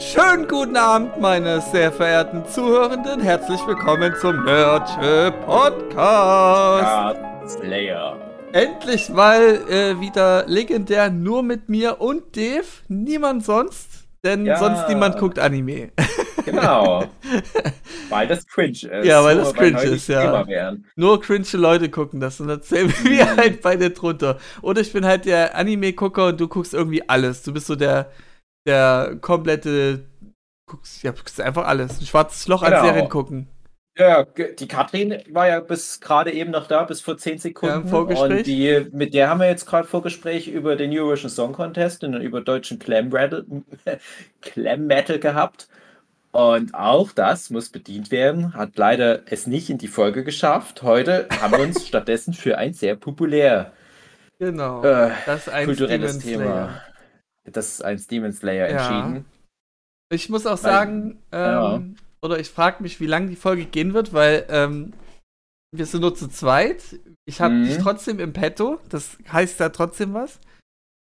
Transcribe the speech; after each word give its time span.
Schönen 0.00 0.48
guten 0.48 0.76
Abend, 0.76 1.20
meine 1.20 1.60
sehr 1.60 1.92
verehrten 1.92 2.44
Zuhörenden. 2.46 3.20
Herzlich 3.20 3.60
willkommen 3.66 4.14
zum 4.18 4.44
Nerdche 4.44 5.32
Podcast. 5.44 7.18
Slayer. 7.46 8.16
Endlich 8.52 9.10
mal 9.10 9.60
äh, 9.68 10.00
wieder 10.00 10.44
legendär 10.46 11.10
nur 11.10 11.42
mit 11.42 11.68
mir 11.68 12.00
und 12.00 12.34
Dave. 12.34 12.64
Niemand 12.88 13.44
sonst, 13.44 13.88
denn 14.24 14.46
Ja. 14.46 14.56
sonst 14.58 14.88
niemand 14.88 15.18
guckt 15.18 15.38
Anime. 15.38 15.90
Genau. 16.46 17.04
weil 18.08 18.26
das 18.26 18.46
cringe 18.46 18.70
ist. 18.70 19.04
Ja, 19.04 19.22
weil 19.22 19.36
das 19.36 19.52
cringe 19.52 19.76
heute 19.76 19.88
ist, 19.88 20.08
ja. 20.08 20.44
Nur 20.96 21.20
cringe 21.20 21.46
Leute 21.52 21.90
gucken 21.90 22.20
das 22.20 22.40
und 22.40 22.48
dann 22.48 22.62
zählen 22.62 22.92
wir 23.02 23.36
halt 23.36 23.60
beide 23.60 23.90
drunter. 23.90 24.38
Oder 24.62 24.80
ich 24.80 24.92
bin 24.94 25.04
halt 25.04 25.26
der 25.26 25.54
Anime-Gucker 25.54 26.28
und 26.28 26.40
du 26.40 26.48
guckst 26.48 26.72
irgendwie 26.72 27.06
alles. 27.08 27.42
Du 27.42 27.52
bist 27.52 27.66
so 27.66 27.76
der, 27.76 28.10
der 28.66 29.16
komplette, 29.20 30.04
guckst, 30.66 31.02
ja, 31.02 31.12
guckst 31.12 31.40
einfach 31.40 31.66
alles. 31.66 32.00
Ein 32.00 32.06
schwarzes 32.06 32.46
Loch 32.48 32.62
an 32.62 32.70
Genau. 32.72 32.84
Serien 32.84 33.08
gucken. 33.08 33.48
Ja, 33.98 34.24
die 34.24 34.68
Katrin 34.68 35.18
war 35.30 35.48
ja 35.48 35.60
bis 35.60 36.00
gerade 36.00 36.32
eben 36.32 36.52
noch 36.52 36.66
da, 36.68 36.84
bis 36.84 37.00
vor 37.00 37.18
10 37.18 37.38
Sekunden. 37.38 37.88
Ja. 37.88 37.96
Und 37.98 38.46
die, 38.46 38.86
mit 38.92 39.12
der 39.12 39.28
haben 39.28 39.40
wir 39.40 39.48
jetzt 39.48 39.66
gerade 39.66 39.86
Vorgespräch 39.86 40.48
über 40.48 40.76
den 40.76 40.96
Eurovision 40.96 41.28
Song 41.30 41.52
Contest 41.52 42.02
und 42.04 42.14
über 42.14 42.40
deutschen 42.40 42.78
Clam 42.78 43.10
Rattle- 43.12 43.44
Clam 44.40 44.86
Metal 44.86 45.18
gehabt. 45.18 45.68
Und 46.32 46.74
auch 46.74 47.10
das 47.10 47.50
muss 47.50 47.68
bedient 47.70 48.10
werden, 48.12 48.54
hat 48.54 48.78
leider 48.78 49.22
es 49.26 49.48
nicht 49.48 49.68
in 49.68 49.78
die 49.78 49.88
Folge 49.88 50.22
geschafft. 50.22 50.82
Heute 50.82 51.26
haben 51.40 51.52
wir 51.52 51.60
uns 51.60 51.86
stattdessen 51.88 52.32
für 52.32 52.56
ein 52.56 52.72
sehr 52.72 52.94
populär 52.94 53.72
Genau. 54.38 54.82
äh, 54.84 55.10
kulturelles. 55.64 56.20
Thema. 56.20 56.80
Das 57.44 57.80
ein 57.80 58.02
Demon 58.10 58.32
Slayer 58.32 58.70
Ja. 58.70 58.76
entschieden. 59.00 59.24
Ich 60.12 60.28
muss 60.28 60.46
auch 60.46 60.52
Weil- 60.52 60.58
sagen, 60.72 61.22
ähm, 61.32 61.40
ja. 61.40 61.82
oder 62.22 62.38
ich 62.38 62.50
frage 62.50 62.82
mich, 62.82 63.00
wie 63.00 63.06
lange 63.06 63.28
die 63.28 63.36
Folge 63.36 63.64
gehen 63.64 63.94
wird, 63.94 64.12
weil 64.12 64.44
ähm, 64.48 64.92
wir 65.72 65.86
sind 65.86 66.00
nur 66.00 66.14
zu 66.14 66.28
zweit. 66.28 66.82
Ich 67.26 67.40
habe 67.40 67.54
Mhm. 67.54 67.64
dich 67.64 67.78
trotzdem 67.78 68.18
im 68.18 68.32
Petto. 68.32 68.80
Das 68.88 69.16
heißt 69.30 69.60
ja 69.60 69.68
trotzdem 69.68 70.14
was. 70.14 70.40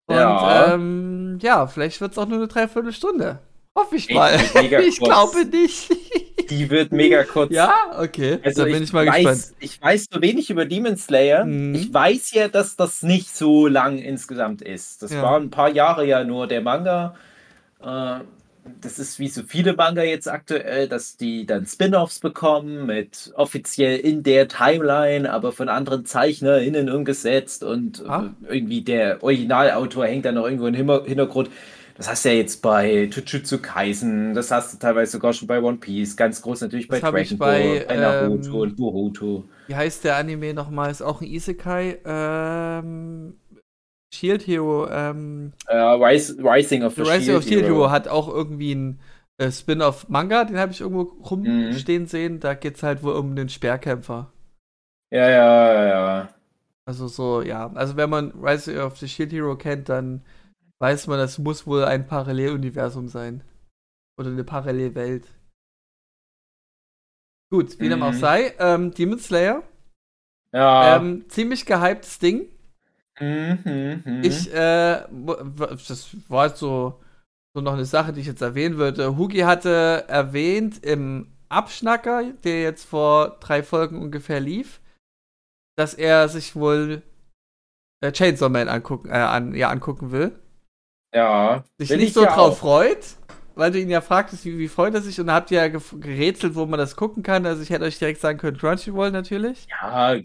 Und 0.08 0.16
Ja. 0.16 0.74
ähm, 0.74 1.40
ja, 1.42 1.68
vielleicht 1.68 2.00
wird 2.00 2.12
es 2.14 2.18
auch 2.18 2.28
nur 2.28 2.38
eine 2.38 2.48
Dreiviertelstunde. 2.48 3.40
Hoffe 3.78 3.96
ich 3.98 4.10
mal. 4.10 4.34
ich 4.88 5.00
glaube 5.00 5.46
nicht. 5.46 5.92
Die 6.50 6.70
wird 6.70 6.92
mega 6.92 7.24
kurz. 7.24 7.52
ja, 7.52 7.74
okay. 8.00 8.40
Also 8.44 8.62
da 8.64 8.66
bin 8.66 8.76
ich, 8.78 8.84
ich, 8.84 8.94
mal 8.94 9.06
weiß, 9.08 9.24
gespannt. 9.24 9.56
ich 9.60 9.82
weiß 9.82 10.08
so 10.12 10.22
wenig 10.22 10.50
über 10.50 10.66
Demon 10.66 10.98
Slayer. 10.98 11.46
Mhm. 11.46 11.76
Ich 11.76 11.94
weiß 11.94 12.32
ja, 12.34 12.48
dass 12.48 12.76
das 12.76 13.04
nicht 13.04 13.36
so 13.36 13.68
lang 13.68 13.98
insgesamt 13.98 14.62
ist. 14.62 15.02
Das 15.04 15.12
Ja. 15.12 15.22
war 15.22 15.40
ein 15.40 15.50
paar 15.50 15.70
Jahre 15.70 16.06
ja 16.06 16.24
nur 16.24 16.48
der 16.48 16.62
Manga. 16.62 17.16
Äh, 17.84 18.20
das 18.82 18.98
ist 18.98 19.20
wie 19.20 19.28
so 19.28 19.44
viele 19.44 19.74
Manga 19.76 20.02
jetzt 20.02 20.28
aktuell, 20.28 20.88
dass 20.88 21.18
die 21.18 21.46
dann 21.46 21.68
Spin-offs 21.68 22.20
bekommen 22.20 22.88
mit 22.88 23.32
offiziell 23.36 24.00
in 24.00 24.24
der 24.24 24.48
Timeline, 24.48 25.32
aber 25.32 25.52
von 25.52 25.70
anderen 25.70 26.04
ZeichnerInnen 26.06 26.90
umgesetzt 26.90 27.64
und 27.64 28.04
Ah. 28.10 28.32
irgendwie 28.50 28.82
der 28.82 29.22
Originalautor 29.24 30.08
hängt 30.08 30.26
dann 30.26 30.34
noch 30.36 30.46
irgendwo 30.46 30.66
im 30.66 30.74
Hintergrund. 30.74 31.52
Das 31.98 32.10
hast 32.10 32.26
du 32.26 32.30
ja 32.30 32.36
jetzt 32.36 32.62
bei 32.62 33.06
Jujutsu 33.06 33.60
Kaisen, 33.62 34.34
das 34.34 34.52
hast 34.52 34.74
du 34.74 34.78
teilweise 34.78 35.14
sogar 35.14 35.34
schon 35.34 35.48
bei 35.48 35.62
One 35.62 35.78
Piece, 35.78 36.16
ganz 36.18 36.42
groß 36.42 36.62
natürlich 36.62 36.90
bei 36.90 37.00
Das 37.00 37.10
Dragon 37.10 37.38
bei, 37.38 37.80
Ball, 37.80 37.86
bei 37.88 37.98
Naruto 37.98 38.62
ähm, 38.62 38.64
und 38.64 38.76
Boruto. 38.76 39.46
Wie 39.68 39.76
heißt 39.76 40.04
der 40.04 40.18
Anime 40.18 40.54
nochmal? 40.54 40.92
Ist 40.92 41.02
auch 41.02 41.22
ein 41.22 41.28
Isekai. 41.28 42.00
Ähm, 42.06 43.40
Shield 44.14 44.48
Hero. 44.48 44.88
Ähm, 44.90 45.54
Äh, 45.68 45.76
Rise, 45.78 46.38
Rising 46.40 46.84
of 46.84 46.96
The 46.96 47.02
the, 47.02 47.04
Rising 47.04 47.36
Shield 47.36 47.36
of 47.36 47.44
Steel 47.44 47.62
Hero. 47.62 47.64
Hero. 47.64 47.92
hat 47.92 48.08
auch 48.08 48.28
irgendwie 48.28 48.74
ein 48.76 49.00
äh, 49.38 49.52
Spin-off-Manga, 49.52 50.46
den 50.46 50.58
habe 50.58 50.72
ich 50.72 50.82
irgendwo 50.82 51.04
Mhm. 51.44 51.84
rumstehen 51.84 52.08
sehen. 52.08 52.40
Da 52.40 52.54
geht 52.56 52.78
es 52.78 52.84
halt 52.84 53.04
wohl 53.04 53.14
um 53.14 53.36
den 53.36 53.50
Speerkämpfer. 53.50 54.32
Ja, 55.12 55.30
ja, 55.30 55.74
ja, 55.74 55.86
ja. 55.88 56.36
Also 56.86 57.08
so, 57.08 57.42
ja. 57.42 57.72
Also 57.74 57.98
wenn 57.98 58.10
man 58.10 58.32
Rise 58.32 58.84
of 58.84 58.98
the 58.98 59.08
Shield 59.08 59.32
Hero 59.32 59.56
kennt, 59.58 59.90
dann 59.90 60.24
weiß 60.80 61.08
man, 61.08 61.18
das 61.18 61.38
muss 61.38 61.66
wohl 61.68 61.86
ein 61.86 62.08
Paralleluniversum 62.08 63.08
sein. 63.08 63.44
Oder 64.18 64.30
eine 64.30 64.44
Parallelwelt. 64.44 65.28
Gut, 67.52 67.80
wie 67.80 67.90
dem 67.90 68.04
auch 68.04 68.12
Mhm. 68.12 68.18
sei. 68.20 68.54
Ähm, 68.60 68.92
Demon 68.92 69.20
Slayer. 69.20 69.64
Ja. 70.54 70.98
Ähm, 70.98 71.26
ziemlich 71.30 71.66
gehyptes 71.66 72.20
Ding. 72.20 72.50
Mhm, 73.20 73.60
mhm, 73.64 74.04
mhm. 74.06 74.24
Ich, 74.24 74.52
äh, 74.54 75.06
das 75.88 76.16
war 76.30 76.48
jetzt 76.48 76.60
so, 76.60 77.02
so 77.54 77.62
noch 77.62 77.74
eine 77.74 77.86
Sache, 77.86 78.14
die 78.14 78.22
ich 78.22 78.28
jetzt 78.28 78.42
erwähnen 78.42 78.78
würde. 78.78 79.18
Hugi 79.18 79.40
hatte 79.40 80.06
erwähnt 80.08 80.84
im 80.84 81.32
Abschnacker, 81.50 82.34
der 82.44 82.62
jetzt 82.62 82.86
vor 82.86 83.38
drei 83.40 83.64
Folgen 83.64 84.02
ungefähr 84.02 84.40
lief, 84.40 84.82
dass 85.78 85.94
er 85.94 86.28
sich 86.28 86.56
wohl 86.56 87.04
äh, 88.02 88.12
Chainsaw 88.12 88.50
Man 88.50 88.68
angucken, 88.68 89.10
äh, 89.10 89.14
an, 89.14 89.54
ja, 89.56 89.70
angucken 89.70 90.12
will. 90.12 90.38
Ja. 91.16 91.64
Sich 91.78 91.90
Will 91.90 91.98
nicht 91.98 92.08
ich 92.10 92.14
so 92.14 92.24
drauf 92.26 92.38
auch. 92.54 92.58
freut, 92.58 93.00
weil 93.56 93.72
du 93.72 93.80
ihn 93.80 93.90
ja 93.90 94.02
fragtest, 94.02 94.46
wie, 94.46 94.58
wie 94.58 94.68
freut 94.68 94.94
er 94.94 95.02
sich, 95.02 95.20
und 95.20 95.32
habt 95.32 95.50
ihr 95.52 95.60
ja 95.66 95.68
gerätselt, 95.68 96.56
wo 96.56 96.66
man 96.66 96.78
das 96.80 96.96
gucken 96.96 97.24
kann. 97.24 97.46
Also 97.46 97.62
ich 97.64 97.70
hätte 97.70 97.86
euch 97.86 97.98
direkt 97.98 98.22
sagen 98.22 98.38
können, 98.38 98.58
Crunchyroll 98.58 99.12
natürlich. 99.12 99.68
Ja, 99.70 100.18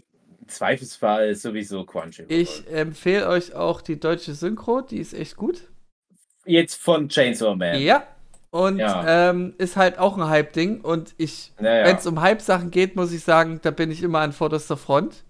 Zweifelsfall 0.47 1.29
ist 1.29 1.43
sowieso 1.43 1.85
Crunchyroll. 1.85 2.31
Ich 2.31 2.67
empfehle 2.69 3.27
euch 3.27 3.53
auch 3.55 3.81
die 3.81 3.99
deutsche 3.99 4.33
Synchro, 4.33 4.81
die 4.81 4.97
ist 4.97 5.13
echt 5.13 5.37
gut. 5.37 5.63
Jetzt 6.45 6.75
von 6.81 7.07
Chainsaw 7.07 7.55
Man. 7.55 7.79
Ja. 7.79 8.03
Und 8.49 8.79
Ja. 8.79 9.29
Ähm, 9.29 9.53
ist 9.59 9.77
halt 9.77 9.97
auch 9.97 10.17
ein 10.17 10.27
Hype-Ding. 10.27 10.81
Und 10.81 11.13
ich, 11.17 11.53
Naja. 11.57 11.85
wenn 11.85 11.95
es 11.95 12.05
um 12.05 12.19
Hype-Sachen 12.19 12.69
geht, 12.69 12.97
muss 12.97 13.13
ich 13.13 13.23
sagen, 13.23 13.59
da 13.61 13.71
bin 13.71 13.91
ich 13.91 14.03
immer 14.03 14.19
an 14.19 14.33
vorderster 14.33 14.75
Front. 14.75 15.23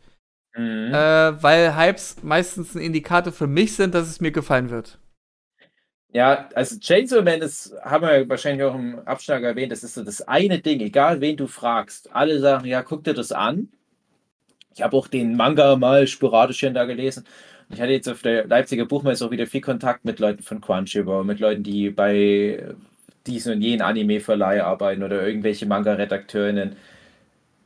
Mhm. 0.55 0.91
Äh, 0.93 1.43
weil 1.43 1.75
Hypes 1.77 2.17
meistens 2.23 2.73
ein 2.73 2.81
Indikator 2.81 3.31
für 3.31 3.45
mich 3.47 3.75
sind, 3.75 3.93
dass 3.93 4.07
es 4.07 4.21
mir 4.21 4.31
gefallen 4.31 4.71
wird. 4.71 4.97
Ja, 6.13 6.49
also 6.55 6.77
Chainsaw 6.77 7.21
Man 7.21 7.41
ist, 7.41 7.73
haben 7.83 8.05
wir 8.05 8.27
wahrscheinlich 8.27 8.63
auch 8.65 8.75
im 8.75 8.99
Abschlag 9.05 9.43
erwähnt, 9.43 9.71
das 9.71 9.83
ist 9.83 9.93
so 9.93 10.03
das 10.03 10.21
eine 10.27 10.59
Ding, 10.59 10.81
egal 10.81 11.21
wen 11.21 11.37
du 11.37 11.47
fragst. 11.47 12.13
Alle 12.13 12.39
sagen, 12.39 12.65
ja, 12.67 12.81
guck 12.81 13.03
dir 13.05 13.13
das 13.13 13.31
an. 13.31 13.69
Ich 14.75 14.81
habe 14.81 14.95
auch 14.97 15.07
den 15.07 15.35
Manga 15.35 15.75
mal 15.77 16.07
sporadisch 16.07 16.59
hier 16.59 16.71
da 16.71 16.85
gelesen. 16.85 17.25
Ich 17.69 17.79
hatte 17.79 17.91
jetzt 17.93 18.09
auf 18.09 18.21
der 18.21 18.45
Leipziger 18.47 18.85
Buchmesse 18.85 19.25
auch 19.25 19.31
wieder 19.31 19.47
viel 19.47 19.61
Kontakt 19.61 20.03
mit 20.03 20.19
Leuten 20.19 20.43
von 20.43 20.59
Crunchyroll, 20.59 21.23
mit 21.23 21.39
Leuten, 21.39 21.63
die 21.63 21.89
bei 21.89 22.75
diesen 23.25 23.53
und 23.53 23.61
jenen 23.61 23.81
Anime-Verleih 23.81 24.63
arbeiten 24.63 25.03
oder 25.03 25.25
irgendwelche 25.25 25.65
Manga-Redakteurinnen. 25.65 26.75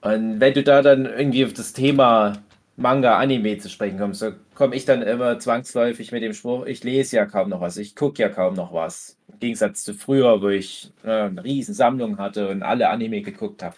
Und 0.01 0.39
wenn 0.39 0.53
du 0.53 0.63
da 0.63 0.81
dann 0.83 1.05
irgendwie 1.05 1.45
auf 1.45 1.53
das 1.53 1.73
Thema 1.73 2.33
Manga, 2.77 3.17
Anime 3.17 3.57
zu 3.57 3.69
sprechen 3.69 3.97
kommst, 3.97 4.19
so 4.19 4.33
komme 4.55 4.75
ich 4.75 4.85
dann 4.85 5.01
immer 5.03 5.37
zwangsläufig 5.39 6.11
mit 6.11 6.23
dem 6.23 6.33
Spruch, 6.33 6.65
ich 6.65 6.83
lese 6.83 7.17
ja 7.17 7.25
kaum 7.25 7.49
noch 7.49 7.61
was, 7.61 7.77
ich 7.77 7.95
gucke 7.95 8.21
ja 8.23 8.29
kaum 8.29 8.55
noch 8.55 8.73
was. 8.73 9.17
Im 9.31 9.39
Gegensatz 9.39 9.83
zu 9.83 9.93
früher, 9.93 10.41
wo 10.41 10.49
ich 10.49 10.91
äh, 11.03 11.09
eine 11.11 11.43
riesen 11.43 11.73
Sammlung 11.75 12.17
hatte 12.17 12.47
und 12.49 12.63
alle 12.63 12.89
Anime 12.89 13.21
geguckt 13.21 13.61
habe. 13.63 13.75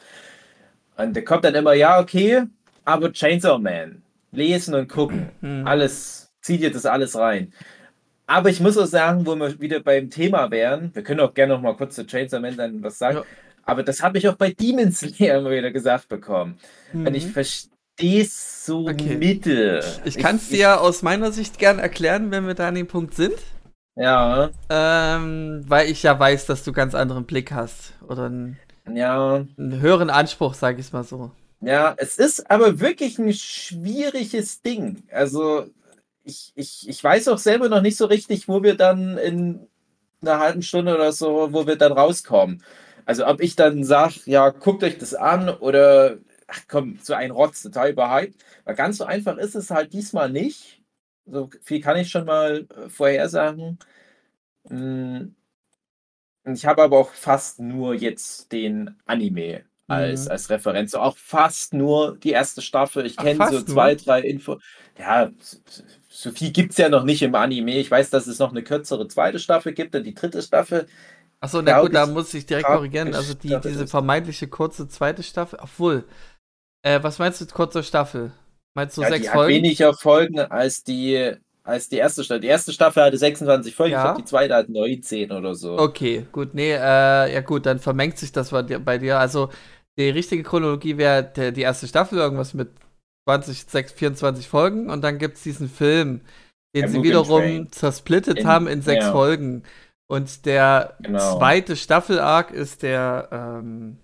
Und 0.98 1.16
da 1.16 1.22
kommt 1.22 1.44
dann 1.44 1.56
immer, 1.56 1.74
ja, 1.74 2.00
okay, 2.00 2.44
aber 2.86 3.12
Chainsaw 3.12 3.60
Man, 3.60 4.02
lesen 4.32 4.74
und 4.76 4.88
gucken, 4.90 5.30
Hm. 5.42 5.68
alles, 5.68 6.32
zieh 6.42 6.58
dir 6.58 6.72
das 6.72 6.86
alles 6.86 7.16
rein. 7.16 7.54
Aber 8.26 8.50
ich 8.50 8.60
muss 8.60 8.78
auch 8.78 8.86
sagen, 8.88 9.26
wo 9.26 9.36
wir 9.36 9.60
wieder 9.60 9.80
beim 9.80 10.10
Thema 10.10 10.52
wären, 10.52 10.92
wir 10.94 11.04
können 11.04 11.22
auch 11.22 11.34
gerne 11.34 11.54
noch 11.54 11.62
mal 11.62 11.76
kurz 11.76 11.96
zu 11.96 12.06
Chainsaw 12.06 12.40
Man 12.42 12.58
dann 12.58 12.84
was 12.84 12.98
sagen, 12.98 13.18
Ja. 13.20 13.26
aber 13.64 13.84
das 13.84 14.02
habe 14.04 14.18
ich 14.18 14.28
auch 14.28 14.36
bei 14.36 14.52
Demon 14.52 14.92
Slayer 14.92 15.40
immer 15.40 15.52
wieder 15.52 15.72
gesagt 15.72 16.10
bekommen. 16.10 16.58
Und 16.94 17.16
ich 17.16 17.26
Mhm. 17.26 17.30
verstehe 17.32 17.72
es 18.00 18.66
so 18.66 18.90
Okay. 18.90 19.16
mittel. 19.18 20.02
Ich 20.03 20.18
kann 20.18 20.38
es 20.38 20.50
dir 20.50 20.58
ja 20.59 20.78
aus 20.78 21.02
meiner 21.03 21.31
Sicht 21.31 21.58
gern 21.59 21.80
erklären, 21.80 22.31
wenn 22.31 22.48
wir 22.48 22.54
da 22.56 22.68
an 22.69 22.75
dem 22.75 22.88
Punkt 22.88 23.13
sind. 23.16 23.36
Ja, 23.95 24.51
Ähm, 24.69 25.63
weil 25.68 25.89
ich 25.89 26.04
ja 26.04 26.18
weiß, 26.19 26.45
dass 26.45 26.63
du 26.63 26.72
ganz 26.74 26.94
anderen 26.95 27.25
Blick 27.25 27.51
hast. 27.51 27.94
Oder 28.07 28.25
einen, 28.25 28.60
ja, 28.86 29.45
einen 29.57 29.81
höheren 29.81 30.10
Anspruch, 30.10 30.54
sag 30.56 30.80
ich 30.80 30.92
mal 30.94 31.04
so. 31.04 31.31
ja. 31.62 31.95
Es 31.98 32.18
ist 32.18 32.50
aber 32.51 32.80
wirklich 32.80 33.18
ein 33.19 33.33
schwieriges 33.33 34.62
Ding. 34.62 35.04
Also, 35.12 35.66
ich, 36.24 36.51
ich, 36.56 36.88
ich 36.89 37.04
weiß 37.04 37.27
auch 37.30 37.38
selber 37.39 37.69
noch 37.69 37.81
nicht 37.81 37.98
so 37.98 38.06
richtig, 38.06 38.48
wo 38.48 38.63
wir 38.63 38.75
dann 38.75 39.18
in 39.18 39.68
einer 40.22 40.39
halben 40.39 40.62
Stunde 40.63 40.95
oder 40.95 41.13
so, 41.13 41.54
wo 41.54 41.68
wir 41.68 41.77
dann 41.77 41.94
rauskommen. 41.94 42.63
Also, 43.06 43.27
ob 43.27 43.42
ich 43.42 43.56
dann 43.56 43.83
sage, 43.86 44.16
ja, 44.25 44.50
guckt 44.51 44.83
euch 44.83 44.98
das 45.00 45.13
an 45.16 45.50
oder, 45.50 46.18
ach 46.48 46.62
komm, 46.68 47.00
so 47.02 47.14
ein 47.14 47.32
Rotz, 47.32 47.62
total 47.64 47.92
überhyped. 47.92 48.44
Weil 48.66 48.76
ganz 48.76 48.98
so 48.98 49.06
einfach 49.06 49.38
ist 49.38 49.56
es 49.56 49.72
halt 49.72 49.94
diesmal 49.94 50.30
nicht. 50.32 50.82
So 51.26 51.50
viel 51.64 51.82
kann 51.82 51.98
ich 51.98 52.10
schon 52.10 52.26
mal 52.26 52.68
äh, 52.76 52.90
vorhersagen. 52.90 53.80
Mm, 54.70 55.30
Ich 56.46 56.66
habe 56.66 56.82
aber 56.84 56.98
auch 56.98 57.12
fast 57.12 57.60
nur 57.60 57.94
jetzt 57.94 58.52
den 58.52 58.96
Anime 59.06 59.66
als, 59.88 60.26
Mhm. 60.26 60.32
als 60.32 60.50
Referenz. 60.50 60.92
So 60.92 61.00
auch 61.00 61.18
fast 61.18 61.74
nur 61.74 62.18
die 62.18 62.32
erste 62.32 62.62
Staffel. 62.62 63.06
Ich 63.06 63.18
kenne 63.18 63.46
so 63.52 63.62
zwei, 63.64 63.96
nur? 63.96 64.04
drei 64.04 64.22
Info. 64.22 64.60
Ja, 64.98 65.32
so- 65.40 65.58
so 66.10 66.32
viel 66.32 66.52
gibt 66.52 66.72
es 66.72 66.78
ja 66.78 66.90
noch 66.90 67.04
nicht 67.04 67.22
im 67.22 67.36
Anime. 67.36 67.78
Ich 67.78 67.92
weiß, 67.92 68.10
dass 68.10 68.28
es 68.28 68.40
noch 68.40 68.52
eine 68.52 68.64
kürzere 68.64 69.08
zweite 69.08 69.40
Staffel 69.40 69.74
gibt 69.74 69.94
und 69.96 70.04
die 70.04 70.14
dritte 70.16 70.42
Staffel 70.42 70.88
Achso, 71.40 71.62
na 71.62 71.80
gut, 71.82 71.94
da 71.94 72.08
muss 72.08 72.34
ich 72.34 72.46
direkt 72.48 72.66
korrigieren. 72.72 73.14
Also 73.14 73.34
die, 73.36 73.60
diese 73.62 73.86
vermeintliche 73.88 74.48
kurze 74.48 74.88
zweite 74.88 75.22
Staffel, 75.22 75.60
obwohl, 75.62 76.04
äh, 76.88 77.04
was 77.04 77.19
meinst 77.19 77.42
du 77.42 77.45
mit 77.45 77.54
kurzer 77.54 77.84
Staffel? 77.84 78.31
Meinst 78.75 78.98
du 78.98 79.01
ja, 79.01 79.10
sechs 79.10 79.25
die 79.25 79.30
Folgen? 79.30 79.56
Hat 79.56 79.63
weniger 79.63 79.94
Folgen 79.94 80.39
als 80.39 80.84
die, 80.84 81.34
als 81.63 81.89
die 81.89 81.98
erste 81.98 82.24
Staffel. 82.24 82.42
Die 82.42 82.48
erste 82.48 82.72
Staffel 82.72 83.04
hatte 83.04 83.18
26 83.18 83.75
Folgen, 83.75 83.94
ja. 83.94 84.00
ich 84.00 84.04
glaube, 84.04 84.22
die 84.22 84.28
zweite 84.28 84.56
hat 84.56 84.69
19 84.69 85.31
oder 85.31 85.56
so. 85.56 85.78
Okay, 85.78 86.25
gut, 86.31 86.54
nee, 86.54 86.72
äh, 86.72 87.34
ja 87.34 87.42
gut, 87.42 87.66
dann 87.66 87.80
vermengt 87.80 88.18
sich 88.18 88.31
das 88.31 88.51
bei 88.51 88.98
dir. 88.98 89.19
Also 89.19 89.50
die 89.98 90.10
richtige 90.10 90.44
Chronologie 90.44 90.98
wäre 90.98 91.51
die 91.51 91.62
erste 91.62 91.88
Staffel, 91.88 92.19
irgendwas 92.19 92.54
mit 92.54 92.69
20, 93.28 93.66
6, 93.66 93.92
24 93.94 94.48
Folgen 94.48 94.89
und 94.89 95.04
dann 95.04 95.18
gibt 95.18 95.38
es 95.38 95.44
diesen 95.44 95.69
Film, 95.69 96.22
den 96.75 96.84
ja, 96.84 96.88
sie 96.88 97.04
wiederum 97.04 97.42
Train. 97.42 97.72
zersplittet 97.72 98.39
in, 98.39 98.48
haben 98.48 98.68
in 98.68 98.81
sechs 98.81 99.06
ja. 99.06 99.12
Folgen. 99.12 99.63
Und 100.10 100.45
der 100.45 100.95
genau. 101.01 101.38
zweite 101.38 101.75
Staffel-Arc 101.75 102.51
ist 102.51 102.84
der 102.84 103.28
ähm, 103.31 103.98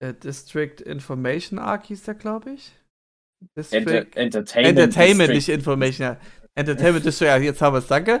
äh, 0.00 0.12
District 0.14 0.80
Information 0.84 1.58
Arc, 1.58 1.86
hieß 1.86 2.04
der, 2.04 2.14
glaube 2.14 2.50
ich. 2.50 2.72
District 3.56 3.80
Enter 3.80 4.06
Entertainment, 4.16 4.78
Entertainment 4.78 5.30
nicht 5.32 5.48
Information. 5.48 6.06
Ja. 6.06 6.16
Entertainment 6.54 7.04
District, 7.04 7.28
ja, 7.28 7.36
jetzt 7.38 7.62
haben 7.62 7.74
wir 7.74 7.78
es, 7.78 7.86
danke. 7.86 8.20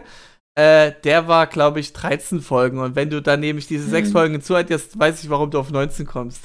Äh, 0.54 0.92
der 1.04 1.28
war, 1.28 1.46
glaube 1.46 1.80
ich, 1.80 1.92
13 1.92 2.40
Folgen. 2.40 2.78
Und 2.78 2.96
wenn 2.96 3.10
du 3.10 3.22
dann 3.22 3.40
nämlich 3.40 3.66
diese 3.66 3.88
sechs 3.88 4.08
hm. 4.08 4.12
Folgen 4.12 4.32
hinzuaddierst, 4.34 4.98
weiß 4.98 5.22
ich, 5.22 5.30
warum 5.30 5.50
du 5.50 5.58
auf 5.58 5.70
19 5.70 6.06
kommst. 6.06 6.44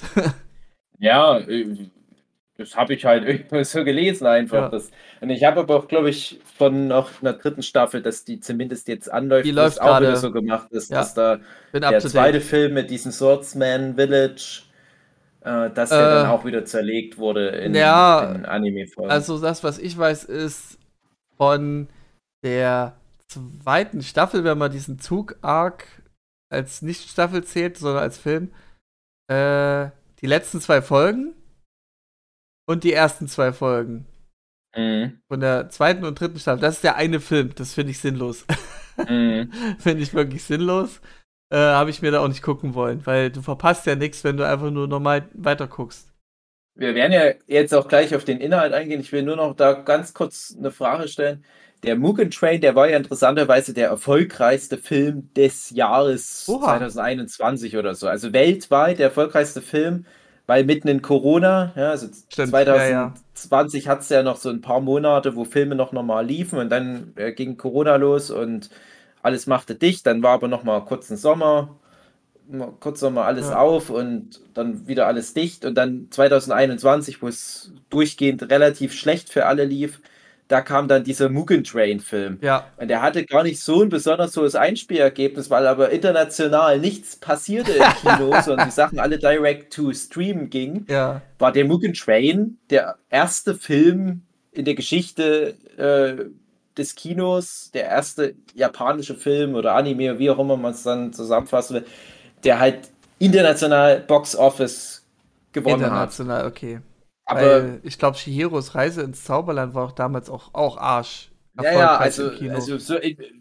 ja, 0.99 1.39
äh, 1.39 1.89
das 2.57 2.75
habe 2.75 2.93
ich 2.93 3.03
halt 3.05 3.23
irgendwie 3.27 3.63
so 3.63 3.83
gelesen 3.83 4.27
einfach. 4.27 4.63
Ja. 4.63 4.69
Das, 4.69 4.91
und 5.21 5.29
ich 5.29 5.43
habe 5.43 5.61
aber 5.61 5.75
auch, 5.75 5.87
glaube 5.87 6.09
ich, 6.09 6.39
von 6.57 6.87
noch 6.87 7.09
einer 7.21 7.33
dritten 7.33 7.63
Staffel, 7.63 8.01
dass 8.01 8.23
die 8.23 8.39
zumindest 8.39 8.87
jetzt 8.87 9.11
anläuft, 9.11 9.45
die 9.45 9.51
läuft 9.51 9.81
auch 9.81 9.99
wieder 9.99 10.15
so 10.15 10.31
gemacht 10.31 10.71
ist, 10.71 10.91
ja. 10.91 10.99
dass 10.99 11.13
da 11.13 11.39
Bin 11.71 11.81
der 11.81 11.99
zweite 11.99 12.41
Film 12.41 12.73
mit 12.73 12.89
diesem 12.89 13.11
Swordsman 13.11 13.95
Village, 13.95 14.61
äh, 15.45 15.69
dass 15.69 15.89
der 15.89 15.99
äh, 15.99 16.15
dann 16.15 16.27
auch 16.27 16.43
wieder 16.43 16.65
zerlegt 16.65 17.19
wurde 17.19 17.49
in, 17.49 17.75
ja, 17.75 18.31
in 18.33 18.45
Anime-Folgen. 18.45 19.11
Also 19.11 19.39
das, 19.39 19.63
was 19.63 19.77
ich 19.77 19.95
weiß, 19.95 20.23
ist 20.23 20.79
von 21.37 21.87
der 22.43 22.97
zweiten 23.27 24.01
Staffel, 24.01 24.43
wenn 24.43 24.57
man 24.57 24.71
diesen 24.71 24.99
Zug-Arc 24.99 25.85
als 26.51 26.81
nicht 26.81 27.09
Staffel 27.09 27.43
zählt, 27.43 27.77
sondern 27.77 28.01
als 28.01 28.17
Film, 28.17 28.51
äh, 29.27 29.89
die 30.21 30.27
letzten 30.27 30.61
zwei 30.61 30.81
Folgen 30.81 31.35
und 32.67 32.83
die 32.83 32.93
ersten 32.93 33.27
zwei 33.27 33.53
Folgen. 33.53 34.07
Mhm. 34.75 35.19
Von 35.27 35.41
der 35.41 35.69
zweiten 35.69 36.05
und 36.05 36.19
dritten 36.19 36.39
Staffel. 36.39 36.61
Das 36.61 36.75
ist 36.75 36.83
der 36.83 36.95
eine 36.95 37.19
Film. 37.19 37.53
Das 37.55 37.73
finde 37.73 37.91
ich 37.91 37.99
sinnlos. 37.99 38.45
Mhm. 38.97 39.51
finde 39.79 40.01
ich 40.01 40.13
wirklich 40.13 40.43
sinnlos. 40.43 41.01
Äh, 41.55 41.57
Habe 41.57 41.89
ich 41.89 42.01
mir 42.01 42.11
da 42.11 42.19
auch 42.19 42.27
nicht 42.27 42.41
gucken 42.41 42.73
wollen, 42.73 43.05
weil 43.05 43.31
du 43.31 43.41
verpasst 43.41 43.85
ja 43.85 43.95
nichts, 43.95 44.25
wenn 44.25 44.35
du 44.35 44.45
einfach 44.45 44.71
nur 44.71 44.89
normal 44.89 45.29
weiter 45.33 45.67
guckst. 45.67 46.09
Wir 46.75 46.93
werden 46.95 47.13
ja 47.13 47.31
jetzt 47.47 47.73
auch 47.73 47.87
gleich 47.87 48.13
auf 48.13 48.25
den 48.25 48.41
Inhalt 48.41 48.73
eingehen. 48.73 48.99
Ich 48.99 49.13
will 49.13 49.23
nur 49.23 49.37
noch 49.37 49.55
da 49.55 49.71
ganz 49.71 50.13
kurz 50.13 50.53
eine 50.57 50.71
Frage 50.71 51.07
stellen. 51.07 51.45
Der 51.83 51.95
Mugen 51.95 52.29
Train, 52.29 52.59
der 52.59 52.75
war 52.75 52.89
ja 52.89 52.97
interessanterweise 52.97 53.73
der 53.73 53.87
erfolgreichste 53.87 54.77
Film 54.77 55.29
des 55.33 55.69
Jahres 55.69 56.45
Oha. 56.49 56.77
2021 56.77 57.77
oder 57.77 57.95
so. 57.95 58.09
Also 58.09 58.33
weltweit 58.33 58.99
der 58.99 59.05
erfolgreichste 59.05 59.61
Film 59.61 60.05
weil 60.47 60.63
mitten 60.63 60.87
in 60.87 61.01
Corona, 61.01 61.73
ja, 61.75 61.89
also 61.89 62.07
Stimmt, 62.29 62.49
2020 62.49 63.83
ja, 63.83 63.89
ja. 63.89 63.91
hat 63.91 64.01
es 64.01 64.09
ja 64.09 64.23
noch 64.23 64.37
so 64.37 64.49
ein 64.49 64.61
paar 64.61 64.79
Monate, 64.79 65.35
wo 65.35 65.43
Filme 65.43 65.75
noch 65.75 65.91
normal 65.91 66.25
liefen 66.25 66.59
und 66.59 66.69
dann 66.69 67.13
äh, 67.15 67.31
ging 67.31 67.57
Corona 67.57 67.95
los 67.95 68.29
und 68.29 68.69
alles 69.25 69.47
machte 69.47 69.75
dicht. 69.75 70.05
Dann 70.05 70.23
war 70.23 70.31
aber 70.31 70.47
noch 70.47 70.63
mal 70.63 70.81
kurz 70.85 71.09
ein 71.09 71.17
Sommer, 71.17 71.75
kurz 72.79 73.01
noch 73.01 73.11
mal 73.11 73.25
alles 73.25 73.49
ja. 73.49 73.57
auf 73.57 73.89
und 73.89 74.41
dann 74.53 74.87
wieder 74.87 75.07
alles 75.07 75.33
dicht. 75.33 75.65
Und 75.65 75.75
dann 75.75 76.07
2021, 76.11 77.21
wo 77.21 77.27
es 77.27 77.71
durchgehend 77.89 78.49
relativ 78.49 78.93
schlecht 78.93 79.29
für 79.29 79.45
alle 79.45 79.65
lief, 79.65 80.01
da 80.47 80.61
kam 80.61 80.87
dann 80.87 81.03
dieser 81.03 81.29
Mugen 81.29 81.63
Train 81.63 81.99
Film. 81.99 82.37
Ja. 82.41 82.67
Und 82.77 82.89
der 82.89 83.01
hatte 83.01 83.25
gar 83.25 83.41
nicht 83.41 83.59
so 83.59 83.81
ein 83.81 83.89
besonders 83.89 84.37
hohes 84.37 84.53
Einspielergebnis, 84.53 85.49
weil 85.49 85.65
aber 85.65 85.89
international 85.89 86.79
nichts 86.79 87.15
passierte 87.15 87.71
im 87.71 87.83
Kino, 88.01 88.39
sondern 88.41 88.67
die 88.67 88.73
Sachen 88.73 88.99
alle 88.99 89.17
direct 89.17 89.73
to 89.73 89.91
stream 89.91 90.51
gingen. 90.51 90.85
Ja. 90.87 91.21
War 91.39 91.51
der 91.51 91.65
Mugen 91.65 91.93
Train 91.93 92.57
der 92.69 92.97
erste 93.09 93.55
Film 93.55 94.21
in 94.51 94.65
der 94.65 94.75
Geschichte 94.75 95.55
äh, 95.77 96.25
des 96.77 96.95
Kinos, 96.95 97.71
der 97.73 97.85
erste 97.85 98.35
japanische 98.53 99.15
Film 99.15 99.55
oder 99.55 99.75
Anime, 99.75 100.19
wie 100.19 100.29
auch 100.29 100.39
immer 100.39 100.57
man 100.57 100.73
es 100.73 100.83
dann 100.83 101.13
zusammenfassen 101.13 101.75
will, 101.75 101.85
der 102.43 102.59
halt 102.59 102.89
international 103.19 104.01
Box 104.01 104.35
Office 104.35 105.05
gewonnen 105.53 105.75
international, 105.75 106.43
hat. 106.43 106.47
International, 106.47 106.47
okay. 106.47 106.79
Aber 107.25 107.41
Weil 107.41 107.79
ich 107.83 107.97
glaube, 107.97 108.17
Shihiros 108.17 108.75
Reise 108.75 109.01
ins 109.01 109.23
Zauberland 109.23 109.73
war 109.73 109.85
auch 109.85 109.91
damals 109.93 110.29
auch, 110.29 110.53
auch 110.53 110.77
Arsch. 110.77 111.31
Ja, 111.61 111.71
ja, 111.71 111.97
also, 111.97 112.31
also 112.49 112.77
so, 112.77 112.95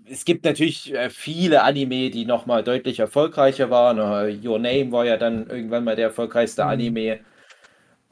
es 0.09 0.25
gibt 0.25 0.45
natürlich 0.45 0.95
äh, 0.95 1.11
viele 1.11 1.63
Anime, 1.65 2.11
die 2.11 2.25
nochmal 2.25 2.63
deutlich 2.63 3.01
erfolgreicher 3.01 3.71
waren. 3.71 3.99
Your 4.47 4.61
Name 4.61 4.93
war 4.93 5.05
ja 5.05 5.17
dann 5.17 5.49
irgendwann 5.49 5.83
mal 5.83 5.97
der 5.97 6.07
erfolgreichste 6.07 6.63
mhm. 6.63 6.71
Anime. 6.71 7.19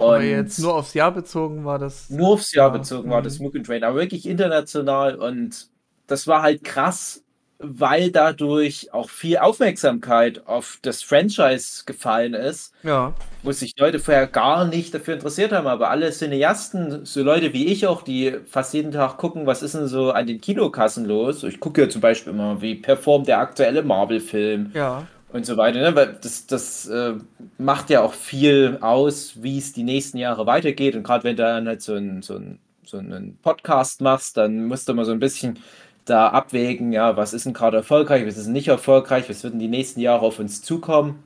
Und 0.02 0.14
aber 0.14 0.24
jetzt 0.24 0.58
nur 0.58 0.74
aufs 0.74 0.94
Jahr 0.94 1.12
bezogen 1.12 1.64
war 1.64 1.78
das. 1.78 2.10
Nur 2.10 2.28
aufs 2.28 2.52
Jahr 2.52 2.72
ja, 2.72 2.78
bezogen 2.78 3.10
war 3.10 3.22
das 3.22 3.38
mhm. 3.38 3.46
Mugen 3.46 3.64
Train, 3.64 3.84
aber 3.84 3.96
wirklich 4.00 4.26
international 4.26 5.16
und 5.16 5.68
das 6.06 6.26
war 6.26 6.42
halt 6.42 6.64
krass, 6.64 7.22
weil 7.62 8.10
dadurch 8.10 8.92
auch 8.92 9.08
viel 9.08 9.38
Aufmerksamkeit 9.38 10.46
auf 10.46 10.78
das 10.82 11.02
Franchise 11.02 11.84
gefallen 11.86 12.34
ist. 12.34 12.74
Ja. 12.82 13.14
Wo 13.42 13.52
sich 13.52 13.74
Leute 13.78 13.98
vorher 13.98 14.26
gar 14.26 14.66
nicht 14.66 14.92
dafür 14.92 15.14
interessiert 15.14 15.52
haben. 15.52 15.66
Aber 15.66 15.90
alle 15.90 16.10
Cineasten, 16.10 17.04
so 17.04 17.22
Leute 17.22 17.52
wie 17.52 17.66
ich 17.66 17.86
auch, 17.86 18.02
die 18.02 18.36
fast 18.46 18.74
jeden 18.74 18.90
Tag 18.90 19.16
gucken, 19.16 19.46
was 19.46 19.62
ist 19.62 19.74
denn 19.74 19.86
so 19.86 20.10
an 20.10 20.26
den 20.26 20.40
Kinokassen 20.40 21.04
los. 21.04 21.44
Ich 21.44 21.60
gucke 21.60 21.82
ja 21.82 21.88
zum 21.88 22.00
Beispiel 22.00 22.32
immer, 22.32 22.60
wie 22.60 22.74
performt 22.74 23.28
der 23.28 23.38
aktuelle 23.38 23.82
Marvel-Film. 23.82 24.72
Ja. 24.74 25.06
Und 25.32 25.46
so 25.46 25.56
weiter, 25.56 25.80
ne? 25.80 25.94
weil 25.94 26.18
das, 26.20 26.46
das 26.46 26.86
äh, 26.88 27.14
macht 27.56 27.88
ja 27.88 28.02
auch 28.02 28.12
viel 28.12 28.76
aus, 28.82 29.42
wie 29.42 29.56
es 29.56 29.72
die 29.72 29.82
nächsten 29.82 30.18
Jahre 30.18 30.44
weitergeht. 30.46 30.94
Und 30.94 31.04
gerade 31.04 31.24
wenn 31.24 31.36
du 31.36 31.42
dann 31.42 31.66
halt 31.66 31.80
so, 31.80 31.94
ein, 31.94 32.20
so, 32.20 32.36
ein, 32.36 32.58
so 32.84 32.98
einen 32.98 33.38
Podcast 33.42 34.02
machst, 34.02 34.36
dann 34.36 34.66
musst 34.66 34.88
du 34.88 34.94
mal 34.94 35.06
so 35.06 35.12
ein 35.12 35.20
bisschen 35.20 35.58
da 36.04 36.28
abwägen, 36.28 36.92
ja, 36.92 37.16
was 37.16 37.32
ist 37.32 37.46
denn 37.46 37.54
gerade 37.54 37.78
erfolgreich, 37.78 38.26
was 38.26 38.36
ist 38.36 38.48
nicht 38.48 38.68
erfolgreich, 38.68 39.30
was 39.30 39.42
wird 39.42 39.54
in 39.54 39.60
die 39.60 39.68
nächsten 39.68 40.00
Jahre 40.00 40.26
auf 40.26 40.38
uns 40.38 40.60
zukommen. 40.60 41.22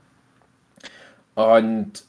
Und 1.35 2.05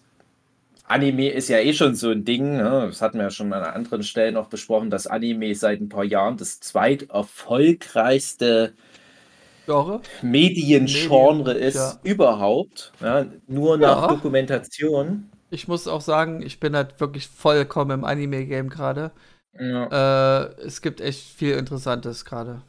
Anime 0.85 1.29
ist 1.29 1.49
ja 1.49 1.57
eh 1.59 1.73
schon 1.73 1.95
so 1.95 2.11
ein 2.11 2.25
Ding, 2.25 2.57
ne? 2.57 2.85
das 2.87 3.01
hatten 3.01 3.17
wir 3.17 3.23
ja 3.25 3.31
schon 3.31 3.51
an 3.53 3.63
anderen 3.63 4.03
Stellen 4.03 4.35
noch 4.35 4.49
besprochen, 4.49 4.89
dass 4.89 5.07
Anime 5.07 5.55
seit 5.55 5.81
ein 5.81 5.89
paar 5.89 6.05
Jahren 6.05 6.37
das 6.37 6.59
zweiterfolgreichste 6.59 8.73
Mediengenre 10.21 11.53
ist 11.53 11.75
ja. 11.75 11.99
überhaupt, 12.03 12.91
ja, 13.01 13.25
nur 13.47 13.77
nach 13.77 14.03
ja. 14.03 14.07
Dokumentation. 14.07 15.29
Ich 15.49 15.67
muss 15.67 15.87
auch 15.87 16.01
sagen, 16.01 16.41
ich 16.41 16.59
bin 16.59 16.75
halt 16.75 16.99
wirklich 16.99 17.27
vollkommen 17.27 17.91
im 17.91 18.03
Anime-Game 18.03 18.69
gerade. 18.69 19.11
Äh, 19.59 20.61
es 20.61 20.81
gibt 20.81 21.01
echt 21.01 21.23
viel 21.23 21.55
Interessantes 21.55 22.25
gerade. 22.25 22.61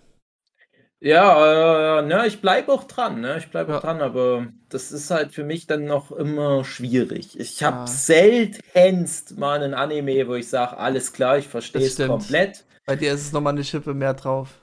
Ja, 1.01 2.01
äh, 2.01 2.03
ne, 2.03 2.27
ich 2.27 2.41
bleibe 2.41 2.73
auch 2.73 2.85
dran, 2.85 3.21
ne? 3.21 3.39
Ich 3.39 3.51
bleibe 3.51 3.77
auch 3.77 3.81
dran, 3.81 4.01
aber 4.01 4.49
das 4.69 4.91
ist 4.91 5.13
halt 5.13 5.33
für 5.33 5.45
mich 5.45 5.69
dann 5.69 5.85
noch 5.85 6.11
immer 6.11 6.65
schwierig. 6.65 7.39
Ich 7.39 7.63
habe 7.63 7.79
ja. 7.79 7.87
seltenst 7.87 9.39
mal 9.39 9.63
einen 9.63 9.75
Anime, 9.75 10.27
wo 10.27 10.35
ich 10.35 10.49
sage, 10.49 10.77
alles 10.77 11.13
klar, 11.13 11.39
ich 11.39 11.47
verstehe 11.47 11.83
es 11.83 12.05
komplett. 12.05 12.65
Bei 12.85 12.97
dir 12.97 13.13
ist 13.13 13.23
es 13.23 13.33
nochmal 13.33 13.53
eine 13.53 13.63
Schippe 13.63 13.95
mehr 13.95 14.15
drauf. 14.15 14.61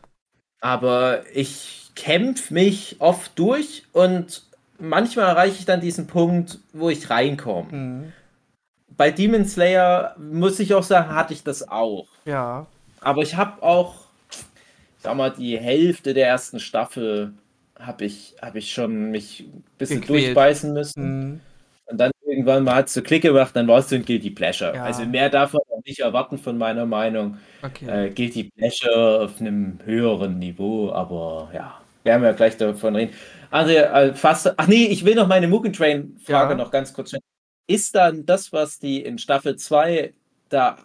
Aber 0.59 1.23
ich 1.33 1.84
kämpfe 1.95 2.53
mich 2.53 2.97
oft 2.99 3.37
durch 3.39 3.83
und 3.93 4.43
manchmal 4.77 5.27
erreiche 5.27 5.57
ich 5.59 5.65
dann 5.65 5.81
diesen 5.81 6.07
Punkt, 6.07 6.59
wo 6.73 6.89
ich 6.89 7.09
reinkomme. 7.09 7.71
Mhm 7.71 8.13
bei 8.97 9.11
Demon 9.11 9.45
Slayer 9.45 10.15
muss 10.17 10.59
ich 10.59 10.73
auch 10.73 10.83
sagen, 10.83 11.13
hatte 11.13 11.33
ich 11.33 11.43
das 11.43 11.67
auch. 11.67 12.07
Ja. 12.25 12.67
Aber 13.01 13.21
ich 13.21 13.35
habe 13.35 13.61
auch, 13.61 13.95
ich 14.29 15.03
sag 15.03 15.15
mal, 15.15 15.31
die 15.31 15.57
Hälfte 15.57 16.13
der 16.13 16.27
ersten 16.27 16.59
Staffel 16.59 17.33
habe 17.79 18.05
ich, 18.05 18.35
hab 18.41 18.55
ich 18.55 18.71
schon 18.71 19.11
mich 19.11 19.41
ein 19.41 19.63
bisschen 19.77 20.01
Gequält. 20.01 20.27
durchbeißen 20.27 20.73
müssen. 20.73 21.29
Mhm. 21.29 21.41
Und 21.87 21.97
dann 21.99 22.11
irgendwann 22.25 22.63
mal 22.63 22.75
hat 22.75 22.87
es 22.87 22.93
so 22.93 23.03
Klick 23.03 23.21
gemacht, 23.21 23.55
dann 23.55 23.67
war 23.67 23.79
es 23.79 23.89
so 23.89 23.95
ein 23.95 24.05
Guilty 24.05 24.31
Pleasure. 24.31 24.73
Ja. 24.73 24.83
Also 24.85 25.05
mehr 25.05 25.29
darf 25.29 25.53
man 25.53 25.61
auch 25.69 25.83
nicht 25.85 25.99
erwarten 25.99 26.39
von 26.39 26.57
meiner 26.57 26.87
Meinung. 26.87 27.37
Okay. 27.61 28.07
Äh, 28.07 28.09
Guilty 28.09 28.49
Pleasure 28.55 29.25
auf 29.25 29.39
einem 29.39 29.77
höheren 29.85 30.39
Niveau, 30.39 30.91
aber 30.91 31.51
ja, 31.53 31.79
werden 32.05 32.23
wir 32.23 32.33
gleich 32.33 32.55
davon 32.55 32.95
reden. 32.95 33.13
Also, 33.51 33.73
äh, 33.73 34.13
fast, 34.13 34.53
ach 34.57 34.67
nee, 34.67 34.85
ich 34.85 35.03
will 35.03 35.15
noch 35.15 35.27
meine 35.27 35.47
Mugen 35.47 35.73
Train 35.73 36.17
Frage 36.23 36.51
ja. 36.51 36.57
noch 36.57 36.71
ganz 36.71 36.93
kurz 36.93 37.09
stellen 37.09 37.23
ist 37.67 37.95
dann 37.95 38.25
das, 38.25 38.53
was 38.53 38.79
die 38.79 39.03
in 39.03 39.17
Staffel 39.17 39.55
2 39.55 40.13
da 40.49 40.77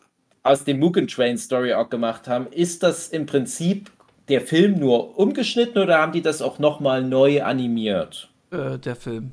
aus 0.43 0.65
dem 0.65 0.79
Mugen 0.79 1.07
Train 1.07 1.37
Story 1.37 1.75
auch 1.75 1.91
gemacht 1.91 2.27
haben, 2.27 2.47
ist 2.47 2.83
das 2.83 3.09
im 3.09 3.27
Prinzip 3.27 3.91
der 4.29 4.41
Film 4.41 4.79
nur 4.79 5.19
umgeschnitten 5.19 5.83
oder 5.83 5.99
haben 5.99 6.13
die 6.13 6.23
das 6.23 6.41
auch 6.41 6.59
nochmal 6.59 7.03
neu 7.03 7.43
animiert? 7.43 8.31
Äh, 8.51 8.79
der 8.79 8.97
Film. 8.97 9.33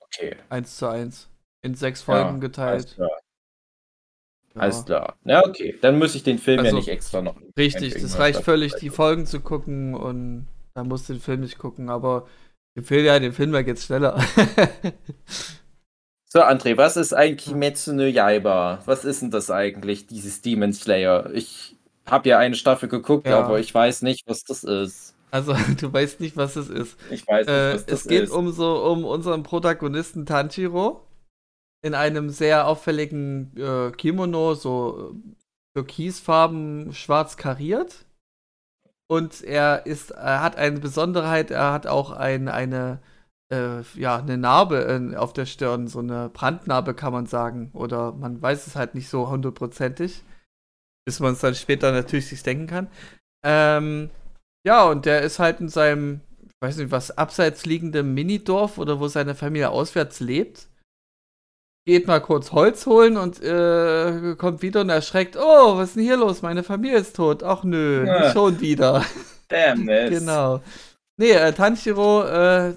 Okay. 0.00 0.36
Eins 0.50 0.76
zu 0.76 0.86
eins. 0.86 1.28
In 1.62 1.74
sechs 1.74 2.02
Folgen 2.02 2.34
Ja, 2.34 2.38
geteilt. 2.40 2.74
Alles 2.74 2.94
klar. 2.94 3.10
Ja. 4.54 4.60
Alles 4.60 4.84
klar. 4.84 5.16
Ja, 5.24 5.44
okay. 5.44 5.78
Dann 5.80 5.98
muss 5.98 6.14
ich 6.14 6.22
den 6.22 6.38
Film 6.38 6.60
Also, 6.60 6.72
ja 6.72 6.76
nicht 6.76 6.88
extra 6.88 7.22
noch. 7.22 7.36
Richtig, 7.58 7.94
das 7.94 8.18
reicht 8.18 8.42
völlig, 8.42 8.74
die 8.74 8.90
Folgen 8.90 9.26
zu 9.26 9.40
gucken 9.40 9.94
und 9.94 10.46
dann 10.74 10.88
musst 10.88 11.08
du 11.08 11.14
den 11.14 11.22
Film 11.22 11.40
nicht 11.40 11.58
gucken, 11.58 11.88
aber 11.88 12.26
ich 12.74 12.78
empfehle 12.82 13.04
ja 13.06 13.18
den 13.18 13.32
Film, 13.32 13.52
da 13.52 13.62
geht's 13.62 13.84
schneller. 13.86 14.22
So, 16.26 16.40
André, 16.42 16.76
was 16.76 16.96
ist 16.96 17.12
ein 17.14 17.36
Kimetsu 17.36 17.92
no 17.92 18.02
Yaiba? 18.02 18.82
Was 18.86 19.04
ist 19.04 19.22
denn 19.22 19.30
das 19.30 19.50
eigentlich, 19.50 20.08
dieses 20.08 20.42
Demon 20.42 20.72
Slayer? 20.72 21.30
Ich 21.32 21.76
habe 22.06 22.28
ja 22.28 22.38
eine 22.38 22.56
Staffel 22.56 22.88
geguckt, 22.88 23.28
Ja. 23.28 23.38
aber 23.40 23.60
ich 23.60 23.72
weiß 23.72 24.02
nicht, 24.02 24.26
was 24.26 24.42
das 24.42 24.64
ist. 24.64 25.14
Also, 25.30 25.54
du 25.80 25.92
weißt 25.92 26.18
nicht, 26.20 26.36
was 26.36 26.56
es 26.56 26.68
ist. 26.68 26.96
Ich 27.10 27.24
weiß 27.28 27.46
nicht, 27.46 27.54
Äh, 27.54 27.74
was 27.74 27.86
das 27.86 28.00
es 28.02 28.08
geht 28.08 28.22
ist. 28.24 28.30
um 28.32 28.50
so 28.50 28.82
um 28.84 29.04
unseren 29.04 29.44
Protagonisten 29.44 30.26
Tanjiro 30.26 31.06
in 31.82 31.94
einem 31.94 32.30
sehr 32.30 32.66
auffälligen 32.66 33.56
äh, 33.56 33.92
Kimono, 33.92 34.54
so 34.54 35.14
äh, 35.14 35.34
türkisfarben, 35.78 36.92
schwarz 36.94 37.36
kariert. 37.36 38.06
Und 39.06 39.42
er 39.42 39.86
ist, 39.86 40.12
er 40.12 40.42
hat 40.42 40.56
eine 40.56 40.80
Besonderheit, 40.80 41.50
er 41.50 41.72
hat 41.72 41.86
auch 41.86 42.10
ein, 42.10 42.48
eine, 42.48 43.00
äh, 43.52 43.82
ja, 43.94 44.16
eine 44.16 44.38
Narbe 44.38 44.78
in, 44.78 45.14
auf 45.14 45.32
der 45.32 45.46
Stirn, 45.46 45.88
so 45.88 45.98
eine 45.98 46.30
Brandnarbe 46.30 46.94
kann 46.94 47.12
man 47.12 47.26
sagen. 47.26 47.70
Oder 47.74 48.12
man 48.12 48.40
weiß 48.40 48.66
es 48.66 48.76
halt 48.76 48.94
nicht 48.94 49.08
so 49.08 49.28
hundertprozentig, 49.28 50.22
bis 51.06 51.20
man 51.20 51.34
es 51.34 51.40
dann 51.40 51.54
später 51.54 51.92
natürlich 51.92 52.28
sich 52.28 52.42
denken 52.42 52.66
kann. 52.66 52.88
Ähm, 53.44 54.10
ja, 54.66 54.84
und 54.84 55.04
der 55.04 55.22
ist 55.22 55.38
halt 55.38 55.60
in 55.60 55.68
seinem, 55.68 56.22
ich 56.42 56.52
weiß 56.62 56.78
nicht, 56.78 56.90
was 56.90 57.10
abseits 57.10 57.66
liegendem 57.66 58.14
Minidorf 58.14 58.78
oder 58.78 59.00
wo 59.00 59.08
seine 59.08 59.34
Familie 59.34 59.68
auswärts 59.70 60.20
lebt. 60.20 60.68
Geht 61.86 62.06
mal 62.06 62.20
kurz 62.20 62.52
Holz 62.52 62.86
holen 62.86 63.16
und 63.18 63.42
äh, 63.42 64.34
kommt 64.38 64.62
wieder 64.62 64.80
und 64.80 64.88
erschreckt, 64.88 65.36
oh, 65.36 65.76
was 65.76 65.90
ist 65.90 65.96
denn 65.96 66.04
hier 66.04 66.16
los? 66.16 66.40
Meine 66.40 66.62
Familie 66.62 66.96
ist 66.98 67.14
tot. 67.16 67.42
Ach 67.42 67.62
nö, 67.62 68.06
Ja. 68.06 68.32
schon 68.32 68.60
wieder. 68.60 69.04
Damn 69.48 69.88
it. 69.88 70.10
Genau. 70.10 70.62
Nee, 71.18 71.32
äh, 71.32 71.52
Tanjiro 71.52 72.24
äh, 72.24 72.74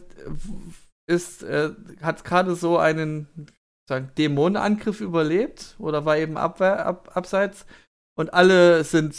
ist, 1.10 1.42
äh, 1.44 1.72
hat 2.02 2.26
gerade 2.26 2.56
so 2.56 2.78
einen 2.78 3.28
sagen, 3.88 4.12
Dämonenangriff 4.18 5.00
überlebt 5.00 5.76
oder 5.80 6.04
war 6.06 6.18
eben 6.18 6.36
abwehr, 6.38 6.86
ab, 6.86 7.12
abseits 7.14 7.66
und 8.18 8.34
alle 8.34 8.84
sind 8.84 9.16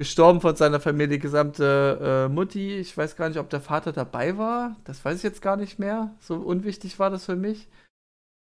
gestorben 0.00 0.40
von 0.40 0.56
seiner 0.56 0.80
Familie, 0.80 1.06
die 1.16 1.18
gesamte 1.20 2.26
äh, 2.28 2.32
Mutti. 2.32 2.74
Ich 2.78 2.96
weiß 2.96 3.14
gar 3.14 3.28
nicht, 3.28 3.38
ob 3.38 3.48
der 3.48 3.60
Vater 3.60 3.92
dabei 3.92 4.36
war. 4.36 4.74
Das 4.82 5.04
weiß 5.04 5.18
ich 5.18 5.22
jetzt 5.22 5.40
gar 5.40 5.56
nicht 5.56 5.78
mehr. 5.78 6.16
So 6.18 6.34
unwichtig 6.34 6.98
war 6.98 7.10
das 7.10 7.26
für 7.26 7.36
mich. 7.36 7.68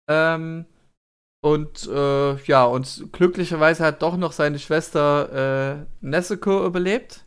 Ähm, 0.09 0.65
und 1.41 1.87
äh, 1.87 2.35
ja, 2.43 2.65
und 2.65 3.07
glücklicherweise 3.13 3.85
hat 3.85 4.01
doch 4.01 4.17
noch 4.17 4.33
seine 4.33 4.59
Schwester 4.59 5.79
äh, 5.81 5.85
Nezuko 6.01 6.65
überlebt 6.65 7.25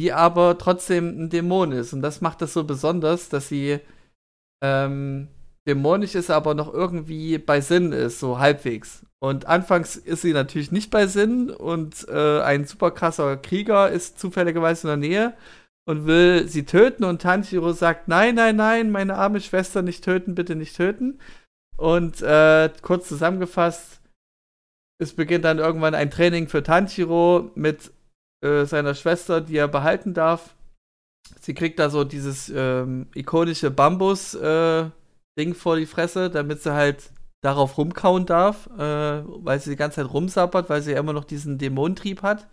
die 0.00 0.12
aber 0.14 0.56
trotzdem 0.56 1.24
ein 1.24 1.28
Dämon 1.28 1.72
ist. 1.72 1.92
Und 1.92 2.00
das 2.00 2.22
macht 2.22 2.40
das 2.40 2.54
so 2.54 2.64
besonders, 2.64 3.28
dass 3.28 3.48
sie 3.48 3.80
ähm, 4.62 5.28
dämonisch 5.68 6.14
ist, 6.14 6.30
aber 6.30 6.54
noch 6.54 6.72
irgendwie 6.72 7.36
bei 7.36 7.60
Sinn 7.60 7.92
ist, 7.92 8.18
so 8.18 8.38
halbwegs. 8.38 9.04
Und 9.22 9.46
anfangs 9.46 9.96
ist 9.96 10.22
sie 10.22 10.32
natürlich 10.32 10.72
nicht 10.72 10.90
bei 10.90 11.06
Sinn 11.06 11.50
und 11.50 12.08
äh, 12.08 12.40
ein 12.40 12.64
super 12.64 12.90
krasser 12.92 13.36
Krieger 13.36 13.90
ist 13.90 14.18
zufälligerweise 14.18 14.90
in 14.90 15.00
der 15.00 15.08
Nähe 15.08 15.36
und 15.86 16.06
will 16.06 16.48
sie 16.48 16.64
töten 16.64 17.04
und 17.04 17.20
Tanjiro 17.20 17.72
sagt, 17.72 18.08
nein, 18.08 18.36
nein, 18.36 18.56
nein, 18.56 18.90
meine 18.90 19.16
arme 19.16 19.40
Schwester 19.40 19.82
nicht 19.82 20.02
töten, 20.02 20.34
bitte 20.34 20.56
nicht 20.56 20.76
töten. 20.76 21.18
Und 21.80 22.20
äh, 22.20 22.68
kurz 22.82 23.08
zusammengefasst, 23.08 24.02
es 25.00 25.14
beginnt 25.14 25.46
dann 25.46 25.58
irgendwann 25.58 25.94
ein 25.94 26.10
Training 26.10 26.46
für 26.46 26.62
Tanjiro 26.62 27.50
mit 27.54 27.90
äh, 28.44 28.66
seiner 28.66 28.94
Schwester, 28.94 29.40
die 29.40 29.56
er 29.56 29.66
behalten 29.66 30.12
darf. 30.12 30.54
Sie 31.40 31.54
kriegt 31.54 31.78
da 31.78 31.88
so 31.88 32.04
dieses 32.04 32.52
ähm, 32.54 33.06
ikonische 33.14 33.70
Bambus-Ding 33.70 35.54
vor 35.54 35.76
die 35.76 35.86
Fresse, 35.86 36.28
damit 36.28 36.62
sie 36.62 36.74
halt 36.74 37.12
darauf 37.42 37.78
rumkauen 37.78 38.26
darf, 38.26 38.66
äh, 38.76 39.22
weil 39.24 39.58
sie 39.58 39.70
die 39.70 39.76
ganze 39.76 40.02
Zeit 40.02 40.12
rumsappert, 40.12 40.68
weil 40.68 40.82
sie 40.82 40.92
ja 40.92 40.98
immer 40.98 41.14
noch 41.14 41.24
diesen 41.24 41.56
Dämonentrieb 41.56 42.20
hat. 42.20 42.46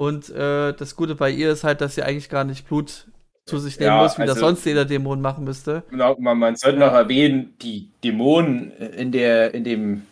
Und 0.00 0.30
äh, 0.30 0.72
das 0.72 0.96
Gute 0.96 1.16
bei 1.16 1.30
ihr 1.30 1.52
ist 1.52 1.64
halt, 1.64 1.82
dass 1.82 1.96
sie 1.96 2.02
eigentlich 2.02 2.30
gar 2.30 2.44
nicht 2.44 2.66
Blut 2.66 3.08
zu 3.46 3.58
sich 3.58 3.78
nehmen 3.78 3.88
Ja, 3.96 4.02
muss, 4.02 4.18
wie 4.18 4.22
das 4.22 4.36
also- 4.36 4.46
sonst 4.46 4.64
jeder 4.64 4.84
Dämon 4.84 5.20
machen 5.20 5.44
müsste. 5.44 5.82
Genau, 5.90 6.16
man, 6.18 6.38
man 6.38 6.56
sollte 6.56 6.78
noch 6.78 6.92
erwähnen, 6.92 7.54
die 7.60 7.88
Dämonen 8.04 8.70
in, 8.72 9.10
der, 9.12 9.52
in 9.54 9.64
dem 9.64 10.02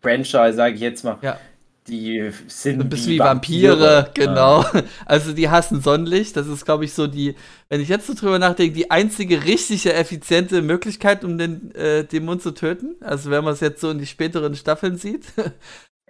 Franchise, 0.00 0.54
sage 0.54 0.74
ich 0.76 0.80
jetzt 0.80 1.04
mal, 1.04 1.18
Ja. 1.20 1.38
die 1.86 2.30
sind 2.46 2.80
Ein 2.80 2.88
bisschen 2.88 3.12
wie 3.12 3.18
Vampire, 3.18 3.78
Ja. 4.06 4.08
genau. 4.14 4.64
Also 5.04 5.32
die 5.32 5.48
hassen 5.50 5.80
Sonnenlicht. 5.82 6.36
Das 6.36 6.46
ist, 6.46 6.64
glaube 6.64 6.84
ich, 6.86 6.92
so 6.94 7.06
die, 7.06 7.34
wenn 7.68 7.80
ich 7.80 7.88
jetzt 7.88 8.06
so 8.06 8.14
drüber 8.14 8.38
nachdenke, 8.38 8.74
die 8.74 8.90
einzige 8.90 9.44
richtige, 9.44 9.92
effiziente 9.92 10.62
Möglichkeit, 10.62 11.24
um 11.24 11.36
den 11.36 11.74
äh, 11.74 12.04
Dämon 12.04 12.40
zu 12.40 12.52
töten. 12.52 12.96
Also 13.00 13.30
wenn 13.30 13.44
man 13.44 13.52
es 13.52 13.60
jetzt 13.60 13.80
so 13.80 13.90
in 13.90 13.98
die 13.98 14.06
späteren 14.06 14.54
Staffeln 14.54 14.96
sieht. 14.96 15.24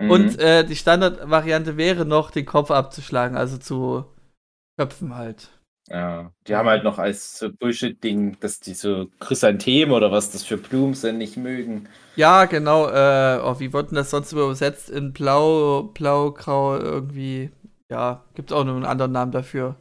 Mhm. 0.00 0.10
Und 0.12 0.38
äh, 0.38 0.64
die 0.64 0.76
Standardvariante 0.76 1.76
wäre 1.76 2.04
noch, 2.04 2.30
den 2.30 2.46
Kopf 2.46 2.70
abzuschlagen, 2.70 3.36
also 3.36 3.56
zu 3.58 4.04
köpfen 4.78 5.16
halt. 5.16 5.48
Ja, 5.90 6.32
die 6.46 6.54
haben 6.54 6.68
halt 6.68 6.84
noch 6.84 6.98
als 6.98 7.38
so 7.38 7.50
Bullshit-Ding, 7.50 8.38
dass 8.40 8.60
die 8.60 8.74
so 8.74 9.06
Chrysanthemen 9.20 9.94
oder 9.94 10.12
was 10.12 10.30
das 10.30 10.44
für 10.44 10.58
Blumen 10.58 10.94
sind, 10.94 11.16
nicht 11.18 11.36
mögen. 11.38 11.88
Ja, 12.14 12.44
genau. 12.44 12.88
Äh, 12.88 13.40
oh, 13.42 13.58
wie 13.60 13.72
wurden 13.72 13.94
das 13.94 14.10
sonst 14.10 14.32
übersetzt? 14.32 14.90
In 14.90 15.12
Blau, 15.12 15.84
Blau, 15.94 16.32
Grau, 16.32 16.76
irgendwie. 16.76 17.50
Ja, 17.90 18.24
gibt 18.34 18.52
auch 18.52 18.64
noch 18.64 18.76
einen 18.76 18.84
anderen 18.84 19.12
Namen 19.12 19.32
dafür. 19.32 19.76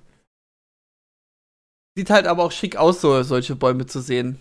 Sieht 1.98 2.10
halt 2.10 2.28
aber 2.28 2.44
auch 2.44 2.52
schick 2.52 2.78
aus, 2.78 3.02
so 3.02 3.22
solche 3.24 3.56
Bäume 3.56 3.86
zu 3.86 4.02
sehen. 4.02 4.40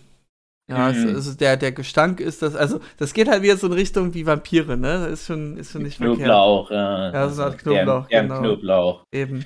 Ja, 0.69 0.91
Mhm. 0.91 1.15
es 1.15 1.27
ist 1.27 1.39
der, 1.41 1.55
der 1.57 1.71
Gestank 1.71 2.19
ist 2.19 2.41
das, 2.41 2.55
also 2.55 2.81
das 2.97 3.13
geht 3.13 3.29
halt 3.29 3.41
wieder 3.41 3.55
so 3.57 3.67
in 3.67 3.73
Richtung 3.73 4.13
wie 4.13 4.25
Vampire, 4.25 4.77
ne? 4.77 4.99
Das 5.09 5.21
ist 5.21 5.27
schon, 5.27 5.57
ist 5.57 5.71
schon 5.71 5.83
nicht 5.83 5.97
verkehrt. 5.97 6.17
Knoblauch, 6.17 6.71
ja. 6.71 7.11
Ja, 7.13 7.29
so 7.29 7.41
eine 7.41 7.51
Art 7.51 7.59
Knoblauch, 7.59 8.07
Der, 8.07 8.21
der 8.21 8.21
genau. 8.23 8.39
Knoblauch. 8.41 9.03
Eben. 9.13 9.45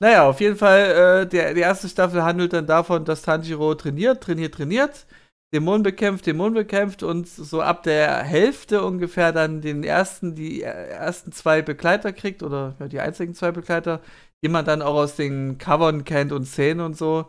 Naja, 0.00 0.28
auf 0.28 0.40
jeden 0.40 0.56
Fall, 0.56 1.24
äh, 1.24 1.26
der, 1.26 1.54
die 1.54 1.60
erste 1.60 1.88
Staffel 1.88 2.22
handelt 2.22 2.52
dann 2.52 2.66
davon, 2.66 3.04
dass 3.04 3.22
Tanjiro 3.22 3.74
trainiert, 3.74 4.22
trainiert, 4.22 4.54
trainiert, 4.54 5.06
Dämonen 5.52 5.82
bekämpft, 5.82 6.26
Dämonen 6.26 6.54
bekämpft 6.54 7.02
und 7.02 7.26
so 7.26 7.62
ab 7.62 7.82
der 7.82 8.22
Hälfte 8.22 8.84
ungefähr 8.84 9.32
dann 9.32 9.60
den 9.60 9.82
ersten, 9.82 10.34
die 10.36 10.62
ersten 10.62 11.32
zwei 11.32 11.62
Begleiter 11.62 12.12
kriegt, 12.12 12.42
oder 12.42 12.76
ja, 12.78 12.86
die 12.88 13.00
einzigen 13.00 13.34
zwei 13.34 13.50
Begleiter, 13.50 14.00
die 14.44 14.48
man 14.48 14.64
dann 14.64 14.82
auch 14.82 14.94
aus 14.94 15.16
den 15.16 15.58
Covern 15.58 16.04
kennt 16.04 16.32
und 16.32 16.44
Szenen 16.44 16.80
und 16.80 16.96
so. 16.96 17.26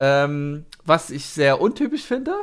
Ähm, 0.00 0.66
was 0.84 1.10
ich 1.10 1.26
sehr 1.26 1.60
untypisch 1.60 2.04
finde, 2.04 2.34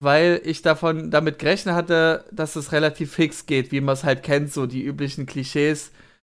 weil 0.00 0.40
ich 0.44 0.62
davon 0.62 1.10
damit 1.10 1.38
gerechnet 1.38 1.74
hatte, 1.74 2.24
dass 2.32 2.56
es 2.56 2.72
relativ 2.72 3.12
fix 3.14 3.46
geht, 3.46 3.72
wie 3.72 3.80
man 3.80 3.94
es 3.94 4.04
halt 4.04 4.22
kennt, 4.22 4.52
so 4.52 4.66
die 4.66 4.82
üblichen 4.84 5.26
Klischees. 5.26 5.90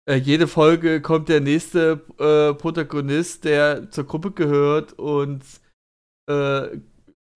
Äh, 0.08 0.16
jede 0.16 0.48
Folge 0.48 1.02
kommt 1.02 1.30
der 1.30 1.42
nächste 1.42 2.02
äh, 2.18 2.54
Protagonist, 2.54 3.44
der 3.44 3.92
zur 3.92 4.06
Gruppe 4.06 4.32
gehört 4.32 4.94
und 4.94 5.44
äh, 6.30 6.80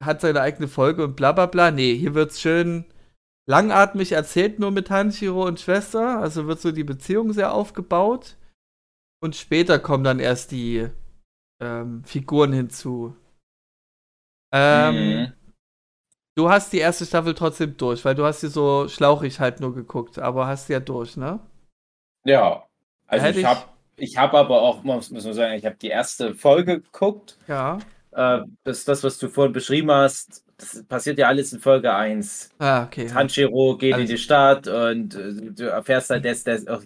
hat 0.04 0.22
seine 0.22 0.42
eigene 0.42 0.68
Folge 0.68 1.04
und 1.04 1.16
bla 1.16 1.32
bla 1.32 1.46
bla. 1.46 1.72
Nee, 1.72 1.96
hier 1.96 2.16
wird's 2.16 2.42
schön 2.42 2.86
langatmig 3.50 4.14
erzählt, 4.14 4.60
nur 4.60 4.72
mit 4.72 4.90
Hanshiro 4.90 5.46
und 5.46 5.60
Schwester. 5.60 6.20
Also 6.20 6.48
wird 6.48 6.62
so 6.62 6.72
die 6.72 6.84
Beziehung 6.84 7.34
sehr 7.34 7.54
aufgebaut. 7.54 8.38
Und 9.22 9.36
später 9.36 9.78
kommen 9.78 10.04
dann 10.04 10.20
erst 10.20 10.52
die 10.52 10.88
ähm, 11.62 12.04
Figuren 12.06 12.54
hinzu. 12.54 13.16
Ähm, 14.54 14.96
Mhm. 14.96 15.34
Du 16.38 16.50
hast 16.50 16.72
die 16.72 16.78
erste 16.78 17.06
Staffel 17.06 17.34
trotzdem 17.34 17.76
durch, 17.76 18.06
weil 18.06 18.16
du 18.16 18.24
hast 18.24 18.40
sie 18.40 18.48
so 18.48 18.88
schlauchig 18.88 19.40
halt 19.42 19.60
nur 19.60 19.76
geguckt, 19.76 20.18
aber 20.18 20.48
hast 20.48 20.68
sie 20.68 20.74
ja 20.74 20.80
durch, 20.80 21.18
ne? 21.18 21.40
Ja, 22.24 22.64
also 23.08 23.26
Hätte 23.26 23.40
ich 23.40 23.46
habe 23.46 23.62
ich 23.98 24.18
hab 24.18 24.34
aber 24.34 24.62
auch, 24.62 24.84
muss, 24.84 25.12
muss 25.12 25.26
man 25.26 25.34
sagen, 25.34 25.54
ich 25.54 25.66
habe 25.66 25.76
die 25.80 25.90
erste 25.90 26.34
Folge 26.34 26.82
geguckt. 26.82 27.38
Ja. 27.48 27.78
Äh, 28.12 28.40
das, 28.64 28.84
das, 28.86 29.04
was 29.04 29.18
du 29.20 29.30
vorhin 29.30 29.54
beschrieben 29.54 29.92
hast, 29.92 30.44
das 30.58 30.84
passiert 30.84 31.18
ja 31.18 31.28
alles 31.28 31.54
in 31.54 31.60
Folge 31.60 31.94
1. 31.94 32.50
Ah, 32.60 32.84
okay. 32.84 33.06
ja. 33.08 33.14
Tanjiro 33.14 33.78
geht 33.78 33.94
Alles- 33.96 34.10
in 34.10 34.16
die 34.16 34.22
Stadt 34.22 34.68
und 34.68 35.16
äh, 35.16 35.52
du 35.52 35.70
erfährst 35.70 36.10
halt, 36.10 36.26
dass 36.26 36.44
der 36.44 36.60
auch 36.68 36.82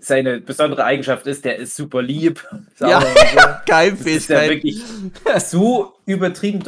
seine 0.00 0.40
besondere 0.40 0.84
Eigenschaft 0.84 1.26
ist, 1.26 1.44
der 1.44 1.56
ist 1.56 1.76
super 1.76 2.02
lieb. 2.02 2.46
Ja. 2.80 2.98
Und 2.98 3.04
so. 3.04 3.40
Das 3.66 4.00
ist 4.00 4.28
ja 4.30 4.42
wirklich 4.48 4.82
so 5.38 5.94
übertrieben. 6.06 6.62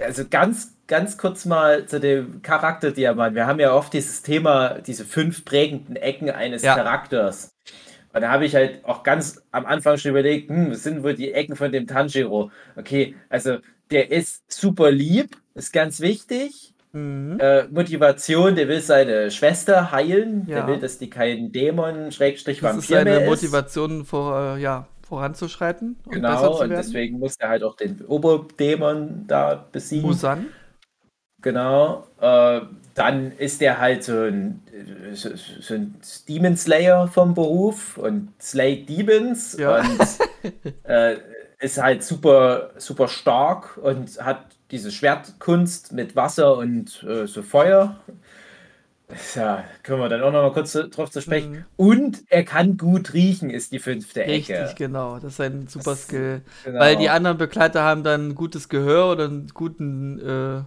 Also 0.00 0.24
ganz, 0.28 0.74
ganz 0.86 1.18
kurz 1.18 1.44
mal 1.44 1.86
zu 1.86 2.00
dem 2.00 2.40
Charakterdiamant. 2.42 3.34
Wir 3.34 3.46
haben 3.46 3.60
ja 3.60 3.72
oft 3.72 3.92
dieses 3.92 4.22
Thema, 4.22 4.78
diese 4.80 5.04
fünf 5.04 5.44
prägenden 5.44 5.96
Ecken 5.96 6.30
eines 6.30 6.62
Ja. 6.62 6.74
Charakters. 6.74 7.50
Und 8.18 8.22
da 8.22 8.32
habe 8.32 8.46
ich 8.46 8.56
halt 8.56 8.84
auch 8.84 9.04
ganz 9.04 9.40
am 9.52 9.64
Anfang 9.64 9.96
schon 9.96 10.10
überlegt, 10.10 10.50
hm, 10.50 10.72
was 10.72 10.82
sind 10.82 11.04
wohl 11.04 11.14
die 11.14 11.30
Ecken 11.30 11.54
von 11.54 11.70
dem 11.70 11.86
Tanjiro? 11.86 12.50
Okay, 12.74 13.14
also 13.28 13.58
der 13.92 14.10
ist 14.10 14.42
super 14.50 14.90
lieb, 14.90 15.36
ist 15.54 15.72
ganz 15.72 16.00
wichtig. 16.00 16.74
Mhm. 16.90 17.38
Äh, 17.38 17.68
Motivation, 17.68 18.56
der 18.56 18.66
will 18.66 18.80
seine 18.80 19.30
Schwester 19.30 19.92
heilen, 19.92 20.48
ja. 20.48 20.56
der 20.56 20.66
will, 20.66 20.80
dass 20.80 20.98
die 20.98 21.08
kein 21.08 21.52
Dämon, 21.52 22.10
Schrägstrich, 22.10 22.60
Vampir 22.60 22.80
ist 22.80 22.88
seine 22.88 23.20
Motivation 23.20 24.04
vor, 24.04 24.56
äh, 24.56 24.60
ja, 24.60 24.88
voranzuschreiten. 25.08 25.94
Und 26.04 26.12
genau, 26.12 26.60
und 26.60 26.70
deswegen 26.70 27.20
muss 27.20 27.36
er 27.36 27.50
halt 27.50 27.62
auch 27.62 27.76
den 27.76 28.04
Oberdämon 28.04 29.28
da 29.28 29.64
besiegen. 29.70 30.08
Musan. 30.08 30.46
Genau. 31.48 32.06
Äh, 32.20 32.60
dann 32.92 33.32
ist 33.32 33.62
er 33.62 33.78
halt 33.78 34.04
so 34.04 34.12
ein, 34.24 34.60
so, 35.14 35.30
so 35.34 35.72
ein 35.72 35.94
Demon 36.28 36.58
Slayer 36.58 37.08
vom 37.08 37.32
Beruf 37.32 37.96
und 37.96 38.34
Slay 38.38 38.84
Demons 38.84 39.56
ja. 39.56 39.80
und 39.80 39.98
äh, 40.82 41.16
ist 41.58 41.80
halt 41.80 42.04
super, 42.04 42.72
super 42.76 43.08
stark 43.08 43.78
und 43.78 44.22
hat 44.22 44.44
diese 44.70 44.92
Schwertkunst 44.92 45.92
mit 45.92 46.16
Wasser 46.16 46.58
und 46.58 47.02
äh, 47.04 47.26
so 47.26 47.40
Feuer. 47.40 47.98
Ja, 49.34 49.64
können 49.84 50.00
wir 50.00 50.10
dann 50.10 50.22
auch 50.22 50.32
noch 50.32 50.42
mal 50.42 50.52
kurz 50.52 50.72
drauf 50.72 51.10
zu 51.10 51.22
sprechen. 51.22 51.52
Mhm. 51.52 51.64
Und 51.76 52.24
er 52.28 52.44
kann 52.44 52.76
gut 52.76 53.14
riechen, 53.14 53.48
ist 53.48 53.72
die 53.72 53.78
fünfte 53.78 54.20
Richtig, 54.20 54.50
Ecke. 54.50 54.60
Richtig, 54.64 54.76
genau. 54.76 55.18
Das 55.18 55.32
ist 55.34 55.40
ein 55.40 55.66
super 55.66 55.92
das, 55.92 56.02
Skill. 56.02 56.42
Genau. 56.64 56.78
Weil 56.78 56.96
die 56.96 57.08
anderen 57.08 57.38
Begleiter 57.38 57.82
haben 57.82 58.02
dann 58.04 58.34
gutes 58.34 58.68
Gehör 58.68 59.10
oder 59.10 59.24
einen 59.24 59.48
guten 59.54 60.18
äh, 60.18 60.62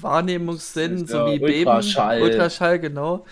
Wahrnehmungssinn, 0.00 1.06
so 1.06 1.26
wie 1.26 1.40
Ultraschall. 1.40 2.18
Beben. 2.20 2.30
Ultraschall, 2.30 2.78
genau. 2.78 3.24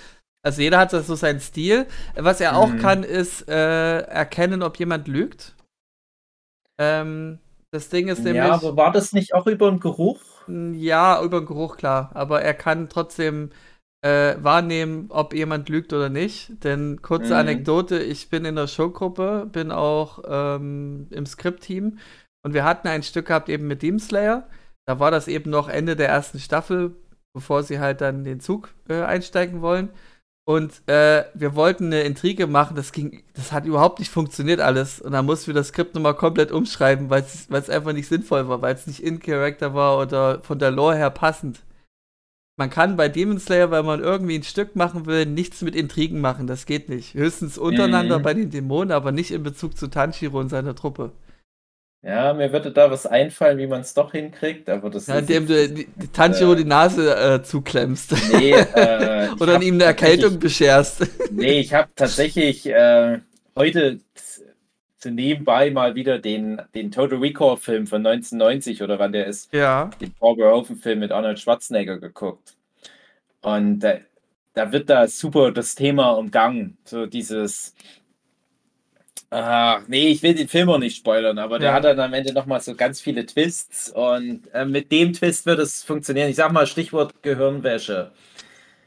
Also 0.42 0.62
jeder 0.62 0.78
hat 0.78 0.90
so 0.90 1.14
seinen 1.14 1.40
Stil. 1.40 1.86
Was 2.14 2.40
er 2.40 2.56
auch 2.56 2.68
mhm. 2.68 2.78
kann, 2.78 3.02
ist 3.02 3.48
äh, 3.48 3.98
erkennen, 4.00 4.62
ob 4.62 4.78
jemand 4.78 5.08
lügt. 5.08 5.54
Ähm, 6.78 7.38
das 7.72 7.88
Ding 7.88 8.08
ist 8.08 8.22
nämlich. 8.22 8.36
Ja, 8.36 8.54
aber 8.54 8.76
war 8.76 8.92
das 8.92 9.12
nicht 9.12 9.34
auch 9.34 9.46
über 9.46 9.70
den 9.70 9.80
Geruch? 9.80 10.20
Ja, 10.46 11.22
über 11.22 11.40
den 11.40 11.46
Geruch, 11.46 11.76
klar. 11.76 12.10
Aber 12.14 12.42
er 12.42 12.54
kann 12.54 12.88
trotzdem 12.88 13.50
äh, 14.02 14.36
wahrnehmen, 14.38 15.06
ob 15.08 15.34
jemand 15.34 15.68
lügt 15.68 15.92
oder 15.92 16.08
nicht. 16.08 16.62
Denn 16.62 17.02
kurze 17.02 17.32
mhm. 17.32 17.40
Anekdote: 17.40 17.98
Ich 17.98 18.30
bin 18.30 18.44
in 18.44 18.54
der 18.54 18.68
Showgruppe, 18.68 19.48
bin 19.50 19.72
auch 19.72 20.22
ähm, 20.28 21.08
im 21.10 21.26
Skriptteam 21.26 21.98
und 22.44 22.54
wir 22.54 22.62
hatten 22.62 22.86
ein 22.86 23.02
Stück 23.02 23.26
gehabt 23.26 23.48
eben 23.48 23.66
mit 23.66 23.82
Demon 23.82 23.98
Slayer. 23.98 24.46
Da 24.86 25.00
war 25.00 25.10
das 25.10 25.28
eben 25.28 25.50
noch 25.50 25.68
Ende 25.68 25.96
der 25.96 26.08
ersten 26.08 26.38
Staffel, 26.38 26.94
bevor 27.34 27.62
sie 27.62 27.80
halt 27.80 28.00
dann 28.00 28.24
den 28.24 28.40
Zug 28.40 28.70
äh, 28.88 29.02
einsteigen 29.02 29.60
wollen. 29.60 29.90
Und 30.48 30.88
äh, 30.88 31.24
wir 31.34 31.56
wollten 31.56 31.86
eine 31.86 32.02
Intrige 32.02 32.46
machen, 32.46 32.76
das 32.76 32.92
ging, 32.92 33.24
das 33.34 33.50
hat 33.50 33.66
überhaupt 33.66 33.98
nicht 33.98 34.12
funktioniert 34.12 34.60
alles. 34.60 35.00
Und 35.00 35.10
dann 35.12 35.26
mussten 35.26 35.48
wir 35.48 35.54
das 35.54 35.68
Skript 35.68 35.96
nochmal 35.96 36.14
komplett 36.14 36.52
umschreiben, 36.52 37.10
weil 37.10 37.24
es 37.24 37.70
einfach 37.70 37.92
nicht 37.92 38.06
sinnvoll 38.06 38.48
war, 38.48 38.62
weil 38.62 38.74
es 38.76 38.86
nicht 38.86 39.02
in 39.02 39.18
Character 39.18 39.74
war 39.74 39.98
oder 39.98 40.40
von 40.42 40.60
der 40.60 40.70
Lore 40.70 40.96
her 40.96 41.10
passend. 41.10 41.64
Man 42.58 42.70
kann 42.70 42.96
bei 42.96 43.08
Demon 43.08 43.40
Slayer, 43.40 43.72
weil 43.72 43.82
man 43.82 44.00
irgendwie 44.00 44.38
ein 44.38 44.44
Stück 44.44 44.76
machen 44.76 45.04
will, 45.04 45.26
nichts 45.26 45.62
mit 45.62 45.74
Intrigen 45.74 46.20
machen. 46.20 46.46
Das 46.46 46.64
geht 46.64 46.88
nicht. 46.88 47.14
Höchstens 47.14 47.58
untereinander 47.58 48.20
mhm. 48.20 48.22
bei 48.22 48.32
den 48.32 48.50
Dämonen, 48.50 48.92
aber 48.92 49.12
nicht 49.12 49.32
in 49.32 49.42
Bezug 49.42 49.76
zu 49.76 49.88
Tanjiro 49.88 50.38
und 50.38 50.48
seiner 50.48 50.76
Truppe. 50.76 51.10
Ja, 52.06 52.32
mir 52.34 52.52
würde 52.52 52.70
da 52.70 52.88
was 52.88 53.04
einfallen, 53.04 53.58
wie 53.58 53.66
man 53.66 53.80
es 53.80 53.92
doch 53.92 54.12
hinkriegt, 54.12 54.70
aber 54.70 54.90
das 54.90 55.08
ja, 55.08 55.18
indem 55.18 55.48
du 55.48 55.68
die, 55.68 55.88
Tanjiro 56.12 56.52
äh, 56.52 56.56
die 56.56 56.64
Nase 56.64 57.16
äh, 57.16 57.42
zuklemmst. 57.42 58.14
Nee, 58.32 58.52
äh, 58.52 59.28
Oder 59.40 59.60
ihm 59.60 59.74
eine 59.74 59.84
Erkältung 59.84 60.38
bescherst. 60.38 61.04
Nee, 61.32 61.58
ich 61.58 61.74
habe 61.74 61.88
tatsächlich 61.96 62.64
äh, 62.66 63.18
heute 63.56 63.98
zu 64.98 65.10
nebenbei 65.10 65.72
mal 65.72 65.96
wieder 65.96 66.20
den, 66.20 66.62
den 66.76 66.92
Total 66.92 67.18
Recall 67.18 67.56
Film 67.56 67.88
von 67.88 68.06
1990 68.06 68.84
oder 68.84 69.00
wann 69.00 69.12
der 69.12 69.26
ist. 69.26 69.52
Ja. 69.52 69.90
Den 70.00 70.12
Paul 70.12 70.36
Verhoeven 70.36 70.76
Film 70.76 71.00
mit 71.00 71.10
Arnold 71.10 71.40
Schwarzenegger 71.40 71.98
geguckt. 71.98 72.54
Und 73.42 73.80
da, 73.80 73.94
da 74.54 74.70
wird 74.70 74.90
da 74.90 75.08
super 75.08 75.50
das 75.50 75.74
Thema 75.74 76.10
umgangen. 76.10 76.78
So 76.84 77.06
dieses, 77.06 77.74
Ach, 79.30 79.82
nee, 79.88 80.08
ich 80.08 80.22
will 80.22 80.34
den 80.34 80.46
Film 80.46 80.68
auch 80.70 80.78
nicht 80.78 80.96
spoilern, 80.96 81.38
aber 81.38 81.58
der 81.58 81.72
hat 81.72 81.84
dann 81.84 81.98
am 81.98 82.12
Ende 82.12 82.32
nochmal 82.32 82.60
so 82.60 82.76
ganz 82.76 83.00
viele 83.00 83.26
Twists 83.26 83.90
und 83.90 84.42
äh, 84.54 84.64
mit 84.64 84.92
dem 84.92 85.12
Twist 85.12 85.46
wird 85.46 85.58
es 85.58 85.82
funktionieren. 85.82 86.28
Ich 86.28 86.36
sag 86.36 86.52
mal 86.52 86.66
Stichwort 86.66 87.12
Gehirnwäsche. 87.22 88.12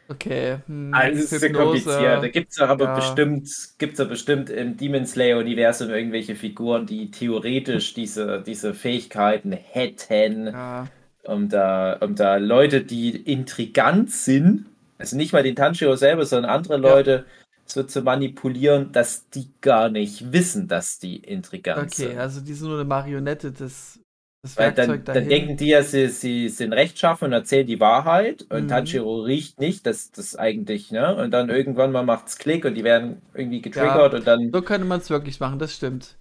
Okay. 0.08 0.58
Hm, 0.66 0.94
also 0.94 1.20
es 1.20 1.32
ist 1.34 1.42
sehr 1.42 1.52
kompliziert. 1.52 2.24
Da 2.24 2.28
gibt 2.30 2.52
es 2.52 2.60
aber 2.60 2.86
ja. 2.86 2.96
bestimmt, 2.96 3.50
gibt's 3.78 4.00
ja 4.00 4.06
bestimmt 4.06 4.50
im 4.50 4.78
Demon 4.78 5.06
Slayer-Universum 5.06 5.90
irgendwelche 5.90 6.36
Figuren, 6.36 6.86
die 6.86 7.12
theoretisch 7.12 7.94
diese, 7.94 8.42
diese 8.42 8.74
Fähigkeiten 8.74 9.52
hätten. 9.52 10.48
Ja. 10.48 10.88
Um 11.24 11.50
da, 11.50 11.98
um 12.00 12.16
da 12.16 12.38
Leute, 12.38 12.82
die 12.82 13.10
intrigant 13.16 14.10
sind, 14.10 14.66
also 14.98 15.18
nicht 15.18 15.34
mal 15.34 15.44
den 15.44 15.56
Tanjiro 15.56 15.96
selber, 15.96 16.26
sondern 16.26 16.50
andere 16.50 16.78
Leute, 16.78 17.12
ja 17.12 17.34
so 17.72 17.84
zu 17.84 18.02
manipulieren, 18.02 18.92
dass 18.92 19.30
die 19.30 19.52
gar 19.62 19.90
nicht 19.90 20.32
wissen, 20.32 20.68
dass 20.68 21.00
die 21.00 21.18
intrigant 21.18 21.80
okay, 21.80 21.90
sind. 21.96 22.08
Okay, 22.10 22.18
also 22.18 22.42
die 22.42 22.54
sind 22.54 22.68
nur 22.68 22.78
eine 22.78 22.88
Marionette 22.88 23.52
des, 23.52 24.00
des 24.44 24.58
Weil 24.58 24.74
dann, 24.74 25.04
dann, 25.04 25.28
denken 25.28 25.58
die 25.58 25.70
ja, 25.70 25.84
sie, 25.84 26.08
sie 26.08 26.50
sind 26.50 26.74
rechtschaffen 26.74 27.28
und 27.28 27.34
erzählen 27.34 27.68
die 27.68 27.80
Wahrheit 27.80 28.46
und 28.50 28.64
mhm. 28.64 28.68
Tanjiro 28.70 29.22
riecht 29.22 29.60
nicht, 29.60 29.86
dass 29.86 30.12
das 30.12 30.36
eigentlich, 30.36 30.92
ne? 30.92 31.16
Und 31.16 31.32
dann 31.32 31.50
irgendwann 31.50 31.92
mal 31.92 32.04
macht's 32.04 32.38
Klick 32.38 32.66
und 32.66 32.76
die 32.76 32.84
werden 32.84 33.22
irgendwie 33.34 33.62
getriggert 33.62 34.14
ja, 34.14 34.20
und 34.20 34.28
dann. 34.28 34.52
So 34.52 34.62
könnte 34.62 34.88
man 34.88 35.00
es 35.00 35.10
wirklich 35.10 35.40
machen, 35.40 35.60
das 35.60 35.76
stimmt. 35.76 36.16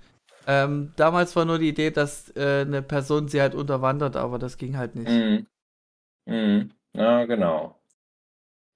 Ähm, 0.46 0.92
damals 0.96 1.36
war 1.36 1.44
nur 1.44 1.58
die 1.58 1.68
Idee, 1.68 1.90
dass 1.90 2.34
äh, 2.34 2.62
eine 2.66 2.80
Person 2.80 3.28
sie 3.28 3.40
halt 3.40 3.54
unterwandert, 3.54 4.16
aber 4.16 4.38
das 4.38 4.56
ging 4.56 4.78
halt 4.78 4.96
nicht. 4.96 5.10
Mhm. 5.10 5.46
Mhm. 6.26 6.70
Ja, 6.94 7.24
genau. 7.26 7.77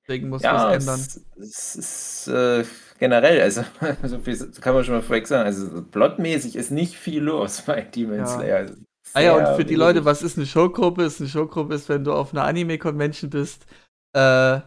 Deswegen 0.03 0.29
muss 0.29 0.43
ja, 0.43 0.55
was 0.55 0.81
ändern. 0.81 1.01
Es, 1.01 1.77
es 1.77 1.77
ist 1.77 2.29
äh, 2.29 2.65
generell, 2.99 3.41
also 3.41 3.65
so 4.05 4.19
viel 4.19 4.37
kann 4.61 4.75
man 4.75 4.85
schon 4.85 4.95
mal 4.95 5.03
vorweg 5.03 5.27
sagen, 5.27 5.47
also 5.47 5.83
plotmäßig 5.83 6.57
ist 6.57 6.71
nicht 6.71 6.97
viel 6.97 7.23
los 7.23 7.62
bei 7.62 7.83
Demon 7.83 8.19
ja. 8.19 8.27
Slayer. 8.27 8.57
Also, 8.57 8.75
ah 9.15 9.21
ja, 9.21 9.35
und 9.35 9.57
für 9.57 9.65
die 9.65 9.77
Leute, 9.77 10.05
was 10.05 10.23
ist 10.23 10.37
eine 10.37 10.47
Showgruppe? 10.47 11.05
Ist 11.05 11.21
eine 11.21 11.29
Showgruppe 11.29 11.75
ist, 11.75 11.88
wenn 11.88 12.05
du 12.05 12.12
auf 12.12 12.33
einer 12.33 12.45
Anime-Convention 12.45 13.31
bist, 13.31 13.67
äh, 14.15 14.61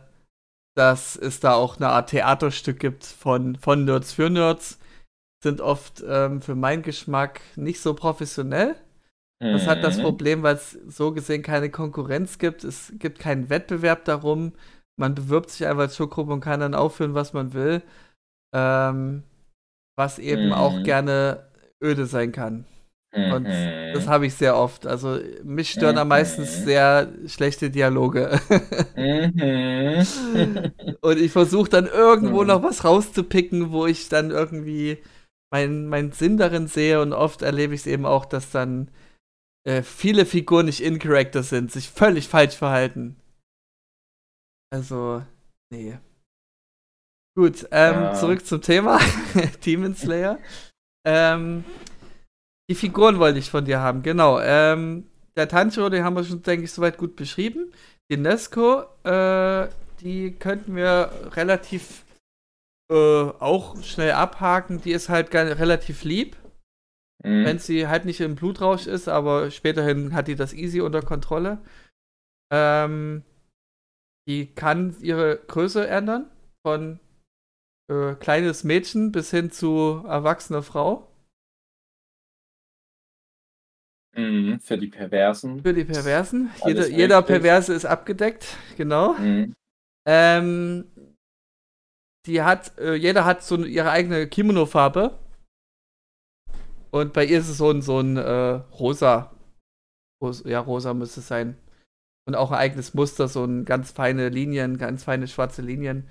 dass 0.75 1.15
es 1.15 1.39
da 1.39 1.53
auch 1.53 1.77
eine 1.77 1.89
Art 1.89 2.09
Theaterstück 2.09 2.79
gibt 2.79 3.05
von, 3.05 3.55
von 3.57 3.85
Nerds 3.85 4.13
für 4.13 4.29
Nerds. 4.29 4.79
Sind 5.43 5.61
oft 5.61 6.03
ähm, 6.07 6.41
für 6.41 6.55
meinen 6.55 6.81
Geschmack 6.81 7.41
nicht 7.55 7.81
so 7.81 7.93
professionell. 7.93 8.75
Das 9.39 9.67
hat 9.67 9.83
das 9.83 9.97
mhm. 9.97 10.03
Problem, 10.03 10.43
weil 10.43 10.55
es 10.55 10.71
so 10.87 11.11
gesehen 11.11 11.43
keine 11.43 11.69
Konkurrenz 11.69 12.39
gibt. 12.39 12.63
Es 12.63 12.93
gibt 12.97 13.19
keinen 13.19 13.49
Wettbewerb 13.49 14.05
darum 14.05 14.53
man 14.97 15.15
bewirbt 15.15 15.49
sich 15.49 15.65
einfach 15.67 15.83
als 15.83 15.95
Showgruppe 15.95 16.33
und 16.33 16.41
kann 16.41 16.59
dann 16.59 16.75
aufführen, 16.75 17.13
was 17.13 17.33
man 17.33 17.53
will. 17.53 17.81
Ähm, 18.53 19.23
was 19.97 20.19
eben 20.19 20.47
mhm. 20.47 20.53
auch 20.53 20.83
gerne 20.83 21.47
öde 21.81 22.05
sein 22.05 22.31
kann. 22.31 22.65
Und 23.15 23.43
mhm. 23.43 23.93
das 23.93 24.07
habe 24.07 24.25
ich 24.25 24.33
sehr 24.33 24.57
oft. 24.57 24.85
Also 24.85 25.19
mich 25.43 25.69
stören 25.69 25.95
mhm. 25.95 26.01
am 26.01 26.07
meisten 26.09 26.41
mhm. 26.41 26.47
sehr 26.47 27.13
schlechte 27.27 27.69
Dialoge. 27.69 28.39
Mhm. 28.97 30.03
und 31.01 31.17
ich 31.17 31.31
versuche 31.31 31.69
dann 31.69 31.87
irgendwo 31.87 32.41
mhm. 32.41 32.47
noch 32.47 32.63
was 32.63 32.83
rauszupicken, 32.83 33.71
wo 33.71 33.85
ich 33.85 34.09
dann 34.09 34.31
irgendwie 34.31 34.97
meinen 35.49 35.87
mein 35.87 36.11
Sinn 36.11 36.35
darin 36.37 36.67
sehe. 36.67 37.01
Und 37.01 37.13
oft 37.13 37.41
erlebe 37.41 37.73
ich 37.73 37.81
es 37.81 37.87
eben 37.87 38.05
auch, 38.05 38.25
dass 38.25 38.51
dann 38.51 38.91
äh, 39.63 39.81
viele 39.81 40.25
Figuren 40.25 40.65
nicht 40.65 40.81
in 40.81 40.99
Character 40.99 41.41
sind, 41.41 41.71
sich 41.71 41.89
völlig 41.89 42.27
falsch 42.27 42.55
verhalten. 42.55 43.15
Also, 44.75 45.23
nee. 45.71 45.97
Gut, 47.37 47.65
ähm, 47.71 47.93
ja. 47.93 48.13
zurück 48.13 48.45
zum 48.45 48.61
Thema. 48.61 48.99
Demon 49.65 49.95
Slayer. 49.95 50.37
ähm, 51.07 51.63
die 52.69 52.75
Figuren 52.75 53.17
wollte 53.17 53.39
ich 53.39 53.49
von 53.49 53.63
dir 53.63 53.79
haben, 53.79 54.03
genau. 54.03 54.39
Ähm, 54.41 55.07
der 55.37 55.47
Tanjiro, 55.47 55.89
den 55.89 56.03
haben 56.03 56.17
wir 56.17 56.25
schon, 56.25 56.43
denke 56.43 56.65
ich, 56.65 56.73
soweit 56.73 56.97
gut 56.97 57.15
beschrieben. 57.15 57.71
Die 58.11 58.17
Nesco, 58.17 58.81
äh, 59.05 59.69
die 60.01 60.33
könnten 60.33 60.75
wir 60.75 61.09
relativ 61.31 62.03
äh, 62.91 62.95
auch 62.95 63.81
schnell 63.81 64.11
abhaken. 64.11 64.81
Die 64.81 64.91
ist 64.91 65.07
halt 65.07 65.33
relativ 65.33 66.03
lieb. 66.03 66.35
Mhm. 67.23 67.45
Wenn 67.45 67.59
sie 67.59 67.87
halt 67.87 68.03
nicht 68.03 68.19
im 68.19 68.35
Blutrausch 68.35 68.87
ist, 68.87 69.07
aber 69.07 69.51
späterhin 69.51 70.13
hat 70.13 70.27
die 70.27 70.35
das 70.35 70.53
easy 70.53 70.81
unter 70.81 71.01
Kontrolle. 71.01 71.59
Ähm, 72.51 73.23
die 74.27 74.53
kann 74.53 74.95
ihre 75.01 75.37
Größe 75.37 75.87
ändern. 75.87 76.29
Von 76.65 76.99
äh, 77.91 78.15
kleines 78.15 78.63
Mädchen 78.63 79.11
bis 79.11 79.31
hin 79.31 79.51
zu 79.51 80.03
erwachsener 80.07 80.63
Frau. 80.63 81.11
Mhm, 84.15 84.59
für 84.61 84.77
die 84.77 84.87
Perversen. 84.87 85.61
Für 85.61 85.73
die 85.73 85.83
Perversen. 85.83 86.51
Jeder, 86.65 86.87
jeder 86.87 87.21
Perverse 87.21 87.73
ist 87.73 87.85
abgedeckt, 87.85 88.57
genau. 88.77 89.13
Mhm. 89.13 89.53
Ähm, 90.07 90.85
die 92.25 92.41
hat, 92.41 92.77
äh, 92.79 92.95
jeder 92.95 93.25
hat 93.25 93.43
so 93.43 93.63
ihre 93.63 93.91
eigene 93.91 94.27
Kimono-Farbe. 94.27 95.19
Und 96.91 97.13
bei 97.13 97.25
ihr 97.25 97.39
ist 97.39 97.49
es 97.49 97.57
so 97.57 97.69
ein, 97.69 97.81
so 97.81 97.99
ein 97.99 98.15
äh, 98.15 98.61
rosa. 98.79 99.35
Ros 100.23 100.43
ja, 100.45 100.61
rosa 100.61 100.93
müsste 100.93 101.19
es 101.19 101.27
sein. 101.27 101.57
Und 102.27 102.35
auch 102.35 102.51
ein 102.51 102.57
eigenes 102.57 102.93
Muster, 102.93 103.27
so 103.27 103.43
ein 103.43 103.65
ganz 103.65 103.91
feine 103.91 104.29
Linien, 104.29 104.77
ganz 104.77 105.03
feine 105.03 105.27
schwarze 105.27 105.61
Linien. 105.61 106.07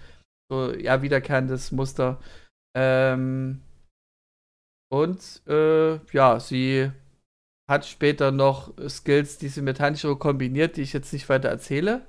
So, 0.50 0.72
ja, 0.72 1.02
wiederkehrendes 1.02 1.72
Muster. 1.72 2.20
Ähm, 2.76 3.62
und 4.92 5.42
äh, 5.48 5.96
ja, 6.12 6.38
sie 6.38 6.90
hat 7.68 7.86
später 7.86 8.30
noch 8.30 8.72
Skills, 8.88 9.38
die 9.38 9.48
sie 9.48 9.62
mit 9.62 9.80
Hanshiro 9.80 10.16
kombiniert, 10.16 10.76
die 10.76 10.82
ich 10.82 10.92
jetzt 10.92 11.12
nicht 11.12 11.28
weiter 11.28 11.48
erzähle. 11.48 12.06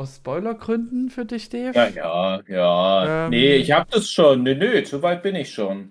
Aus 0.00 0.16
Spoilergründen 0.16 1.10
für 1.10 1.24
dich, 1.24 1.48
Dave? 1.48 1.72
Ja, 1.74 1.88
ja, 1.88 2.40
ja. 2.46 3.24
Ähm, 3.24 3.30
nee, 3.30 3.56
ich 3.56 3.72
hab 3.72 3.90
das 3.90 4.08
schon. 4.08 4.44
Nee, 4.44 4.54
nee, 4.54 4.84
so 4.84 5.02
weit 5.02 5.24
bin 5.24 5.34
ich 5.34 5.52
schon. 5.52 5.90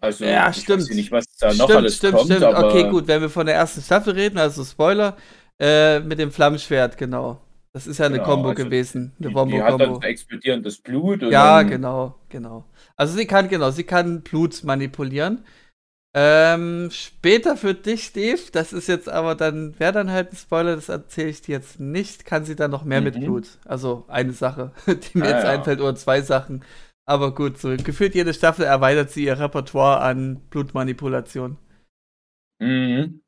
Also, 0.00 0.24
ja, 0.24 0.48
ich 0.48 0.62
stimmt. 0.62 0.82
weiß 0.82 0.90
nicht, 0.90 1.12
was 1.12 1.26
da 1.38 1.52
stimmt, 1.52 1.68
noch 1.68 1.76
alles 1.76 1.96
stimmt, 1.96 2.14
kommt. 2.14 2.26
Stimmt, 2.26 2.44
aber... 2.44 2.68
Okay, 2.68 2.88
gut, 2.88 3.06
wenn 3.06 3.20
wir 3.20 3.28
von 3.28 3.46
der 3.46 3.54
ersten 3.56 3.82
Staffel 3.82 4.14
reden, 4.14 4.38
also 4.38 4.64
Spoiler, 4.64 5.16
äh, 5.60 6.00
mit 6.00 6.18
dem 6.18 6.30
Flammenschwert, 6.30 6.96
genau. 6.98 7.40
Das 7.72 7.86
ist 7.86 7.98
ja 7.98 8.06
eine 8.06 8.16
genau, 8.16 8.28
Combo 8.28 8.48
also 8.50 8.64
gewesen. 8.64 9.12
Eine 9.18 9.28
die, 9.28 9.50
die 9.52 9.62
hat 9.62 9.80
dann 9.80 10.02
explodierendes 10.02 10.78
Blut. 10.78 11.22
ja, 11.22 11.62
genau, 11.62 12.16
genau. 12.28 12.64
Also 12.96 13.16
sie 13.16 13.26
kann, 13.26 13.48
genau, 13.48 13.70
sie 13.70 13.84
kann 13.84 14.22
Blut 14.22 14.62
manipulieren. 14.64 15.44
Ähm, 16.14 16.90
später 16.90 17.56
für 17.56 17.72
dich, 17.72 18.12
Dave, 18.12 18.42
das 18.52 18.74
ist 18.74 18.86
jetzt 18.86 19.08
aber 19.08 19.34
dann, 19.34 19.78
wäre 19.80 19.92
dann 19.92 20.10
halt 20.10 20.32
ein 20.32 20.36
Spoiler, 20.36 20.74
das 20.74 20.90
erzähle 20.90 21.30
ich 21.30 21.40
dir 21.40 21.52
jetzt 21.56 21.80
nicht, 21.80 22.26
kann 22.26 22.44
sie 22.44 22.54
dann 22.54 22.70
noch 22.70 22.84
mehr 22.84 23.00
mhm. 23.00 23.04
mit 23.04 23.20
Blut. 23.20 23.58
Also 23.64 24.04
eine 24.08 24.32
Sache, 24.32 24.72
die 24.86 25.18
mir 25.18 25.24
ah, 25.24 25.30
jetzt 25.30 25.44
ja. 25.44 25.50
einfällt, 25.50 25.80
oder 25.80 25.94
zwei 25.94 26.20
Sachen. 26.20 26.62
Aber 27.06 27.34
gut, 27.34 27.58
so 27.58 27.74
gefühlt 27.76 28.14
jede 28.14 28.34
Staffel 28.34 28.66
erweitert 28.66 29.10
sie 29.10 29.24
ihr 29.24 29.38
Repertoire 29.38 30.02
an 30.02 30.40
Blutmanipulation. 30.50 31.56
Mhm. 32.60 33.21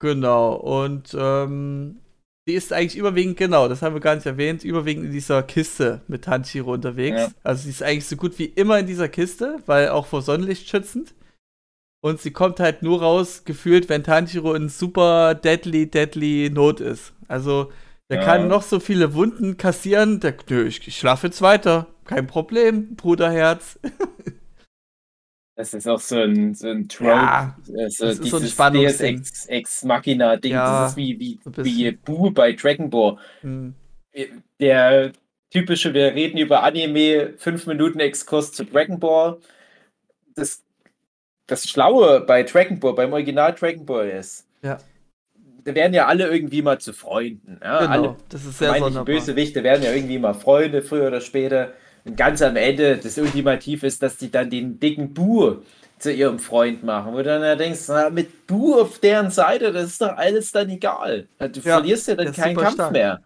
Genau, 0.00 0.54
und 0.54 1.14
ähm, 1.18 2.00
die 2.48 2.54
ist 2.54 2.72
eigentlich 2.72 2.96
überwiegend, 2.96 3.36
genau, 3.36 3.68
das 3.68 3.82
haben 3.82 3.94
wir 3.94 4.00
gar 4.00 4.14
nicht 4.14 4.26
erwähnt, 4.26 4.64
überwiegend 4.64 5.04
in 5.04 5.12
dieser 5.12 5.42
Kiste 5.42 6.00
mit 6.08 6.24
Tanjiro 6.24 6.72
unterwegs. 6.72 7.20
Ja. 7.20 7.28
Also 7.42 7.64
sie 7.64 7.70
ist 7.70 7.82
eigentlich 7.82 8.06
so 8.06 8.16
gut 8.16 8.38
wie 8.38 8.46
immer 8.46 8.78
in 8.78 8.86
dieser 8.86 9.08
Kiste, 9.08 9.58
weil 9.66 9.90
auch 9.90 10.06
vor 10.06 10.22
Sonnenlicht 10.22 10.68
schützend. 10.68 11.14
Und 12.02 12.18
sie 12.18 12.30
kommt 12.30 12.60
halt 12.60 12.82
nur 12.82 13.02
raus, 13.02 13.44
gefühlt, 13.44 13.90
wenn 13.90 14.02
Tanjiro 14.02 14.54
in 14.54 14.70
super 14.70 15.34
deadly, 15.34 15.90
deadly 15.90 16.48
Not 16.50 16.80
ist. 16.80 17.12
Also, 17.28 17.70
der 18.08 18.20
ja. 18.20 18.24
kann 18.24 18.48
noch 18.48 18.62
so 18.62 18.80
viele 18.80 19.12
Wunden 19.12 19.58
kassieren. 19.58 20.18
Der, 20.18 20.34
nö, 20.48 20.66
ich, 20.66 20.88
ich 20.88 20.98
schlafe 20.98 21.26
jetzt 21.26 21.42
weiter. 21.42 21.88
Kein 22.06 22.26
Problem, 22.26 22.96
Bruderherz. 22.96 23.78
Das 25.60 25.74
ist 25.74 25.86
auch 25.86 26.00
so 26.00 26.18
ein, 26.18 26.54
so 26.54 26.68
ein 26.68 26.88
Trope. 26.88 27.10
Ja, 27.10 27.56
also 27.76 28.06
das 28.06 28.18
ist 28.18 28.30
so 28.30 28.38
ein 28.38 28.46
Spannungsding. 28.46 29.18
Ex, 29.18 29.46
Ex 29.46 29.84
Machina-Ding. 29.84 30.52
Ja, 30.52 30.84
das 30.84 30.92
ist 30.92 30.96
wie, 30.96 31.18
wie, 31.18 31.38
wie 31.44 31.90
Boo 31.90 32.30
bei 32.30 32.52
Dragon 32.52 32.88
Ball. 32.88 33.18
Hm. 33.42 33.74
Der 34.58 35.12
typische, 35.50 35.92
wir 35.92 36.14
reden 36.14 36.38
über 36.38 36.62
Anime, 36.62 37.34
5 37.36 37.66
Minuten 37.66 38.00
Exkurs 38.00 38.52
zu 38.52 38.64
Dragon 38.64 38.98
Ball. 38.98 39.36
Das 40.34 40.62
das 41.50 41.68
Schlaue 41.68 42.20
bei 42.20 42.42
Dragon 42.42 42.80
Ball, 42.80 42.94
beim 42.94 43.12
Original 43.12 43.54
Dragon 43.54 43.84
Ball 43.84 44.08
ist, 44.08 44.46
ja. 44.62 44.78
da 45.64 45.74
werden 45.74 45.92
ja 45.92 46.06
alle 46.06 46.28
irgendwie 46.28 46.62
mal 46.62 46.78
zu 46.80 46.92
Freunden. 46.92 47.60
Ja? 47.62 47.80
Genau, 47.80 47.90
alle 47.90 48.16
das 48.28 48.46
ist 48.46 48.58
sehr 48.58 48.74
sonderbar. 48.74 49.04
Bösewichte 49.04 49.62
werden 49.62 49.82
ja 49.82 49.92
irgendwie 49.92 50.18
mal 50.18 50.32
Freunde, 50.32 50.80
früher 50.80 51.08
oder 51.08 51.20
später. 51.20 51.74
Und 52.04 52.16
ganz 52.16 52.42
am 52.42 52.56
Ende, 52.56 52.96
das 52.96 53.18
Ultimativ 53.18 53.82
ist, 53.82 54.02
dass 54.02 54.16
die 54.16 54.30
dann 54.30 54.50
den 54.50 54.80
dicken 54.80 55.12
Bu 55.12 55.56
zu 55.98 56.12
ihrem 56.12 56.38
Freund 56.38 56.82
machen. 56.82 57.12
Wo 57.12 57.18
du 57.18 57.24
dann 57.24 57.58
denkst, 57.58 57.80
na, 57.88 58.10
mit 58.10 58.46
Bu 58.46 58.80
auf 58.80 58.98
deren 58.98 59.30
Seite, 59.30 59.72
das 59.72 59.84
ist 59.84 60.00
doch 60.00 60.16
alles 60.16 60.50
dann 60.52 60.70
egal. 60.70 61.28
Du 61.38 61.60
ja, 61.60 61.76
verlierst 61.76 62.08
ja 62.08 62.14
dann 62.14 62.32
keinen 62.32 62.56
Kampf 62.56 62.74
stark. 62.74 62.92
mehr. 62.92 63.20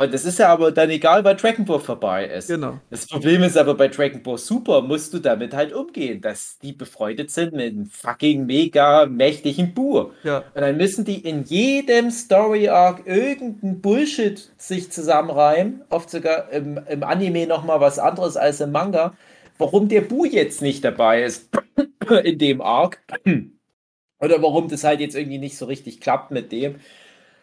Und 0.00 0.14
das 0.14 0.24
ist 0.24 0.38
ja 0.38 0.48
aber 0.48 0.72
dann 0.72 0.88
egal, 0.88 1.24
weil 1.24 1.36
Dragon 1.36 1.66
Ball 1.66 1.78
vorbei 1.78 2.24
ist. 2.24 2.48
Genau. 2.48 2.78
Das 2.88 3.06
Problem 3.06 3.42
ist 3.42 3.58
aber 3.58 3.74
bei 3.74 3.88
Dragon 3.88 4.22
Ball 4.22 4.38
Super 4.38 4.80
musst 4.80 5.12
du 5.12 5.18
damit 5.18 5.52
halt 5.52 5.74
umgehen, 5.74 6.22
dass 6.22 6.58
die 6.58 6.72
befreundet 6.72 7.30
sind 7.30 7.52
mit 7.52 7.74
einem 7.74 7.84
fucking 7.84 8.46
mega 8.46 9.04
mächtigen 9.04 9.74
Bur. 9.74 10.14
Ja. 10.22 10.38
Und 10.54 10.62
dann 10.62 10.78
müssen 10.78 11.04
die 11.04 11.18
in 11.18 11.44
jedem 11.44 12.10
Story 12.10 12.70
Arc 12.70 13.06
irgendeinen 13.06 13.82
Bullshit 13.82 14.50
sich 14.56 14.90
zusammenreimen. 14.90 15.82
Oft 15.90 16.08
sogar 16.08 16.50
im, 16.50 16.80
im 16.88 17.02
Anime 17.02 17.46
nochmal 17.46 17.82
was 17.82 17.98
anderes 17.98 18.38
als 18.38 18.62
im 18.62 18.72
Manga. 18.72 19.12
Warum 19.58 19.90
der 19.90 20.00
Bu 20.00 20.24
jetzt 20.24 20.62
nicht 20.62 20.82
dabei 20.82 21.24
ist 21.24 21.50
in 22.24 22.38
dem 22.38 22.62
Arc. 22.62 23.02
Oder 24.18 24.40
warum 24.40 24.68
das 24.68 24.82
halt 24.82 25.00
jetzt 25.00 25.14
irgendwie 25.14 25.38
nicht 25.38 25.58
so 25.58 25.66
richtig 25.66 26.00
klappt 26.00 26.30
mit 26.30 26.52
dem. 26.52 26.76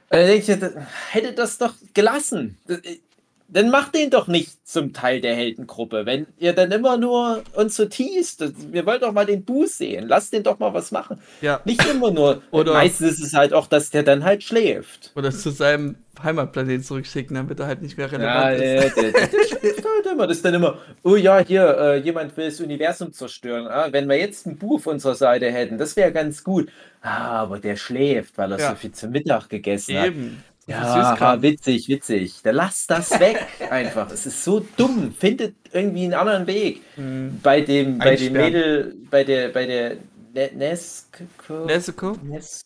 Und 0.09 0.19
dann 0.19 0.27
denke 0.27 0.53
ich, 0.53 0.83
hätte 1.11 1.33
das 1.33 1.57
doch 1.57 1.73
gelassen. 1.93 2.57
Dann 3.49 3.69
macht 3.69 3.95
den 3.95 4.09
doch 4.09 4.27
nicht 4.27 4.67
zum 4.67 4.91
Teil 4.91 5.21
der 5.21 5.33
Heldengruppe. 5.33 6.05
Wenn 6.05 6.27
ihr 6.37 6.51
dann 6.51 6.71
immer 6.71 6.97
nur 6.97 7.43
uns 7.53 7.77
so 7.77 7.85
teast, 7.85 8.43
wir 8.73 8.85
wollen 8.85 8.99
doch 8.99 9.13
mal 9.13 9.25
den 9.25 9.45
Buß 9.45 9.77
sehen. 9.77 10.07
Lasst 10.07 10.33
den 10.33 10.43
doch 10.43 10.59
mal 10.59 10.73
was 10.73 10.91
machen. 10.91 11.21
Ja. 11.41 11.61
Nicht 11.63 11.85
immer 11.89 12.11
nur. 12.11 12.41
Oder 12.51 12.73
meistens 12.73 13.13
ist 13.13 13.23
es 13.23 13.33
halt 13.33 13.53
auch, 13.53 13.67
dass 13.67 13.89
der 13.89 14.03
dann 14.03 14.25
halt 14.25 14.43
schläft. 14.43 15.13
Oder 15.15 15.31
zu 15.31 15.51
seinem 15.51 15.95
Heimatplaneten 16.21 16.83
zurückschicken, 16.83 17.35
damit 17.35 17.59
er 17.59 17.67
halt 17.67 17.81
nicht 17.81 17.97
mehr 17.97 18.11
relevant 18.11 18.59
ja, 18.59 18.81
ist. 18.81 18.97
Der, 18.97 19.11
der, 19.11 19.11
der 19.11 19.43
schläft 19.47 19.85
halt 19.85 20.05
immer. 20.11 20.27
Das 20.27 20.37
ist 20.37 20.45
dann 20.45 20.53
immer, 20.53 20.77
oh 21.03 21.15
ja, 21.15 21.39
hier, 21.39 21.77
äh, 21.77 21.97
jemand 21.99 22.35
will 22.35 22.45
das 22.49 22.59
Universum 22.59 23.13
zerstören. 23.13 23.67
Ah, 23.67 23.87
wenn 23.91 24.09
wir 24.09 24.17
jetzt 24.17 24.45
einen 24.45 24.57
Bu 24.57 24.75
auf 24.75 24.87
unserer 24.87 25.15
Seite 25.15 25.49
hätten, 25.49 25.77
das 25.77 25.95
wäre 25.95 26.11
ganz 26.11 26.43
gut. 26.43 26.69
Ah, 27.01 27.43
aber 27.43 27.59
der 27.59 27.77
schläft, 27.77 28.37
weil 28.37 28.51
er 28.51 28.59
ja. 28.59 28.69
so 28.71 28.75
viel 28.75 28.91
zum 28.91 29.11
Mittag 29.11 29.47
gegessen 29.47 29.95
Eben. 29.95 30.25
hat. 30.37 30.56
Ja, 30.67 31.41
witzig, 31.41 31.87
witzig. 31.87 32.41
Der 32.43 32.51
lasst 32.51 32.91
das 32.91 33.17
weg 33.19 33.45
einfach. 33.71 34.11
Es 34.11 34.25
ist 34.25 34.43
so 34.43 34.65
dumm. 34.75 35.13
Findet 35.17 35.55
irgendwie 35.71 36.03
einen 36.03 36.13
anderen 36.13 36.45
Weg. 36.45 36.81
Mhm. 36.97 37.39
Bei 37.41 37.61
dem, 37.61 37.97
bei 37.97 38.17
dem 38.17 38.33
Mädel, 38.33 38.95
bei 39.09 39.23
der, 39.23 39.49
bei 39.49 39.65
der 39.65 39.97
ne 40.33 40.51
Nesco. 40.53 41.23
Nesco? 41.65 42.17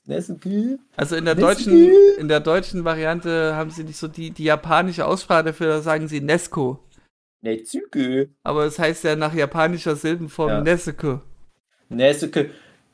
Nesco? 0.06 0.80
Also 0.98 1.16
in 1.16 1.26
der 1.26 1.36
deutschen, 1.36 1.92
in 2.18 2.28
der 2.28 2.40
deutschen 2.40 2.84
Variante 2.84 3.56
haben 3.56 3.70
sie 3.70 3.84
nicht 3.84 3.98
so 3.98 4.08
die, 4.08 4.32
die 4.32 4.46
japanische 4.46 5.06
Aussprache 5.06 5.46
dafür, 5.46 5.82
sagen 5.82 6.08
sie 6.08 6.22
Nesco. 6.22 6.80
Netsuke. 7.42 8.30
Aber 8.44 8.66
es 8.66 8.78
heißt 8.80 9.04
ja 9.04 9.16
nach 9.16 9.34
japanischer 9.34 9.96
Silbenform 9.96 10.50
ja. 10.50 10.62
Nesco. 10.62 11.22
Nesco. 11.90 12.46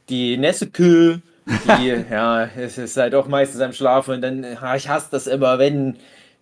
Die 0.09 0.37
Nesco 0.37 1.21
die, 1.47 2.03
ja, 2.11 2.45
es 2.57 2.77
ist 2.77 2.97
halt 2.97 3.15
auch 3.15 3.27
meistens 3.27 3.61
am 3.61 3.73
Schlafen 3.73 4.15
und 4.15 4.21
dann, 4.21 4.43
ja, 4.43 4.75
ich 4.75 4.89
hasse 4.89 5.07
das 5.11 5.27
immer, 5.27 5.59
wenn, 5.59 5.97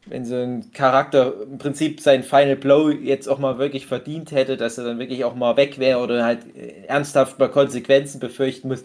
wenn 0.07 0.25
so 0.25 0.35
ein 0.35 0.71
Charakter 0.71 1.33
im 1.43 1.57
Prinzip 1.57 2.01
sein 2.01 2.23
Final 2.23 2.55
Blow 2.55 2.89
jetzt 2.89 3.27
auch 3.27 3.39
mal 3.39 3.57
wirklich 3.57 3.85
verdient 3.85 4.31
hätte, 4.31 4.57
dass 4.57 4.77
er 4.77 4.85
dann 4.85 4.99
wirklich 4.99 5.23
auch 5.23 5.35
mal 5.35 5.57
weg 5.57 5.79
wäre 5.79 5.99
oder 5.99 6.23
halt 6.23 6.39
ernsthaft 6.87 7.39
mal 7.39 7.49
Konsequenzen 7.49 8.19
befürchten 8.19 8.67
muss, 8.67 8.83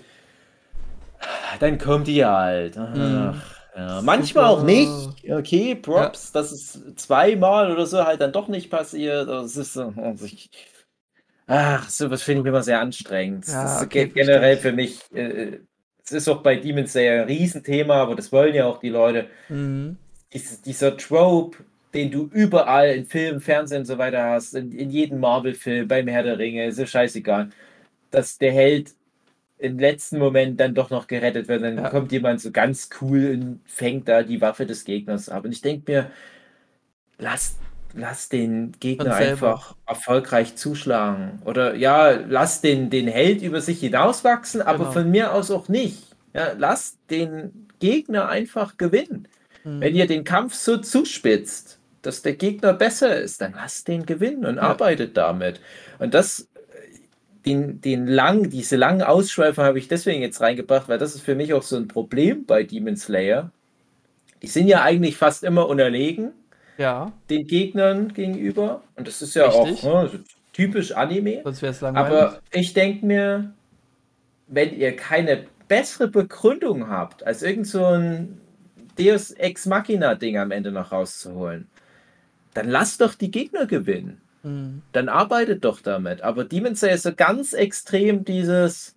dann 1.59 1.78
kommt 1.78 2.06
die 2.06 2.24
halt. 2.24 2.76
Mhm. 2.76 3.35
ja. 3.76 4.02
Manchmal 4.02 4.44
auch 4.44 4.62
nicht. 4.62 4.90
Okay, 5.28 5.74
Props, 5.74 6.33
ja. 6.35 6.40
dass 6.40 6.52
es 6.52 6.96
zweimal 6.96 7.72
oder 7.72 7.87
so 7.87 8.04
halt 8.04 8.20
dann 8.20 8.33
doch 8.33 8.48
nicht 8.48 8.70
passiert. 8.70 9.28
Das 9.28 9.56
ist 9.56 9.72
so, 9.74 9.92
also 9.96 10.24
ich, 10.26 10.50
ach, 11.46 11.88
sowas 11.88 12.22
finde 12.22 12.42
ich 12.42 12.46
immer 12.46 12.62
sehr 12.62 12.80
anstrengend. 12.80 13.46
Ja, 13.46 13.62
das 13.62 13.76
ist 13.76 13.87
okay, 13.87 14.09
generell 14.09 14.56
für 14.56 14.72
mich 14.72 15.00
äh, 15.14 15.61
ist 16.12 16.29
auch 16.29 16.42
bei 16.42 16.57
Demon 16.57 16.87
Slayer 16.87 17.23
ein 17.23 17.29
Riesenthema, 17.29 17.94
aber 17.94 18.14
das 18.14 18.33
wollen 18.33 18.55
ja 18.55 18.66
auch 18.66 18.79
die 18.79 18.88
Leute. 18.88 19.27
Mhm. 19.49 19.96
Dies, 20.33 20.61
dieser 20.62 20.96
Trope, 20.96 21.59
den 21.94 22.11
du 22.11 22.31
überall 22.33 22.90
in 22.90 23.07
Filmen, 23.07 23.40
Fernsehen 23.40 23.81
und 23.81 23.87
so 23.87 23.99
weiter 23.99 24.25
hast, 24.25 24.55
in, 24.55 24.73
in 24.73 24.90
jedem 24.90 25.20
Marvel-Film, 25.20 25.88
beim 25.88 26.09
Herr 26.09 26.23
der 26.23 26.38
Ringe, 26.38 26.66
ist 26.66 26.79
ja 26.79 26.87
scheißegal, 26.87 27.51
dass 28.11 28.38
der 28.38 28.53
Held 28.53 28.94
im 29.59 29.79
letzten 29.79 30.18
Moment 30.18 30.59
dann 30.59 30.75
doch 30.75 30.90
noch 30.90 31.07
gerettet 31.07 31.49
wird. 31.49 31.62
Dann 31.62 31.77
ja. 31.77 31.90
kommt 31.90 32.12
jemand 32.12 32.40
so 32.40 32.51
ganz 32.51 32.88
cool 33.01 33.33
und 33.35 33.61
fängt 33.66 34.09
da 34.09 34.23
die 34.23 34.40
Waffe 34.40 34.66
des 34.66 34.85
Gegners 34.85 35.29
ab. 35.29 35.44
Und 35.44 35.53
ich 35.53 35.61
denke 35.61 35.90
mir, 35.90 36.11
lasst 37.18 37.59
lass 37.94 38.29
den 38.29 38.72
Gegner 38.81 39.14
einfach 39.14 39.74
erfolgreich 39.87 40.57
zuschlagen. 40.57 41.40
Oder 41.44 41.74
ja, 41.74 42.11
lass 42.11 42.61
den, 42.61 42.90
den 42.90 43.09
Held 43.09 43.42
über 43.42 43.61
sich 43.61 43.81
hinauswachsen, 43.81 44.62
aber 44.62 44.79
genau. 44.79 44.92
von 44.92 45.11
mir 45.11 45.35
aus 45.35 45.50
auch 45.50 45.68
nicht. 45.68 46.03
Ja, 46.35 46.53
lass 46.57 46.98
den 47.11 47.68
Gegner 47.81 48.29
einfach 48.29 48.76
gewinnen. 48.76 49.29
Mhm. 49.64 49.81
Wenn 49.81 49.94
ihr 49.94 50.07
den 50.07 50.24
Kampf 50.24 50.55
so 50.55 50.76
zuspitzt, 50.76 51.79
dass 52.03 52.22
der 52.22 52.35
Gegner 52.35 52.72
besser 52.72 53.16
ist, 53.16 53.40
dann 53.40 53.53
lasst 53.53 53.88
den 53.88 54.07
gewinnen 54.07 54.46
und 54.46 54.57
ja. 54.57 54.62
arbeitet 54.62 55.16
damit. 55.16 55.61
Und 55.98 56.14
das, 56.14 56.48
den, 57.44 57.81
den 57.81 58.07
lang, 58.07 58.50
diese 58.50 58.76
langen 58.76 59.03
Ausschweife 59.03 59.62
habe 59.62 59.79
ich 59.79 59.88
deswegen 59.88 60.22
jetzt 60.22 60.40
reingebracht, 60.40 60.88
weil 60.88 60.98
das 60.98 61.14
ist 61.14 61.22
für 61.22 61.35
mich 61.35 61.53
auch 61.53 61.62
so 61.62 61.76
ein 61.76 61.88
Problem 61.88 62.46
bei 62.46 62.62
Demon 62.62 62.96
Slayer. 62.96 63.50
Die 64.42 64.46
sind 64.46 64.68
ja 64.68 64.83
eigentlich 64.83 65.16
fast 65.16 65.44
immer 65.44 65.68
unerlegen 65.68 66.33
Ja. 66.81 67.12
den 67.29 67.47
Gegnern 67.47 68.14
gegenüber. 68.14 68.83
Und 68.97 69.07
das 69.07 69.21
ist 69.21 69.35
ja 69.35 69.47
Richtig. 69.47 69.85
auch 69.87 70.05
ne, 70.05 70.09
so 70.09 70.19
typisch 70.55 70.93
Anime. 70.93 71.43
Sonst 71.45 71.61
wäre 71.61 71.73
es 71.73 71.81
langweilig. 71.83 72.11
Aber 72.11 72.40
ich 72.53 72.73
denke 72.73 73.05
mir, 73.05 73.53
wenn 74.47 74.75
ihr 74.77 74.97
keine 74.97 75.45
bessere 75.69 76.09
Begründung 76.09 76.88
habt, 76.88 77.27
als 77.27 77.43
irgend 77.43 77.66
so 77.66 77.85
ein 77.85 78.40
Deus 78.99 79.31
Ex 79.33 79.66
Machina 79.66 80.14
Ding 80.14 80.38
am 80.38 80.51
Ende 80.51 80.73
noch 80.73 80.90
rauszuholen, 80.90 81.69
dann 82.55 82.69
lasst 82.69 83.03
doch 83.03 83.14
die 83.14 83.31
Gegner 83.31 83.66
gewinnen. 83.66 84.21
Mhm. 84.43 84.81
Dann 84.93 85.11
arbeitet 85.11 85.64
doch 85.64 85.81
damit. 85.83 86.23
Aber 86.23 86.45
Demon 86.45 86.77
Slayer 86.77 86.95
ist 86.95 87.03
so 87.03 87.14
ganz 87.14 87.53
extrem 87.53 88.25
dieses, 88.25 88.97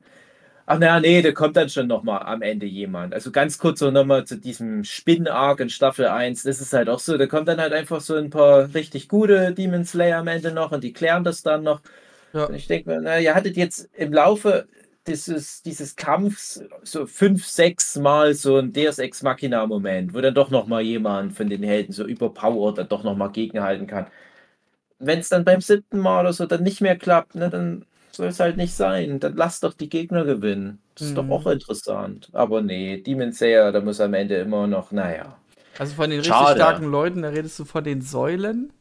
ach 0.66 0.80
naja, 0.80 1.00
nee, 1.00 1.22
da 1.22 1.32
kommt 1.32 1.58
dann 1.58 1.70
schon 1.70 1.88
nochmal 1.88 2.24
am 2.24 2.42
Ende 2.42 2.66
jemand. 2.66 3.14
Also 3.14 3.32
ganz 3.32 3.58
kurz 3.58 3.80
so 3.80 3.92
nochmal 3.92 4.26
zu 4.26 4.38
diesem 4.38 4.84
Spin-Arc 4.84 5.60
in 5.60 5.70
Staffel 5.70 6.08
1, 6.08 6.44
das 6.44 6.62
ist 6.62 6.74
halt 6.74 6.90
auch 6.90 7.00
so, 7.00 7.18
da 7.18 7.28
kommt 7.28 7.48
dann 7.48 7.60
halt 7.60 7.74
einfach 7.74 8.02
so 8.02 8.16
ein 8.16 8.30
paar 8.30 8.74
richtig 8.74 9.10
gute 9.10 9.54
Demon 9.54 9.86
Slayer 9.86 10.20
am 10.20 10.28
Ende 10.28 10.52
noch 10.52 10.72
und 10.72 10.84
die 10.84 10.94
klären 10.94 11.24
das 11.24 11.44
dann 11.44 11.64
noch. 11.64 11.82
Ja. 12.34 12.46
Und 12.46 12.56
ich 12.56 12.68
denke 12.68 12.90
mir, 12.90 13.02
na, 13.02 13.20
ihr 13.20 13.36
hattet 13.36 13.58
jetzt 13.58 13.90
im 13.94 14.14
Laufe 14.14 14.68
dieses, 15.08 15.62
dieses 15.62 15.96
Kampfs 15.96 16.64
so 16.84 17.06
fünf, 17.06 17.46
sechs 17.46 17.96
Mal 17.98 18.34
so 18.34 18.58
ein 18.58 18.74
Deus 18.74 19.00
Ex 19.00 19.22
Machina 19.22 19.66
Moment, 19.68 20.14
wo 20.14 20.22
dann 20.22 20.34
doch 20.34 20.50
noch 20.50 20.68
mal 20.68 20.82
jemand 20.82 21.34
von 21.34 21.50
den 21.50 21.64
Helden 21.64 21.92
so 21.94 22.06
überpowered 22.06 22.78
dann 22.78 22.88
doch 22.90 23.04
noch 23.04 23.16
mal 23.16 23.28
gegenhalten 23.30 23.88
kann. 23.88 24.08
Wenn 25.00 25.20
es 25.20 25.30
dann 25.30 25.44
beim 25.44 25.62
siebten 25.62 26.00
Mal 26.00 26.22
oder 26.22 26.34
so 26.34 26.46
dann 26.46 26.64
nicht 26.64 26.82
mehr 26.82 26.98
klappt, 26.98 27.36
ne, 27.36 27.50
dann 27.50 27.86
soll 28.16 28.28
es 28.28 28.40
halt 28.40 28.58
nicht 28.58 28.74
sein. 28.74 29.20
Dann 29.20 29.36
lass 29.36 29.60
doch 29.60 29.74
die 29.74 29.90
Gegner 29.90 30.24
gewinnen. 30.26 30.80
Das 30.96 31.08
ist 31.08 31.12
Mhm. 31.12 31.16
doch 31.16 31.30
auch 31.30 31.48
interessant. 31.48 32.30
Aber 32.34 32.62
nee, 32.62 32.98
Demon 33.02 33.34
Slayer, 33.34 33.72
da 33.72 33.82
muss 33.82 34.00
am 34.00 34.14
Ende 34.14 34.36
immer 34.36 34.68
noch, 34.68 34.92
naja. 34.92 35.38
Also 35.80 35.96
von 35.96 36.10
den 36.10 36.20
richtig 36.20 36.36
Schade. 36.36 36.60
starken 36.60 36.86
Leuten, 36.92 37.24
da 37.24 37.30
redest 37.30 37.58
du 37.60 37.66
von 37.66 37.84
den 37.84 38.02
Säulen. 38.02 38.72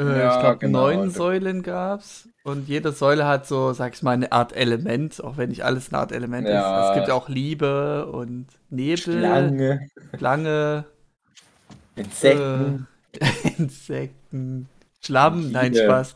Äh, 0.00 0.04
Ja, 0.04 0.32
ich 0.34 0.40
glaube, 0.40 0.58
genau. 0.58 0.80
neun 0.90 1.10
Säulen 1.10 1.62
gab's. 1.62 2.28
Und 2.44 2.68
jede 2.68 2.92
Säule 2.92 3.26
hat 3.26 3.46
so, 3.46 3.72
sag 3.72 3.94
ich 3.94 4.02
mal, 4.02 4.12
eine 4.12 4.32
Art 4.32 4.54
Element, 4.56 5.22
auch 5.22 5.36
wenn 5.36 5.50
nicht 5.50 5.64
alles 5.64 5.90
eine 5.92 5.98
Art 5.98 6.12
Element 6.12 6.48
Ja. 6.48 6.80
ist. 6.80 6.88
Es 6.88 6.94
gibt 6.94 7.08
ja 7.08 7.14
auch 7.14 7.28
Liebe 7.28 8.06
und 8.06 8.46
Nebel, 8.70 8.96
Schlange, 8.98 9.88
Schlange, 10.16 10.84
Insekten. 11.96 12.86
äh, 13.12 13.18
Insekten, 13.58 14.68
Schlamm, 15.04 15.52
nein. 15.52 15.74
Spaß. 15.74 16.14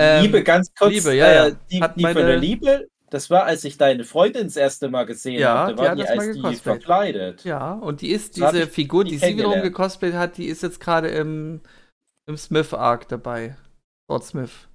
Ähm, 0.00 0.22
Liebe, 0.22 0.42
ganz 0.42 0.72
kurz. 0.74 0.90
Liebe, 0.92 1.14
ja, 1.14 1.32
ja. 1.32 1.46
äh, 1.48 1.54
Die, 1.70 1.82
Hat 1.82 1.96
die 1.96 2.02
von 2.02 2.14
meine- 2.14 2.26
der 2.26 2.36
Liebe, 2.38 2.88
das 3.10 3.28
war, 3.30 3.44
als 3.44 3.62
ich 3.64 3.76
deine 3.76 4.04
Freundin 4.04 4.44
das 4.44 4.56
erste 4.56 4.88
Mal 4.88 5.04
gesehen 5.04 5.38
Ja, 5.38 5.54
habe. 5.54 5.72
die 5.72 5.76
Da 5.76 5.82
war 5.82 5.90
hat 5.90 5.98
die 5.98 6.02
das 6.02 6.16
mal 6.16 6.28
als 6.46 6.58
die 6.58 6.62
verkleidet. 6.62 7.44
Ja, 7.44 7.72
und 7.74 8.00
die 8.00 8.08
ist, 8.10 8.40
hab 8.40 8.52
diese 8.52 8.66
Figur, 8.66 9.04
die 9.04 9.10
die 9.12 9.18
sie 9.18 9.36
wiederum 9.36 9.60
gecosplayt 9.62 10.14
hat, 10.14 10.38
die 10.38 10.46
ist 10.46 10.62
jetzt 10.62 10.80
gerade 10.80 11.08
im, 11.08 11.60
im 12.26 12.36
Smith-Arc 12.36 13.08
dabei. 13.08 13.56
Lord 14.08 14.24
Smith. 14.24 14.68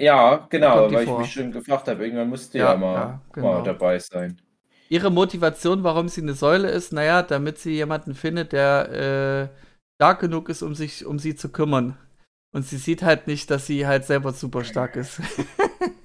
Ja, 0.00 0.46
genau, 0.48 0.88
die 0.88 0.94
weil 0.94 1.02
ich 1.02 1.08
vor. 1.08 1.20
mich 1.20 1.32
schon 1.32 1.50
gefragt 1.50 1.88
habe, 1.88 2.04
irgendwann 2.04 2.28
musste 2.28 2.58
Ja, 2.58 2.72
ja, 2.72 2.76
mal, 2.76 2.94
ja, 2.94 3.22
genau. 3.32 3.54
mal 3.54 3.62
dabei 3.64 3.98
sein. 3.98 4.40
Ihre 4.88 5.10
Motivation, 5.10 5.82
warum 5.82 6.08
sie 6.08 6.22
eine 6.22 6.34
Säule 6.34 6.70
ist, 6.70 6.92
naja, 6.92 7.22
damit 7.22 7.58
sie 7.58 7.72
jemanden 7.72 8.14
findet, 8.14 8.52
der 8.52 9.50
äh, 9.52 9.58
stark 9.96 10.20
genug 10.20 10.48
ist, 10.48 10.62
um 10.62 10.74
sich 10.76 11.04
um 11.04 11.18
sie 11.18 11.34
zu 11.34 11.50
kümmern. 11.50 11.96
Und 12.52 12.62
sie 12.64 12.78
sieht 12.78 13.02
halt 13.02 13.26
nicht, 13.26 13.50
dass 13.50 13.66
sie 13.66 13.86
halt 13.86 14.04
selber 14.04 14.32
super 14.32 14.64
stark 14.64 14.96
ist. 14.96 15.20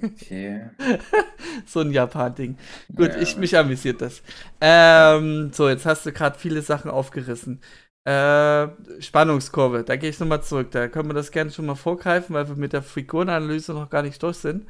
Okay. 0.03 0.69
so 1.65 1.79
ein 1.79 1.91
Japan-Ding. 1.91 2.57
Gut, 2.95 3.15
Ja. 3.15 3.15
ich 3.15 3.37
mich 3.37 3.57
amüsiert 3.57 4.01
das. 4.01 4.21
Ähm, 4.61 5.51
so, 5.53 5.69
jetzt 5.69 5.85
hast 5.85 6.05
du 6.05 6.11
gerade 6.11 6.37
viele 6.37 6.61
Sachen 6.61 6.91
aufgerissen. 6.91 7.61
Äh, 8.05 8.67
Spannungskurve, 9.01 9.83
da 9.85 9.95
gehe 9.95 10.09
ich 10.09 10.19
nochmal 10.19 10.43
zurück. 10.43 10.71
Da 10.71 10.89
können 10.89 11.09
wir 11.09 11.13
das 11.13 11.31
gerne 11.31 11.51
schon 11.51 11.65
mal 11.65 11.75
vorgreifen, 11.75 12.35
weil 12.35 12.49
wir 12.49 12.55
mit 12.55 12.73
der 12.73 12.83
Figurenanalyse 12.83 13.73
noch 13.73 13.89
gar 13.89 14.01
nicht 14.03 14.21
durch 14.21 14.37
sind. 14.37 14.67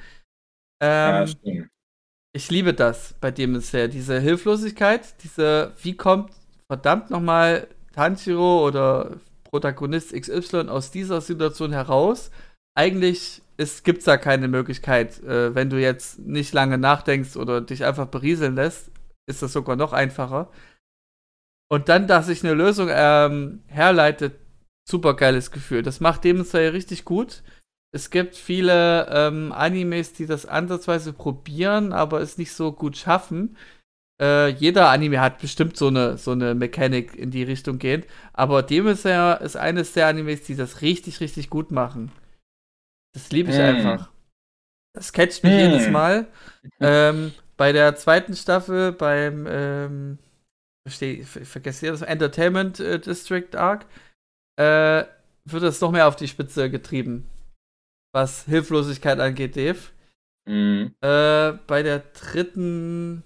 Ja, 1.04 1.24
Ähm, 1.24 1.28
stimmt. 1.28 1.70
ich 2.36 2.50
liebe 2.50 2.74
das 2.74 3.16
bei 3.22 3.32
dem 3.32 3.54
bisher. 3.54 3.88
Diese 3.88 4.20
Hilflosigkeit, 4.20 5.24
diese, 5.24 5.74
wie 5.82 5.96
kommt 5.96 6.32
verdammt 6.68 7.10
nochmal 7.10 7.68
Tanjiro 7.94 8.66
oder 8.68 9.20
Protagonist 9.54 10.14
XY 10.14 10.70
aus 10.70 10.90
dieser 10.90 11.22
Situation 11.22 11.72
heraus? 11.74 12.32
Eigentlich 12.76 13.44
gibt 13.84 14.00
es 14.00 14.06
da 14.06 14.18
keine 14.18 14.48
Möglichkeit, 14.48 15.22
äh, 15.22 15.54
wenn 15.54 15.70
du 15.70 15.80
jetzt 15.80 16.18
nicht 16.18 16.54
lange 16.54 16.80
nachdenkst 16.80 17.38
oder 17.38 17.62
dich 17.62 17.86
einfach 17.86 18.08
berieseln 18.08 18.56
lässt, 18.56 18.90
ist 19.30 19.44
das 19.44 19.54
sogar 19.54 19.76
noch 19.76 19.94
einfacher. 19.94 20.50
Und 21.72 21.88
dann, 21.88 22.08
dass 22.08 22.26
sich 22.26 22.44
eine 22.44 22.56
Lösung 22.56 22.90
ähm, 22.92 23.62
herleitet, 23.68 24.40
super 24.90 25.16
geiles 25.16 25.52
Gefühl. 25.52 25.84
Das 25.84 26.00
macht 26.00 26.24
Demon 26.24 26.46
Slayer 26.46 26.74
richtig 26.74 27.06
gut. 27.06 27.44
Es 27.94 28.10
gibt 28.10 28.36
viele 28.36 29.08
ähm, 29.12 29.52
Animes, 29.52 30.14
die 30.14 30.26
das 30.26 30.48
ansatzweise 30.48 31.14
probieren, 31.14 31.94
aber 31.94 32.22
es 32.22 32.40
nicht 32.40 32.54
so 32.54 32.72
gut 32.72 32.98
schaffen. 32.98 33.56
Äh, 34.22 34.50
jeder 34.50 34.90
Anime 34.90 35.20
hat 35.22 35.40
bestimmt 35.40 35.76
so 35.78 35.88
eine, 35.88 36.18
so 36.18 36.32
eine 36.32 36.56
Mechanik 36.56 37.16
in 37.16 37.32
die 37.32 37.44
Richtung 37.44 37.80
gehend. 37.80 38.06
Aber 38.34 38.68
Slayer 38.96 39.42
ist 39.42 39.58
eines 39.58 39.94
der 39.94 40.08
Animes, 40.08 40.44
die 40.44 40.56
das 40.56 40.82
richtig, 40.82 41.20
richtig 41.20 41.50
gut 41.50 41.72
machen. 41.72 42.12
Das 43.14 43.32
liebe 43.32 43.50
ich 43.50 43.58
Hm. 43.58 43.62
einfach. 43.62 44.10
Das 44.94 45.14
catcht 45.14 45.44
mich 45.44 45.54
Hm. 45.54 45.60
jedes 45.60 45.88
Mal. 45.90 46.28
Ähm, 46.82 47.34
bei 47.58 47.72
der 47.72 47.96
zweiten 47.96 48.36
Staffel, 48.36 48.92
beim, 48.92 49.48
ähm, 49.50 50.20
versteh, 50.88 51.14
ich 51.22 51.28
ver- 51.28 51.46
vergesse 51.46 51.88
das 51.88 52.02
Entertainment 52.02 52.80
äh, 52.80 53.00
District 53.00 53.56
Arc, 53.56 53.86
äh, 54.58 55.06
wird 55.46 55.64
es 55.64 55.82
noch 55.82 55.92
mehr 55.92 56.08
auf 56.08 56.16
die 56.16 56.28
Spitze 56.28 56.70
getrieben. 56.70 57.28
Was 58.14 58.46
Hilflosigkeit 58.46 59.20
angeht, 59.20 59.56
Dave. 59.56 59.80
Mhm. 60.48 60.94
Äh, 61.02 61.54
bei 61.68 61.84
der 61.84 62.00
dritten, 62.00 63.24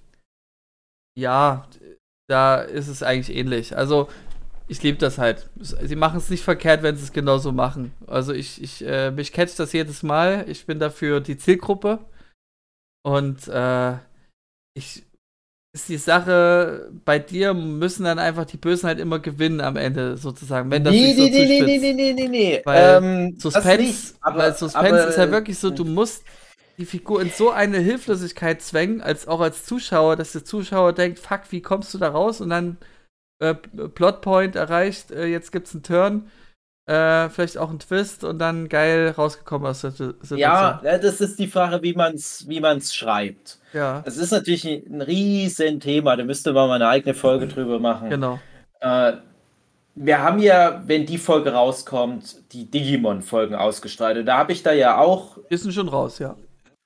ja, 1.17 1.67
da 2.29 2.61
ist 2.61 2.87
es 2.87 3.01
eigentlich 3.01 3.35
ähnlich. 3.35 3.75
Also, 3.75 4.07
ich 4.67 4.83
liebe 4.83 4.97
das 4.97 5.17
halt. 5.17 5.49
Sie 5.59 5.95
machen 5.95 6.17
es 6.17 6.29
nicht 6.29 6.43
verkehrt, 6.43 6.83
wenn 6.83 6.95
sie 6.95 7.03
es 7.03 7.11
genauso 7.11 7.51
machen. 7.51 7.91
Also, 8.05 8.33
ich, 8.33 8.61
ich, 8.61 8.85
äh, 8.85 9.11
mich 9.11 9.33
catcht 9.33 9.59
das 9.59 9.73
jedes 9.73 10.03
Mal. 10.03 10.45
Ich 10.47 10.65
bin 10.65 10.79
dafür 10.79 11.19
die 11.19 11.37
Zielgruppe. 11.37 11.99
Und, 13.03 13.47
äh, 13.47 13.93
ich, 14.75 15.03
ist 15.73 15.89
die 15.89 15.97
Sache, 15.97 16.91
bei 17.05 17.17
dir 17.19 17.53
müssen 17.53 18.03
dann 18.03 18.19
einfach 18.19 18.45
die 18.45 18.57
Bösen 18.57 18.87
halt 18.87 18.99
immer 18.99 19.19
gewinnen 19.19 19.61
am 19.61 19.75
Ende, 19.75 20.17
sozusagen. 20.17 20.69
Wenn 20.69 20.83
das 20.83 20.93
Nee, 20.93 21.13
sich 21.13 21.17
so 21.17 21.23
nee, 21.23 21.45
nee, 21.45 21.61
nee, 21.61 21.77
nee, 21.77 21.93
nee, 21.93 22.13
nee, 22.13 22.27
nee. 22.27 22.61
Weil 22.63 23.03
ähm, 23.03 23.39
Suspense, 23.39 23.77
nicht, 23.77 24.15
aber, 24.21 24.37
weil 24.39 24.55
Suspense 24.55 25.01
aber, 25.01 25.07
ist 25.07 25.17
ja 25.17 25.31
wirklich 25.31 25.57
so, 25.57 25.69
du 25.71 25.85
musst 25.85 26.23
die 26.77 26.85
Figur 26.85 27.21
in 27.21 27.29
so 27.31 27.49
eine 27.51 27.77
Hilflosigkeit 27.79 28.61
zwängen, 28.61 29.01
als 29.01 29.27
auch 29.27 29.39
als 29.41 29.65
Zuschauer, 29.65 30.15
dass 30.15 30.33
der 30.33 30.45
Zuschauer 30.45 30.93
denkt, 30.93 31.19
fuck, 31.19 31.41
wie 31.49 31.61
kommst 31.61 31.93
du 31.93 31.97
da 31.97 32.09
raus? 32.09 32.39
Und 32.41 32.49
dann 32.51 32.77
äh, 33.39 33.53
Plotpoint 33.55 34.55
erreicht, 34.55 35.11
äh, 35.11 35.25
jetzt 35.25 35.51
gibt's 35.51 35.73
einen 35.73 35.83
Turn, 35.83 36.29
äh, 36.89 37.29
vielleicht 37.29 37.57
auch 37.57 37.69
einen 37.69 37.79
Twist 37.79 38.23
und 38.23 38.39
dann 38.39 38.69
geil 38.69 39.09
rausgekommen 39.17 39.67
aus 39.67 39.81
der 39.81 39.91
Si- 39.91 40.13
Situation. 40.21 40.39
Ja, 40.39 40.79
das 40.83 41.19
ist 41.19 41.37
die 41.39 41.47
Frage, 41.47 41.81
wie 41.83 41.93
man 41.93 42.13
es 42.15 42.47
wie 42.47 42.59
man's 42.59 42.93
schreibt. 42.95 43.59
ja, 43.73 44.01
Das 44.05 44.17
ist 44.17 44.31
natürlich 44.31 44.63
ein 44.65 45.01
riesen 45.01 45.79
Thema, 45.79 46.15
da 46.15 46.23
müsste 46.23 46.53
man 46.53 46.67
mal 46.69 46.75
eine 46.75 46.87
eigene 46.87 47.13
Folge 47.13 47.47
drüber 47.47 47.79
machen. 47.79 48.09
genau. 48.09 48.39
Äh, 48.79 49.13
wir 49.99 50.21
haben 50.21 50.37
ja, 50.37 50.83
wenn 50.85 51.07
die 51.07 51.17
Folge 51.17 51.53
rauskommt, 51.53 52.53
die 52.53 52.69
Digimon-Folgen 52.69 53.55
ausgestrahlt. 53.55 54.27
Da 54.27 54.37
habe 54.37 54.51
ich 54.51 54.61
da 54.61 54.71
ja 54.71 54.99
auch, 54.99 55.39
sind 55.49 55.73
schon 55.73 55.87
raus, 55.89 56.19
ja. 56.19 56.35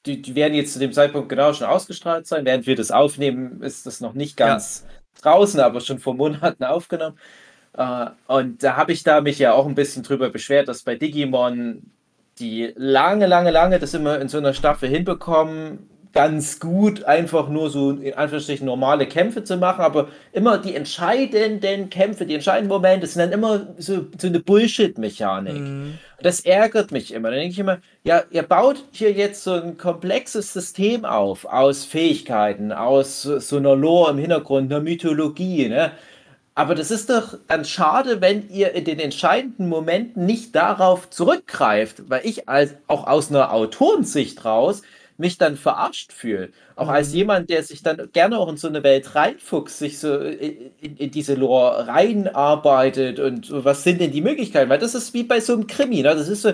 Die, 0.05 0.21
die 0.21 0.35
werden 0.35 0.53
jetzt 0.53 0.73
zu 0.73 0.79
dem 0.79 0.93
Zeitpunkt 0.93 1.29
genau 1.29 1.53
schon 1.53 1.67
ausgestrahlt 1.67 2.27
sein. 2.27 2.45
Während 2.45 2.65
wir 2.65 2.75
das 2.75 2.91
aufnehmen, 2.91 3.61
ist 3.61 3.85
das 3.85 4.01
noch 4.01 4.13
nicht 4.13 4.37
ganz 4.37 4.85
draußen, 5.21 5.59
aber 5.59 5.81
schon 5.81 5.99
vor 5.99 6.15
Monaten 6.15 6.63
aufgenommen. 6.63 7.17
Äh, 7.73 8.07
und 8.27 8.63
da 8.63 8.75
habe 8.75 8.91
ich 8.91 9.03
da 9.03 9.21
mich 9.21 9.39
ja 9.39 9.53
auch 9.53 9.67
ein 9.67 9.75
bisschen 9.75 10.03
drüber 10.03 10.29
beschwert, 10.29 10.67
dass 10.67 10.83
bei 10.83 10.95
Digimon 10.95 11.83
die 12.39 12.73
lange, 12.75 13.27
lange, 13.27 13.51
lange 13.51 13.79
das 13.79 13.93
immer 13.93 14.19
in 14.19 14.27
so 14.27 14.37
einer 14.39 14.53
Staffel 14.53 14.89
hinbekommen, 14.89 15.89
ganz 16.13 16.59
gut 16.59 17.03
einfach 17.03 17.47
nur 17.49 17.69
so 17.69 17.91
in 17.91 18.13
Anführungsstrichen 18.13 18.65
normale 18.65 19.07
Kämpfe 19.07 19.43
zu 19.43 19.57
machen, 19.57 19.81
aber 19.81 20.09
immer 20.33 20.57
die 20.57 20.75
entscheidenden 20.75 21.89
Kämpfe, 21.89 22.25
die 22.25 22.33
entscheidenden 22.35 22.69
Momente 22.69 23.07
sind 23.07 23.21
dann 23.21 23.31
immer 23.31 23.67
so, 23.77 24.05
so 24.17 24.27
eine 24.27 24.39
Bullshit-Mechanik. 24.39 25.53
Mhm. 25.53 25.97
Das 26.21 26.41
ärgert 26.41 26.91
mich 26.91 27.13
immer. 27.13 27.29
Da 27.29 27.35
denke 27.35 27.51
ich 27.51 27.59
immer, 27.59 27.79
ja, 28.03 28.23
ihr 28.29 28.43
baut 28.43 28.83
hier 28.91 29.11
jetzt 29.11 29.43
so 29.43 29.53
ein 29.53 29.77
komplexes 29.77 30.53
System 30.53 31.05
auf, 31.05 31.45
aus 31.45 31.85
Fähigkeiten, 31.85 32.71
aus 32.71 33.23
so 33.23 33.39
so 33.39 33.57
einer 33.57 33.75
Lore 33.75 34.11
im 34.11 34.17
Hintergrund, 34.17 34.71
einer 34.71 34.81
Mythologie, 34.81 35.67
ne? 35.67 35.91
Aber 36.53 36.75
das 36.75 36.91
ist 36.91 37.09
doch 37.09 37.37
dann 37.47 37.63
schade, 37.63 38.19
wenn 38.19 38.49
ihr 38.49 38.73
in 38.73 38.83
den 38.83 38.99
entscheidenden 38.99 39.69
Momenten 39.69 40.25
nicht 40.25 40.53
darauf 40.53 41.09
zurückgreift, 41.09 42.09
weil 42.09 42.25
ich 42.25 42.49
als 42.49 42.75
auch 42.87 43.07
aus 43.07 43.29
einer 43.29 43.53
Autorensicht 43.53 44.43
raus 44.43 44.81
mich 45.21 45.37
dann 45.37 45.55
verarscht 45.55 46.11
fühle. 46.11 46.49
Auch 46.75 46.87
mhm. 46.87 46.91
als 46.91 47.13
jemand, 47.13 47.49
der 47.49 47.63
sich 47.63 47.81
dann 47.81 48.09
gerne 48.11 48.37
auch 48.37 48.49
in 48.49 48.57
so 48.57 48.67
eine 48.67 48.83
Welt 48.83 49.15
reinfuchst, 49.15 49.77
sich 49.79 49.99
so 49.99 50.17
in, 50.17 50.97
in, 50.97 51.11
diese 51.11 51.35
Lore 51.35 51.87
reinarbeitet 51.87 53.19
und 53.19 53.47
was 53.51 53.83
sind 53.83 54.01
denn 54.01 54.11
die 54.11 54.21
Möglichkeiten? 54.21 54.69
Weil 54.69 54.79
das 54.79 54.95
ist 54.95 55.13
wie 55.13 55.23
bei 55.23 55.39
so 55.39 55.53
einem 55.53 55.67
Krimi. 55.67 56.01
Ne? 56.01 56.15
Das 56.15 56.27
ist 56.27 56.41
so, 56.41 56.51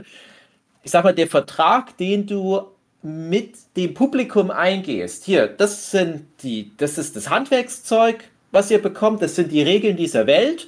ich 0.84 0.92
sag 0.92 1.04
mal, 1.04 1.16
der 1.16 1.28
Vertrag, 1.28 1.98
den 1.98 2.28
du 2.28 2.62
mit 3.02 3.56
dem 3.76 3.94
Publikum 3.94 4.52
eingehst. 4.52 5.26
Hier, 5.26 5.48
das 5.48 5.92
sind 5.92 6.26
die, 6.44 6.72
das 6.78 6.98
ist 6.98 7.16
das 7.16 7.30
Handwerkszeug, 7.30 8.24
was 8.52 8.70
ihr 8.70 8.82
bekommt, 8.82 9.22
das 9.22 9.36
sind 9.36 9.52
die 9.52 9.62
Regeln 9.62 9.98
dieser 9.98 10.28
Welt. 10.28 10.68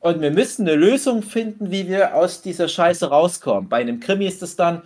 Und 0.00 0.20
wir 0.20 0.30
müssen 0.30 0.68
eine 0.68 0.76
Lösung 0.76 1.22
finden, 1.22 1.70
wie 1.70 1.88
wir 1.88 2.14
aus 2.14 2.42
dieser 2.42 2.68
Scheiße 2.68 3.08
rauskommen. 3.08 3.70
Bei 3.70 3.78
einem 3.78 4.00
Krimi 4.00 4.26
ist 4.26 4.42
es 4.42 4.54
dann, 4.54 4.82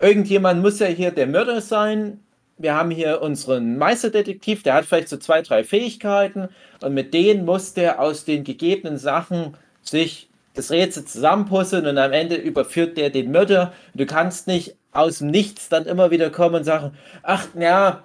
irgendjemand 0.00 0.62
muss 0.62 0.78
ja 0.78 0.86
hier 0.86 1.10
der 1.10 1.26
Mörder 1.26 1.60
sein. 1.60 2.20
Wir 2.58 2.74
haben 2.74 2.90
hier 2.90 3.22
unseren 3.22 3.78
Meisterdetektiv, 3.78 4.62
der 4.62 4.74
hat 4.74 4.84
vielleicht 4.84 5.08
so 5.08 5.16
zwei, 5.16 5.40
drei 5.42 5.64
Fähigkeiten 5.64 6.48
und 6.82 6.94
mit 6.94 7.14
denen 7.14 7.44
muss 7.44 7.72
der 7.72 8.00
aus 8.00 8.24
den 8.24 8.44
gegebenen 8.44 8.98
Sachen 8.98 9.56
sich 9.82 10.28
das 10.54 10.70
Rätsel 10.70 11.04
zusammenpuzzeln 11.04 11.86
und 11.86 11.96
am 11.96 12.12
Ende 12.12 12.34
überführt 12.34 12.98
der 12.98 13.10
den 13.10 13.30
Mörder. 13.30 13.72
Du 13.94 14.04
kannst 14.04 14.46
nicht 14.46 14.76
aus 14.92 15.18
dem 15.18 15.28
Nichts 15.28 15.68
dann 15.68 15.86
immer 15.86 16.10
wieder 16.10 16.30
kommen 16.30 16.56
und 16.56 16.64
sagen, 16.64 16.92
ach 17.22 17.46
ja, 17.58 18.02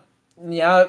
ja, 0.50 0.88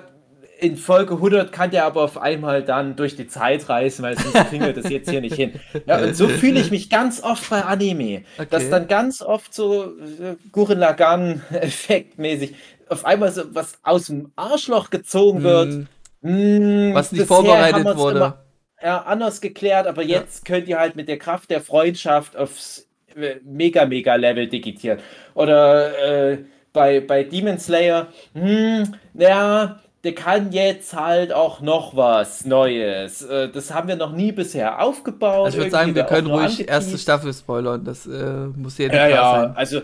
in 0.59 0.77
Folge 0.77 1.15
100 1.15 1.53
kann 1.53 1.71
der 1.71 1.85
aber 1.85 2.03
auf 2.03 2.19
einmal 2.19 2.63
dann 2.63 2.97
durch 2.97 3.17
die 3.17 3.27
Zeit 3.27 3.69
reisen, 3.69 4.03
weil 4.03 4.17
sonst 4.19 4.49
kriegen 4.49 4.65
wir 4.65 4.73
das 4.73 4.89
jetzt 4.89 5.11
hier 5.11 5.21
nicht 5.21 5.35
hin. 5.35 5.61
Ja, 5.87 5.99
und 5.99 6.17
so 6.17 6.29
fühle 6.29 6.61
ich 6.61 6.71
mich 6.71 6.89
ganz 6.89 7.23
oft 7.23 7.51
bei 7.51 7.63
Anime, 7.63 8.23
okay. 8.39 8.47
dass 8.51 8.71
dann 8.71 8.89
ganz 8.89 9.23
oft 9.23 9.53
so 9.53 9.85
äh, 9.85 10.37
Gurren 10.53 10.79
Lagann 10.79 11.43
effektmäßig 11.51 12.55
auf 12.89 13.05
einmal 13.05 13.33
so 13.33 13.43
was 13.55 13.79
aus 13.83 14.07
dem 14.07 14.33
Arschloch 14.37 14.91
gezogen 14.91 15.43
wird. 15.43 15.87
Mm. 16.23 16.91
Mm, 16.91 16.95
was 16.95 17.13
nicht 17.13 17.27
vorbereitet 17.27 17.85
wurde. 17.97 18.17
Immer, 18.17 18.45
ja, 18.83 19.03
anders 19.03 19.41
geklärt, 19.41 19.87
aber 19.87 20.03
jetzt 20.03 20.49
ja. 20.49 20.55
könnt 20.55 20.69
ihr 20.69 20.79
halt 20.79 20.97
mit 20.97 21.09
der 21.09 21.19
Kraft 21.19 21.51
der 21.51 21.61
Freundschaft 21.61 22.37
aufs 22.37 22.89
äh, 23.15 23.37
mega, 23.45 23.87
mega 23.87 24.15
Level 24.15 24.47
digitieren. 24.49 24.99
Oder 25.35 26.33
äh, 26.33 26.39
bei, 26.73 27.01
bei 27.01 27.25
Demon 27.25 27.59
Slayer, 27.59 28.09
hm, 28.35 28.95
ja, 29.15 29.81
der 30.07 30.15
kann 30.15 30.53
jetzt 30.53 30.95
halt 30.95 31.33
auch 31.33 31.61
noch 31.61 31.97
was 31.97 32.45
Neues. 32.45 33.23
Äh, 33.23 33.49
das 33.49 33.75
haben 33.75 33.89
wir 33.89 33.97
noch 33.97 34.13
nie 34.13 34.31
bisher 34.31 34.81
aufgebaut. 34.81 35.47
Also 35.47 35.59
ich 35.59 35.65
würde 35.65 35.71
sagen, 35.73 35.95
wir 35.97 36.05
können 36.05 36.29
ruhig 36.29 36.69
erste 36.69 36.97
Staffel 36.97 37.35
spoilern. 37.35 37.85
Das 37.85 38.07
äh, 38.07 38.47
muss 38.55 38.79
jedem 38.79 38.95
ja, 38.95 39.09
klar 39.09 39.35
ja, 39.35 39.43
sein. 39.43 39.57
Also 39.57 39.83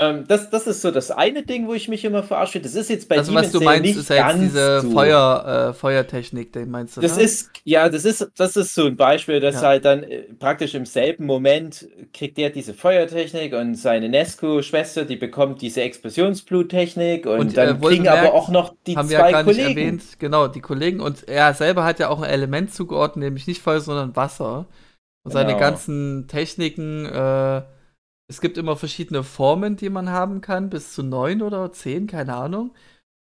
ähm, 0.00 0.24
das, 0.28 0.48
das 0.48 0.68
ist 0.68 0.80
so 0.80 0.92
das 0.92 1.10
eine 1.10 1.42
Ding, 1.42 1.66
wo 1.66 1.74
ich 1.74 1.88
mich 1.88 2.04
immer 2.04 2.22
verarsche. 2.22 2.60
Das 2.60 2.76
ist 2.76 2.88
jetzt 2.88 3.08
bei 3.08 3.18
also, 3.18 3.34
was 3.34 3.50
du 3.50 3.60
meinst, 3.60 3.82
nicht 3.82 3.96
ist 3.96 4.08
ja 4.10 4.30
jetzt 4.30 4.40
diese 4.40 4.80
so. 4.82 4.90
Feuer, 4.92 5.70
äh, 5.70 5.74
Feuertechnik, 5.74 6.52
den 6.52 6.70
meinst 6.70 6.96
du? 6.96 7.00
Das 7.00 7.16
ne? 7.16 7.24
ist, 7.24 7.50
ja, 7.64 7.88
das 7.88 8.04
ist, 8.04 8.30
das 8.36 8.56
ist 8.56 8.74
so 8.76 8.86
ein 8.86 8.96
Beispiel, 8.96 9.40
dass 9.40 9.56
ja. 9.56 9.62
halt 9.62 9.84
dann 9.84 10.04
äh, 10.04 10.22
praktisch 10.38 10.74
im 10.76 10.86
selben 10.86 11.26
Moment 11.26 11.88
kriegt 12.12 12.38
der 12.38 12.50
diese 12.50 12.74
Feuertechnik 12.74 13.52
und 13.54 13.74
seine 13.74 14.08
Nesco-Schwester, 14.08 15.04
die 15.04 15.16
bekommt 15.16 15.62
diese 15.62 15.82
Explosionsbluttechnik 15.82 17.26
und, 17.26 17.40
und 17.40 17.56
dann 17.56 17.82
äh, 17.82 17.86
kriegen 17.86 18.06
aber 18.06 18.34
auch 18.34 18.50
noch 18.50 18.74
die 18.86 18.96
haben 18.96 19.08
zwei 19.08 19.26
wir 19.26 19.32
gar 19.32 19.44
Kollegen. 19.44 19.66
Nicht 19.66 19.76
erwähnt, 19.76 20.02
genau, 20.20 20.46
die 20.46 20.60
Kollegen 20.60 21.00
und 21.00 21.26
er 21.28 21.52
selber 21.54 21.84
hat 21.84 21.98
ja 21.98 22.08
auch 22.08 22.22
ein 22.22 22.30
Element 22.30 22.72
zugeordnet, 22.72 23.24
nämlich 23.24 23.48
nicht 23.48 23.60
Feuer, 23.60 23.80
sondern 23.80 24.14
Wasser. 24.14 24.66
Und 25.24 25.32
genau. 25.32 25.48
seine 25.48 25.58
ganzen 25.58 26.28
Techniken, 26.28 27.04
äh, 27.04 27.62
es 28.28 28.40
gibt 28.40 28.58
immer 28.58 28.76
verschiedene 28.76 29.22
Formen, 29.24 29.76
die 29.76 29.88
man 29.88 30.10
haben 30.10 30.40
kann, 30.40 30.68
bis 30.68 30.92
zu 30.92 31.02
neun 31.02 31.42
oder 31.42 31.72
zehn, 31.72 32.06
keine 32.06 32.34
Ahnung. 32.34 32.74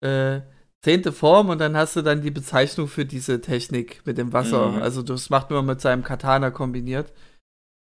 Äh, 0.01 0.41
zehnte 0.81 1.11
Form 1.11 1.49
und 1.49 1.59
dann 1.59 1.75
hast 1.75 1.95
du 1.95 2.01
dann 2.01 2.21
die 2.21 2.31
Bezeichnung 2.31 2.87
für 2.87 3.05
diese 3.05 3.41
Technik 3.41 4.05
mit 4.05 4.17
dem 4.17 4.31
Wasser. 4.33 4.69
Mhm. 4.69 4.81
Also 4.81 5.01
das 5.01 5.29
macht 5.29 5.49
man 5.49 5.65
mit 5.65 5.81
seinem 5.81 6.03
Katana 6.03 6.51
kombiniert. 6.51 7.11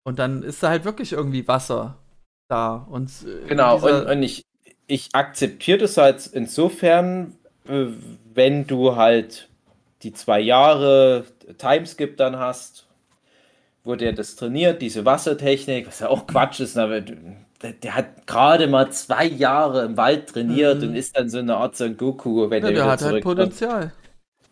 Und 0.04 0.18
dann 0.18 0.42
ist 0.42 0.62
da 0.62 0.68
halt 0.68 0.84
wirklich 0.84 1.12
irgendwie 1.12 1.46
Wasser 1.48 1.98
da. 2.48 2.74
Und 2.74 3.10
äh, 3.26 3.48
genau, 3.48 3.76
und, 3.76 4.06
und, 4.06 4.22
ich, 4.22 4.44
ich 4.86 5.08
akzeptiere 5.12 5.78
das 5.78 5.96
halt 5.96 6.26
insofern, 6.26 7.36
äh, 7.66 7.86
wenn 8.34 8.66
du 8.66 8.94
halt 8.94 9.48
die 10.02 10.12
zwei 10.12 10.40
Jahre 10.40 11.24
Timeskip 11.58 12.16
dann 12.16 12.36
hast 12.36 12.86
wo 13.84 13.96
der 13.96 14.12
das 14.12 14.36
trainiert, 14.36 14.80
diese 14.82 15.04
Wassertechnik, 15.04 15.86
was 15.86 16.00
ja 16.00 16.08
auch 16.08 16.26
Quatsch 16.26 16.60
ist, 16.60 16.78
aber 16.78 17.00
der, 17.00 17.72
der 17.72 17.94
hat 17.94 18.26
gerade 18.26 18.66
mal 18.66 18.90
zwei 18.90 19.26
Jahre 19.26 19.84
im 19.84 19.96
Wald 19.96 20.28
trainiert 20.28 20.82
mhm. 20.82 20.88
und 20.88 20.94
ist 20.94 21.16
dann 21.16 21.28
so 21.28 21.38
eine 21.38 21.56
Art 21.56 21.76
Son 21.76 21.96
Goku, 21.96 22.50
wenn 22.50 22.62
ja, 22.62 22.70
der, 22.70 22.82
der 22.82 22.90
hat 22.92 23.02
halt 23.02 23.22
Potenzial. 23.22 23.92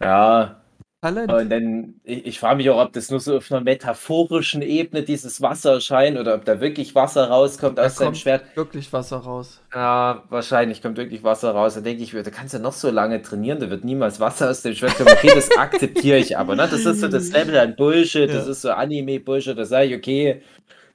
Ja, 0.00 0.59
Talent. 1.02 1.32
Und 1.32 1.48
dann, 1.48 1.94
ich, 2.04 2.26
ich 2.26 2.40
frage 2.40 2.56
mich 2.56 2.68
auch, 2.68 2.84
ob 2.84 2.92
das 2.92 3.10
nur 3.10 3.20
so 3.20 3.38
auf 3.38 3.50
einer 3.50 3.62
metaphorischen 3.62 4.60
Ebene 4.60 5.02
dieses 5.02 5.40
Wasser 5.40 5.74
erscheint 5.74 6.18
oder 6.18 6.34
ob 6.34 6.44
da 6.44 6.60
wirklich 6.60 6.94
Wasser 6.94 7.28
rauskommt 7.28 7.78
da 7.78 7.86
aus 7.86 7.96
seinem 7.96 8.14
Schwert. 8.14 8.44
Wirklich 8.54 8.92
Wasser 8.92 9.16
raus. 9.16 9.62
Ja, 9.74 10.24
wahrscheinlich 10.28 10.82
kommt 10.82 10.98
wirklich 10.98 11.24
Wasser 11.24 11.52
raus. 11.52 11.74
Da 11.74 11.80
denke 11.80 12.02
ich, 12.02 12.12
da 12.12 12.22
kannst 12.30 12.52
du 12.52 12.58
noch 12.58 12.74
so 12.74 12.90
lange 12.90 13.22
trainieren, 13.22 13.60
da 13.60 13.70
wird 13.70 13.82
niemals 13.82 14.20
Wasser 14.20 14.50
aus 14.50 14.60
dem 14.60 14.74
Schwert 14.74 14.96
kommen. 14.96 15.08
Okay, 15.10 15.32
das 15.34 15.50
akzeptiere 15.56 16.18
ich 16.18 16.36
aber. 16.36 16.54
Ne? 16.54 16.68
Das 16.70 16.84
ist 16.84 17.00
so 17.00 17.08
das 17.08 17.32
Level 17.32 17.56
an 17.58 17.76
Bullshit, 17.76 18.28
ja. 18.28 18.36
das 18.36 18.46
ist 18.46 18.60
so 18.60 18.70
Anime-Bullshit, 18.70 19.56
da 19.56 19.64
sage 19.64 19.86
ich, 19.86 19.94
okay, 19.96 20.42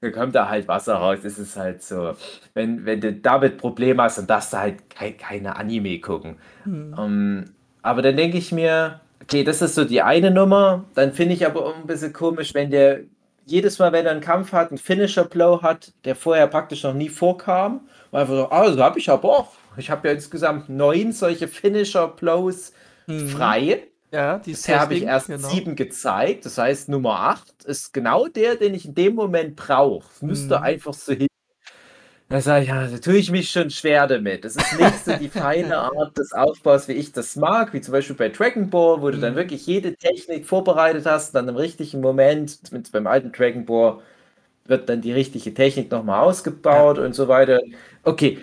da 0.02 0.12
kommt 0.12 0.36
da 0.36 0.50
halt 0.50 0.68
Wasser 0.68 0.96
raus. 0.96 1.20
Das 1.24 1.40
ist 1.40 1.58
halt 1.58 1.82
so. 1.82 2.14
Wenn, 2.54 2.86
wenn 2.86 3.02
du 3.02 3.14
damit 3.14 3.58
Probleme 3.58 4.04
hast, 4.04 4.20
dann 4.20 4.28
darfst 4.28 4.54
du 4.54 4.58
halt 4.58 4.88
kein, 4.90 5.18
keine 5.18 5.56
Anime 5.56 6.00
gucken. 6.00 6.38
Hm. 6.64 6.94
Um, 6.94 7.00
ähm, 7.00 7.46
aber 7.82 8.02
dann 8.02 8.16
denke 8.18 8.38
ich 8.38 8.52
mir, 8.52 9.02
Okay, 9.26 9.44
das 9.44 9.62
ist 9.62 9.76
so 9.76 9.86
die 9.86 10.02
eine 10.02 10.30
Nummer. 10.30 10.86
Dann 10.94 11.12
finde 11.14 11.34
ich 11.34 11.46
aber 11.46 11.66
auch 11.66 11.76
ein 11.76 11.88
bisschen 11.88 12.14
komisch, 12.14 12.54
wenn 12.54 12.70
der 12.70 13.02
jedes 13.46 13.80
Mal, 13.80 13.92
wenn 13.92 14.06
er 14.06 14.12
einen 14.12 14.22
Kampf 14.22 14.52
hat, 14.52 14.70
einen 14.70 14.78
Finisher-Blow 14.78 15.62
hat, 15.62 15.94
der 16.04 16.16
vorher 16.16 16.48
praktisch 16.48 16.84
noch 16.84 16.94
nie 16.94 17.10
vorkam. 17.10 17.88
Und 18.12 18.20
einfach 18.20 18.36
so, 18.36 18.50
ah, 18.50 18.70
das 18.70 18.78
habe 18.78 19.00
ich 19.00 19.10
aber 19.10 19.30
auch. 19.30 19.54
Ich 19.78 19.90
habe 19.90 20.08
ja 20.08 20.14
insgesamt 20.14 20.70
neun 20.70 21.12
solche 21.12 21.48
Finisher-Blows 21.48 22.74
mhm. 23.08 23.28
frei. 23.30 23.84
Ja, 24.12 24.38
die 24.38 24.52
Bisher 24.52 24.80
habe 24.80 24.94
ich 24.94 25.04
erst 25.04 25.28
genau. 25.28 25.48
sieben 25.48 25.76
gezeigt. 25.76 26.46
Das 26.46 26.58
heißt, 26.58 26.90
Nummer 26.90 27.20
acht 27.20 27.66
ist 27.66 27.94
genau 27.94 28.28
der, 28.28 28.56
den 28.56 28.74
ich 28.74 28.86
in 28.86 28.96
dem 28.96 29.16
Moment 29.16 29.56
brauche. 29.56 30.08
Es 30.14 30.22
müsste 30.22 30.58
mhm. 30.58 30.64
einfach 30.64 30.94
so 30.94 31.14
hin. 31.14 31.28
Da 32.28 32.42
sage 32.42 32.64
ich, 32.64 32.70
ja, 32.70 32.88
da 32.88 32.98
tue 32.98 33.18
ich 33.18 33.30
mich 33.30 33.50
schon 33.52 33.70
schwer 33.70 34.08
damit. 34.08 34.46
Das 34.46 34.56
ist 34.56 34.80
nicht 34.80 35.06
so 35.06 35.14
die 35.14 35.30
feine 35.30 35.78
Art 35.78 36.18
des 36.18 36.34
Aufbaus, 36.34 36.88
wie 36.88 36.94
ich 36.94 37.12
das 37.12 37.36
mag, 37.36 37.72
wie 37.74 37.82
zum 37.82 37.92
Beispiel 37.92 38.16
bei 38.16 38.30
Dragon 38.30 38.70
Ball, 38.70 39.02
wo 39.02 39.12
du 39.12 39.20
dann 39.20 39.34
mhm. 39.34 39.38
wirklich 39.38 39.68
jede 39.68 39.96
Technik 39.96 40.48
vorbereitet 40.48 41.06
hast, 41.06 41.36
dann 41.36 41.48
im 41.48 41.56
richtigen 41.56 42.02
Moment, 42.02 42.72
mit, 42.72 42.92
beim 42.92 43.06
alten 43.06 43.32
Dragon 43.32 43.66
Ball, 43.66 44.00
wird 44.66 44.90
dann 44.90 45.02
die 45.02 45.14
richtige 45.14 45.54
Technik 45.54 45.92
nochmal 45.92 46.22
ausgebaut 46.22 46.98
ja. 46.98 47.04
und 47.04 47.14
so 47.14 47.28
weiter. 47.28 47.60
Okay, 48.04 48.40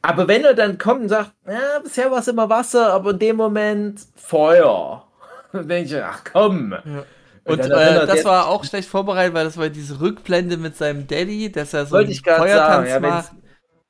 aber 0.00 0.28
wenn 0.28 0.44
er 0.44 0.54
dann 0.54 0.78
kommt 0.78 1.02
und 1.02 1.08
sagt, 1.08 1.32
ja, 1.46 1.80
bisher 1.82 2.10
war 2.10 2.18
es 2.20 2.28
immer 2.28 2.48
Wasser, 2.48 2.92
aber 2.92 3.10
in 3.10 3.18
dem 3.18 3.36
Moment 3.36 4.00
Feuer, 4.14 5.08
dann 5.52 5.66
denke 5.66 5.96
ich, 5.96 6.02
ach 6.02 6.22
komm. 6.30 6.72
Ja. 6.72 7.04
Und 7.44 7.60
äh, 7.60 8.06
das 8.06 8.24
war 8.24 8.48
auch 8.48 8.64
schlecht 8.64 8.88
vorbereitet, 8.88 9.34
weil 9.34 9.44
das 9.44 9.56
war 9.56 9.68
diese 9.68 10.00
Rückblende 10.00 10.56
mit 10.56 10.76
seinem 10.76 11.06
Daddy, 11.06 11.52
dass 11.52 11.74
er 11.74 11.86
so 11.86 11.92
Wollte 11.92 12.12
ich 12.12 12.22
Feuertanz 12.22 12.90
sagen, 12.90 13.04
ja, 13.04 13.24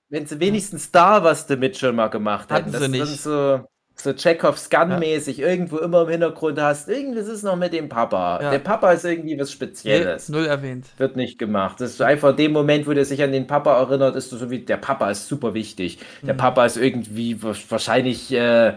Wenn 0.09 0.27
sie 0.27 0.41
wenigstens 0.41 0.91
da 0.91 1.23
was 1.23 1.47
damit 1.47 1.77
schon 1.77 1.95
mal 1.95 2.09
gemacht 2.09 2.51
hätten. 2.51 2.67
Hatten 2.67 2.73
das 2.73 2.83
sie 2.83 2.89
nicht. 2.89 3.23
so, 3.23 3.61
so 3.95 4.13
Chekhovs 4.13 4.71
Gun-mäßig 4.71 5.39
ja. 5.39 5.47
irgendwo 5.47 5.79
immer 5.79 6.03
im 6.03 6.09
Hintergrund 6.09 6.61
hast. 6.61 6.89
Irgendwas 6.89 7.29
ist 7.29 7.45
noch 7.45 7.55
mit 7.55 7.73
dem 7.73 7.89
Papa. 7.89 8.43
Ja. 8.43 8.51
Der 8.51 8.59
Papa 8.59 8.91
ist 8.91 9.05
irgendwie 9.05 9.39
was 9.39 9.53
Spezielles. 9.53 10.29
Null 10.29 10.47
erwähnt. 10.47 10.87
Wird 10.97 11.15
nicht 11.15 11.39
gemacht. 11.39 11.81
Das 11.81 11.91
ist 11.91 12.03
einfach 12.03 12.31
in 12.31 12.37
dem 12.37 12.53
Moment, 12.53 12.89
wo 12.89 12.93
der 12.93 13.05
sich 13.05 13.23
an 13.23 13.31
den 13.31 13.47
Papa 13.47 13.79
erinnert, 13.79 14.17
ist 14.17 14.31
so 14.31 14.51
wie 14.51 14.59
der 14.59 14.79
Papa 14.79 15.11
ist 15.11 15.29
super 15.29 15.55
wichtig. 15.55 16.01
Der 16.23 16.35
mhm. 16.35 16.39
Papa 16.39 16.67
ist 16.67 16.77
irgendwie 16.77 17.41
wahrscheinlich 17.41 18.33
äh, 18.33 18.75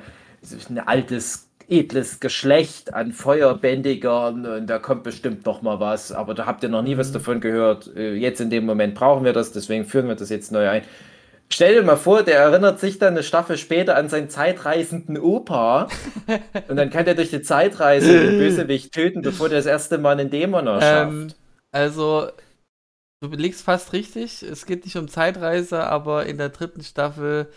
ein 0.69 0.79
altes 0.85 1.46
edles 1.69 2.19
Geschlecht 2.19 2.93
an 2.93 3.11
Feuerbändigern 3.11 4.45
und 4.45 4.67
da 4.67 4.79
kommt 4.79 5.03
bestimmt 5.03 5.45
noch 5.45 5.61
mal 5.61 5.79
was, 5.79 6.11
aber 6.11 6.33
da 6.33 6.45
habt 6.45 6.63
ihr 6.63 6.69
noch 6.69 6.81
nie 6.81 6.95
mhm. 6.95 6.99
was 6.99 7.11
davon 7.11 7.41
gehört. 7.41 7.91
Äh, 7.95 8.13
jetzt 8.15 8.39
in 8.39 8.49
dem 8.49 8.65
Moment 8.65 8.95
brauchen 8.95 9.25
wir 9.25 9.33
das, 9.33 9.51
deswegen 9.51 9.85
führen 9.85 10.07
wir 10.07 10.15
das 10.15 10.29
jetzt 10.29 10.51
neu 10.51 10.69
ein. 10.69 10.83
Stell 11.49 11.75
dir 11.75 11.83
mal 11.83 11.95
vor, 11.95 12.23
der 12.23 12.39
erinnert 12.39 12.79
sich 12.79 12.99
dann 12.99 13.13
eine 13.13 13.23
Staffel 13.23 13.57
später 13.57 13.95
an 13.95 14.09
seinen 14.09 14.29
zeitreisenden 14.29 15.17
Opa 15.17 15.87
und 16.67 16.75
dann 16.75 16.89
kann 16.89 17.05
der 17.05 17.15
durch 17.15 17.29
die 17.29 17.41
Zeitreise 17.41 18.19
den 18.19 18.37
Bösewicht 18.39 18.93
töten, 18.93 19.21
bevor 19.21 19.49
der 19.49 19.59
das 19.59 19.65
erste 19.65 19.97
Mal 19.97 20.19
einen 20.19 20.29
Dämon 20.29 20.67
erschafft. 20.67 21.11
Ähm, 21.11 21.27
also, 21.71 22.29
du 23.21 23.29
liegst 23.29 23.63
fast 23.63 23.93
richtig. 23.93 24.43
Es 24.43 24.65
geht 24.65 24.83
nicht 24.83 24.97
um 24.97 25.07
Zeitreise, 25.07 25.83
aber 25.83 26.25
in 26.25 26.37
der 26.37 26.49
dritten 26.49 26.83
Staffel 26.83 27.47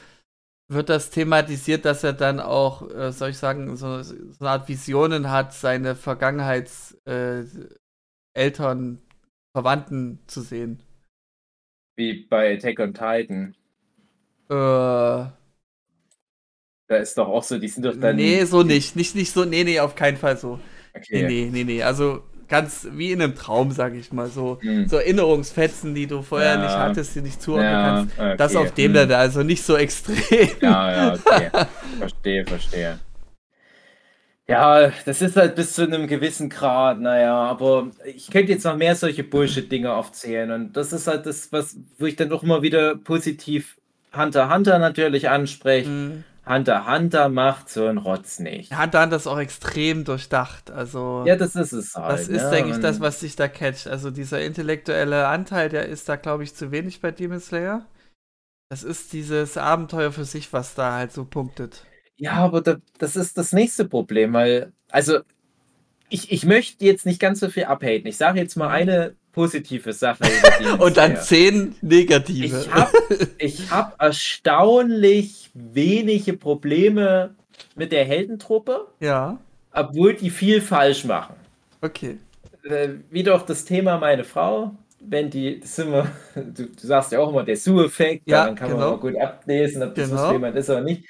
wird 0.71 0.89
das 0.89 1.11
thematisiert, 1.11 1.85
dass 1.85 2.05
er 2.05 2.13
dann 2.13 2.41
auch, 2.41 2.89
äh, 2.91 3.13
soll 3.13 3.31
ich 3.31 3.39
sagen, 3.39 3.77
so, 3.77 4.03
so, 4.03 4.15
eine 4.41 4.51
Art 4.51 4.69
Visionen 4.69 5.31
hat, 5.31 5.53
seine 5.55 5.97
Vergangenheitseltern, 5.97 7.59
äh, 8.35 8.97
Verwandten 9.53 10.21
zu 10.27 10.43
sehen. 10.43 10.83
Wie 11.95 12.25
bei 12.29 12.55
Attack 12.55 12.81
on 12.81 12.93
Titan. 12.95 13.55
Äh, 14.51 15.31
Da 16.89 16.97
ist 16.97 17.17
doch 17.17 17.29
auch 17.29 17.43
so, 17.43 17.59
die 17.59 17.69
sind 17.69 17.85
doch 17.87 17.95
dann. 17.99 18.17
Nee, 18.17 18.45
so 18.45 18.63
nicht. 18.63 18.97
Nicht, 18.97 19.15
nicht 19.15 19.33
so, 19.33 19.45
nee, 19.45 19.65
nee, 19.65 19.81
auf 19.81 19.95
keinen 19.95 20.17
Fall 20.17 20.37
so. 20.37 20.59
Okay. 20.97 21.23
Nee, 21.23 21.47
nee, 21.47 21.51
nee, 21.53 21.65
nee. 21.65 21.83
Also 21.83 22.25
ganz 22.51 22.87
wie 22.93 23.13
in 23.13 23.23
einem 23.23 23.35
Traum, 23.35 23.71
sag 23.73 23.95
ich 23.95 24.13
mal. 24.13 24.29
So, 24.29 24.59
Hm. 24.61 24.87
so 24.89 24.97
Erinnerungsfetzen, 24.97 25.95
die 25.95 26.07
du 26.07 26.21
vorher 26.21 26.57
Ja. 26.57 26.63
nicht 26.63 26.77
hattest, 26.77 27.15
die 27.15 27.23
nicht 27.23 27.41
zuordnen 27.41 27.71
Ja, 27.73 27.83
kannst. 27.83 28.19
okay. 28.19 28.35
Das 28.37 28.57
auf 28.57 28.73
dem 28.75 28.87
Hm. 28.87 28.93
Level, 28.95 29.15
also 29.17 29.43
nicht 29.43 29.63
so 29.63 29.77
extrem. 29.77 30.19
Ja, 30.61 30.93
ja, 30.93 31.15
okay. 31.15 31.51
verstehe, 31.99 32.45
verstehe. 32.45 32.99
Ja, 34.49 34.91
das 35.05 35.23
ist 35.23 35.37
halt 35.37 35.55
bis 35.55 35.75
zu 35.75 35.83
einem 35.83 36.09
gewissen 36.09 36.51
Grad, 36.51 36.99
naja, 37.01 37.37
aber 37.37 37.93
ich 38.05 38.29
könnte 38.33 38.51
jetzt 38.51 38.65
noch 38.65 38.77
mehr 38.77 38.97
solche 38.97 39.23
Bullshit-Dinge 39.23 39.93
aufzählen 39.93 40.51
und 40.51 40.73
das 40.73 40.93
ist 40.93 41.07
halt 41.07 41.25
das, 41.27 41.53
was, 41.53 41.77
wo 41.99 42.07
ich 42.07 42.17
dann 42.17 42.33
auch 42.33 42.43
immer 42.43 42.61
wieder 42.61 42.97
positiv 42.97 43.79
Hunter 44.13 44.47
x 44.47 44.53
Hunter 44.55 44.79
natürlich 44.81 45.29
anspreche. 45.29 45.89
Mhm. 45.89 46.25
Hunter 46.51 46.87
Hunter 46.87 47.29
macht 47.29 47.69
so 47.71 47.87
einen 47.87 47.99
Rotz 47.99 48.39
nicht. 48.41 48.73
Hat 48.73 48.95
dann 48.95 49.11
das 49.11 49.27
auch 49.27 49.39
extrem 49.39 50.05
durchdacht. 50.05 50.71
Also, 50.71 51.25
Ja, 51.27 51.37
das 51.37 51.55
ist 51.57 51.73
es 51.73 51.95
halt. 51.95 52.13
das 52.13 52.29
ist, 52.29 52.43
ne? 52.45 52.51
denke 52.51 52.71
ich, 52.73 52.79
das, 52.79 53.01
was 53.01 53.21
dich 53.21 53.37
da 53.37 53.49
catcht. 53.49 53.87
Also, 53.87 54.11
dieser 54.11 54.43
intellektuelle 54.43 55.27
Anteil, 55.29 55.69
der 55.69 55.87
ist 55.87 56.09
da, 56.09 56.17
glaube 56.17 56.45
ich, 56.45 56.55
zu 56.55 56.71
wenig 56.73 57.01
bei 57.01 57.11
Demon 57.11 57.41
Slayer. 57.41 57.87
Das 58.71 58.85
ist 58.85 59.13
dieses 59.13 59.57
Abenteuer 59.57 60.13
für 60.13 60.25
sich, 60.25 60.53
was 60.53 60.75
da 60.75 60.95
halt 60.95 61.13
so 61.13 61.25
punktet. 61.25 61.85
Ja, 62.17 62.33
aber 62.35 62.61
da, 62.61 62.77
das 62.99 63.17
ist 63.17 63.39
das 63.39 63.53
nächste 63.53 63.85
Problem, 63.87 64.33
weil, 64.33 64.73
also, 64.91 65.21
ich, 66.11 66.33
ich 66.33 66.45
möchte 66.47 66.85
jetzt 66.85 67.07
nicht 67.07 67.21
ganz 67.21 67.41
so 67.41 67.51
viel 67.51 67.65
abhaten. 67.65 68.07
Ich 68.09 68.17
sage 68.19 68.41
jetzt 68.41 68.57
mal 68.57 68.69
eine 68.71 69.17
positive 69.33 69.93
Sache. 69.93 70.25
über 70.29 70.51
Demon 70.59 70.81
Und 70.87 70.97
dann 70.97 71.17
Slayer. 71.17 71.23
zehn 71.23 71.75
negative. 71.83 72.45
Ich 72.47 72.71
habe 72.73 72.93
ich 73.39 73.71
hab 73.71 74.01
erstaunlich 74.01 75.51
wenige 75.55 76.35
Probleme 76.35 77.35
mit 77.75 77.93
der 77.93 78.05
Heldentruppe, 78.05 78.87
ja, 79.01 79.39
obwohl 79.73 80.15
die 80.15 80.31
viel 80.31 80.61
falsch 80.61 81.05
machen. 81.05 81.35
okay. 81.83 82.19
Äh, 82.63 82.91
wie 83.11 83.23
doch 83.23 83.47
das 83.47 83.65
Thema 83.65 83.97
meine 83.99 84.23
Frau, 84.25 84.75
wenn 85.01 85.31
die, 85.31 85.61
das 85.61 85.77
sind 85.77 85.93
wir, 85.93 86.11
du, 86.35 86.67
du 86.67 86.87
sagst 86.87 87.11
ja 87.13 87.19
auch 87.21 87.31
immer 87.31 87.43
der 87.43 87.57
Su-Effekt, 87.57 88.25
Ja, 88.27 88.45
dann 88.45 88.55
kann 88.55 88.69
genau. 88.73 88.81
man 88.81 88.95
auch 88.97 89.01
gut 89.01 89.17
ablesen, 89.19 89.83
ob 89.83 89.95
das 89.95 90.11
was 90.11 90.21
Genau. 90.21 90.33
jemand 90.33 90.57
ist 90.57 90.69
oder 90.69 90.83
nicht. 90.83 91.05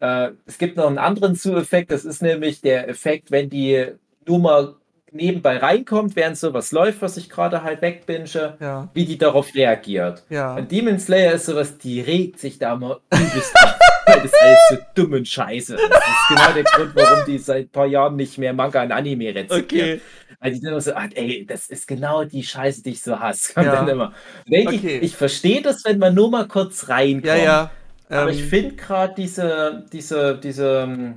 Äh, 0.00 0.30
es 0.46 0.58
gibt 0.58 0.76
noch 0.76 0.86
einen 0.86 0.98
anderen 0.98 1.34
Su-Effekt, 1.34 1.90
das 1.90 2.04
ist 2.04 2.22
nämlich 2.22 2.60
der 2.60 2.88
Effekt, 2.88 3.30
wenn 3.32 3.50
die 3.50 3.86
nur 4.26 4.38
mal 4.38 4.74
nebenbei 5.16 5.58
reinkommt, 5.58 6.14
während 6.16 6.38
sowas 6.38 6.72
läuft, 6.72 7.02
was 7.02 7.16
ich 7.16 7.28
gerade 7.30 7.62
halt 7.62 7.82
wegbinge, 7.82 8.56
Ja, 8.60 8.88
wie 8.94 9.04
die 9.04 9.18
darauf 9.18 9.54
reagiert. 9.54 10.22
ja. 10.28 10.54
Und 10.56 10.70
Demon 10.70 10.98
Slayer 10.98 11.32
ist 11.34 11.46
sowas, 11.46 11.78
die 11.78 12.00
regt 12.00 12.38
sich 12.40 12.58
da 12.58 12.76
mal 12.76 12.98
übelst 13.12 13.52
weil 14.06 14.20
das 14.22 14.32
alles 14.34 14.58
so 14.70 14.76
dumm 14.94 15.14
und 15.14 15.26
scheiße 15.26 15.74
ist. 15.74 15.82
Das 15.90 15.98
ist 15.98 16.28
genau 16.28 16.52
der 16.52 16.62
Grund, 16.62 16.92
warum 16.94 17.24
die 17.26 17.38
seit 17.38 17.64
ein 17.66 17.68
paar 17.70 17.86
Jahren 17.86 18.14
nicht 18.14 18.38
mehr 18.38 18.52
Manga 18.52 18.80
und 18.84 18.92
Anime 18.92 19.34
rezipieren. 19.34 19.64
Okay. 19.96 20.00
Weil 20.38 20.52
die 20.52 20.58
sind 20.58 20.68
immer 20.68 20.80
so, 20.80 20.94
ah, 20.94 21.08
ey, 21.12 21.44
das 21.44 21.66
ist 21.70 21.88
genau 21.88 22.22
die 22.22 22.44
Scheiße, 22.44 22.84
die 22.84 22.90
ich 22.90 23.02
so 23.02 23.18
hasse. 23.18 23.54
Ja. 23.56 23.64
dann 23.74 23.88
immer. 23.88 24.12
Denke 24.48 24.76
Okay. 24.76 24.98
ich, 24.98 25.02
ich 25.02 25.16
verstehe 25.16 25.60
das, 25.60 25.84
wenn 25.84 25.98
man 25.98 26.14
nur 26.14 26.30
mal 26.30 26.46
kurz 26.46 26.88
reinkommt. 26.88 27.26
Ja, 27.26 27.34
ja. 27.36 27.70
Aber 28.08 28.30
ähm, 28.30 28.36
ich 28.36 28.44
finde 28.44 28.76
gerade 28.76 29.14
diese, 29.16 29.84
diese, 29.92 30.38
diese, 30.38 31.14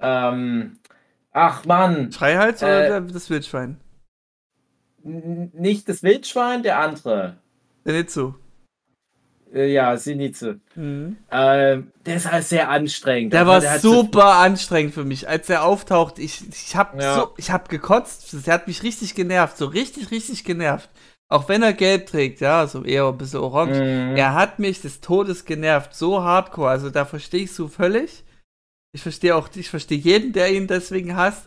ähm, 0.00 0.78
ach 1.32 1.64
Mann, 1.64 2.12
Schreihals 2.12 2.62
äh, 2.62 2.66
oder 2.66 3.00
das 3.00 3.28
Wildschwein? 3.30 3.78
nicht 5.04 5.88
das 5.88 6.02
Wildschwein, 6.02 6.62
der 6.62 6.78
andere. 6.78 7.36
Der 7.84 7.94
Nitsu. 7.94 8.34
Äh, 9.52 9.72
ja, 9.72 9.96
Sinitsu. 9.96 10.54
Mhm. 10.76 11.16
Ähm, 11.30 11.92
der 12.06 12.16
ist 12.16 12.30
halt 12.30 12.44
sehr 12.44 12.70
anstrengend. 12.70 13.32
Der 13.32 13.42
Aber 13.42 13.62
war 13.62 13.78
so- 13.80 14.02
super 14.02 14.36
anstrengend 14.36 14.94
für 14.94 15.04
mich, 15.04 15.28
als 15.28 15.50
er 15.50 15.64
auftaucht. 15.64 16.18
Ich, 16.18 16.48
ich 16.48 16.76
hab 16.76 16.98
Ja. 17.00 17.16
so, 17.16 17.34
ich 17.36 17.50
hab 17.50 17.68
gekotzt. 17.68 18.46
Der 18.46 18.54
hat 18.54 18.66
mich 18.68 18.82
richtig 18.82 19.14
genervt, 19.14 19.56
so 19.58 19.66
richtig, 19.66 20.10
richtig 20.10 20.44
genervt. 20.44 20.88
Auch 21.28 21.48
wenn 21.48 21.62
er 21.62 21.72
gelb 21.72 22.06
trägt, 22.06 22.40
ja, 22.40 22.66
so 22.66 22.84
eher 22.84 23.06
ein 23.08 23.18
bisschen 23.18 23.40
orange. 23.40 23.80
Mhm. 23.80 24.16
Er 24.16 24.34
hat 24.34 24.58
mich 24.58 24.80
des 24.82 25.00
Todes 25.00 25.44
genervt, 25.44 25.94
so 25.94 26.22
hardcore. 26.22 26.70
Also 26.70 26.90
da 26.90 27.04
verstehe 27.04 27.42
ich 27.42 27.52
so 27.52 27.68
völlig. 27.68 28.22
Ich 28.92 29.02
verstehe 29.02 29.34
auch, 29.36 29.48
ich 29.54 29.70
verstehe 29.70 29.98
jeden, 29.98 30.32
der 30.32 30.52
ihn 30.52 30.66
deswegen 30.66 31.16
hasst. 31.16 31.46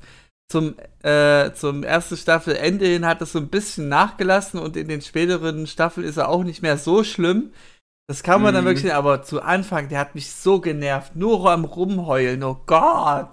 Zum, 0.52 0.76
äh, 1.02 1.52
zum 1.54 1.84
ersten 1.84 2.18
Staffelende 2.18 2.86
hin 2.86 3.06
hat 3.06 3.22
es 3.22 3.32
so 3.32 3.40
ein 3.40 3.50
bisschen 3.50 3.90
nachgelassen 3.90 4.60
und 4.60 4.78
in 4.78 4.88
den 4.88 5.02
späteren 5.02 5.66
Staffeln 5.66 6.06
ist 6.06 6.18
er 6.18 6.30
auch 6.30 6.44
nicht 6.44 6.62
mehr 6.62 6.78
so 6.78 7.04
schlimm. 7.04 7.52
Das 8.08 8.24
kann 8.24 8.42
man 8.42 8.54
dann 8.54 8.64
Mhm. 8.64 8.66
wirklich 8.66 8.84
sehen, 8.84 8.92
aber 8.92 9.24
zu 9.24 9.42
Anfang, 9.42 9.90
der 9.90 10.00
hat 10.00 10.16
mich 10.16 10.32
so 10.32 10.62
genervt. 10.62 11.16
Nur 11.16 11.52
am 11.52 11.66
Rumheulen, 11.66 12.44
oh 12.44 12.62
Gott. 12.68 13.32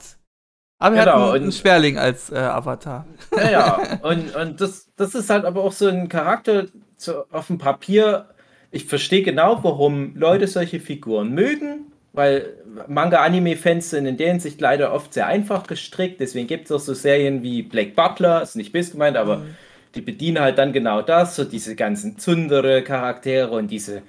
Aber 0.79 0.97
er 0.97 1.03
Genau, 1.05 1.13
hat 1.31 1.35
einen, 1.37 1.43
einen 1.45 1.53
Sperling 1.53 1.99
als 1.99 2.31
äh, 2.31 2.37
Avatar. 2.39 3.07
Ja, 3.35 3.51
ja. 3.51 3.87
Und, 4.01 4.35
und 4.35 4.61
das, 4.61 4.91
das 4.97 5.15
ist 5.15 5.31
halt 5.31 5.45
aber 5.45 5.63
auch 5.63 5.73
so 5.73 5.87
ein 5.89 6.09
Charakter 6.09 6.67
so 6.97 7.25
auf 7.31 7.47
dem 7.47 7.59
Papier. 7.59 8.29
Ich 8.71 8.87
verstehe 8.87 9.23
genau, 9.23 9.63
warum 9.65 10.15
Leute 10.17 10.47
solche 10.49 10.81
Figuren 10.81 11.33
mögen, 11.33 11.93
weil 12.13 12.62
Manga-Anime-Fans 12.89 13.91
sind 13.91 14.07
in 14.07 14.17
der 14.17 14.29
Hinsicht 14.29 14.61
leider 14.61 14.93
oft 14.93 15.15
sehr 15.15 15.27
einfach 15.27 15.67
gestrickt. 15.67 16.21
Deswegen 16.21 16.47
gibt 16.47 16.67
es 16.67 16.73
auch 16.73 16.81
so 16.81 16.95
Serien 16.95 17.43
wie 17.43 17.63
Black 17.63 17.95
Butler, 17.97 18.43
ist 18.43 18.57
nicht 18.57 18.73
böse 18.73 18.93
gemeint, 18.93 19.17
aber 19.17 19.43
Mhm. 19.43 19.57
die 19.95 20.01
bedienen 20.03 20.41
halt 20.41 20.59
dann 20.59 20.73
genau 20.73 21.03
das, 21.03 21.37
so 21.37 21.45
diese 21.45 21.77
ganzen 21.77 22.19
Zundere-Charaktere 22.19 23.51
und 23.51 23.71
diese, 23.71 24.03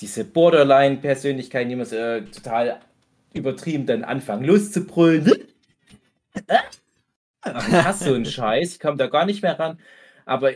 diese 0.00 0.24
Borderline-Persönlichkeiten, 0.24 1.70
die 1.70 1.76
man 1.76 1.86
so 1.86 1.96
äh, 1.96 2.22
total 2.30 2.80
übertrieben 3.34 3.86
dann 3.86 4.04
anfangen 4.04 4.44
loszubrüllen. 4.44 5.30
Ich 7.66 7.82
hasse 7.84 8.04
so 8.04 8.14
einen 8.14 8.24
Scheiß, 8.26 8.72
ich 8.74 8.80
komme 8.80 8.96
da 8.96 9.06
gar 9.08 9.24
nicht 9.26 9.42
mehr 9.42 9.58
ran. 9.58 9.78
Aber 10.24 10.52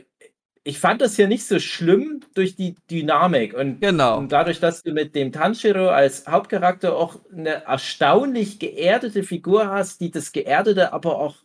ich 0.66 0.80
fand 0.80 1.00
das 1.00 1.14
hier 1.16 1.28
nicht 1.28 1.46
so 1.46 1.60
schlimm 1.60 2.22
durch 2.34 2.56
die 2.56 2.74
Dynamik 2.90 3.54
und, 3.54 3.80
Genau. 3.80 4.18
und 4.18 4.32
dadurch, 4.32 4.58
dass 4.58 4.82
du 4.82 4.92
mit 4.92 5.14
dem 5.14 5.30
Tanjiro 5.30 5.88
als 5.90 6.26
Hauptcharakter 6.26 6.96
auch 6.96 7.20
eine 7.32 7.64
erstaunlich 7.64 8.58
geerdete 8.58 9.22
Figur 9.22 9.68
hast, 9.70 10.00
die 10.00 10.10
das 10.10 10.32
Geerdete 10.32 10.92
aber 10.92 11.18
auch 11.20 11.36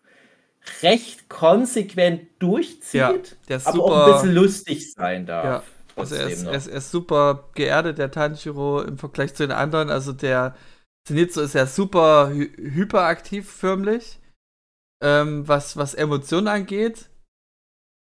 recht 0.82 1.30
konsequent 1.30 2.28
durchzieht, 2.39 2.93
Ja, 2.93 3.13
der 3.47 3.61
aber 3.65 3.84
auch 3.84 4.07
ein 4.07 4.13
bisschen 4.13 4.34
lustig 4.36 4.93
sein 4.93 5.26
darf. 5.26 5.45
Ja, 5.45 5.63
also 5.95 6.15
er 6.15 6.30
ist, 6.30 6.43
er, 6.43 6.53
ist, 6.53 6.67
er 6.67 6.78
ist 6.78 6.91
super 6.91 7.49
geerdet, 7.55 7.97
der 7.97 8.11
Tanjiro, 8.11 8.82
im 8.82 8.97
Vergleich 8.97 9.34
zu 9.36 9.43
den 9.47 9.51
anderen. 9.55 9.89
Also 9.89 10.13
der 10.13 10.55
Zenitsu 11.07 11.41
ist 11.41 11.53
ja 11.55 11.65
super 11.67 12.32
hy 12.34 12.49
hyperaktiv 12.57 13.49
förmlich, 13.49 14.19
ähm, 15.01 15.47
was, 15.47 15.78
was 15.78 15.93
Emotionen 15.93 16.47
angeht, 16.47 17.11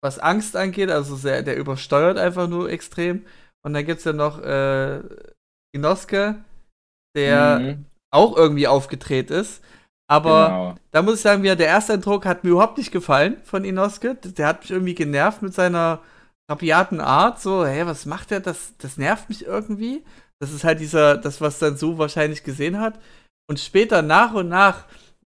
was 0.07 0.19
Angst 0.19 0.57
angeht, 0.57 0.91
also 0.91 1.17
sehr, 1.17 1.43
der 1.43 1.57
übersteuert 1.57 2.19
einfach 2.19 2.49
nur 2.49 2.71
extrem. 2.71 3.27
Und 3.63 3.75
dann 3.75 3.85
gibt 3.85 3.99
es 3.99 4.05
ja 4.05 4.13
noch 4.13 4.41
äh, 4.43 5.01
Inosuke, 5.75 6.37
der 7.17 7.59
Mhm, 7.59 7.85
auch 8.13 8.37
irgendwie 8.37 8.69
aufgedreht 8.69 9.31
ist. 9.31 9.63
Aber 10.09 10.47
genau. 10.47 10.75
da 10.93 11.03
muss 11.03 11.17
ich 11.17 11.21
sagen, 11.23 11.43
wieder 11.43 11.57
der 11.57 11.67
erste 11.67 11.95
Eindruck 11.95 12.25
hat 12.27 12.45
mir 12.45 12.51
überhaupt 12.51 12.79
nicht 12.79 12.93
gefallen 12.93 13.39
von 13.45 13.65
Inosuke. 13.65 14.15
Der 14.15 14.47
hat 14.47 14.61
mich 14.61 14.71
irgendwie 14.71 14.95
genervt 14.95 15.43
mit 15.43 15.53
seiner 15.53 16.01
rabiaten 16.49 17.01
Art. 17.01 17.41
So, 17.41 17.67
hey, 17.67 17.85
was 17.87 18.07
macht 18.07 18.31
der? 18.31 18.41
Das, 18.41 18.75
das 18.79 18.97
nervt 18.99 19.29
mich 19.29 19.45
irgendwie. 19.45 20.05
Das 20.39 20.53
ist 20.53 20.65
halt 20.65 20.79
dieser, 20.81 21.17
das, 21.17 21.41
was 21.41 21.59
dann 21.59 21.77
so 21.77 21.99
wahrscheinlich 21.99 22.45
gesehen 22.45 22.79
hat. 22.79 23.01
Und 23.49 23.59
später 23.59 24.03
nach 24.03 24.33
und 24.35 24.49
nach 24.49 24.85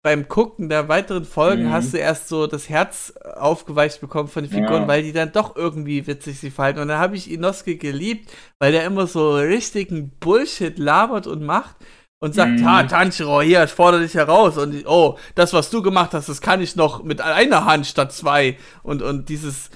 beim 0.07 0.29
Gucken 0.29 0.69
der 0.69 0.87
weiteren 0.89 1.25
Folgen 1.25 1.65
Mhm. 1.65 1.73
hast 1.73 1.93
du 1.93 1.97
erst 1.99 2.29
so 2.29 2.47
das 2.47 2.69
Herz 2.69 3.13
aufgeweicht 3.35 4.01
bekommen 4.01 4.29
von 4.29 4.45
den 4.45 4.53
Figuren, 4.53 4.83
Ja. 4.83 4.87
weil 4.89 5.03
die 5.03 5.13
dann 5.13 5.33
doch 5.33 5.57
irgendwie 5.57 6.07
witzig 6.07 6.39
sich 6.39 6.55
verhalten. 6.55 6.79
Und 6.79 6.87
dann 6.87 7.01
habe 7.01 7.17
ich 7.17 7.29
Inosuke 7.29 7.77
geliebt, 7.77 8.31
weil 8.61 8.71
der 8.71 8.85
immer 8.85 9.09
so 9.09 9.35
richtigen 9.35 10.11
Bullshit 10.21 10.79
labert 10.79 11.27
und 11.27 11.43
macht 11.43 11.75
und 12.21 12.37
sagt, 12.37 12.53
Mhm. 12.61 12.65
ha, 12.71 12.85
Tanjiro, 12.85 13.41
hier, 13.43 13.65
ich 13.65 13.73
fordere 13.73 14.03
dich 14.03 14.15
heraus 14.15 14.57
und 14.59 14.87
oh, 14.87 15.19
das, 15.35 15.53
was 15.53 15.71
du 15.71 15.83
gemacht 15.83 16.15
hast, 16.15 16.29
das 16.29 16.41
kann 16.41 16.61
ich 16.63 16.77
noch 16.77 17.03
mit 17.03 17.21
einer 17.21 17.65
Hand 17.65 17.87
statt 17.89 18.13
zwei 18.13 18.57
und, 18.85 19.03
und 19.03 19.29
dieses 19.29 19.71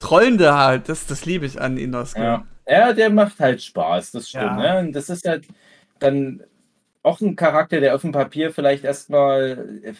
Trollende 0.00 0.54
halt, 0.56 0.88
das, 0.88 1.06
das 1.06 1.24
liebe 1.26 1.46
ich 1.46 1.60
an 1.60 1.76
Inosuke. 1.76 2.20
Ja. 2.24 2.44
ja, 2.66 2.92
der 2.92 3.10
macht 3.10 3.38
halt 3.38 3.62
Spaß, 3.62 4.10
das 4.10 4.28
stimmt. 4.30 4.42
Ja. 4.44 4.56
Ne? 4.56 4.78
Und 4.80 4.92
das 4.96 5.08
ist 5.10 5.28
halt 5.28 5.46
dann 6.00 6.42
auch 7.06 7.20
ein 7.20 7.36
Charakter, 7.36 7.80
der 7.80 7.94
auf 7.94 8.02
dem 8.02 8.12
Papier 8.12 8.52
vielleicht 8.52 8.84
erstmal 8.84 9.80
äh, 9.84 9.92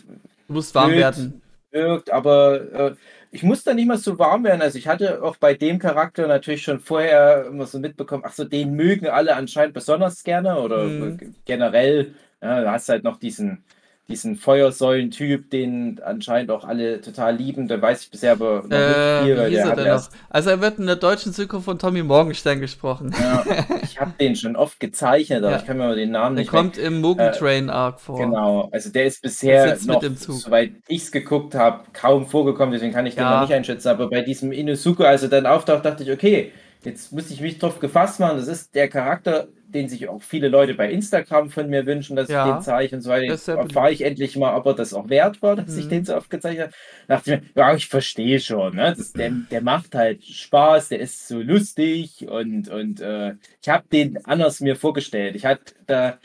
Du 0.49 0.55
musst 0.55 0.75
warm 0.75 0.93
Blöd. 0.93 1.01
werden. 1.01 1.43
wirkt, 1.73 2.11
aber 2.13 2.73
äh, 2.93 2.97
ich 3.33 3.43
muss 3.43 3.65
da 3.65 3.75
nicht 3.75 3.87
mal 3.89 3.99
so 3.99 4.19
warm 4.19 4.45
werden. 4.45 4.63
Also 4.63 4.79
ich 4.79 4.89
hatte 4.89 5.23
auch 5.23 5.37
bei 5.37 5.55
dem 5.55 5.79
Charakter 5.79 6.27
natürlich 6.27 6.63
schon 6.63 6.81
vorher 6.81 7.47
immer 7.47 7.67
so 7.67 7.79
mitbekommen, 7.79 8.23
ach 8.27 8.33
so, 8.33 8.45
den 8.45 8.75
mögen 8.75 9.09
alle 9.09 9.35
anscheinend 9.37 9.75
besonders 9.75 10.23
gerne 10.25 10.59
oder 10.61 10.85
Mhm. 10.85 11.19
äh, 11.21 11.29
generell. 11.45 12.15
Ja, 12.43 12.63
da 12.63 12.73
hast 12.73 12.89
du 12.89 12.93
halt 12.95 13.05
noch 13.05 13.19
diesen 13.19 13.65
diesen 14.09 14.37
Feuersäulen-Typ, 14.37 15.51
den 15.51 16.01
anscheinend 16.05 16.51
auch 16.53 16.65
alle 16.65 17.01
total 17.01 17.35
lieben. 17.37 17.67
Da 17.67 17.81
weiß 17.81 18.03
ich 18.05 18.11
bisher 18.11 18.33
aber 18.33 18.63
noch 18.63 18.71
Äh, 18.71 19.23
nicht 19.23 19.27
viel, 19.27 19.37
wie 19.37 19.51
hieß 19.51 19.57
der 19.63 19.67
er 19.71 19.77
denn 19.77 19.89
noch? 19.95 20.09
Also 20.31 20.51
er 20.51 20.61
wird 20.61 20.79
in 20.79 20.87
der 20.87 20.97
deutschen 20.97 21.33
Synchro 21.33 21.61
von 21.61 21.79
Tommy 21.79 22.03
Morgenstern 22.03 22.61
gesprochen. 22.61 23.13
ja, 23.21 23.45
ich 23.83 24.01
habe 24.01 24.13
den 24.21 24.37
schon 24.37 24.55
oft 24.55 24.79
gezeichnet, 24.79 25.43
aber 25.43 25.53
Ja. 25.53 25.57
ich 25.59 25.67
kann 25.67 25.77
mir 25.79 25.85
aber 25.85 25.97
den 25.97 26.13
Namen 26.13 26.37
Der 26.37 26.45
nicht 26.45 26.53
mehr. 26.53 26.63
kommt 26.63 26.79
im 26.79 27.01
Mugen 27.01 27.33
Train 27.33 27.69
Arc 27.69 28.01
vor. 28.01 28.19
Genau, 28.19 28.69
also 28.71 28.91
der 28.91 29.07
ist 29.07 29.23
bisher 29.23 29.77
noch, 29.87 30.03
soweit 30.03 30.73
ich 30.87 31.03
es 31.03 31.11
geguckt 31.13 31.55
habe, 31.57 31.85
kaum 31.93 32.27
vorgekommen, 32.27 32.73
deswegen 32.73 32.93
kann 32.93 33.07
ich 33.07 33.15
den 33.17 33.25
Ja. 33.25 33.35
noch 33.35 33.41
nicht 33.41 33.53
einschätzen. 33.55 33.89
Aber 33.89 34.09
bei 34.09 34.23
diesem 34.23 34.53
Inosuke, 34.53 35.07
als 35.07 35.23
er 35.25 35.29
dann 35.31 35.47
auftaucht, 35.47 35.85
dachte 35.85 36.05
ich, 36.05 36.13
okay, 36.13 36.53
jetzt 36.85 37.13
muss 37.13 37.31
ich 37.33 37.41
mich 37.41 37.59
drauf 37.59 37.81
gefasst 37.81 38.21
machen. 38.21 38.37
Das 38.37 38.47
ist 38.47 38.73
der 38.75 38.89
Charakter, 38.89 39.49
den 39.77 39.89
sich 39.89 40.09
auch 40.09 40.23
viele 40.23 40.49
Leute 40.49 40.75
bei 40.75 40.91
Instagram 40.91 41.51
von 41.51 41.69
mir 41.71 41.87
wünschen, 41.87 42.17
dass 42.17 42.29
Ja. 42.29 42.49
ich 42.49 42.55
den 42.55 42.63
zeige 42.63 42.97
und 42.97 43.03
so 43.03 43.11
weiter. 43.11 43.27
Erfahre 43.61 43.93
ich 43.93 44.03
endlich 44.03 44.37
mal, 44.37 44.57
ob 44.57 44.67
er 44.67 44.75
das 44.75 44.95
auch 44.95 45.09
wert 45.09 45.43
war, 45.43 45.57
dass 45.57 45.77
ich 45.77 45.85
Mhm. 45.87 45.91
den 45.91 46.05
so 46.05 46.17
oft 46.17 46.31
gezeichnet 46.31 46.69
habe. 46.69 46.75
dachte 47.09 47.35
ich 47.35 47.41
mir, 47.55 47.63
ja, 47.63 47.75
ich 47.77 47.89
verstehe 47.89 48.41
schon. 48.41 48.77
Ne? 48.77 48.95
Das, 48.97 49.13
der, 49.13 49.31
der 49.31 49.61
macht 49.63 49.95
halt 49.95 50.25
Spaß, 50.25 50.89
der 50.91 51.01
ist 51.01 51.29
so 51.29 51.41
lustig 51.41 52.27
und, 52.29 52.69
und 52.69 53.01
äh, 53.01 53.35
ich 53.63 53.69
habe 53.69 53.85
den 53.93 54.25
anders 54.27 54.61
mir 54.61 54.77
vorgestellt. 54.77 55.37
Ich 55.37 55.45
hatte 55.47 55.75
da 55.87 56.19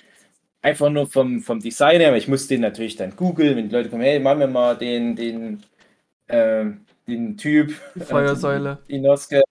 einfach 0.62 0.90
nur 0.90 1.08
vom, 1.08 1.42
vom 1.42 1.60
Design 1.60 2.00
her, 2.00 2.10
aber 2.10 2.18
ich 2.18 2.28
musste 2.28 2.56
den 2.56 2.62
natürlich 2.62 2.96
dann 2.96 3.16
googeln, 3.16 3.56
wenn 3.58 3.70
die 3.70 3.76
Leute 3.76 3.90
kommen, 3.90 4.04
hey, 4.04 4.20
mach 4.20 4.36
mir 4.38 4.48
mal 4.48 4.78
den, 4.78 5.16
den, 5.16 5.64
ähm, 6.30 6.86
den 7.08 7.38
Typ, 7.38 7.74
Die 7.96 8.00
Feuersäule. 8.02 8.80
äh, 8.88 8.96
Inosuke, 8.96 9.42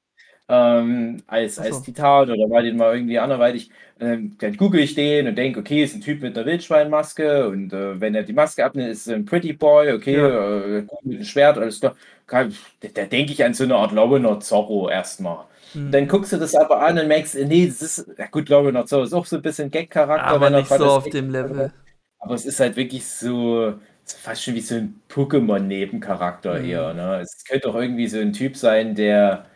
ähm, 0.51 1.23
als, 1.29 1.57
so. 1.57 1.63
als 1.63 1.83
Titan 1.83 2.31
oder 2.31 2.51
war 2.51 2.63
den 2.63 2.77
mal 2.77 2.95
irgendwie 2.95 3.19
anderweitig. 3.19 3.71
Ähm, 4.01 4.37
dann 4.39 4.57
google 4.57 4.81
ich 4.81 4.95
den 4.95 5.29
und 5.29 5.37
denke, 5.37 5.61
okay, 5.61 5.83
ist 5.85 5.95
ein 5.95 6.01
Typ 6.01 6.23
mit 6.23 6.37
einer 6.37 6.47
Wildschweinmaske 6.47 7.49
und 7.49 7.73
äh, 7.73 8.01
wenn 8.01 8.15
er 8.15 8.23
die 8.25 8.33
Maske 8.33 8.65
abnimmt, 8.65 8.91
ist 8.91 9.07
er 9.07 9.17
ein 9.17 9.27
Pretty 9.27 9.53
Boy, 9.53 9.93
okay, 9.93 10.17
Ja. 10.17 10.61
äh, 10.79 10.87
mit 11.03 11.19
dem 11.21 11.25
Schwert, 11.25 11.59
alles 11.59 11.81
klar. 11.81 11.95
Kann- 12.27 12.55
Da, 12.81 12.89
da 12.95 13.05
denke 13.05 13.33
ich 13.33 13.45
an 13.45 13.55
so 13.55 13.65
eine 13.65 13.77
Art 13.77 13.93
Lowener 13.93 14.41
Zorro 14.41 14.89
erstmal. 14.89 15.45
Mhm. 15.75 15.91
Dann 15.93 16.09
guckst 16.09 16.33
du 16.33 16.39
das 16.39 16.55
aber 16.55 16.81
an 16.83 16.99
und 16.99 17.09
merkst, 17.09 17.37
nee, 17.47 17.67
das 17.67 17.83
ist, 17.83 18.07
ja 18.19 18.27
gut, 18.29 18.49
Lowener 18.49 18.87
Zorro 18.87 19.05
ist 19.05 19.13
auch 19.13 19.27
so 19.27 19.37
ein 19.37 19.43
bisschen 19.43 19.71
Gag-Charakter, 19.71 20.27
aber 20.27 20.47
wenn 20.47 20.55
er 20.55 20.61
nicht 20.61 20.69
so 20.73 20.85
auf 20.87 21.09
dem 21.11 21.31
Level. 21.31 21.73
aber 22.19 22.35
es 22.35 22.45
ist 22.47 22.61
halt 22.61 22.77
wirklich 22.77 23.07
so, 23.07 23.75
so 24.05 24.17
fast 24.19 24.43
schon 24.45 24.55
wie 24.55 24.61
so 24.61 24.77
ein 24.77 25.01
Pokémon-Nebencharakter 25.09 26.59
Mhm. 26.61 26.65
eher. 26.65 26.95
Ne? 26.95 27.21
Es 27.21 27.45
könnte 27.45 27.69
auch 27.69 27.75
irgendwie 27.77 28.09
so 28.09 28.19
ein 28.19 28.33
Typ 28.33 28.57
sein, 28.57 28.95
der, 28.95 29.47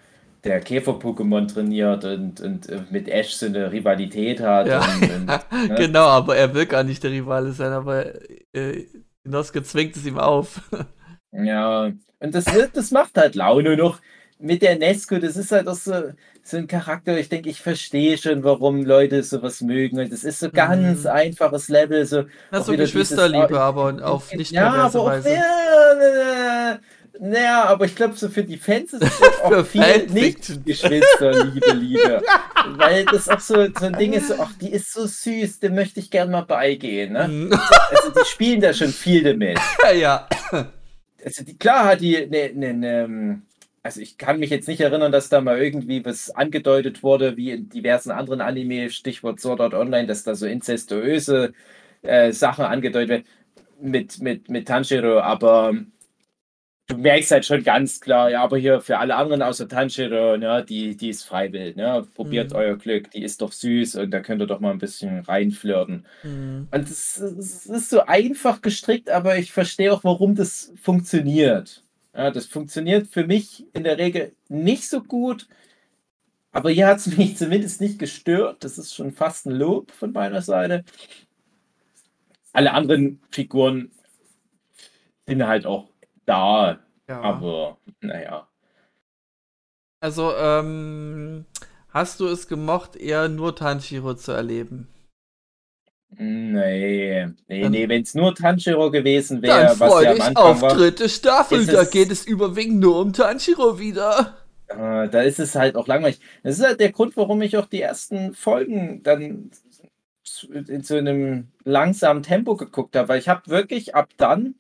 der 0.45 0.63
Käfer-Pokémon 0.63 1.53
trainiert 1.53 2.05
und, 2.05 2.41
und 2.41 2.69
äh, 2.69 2.81
mit 2.91 3.09
Ash 3.09 3.31
so 3.35 3.47
eine 3.47 3.73
Rivalität 3.73 4.41
hat. 4.41 4.67
Ja. 4.67 4.81
Und, 4.81 5.11
und, 5.11 5.27
ne? 5.69 5.75
Genau, 5.77 6.05
aber 6.07 6.37
er 6.37 6.53
will 6.55 6.67
gar 6.67 6.85
nicht 6.85 7.03
der 7.03 7.11
Rivale 7.11 7.53
sein, 7.53 7.73
aber 7.73 8.07
äh, 8.55 8.85
Inosuke 9.25 9.63
zwingt 9.63 9.97
es 9.97 10.07
ihm 10.07 10.19
auf. 10.19 10.61
Ja, 11.37 11.91
und 12.21 12.33
das, 12.33 12.47
wird- 12.55 12.77
das 12.77 12.93
macht 12.93 13.17
halt 13.17 13.35
Laune 13.35 13.77
noch. 13.77 13.99
Mit 14.39 14.63
der 14.63 14.79
Nesco, 14.79 15.19
das 15.19 15.37
ist 15.37 15.51
halt 15.51 15.67
auch 15.67 15.75
so, 15.75 15.93
so 16.45 16.57
ein 16.57 16.69
Charakter, 16.69 17.19
ich 17.19 17.29
denke, 17.29 17.49
ich 17.49 17.61
verstehe 17.61 18.17
schon, 18.19 18.45
warum 18.45 18.85
Leute 18.85 19.21
sowas 19.25 19.61
mögen. 19.61 19.99
Und 19.99 20.13
das 20.13 20.23
ist 20.23 20.39
so 20.39 20.49
ganz 20.51 21.03
Mhm. 21.03 21.11
einfaches 21.11 21.69
Level, 21.69 22.07
so 22.07 22.23
Na, 22.53 22.61
Auch 22.61 22.65
so 22.65 22.73
wieder 22.73 22.85
dieses- 22.85 22.93
Geschwisterliebe, 23.11 23.59
aber 23.61 23.97
auf 24.07 24.33
nicht 24.33 24.53
ja, 24.53 24.71
perverse 24.71 24.99
aber 25.01 25.07
auch, 25.09 25.11
Weise. 25.13 25.35
ja, 25.35 26.79
naja, 27.21 27.65
aber 27.65 27.85
ich 27.85 27.95
glaube, 27.95 28.15
so 28.15 28.29
für 28.29 28.43
die 28.43 28.57
Fans 28.57 28.93
ist 28.93 29.03
es 29.03 29.21
auch 29.43 29.51
Für 29.51 29.65
viel 29.65 29.81
nicht 29.81 30.45
Fanfiction. 30.45 30.65
Geschwisterliebe, 30.65 31.73
Liebe. 31.73 32.23
Weil 32.77 33.05
das 33.05 33.29
auch 33.29 33.41
so, 33.41 33.55
so 33.55 33.87
ein 33.87 33.93
Ding 33.99 34.12
ist, 34.12 34.29
so, 34.29 34.35
ach, 34.39 34.53
die 34.61 34.73
ist 34.73 34.93
so 34.93 35.07
süß, 35.07 35.61
dem 35.61 35.75
möchte 35.75 36.01
ich 36.01 36.11
gern 36.11 36.31
mal 36.31 36.43
beigehen. 36.43 37.12
Ne? 37.12 37.29
Mhm. 37.29 37.53
Also 37.53 38.11
die 38.11 38.25
spielen 38.27 38.61
da 38.61 38.73
schon 38.73 38.89
viel 38.89 39.23
damit. 39.23 39.59
ja. 39.97 40.29
Also 41.25 41.45
die, 41.45 41.57
klar 41.57 41.85
hat 41.87 42.01
die 42.01 42.27
ne, 42.27 42.53
ne, 42.55 42.75
ne, 42.75 43.43
also 43.83 44.01
ich 44.01 44.19
kann 44.19 44.41
mich 44.41 44.51
jetzt 44.51 44.67
nicht 44.67 44.81
erinnern, 44.81 45.12
dass 45.12 45.29
da 45.29 45.41
mal 45.41 45.62
irgendwie 45.62 46.05
was 46.05 46.31
angedeutet 46.31 47.03
wurde, 47.03 47.37
wie 47.37 47.51
in 47.51 47.69
diversen 47.69 48.11
anderen 48.11 48.41
Anime, 48.41 48.91
Stichwort 48.91 49.41
Sword 49.41 49.61
Art 49.61 49.75
Online, 49.75 50.07
dass 50.07 50.25
da 50.25 50.35
so 50.35 50.47
inzestuöse 50.47 51.53
äh, 52.03 52.33
Sachen 52.33 52.65
angedeutet 52.65 53.09
werden 53.09 53.25
mit, 53.81 54.21
mit, 54.21 54.49
mit 54.49 54.67
Tanjiro, 54.69 55.21
aber 55.21 55.75
du 56.87 56.97
merkst 56.99 57.30
halt 57.30 57.47
schon 57.47 57.62
ganz 57.64 58.01
klar, 58.01 58.30
ja, 58.30 58.43
aber 58.43 58.59
hier 58.59 58.80
für 58.80 58.99
alle 58.99 59.16
anderen 59.16 59.43
außer 59.43 59.68
Tanjiro, 59.68 60.37
ne, 60.37 60.64
die, 60.68 60.97
die 60.97 61.09
ist 61.11 61.24
freiwillig, 61.24 61.76
ne, 61.76 62.07
probiert 62.14 62.51
Mhm. 62.51 62.57
euer 62.57 62.76
Glück, 62.76 63.11
die 63.11 63.22
ist 63.22 63.41
doch 63.43 63.53
süß 63.53 63.97
und 63.97 64.11
da 64.11 64.20
könnt 64.20 64.43
ihr 64.43 64.47
doch 64.47 64.61
mal 64.61 64.70
ein 64.70 64.78
bisschen 64.78 65.20
reinflirten. 65.20 66.07
Mhm. 66.22 66.68
Und 66.70 66.91
es, 66.91 67.16
es 67.18 67.66
ist 67.66 67.91
so 67.91 68.03
einfach 68.03 68.61
gestrickt, 68.62 69.11
aber 69.11 69.39
ich 69.39 69.53
verstehe 69.53 69.93
auch, 69.93 70.05
warum 70.05 70.35
das 70.35 70.72
funktioniert. 70.80 71.82
Ja, 72.14 72.30
das 72.30 72.47
funktioniert 72.47 73.09
für 73.09 73.26
mich 73.26 73.66
in 73.72 73.85
der 73.85 73.99
Regel 73.99 74.32
nicht 74.49 74.89
so 74.89 75.03
gut, 75.03 75.49
aber 76.53 76.70
hier 76.70 76.87
hat 76.87 76.99
es 76.99 77.07
mich 77.18 77.37
zumindest 77.37 77.80
nicht 77.80 77.99
gestört. 77.99 78.62
Das 78.64 78.78
ist 78.78 78.95
schon 78.95 79.12
fast 79.12 79.47
ein 79.47 79.53
Lob 79.53 79.91
von 79.91 80.12
meiner 80.12 80.43
Seite. 80.43 80.85
Alle 82.53 82.72
anderen 82.72 83.20
Figuren 83.30 83.91
sind 85.26 85.47
halt 85.47 85.66
auch 85.66 85.89
da, 86.27 86.79
ja. 87.09 87.20
aber 87.20 87.79
naja. 88.01 88.49
Also, 90.01 90.35
ähm, 90.37 91.47
hast 91.91 92.20
du 92.20 92.27
es 92.27 92.47
gemocht, 92.49 92.97
eher 92.97 93.29
nur 93.29 93.57
Tanjiro 93.57 94.14
zu 94.14 94.33
erleben? 94.33 94.89
Nee, 96.16 97.27
nee, 97.49 97.62
Dann- 97.62 97.72
nee, 97.72 97.89
wenn 97.89 98.03
es 98.03 98.14
nur 98.14 98.35
Tanjiro 98.35 98.91
gewesen 98.91 99.43
wäre, 99.43 99.75
was 99.81 100.03
ja 100.03 100.12
am 100.12 100.20
Anfang 100.20 100.37
auf 100.37 100.62
war. 100.62 100.75
dritte 100.75 101.09
Staffel, 101.09 101.66
da 101.66 101.83
es- 101.83 101.91
geht 101.91 102.11
es 102.12 102.25
überwiegend 102.27 102.81
nur 102.81 103.01
um 103.01 103.12
Tanjiro 103.12 103.79
wieder. 103.81 104.37
Äh, 104.68 105.09
da 105.09 105.22
ist 105.22 105.41
es 105.41 105.55
halt 105.57 105.77
auch 105.77 105.87
langweilig. 105.89 106.20
Das 106.43 106.59
ist 106.59 106.64
halt 106.64 106.81
der 106.81 106.93
Grund, 106.93 107.16
warum 107.16 107.43
ich 107.43 107.57
auch 107.57 107.66
die 107.66 107.81
ersten 107.81 108.33
Folgen 108.35 109.03
dann 109.03 109.51
in 110.68 110.83
so 110.83 110.97
einem 110.97 111.49
langsamen 111.64 112.22
Tempo 112.22 112.57
geguckt 112.57 112.97
habe, 112.97 113.09
weil 113.09 113.18
ich 113.18 113.29
habe 113.29 113.49
wirklich 113.49 113.95
ab 113.95 114.11
dann 114.16 114.55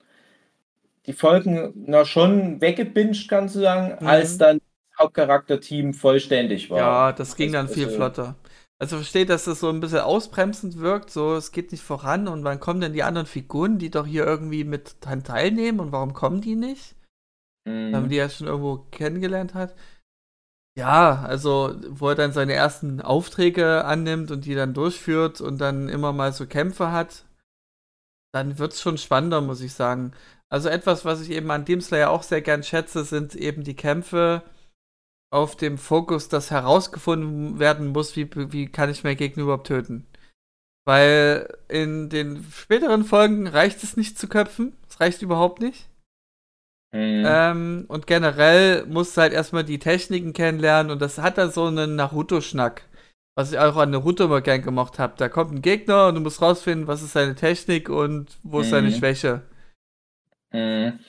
die 1.06 1.12
Folgen 1.12 1.72
na 1.86 2.04
schon 2.04 2.60
weggebinged, 2.60 3.28
kannst 3.28 3.54
du 3.56 3.60
sagen, 3.60 3.96
Mhm. 4.00 4.06
als 4.08 4.38
dann 4.38 4.58
das 4.58 4.98
Hauptcharakterteam 5.00 5.94
vollständig 5.94 6.70
war. 6.70 6.78
Ja, 6.78 7.12
das 7.12 7.36
ging 7.36 7.52
dann 7.52 7.66
Also- 7.66 7.74
viel 7.74 7.88
flotter. 7.88 8.36
Also 8.80 8.96
versteht, 8.96 9.28
dass 9.30 9.44
das 9.44 9.60
so 9.60 9.68
ein 9.70 9.80
bisschen 9.80 10.00
ausbremsend 10.00 10.78
wirkt, 10.78 11.08
so 11.10 11.36
es 11.36 11.52
geht 11.52 11.70
nicht 11.72 11.84
voran 11.84 12.26
und 12.26 12.42
wann 12.44 12.58
kommen 12.60 12.80
denn 12.80 12.92
die 12.92 13.04
anderen 13.04 13.26
Figuren, 13.26 13.78
die 13.78 13.88
doch 13.90 14.04
hier 14.06 14.26
irgendwie 14.26 14.64
mit 14.64 14.96
dran 15.00 15.22
teilnehmen 15.22 15.78
und 15.80 15.92
warum 15.92 16.12
kommen 16.12 16.40
die 16.40 16.56
nicht? 16.56 16.96
Wenn 17.64 17.92
man 17.92 18.04
Mhm. 18.04 18.08
die 18.10 18.16
ja 18.16 18.28
schon 18.28 18.46
irgendwo 18.48 18.78
kennengelernt 18.90 19.54
hat. 19.54 19.74
Ja, 20.76 21.22
also 21.22 21.74
wo 21.88 22.08
er 22.08 22.14
dann 22.16 22.32
seine 22.32 22.52
ersten 22.54 23.00
Aufträge 23.00 23.84
annimmt 23.84 24.32
und 24.32 24.44
die 24.44 24.56
dann 24.56 24.74
durchführt 24.74 25.40
und 25.40 25.58
dann 25.60 25.88
immer 25.88 26.12
mal 26.12 26.32
so 26.32 26.46
Kämpfe 26.46 26.90
hat, 26.90 27.24
dann 28.34 28.58
wird 28.58 28.72
es 28.72 28.80
schon 28.82 28.98
spannender, 28.98 29.40
muss 29.40 29.60
ich 29.60 29.72
sagen. 29.72 30.12
Also 30.54 30.68
etwas, 30.68 31.04
was 31.04 31.20
ich 31.20 31.30
eben 31.30 31.50
an 31.50 31.64
Demon 31.64 31.80
Slayer 31.80 32.10
auch 32.10 32.22
sehr 32.22 32.40
gern 32.40 32.62
schätze, 32.62 33.02
sind 33.02 33.34
eben 33.34 33.64
die 33.64 33.74
Kämpfe 33.74 34.44
auf 35.32 35.56
dem 35.56 35.78
Fokus, 35.78 36.28
dass 36.28 36.52
herausgefunden 36.52 37.58
werden 37.58 37.88
muss, 37.88 38.14
wie, 38.14 38.30
wie 38.52 38.66
kann 38.68 38.88
ich 38.88 39.02
mein 39.02 39.16
Gegner 39.16 39.42
überhaupt 39.42 39.66
töten. 39.66 40.06
Weil 40.86 41.52
in 41.66 42.08
den 42.08 42.46
späteren 42.52 43.02
Folgen 43.02 43.48
reicht 43.48 43.82
es 43.82 43.96
nicht 43.96 44.16
zu 44.16 44.28
köpfen. 44.28 44.76
Es 44.88 45.00
reicht 45.00 45.22
überhaupt 45.22 45.60
nicht. 45.60 45.88
Mhm. 46.92 47.24
Ähm, 47.26 47.84
und 47.88 48.06
generell 48.06 48.86
musst 48.86 49.16
du 49.16 49.22
halt 49.22 49.32
erstmal 49.32 49.64
die 49.64 49.80
Techniken 49.80 50.34
kennenlernen 50.34 50.92
und 50.92 51.02
das 51.02 51.18
hat 51.18 51.36
da 51.36 51.48
so 51.48 51.64
einen 51.64 51.96
Naruto-Schnack. 51.96 52.82
Was 53.34 53.50
ich 53.50 53.58
auch 53.58 53.74
an 53.74 53.90
Naruto 53.90 54.26
immer 54.26 54.40
gern 54.40 54.62
gemacht 54.62 55.00
habe. 55.00 55.14
Da 55.16 55.28
kommt 55.28 55.50
ein 55.50 55.62
Gegner 55.62 56.06
und 56.06 56.14
du 56.14 56.20
musst 56.20 56.40
rausfinden, 56.40 56.86
was 56.86 57.02
ist 57.02 57.14
seine 57.14 57.34
Technik 57.34 57.88
und 57.88 58.38
wo 58.44 58.60
ist 58.60 58.70
seine 58.70 58.90
Mhm. 58.90 58.94
Schwäche. 58.94 59.42
Mhm. 60.54 61.00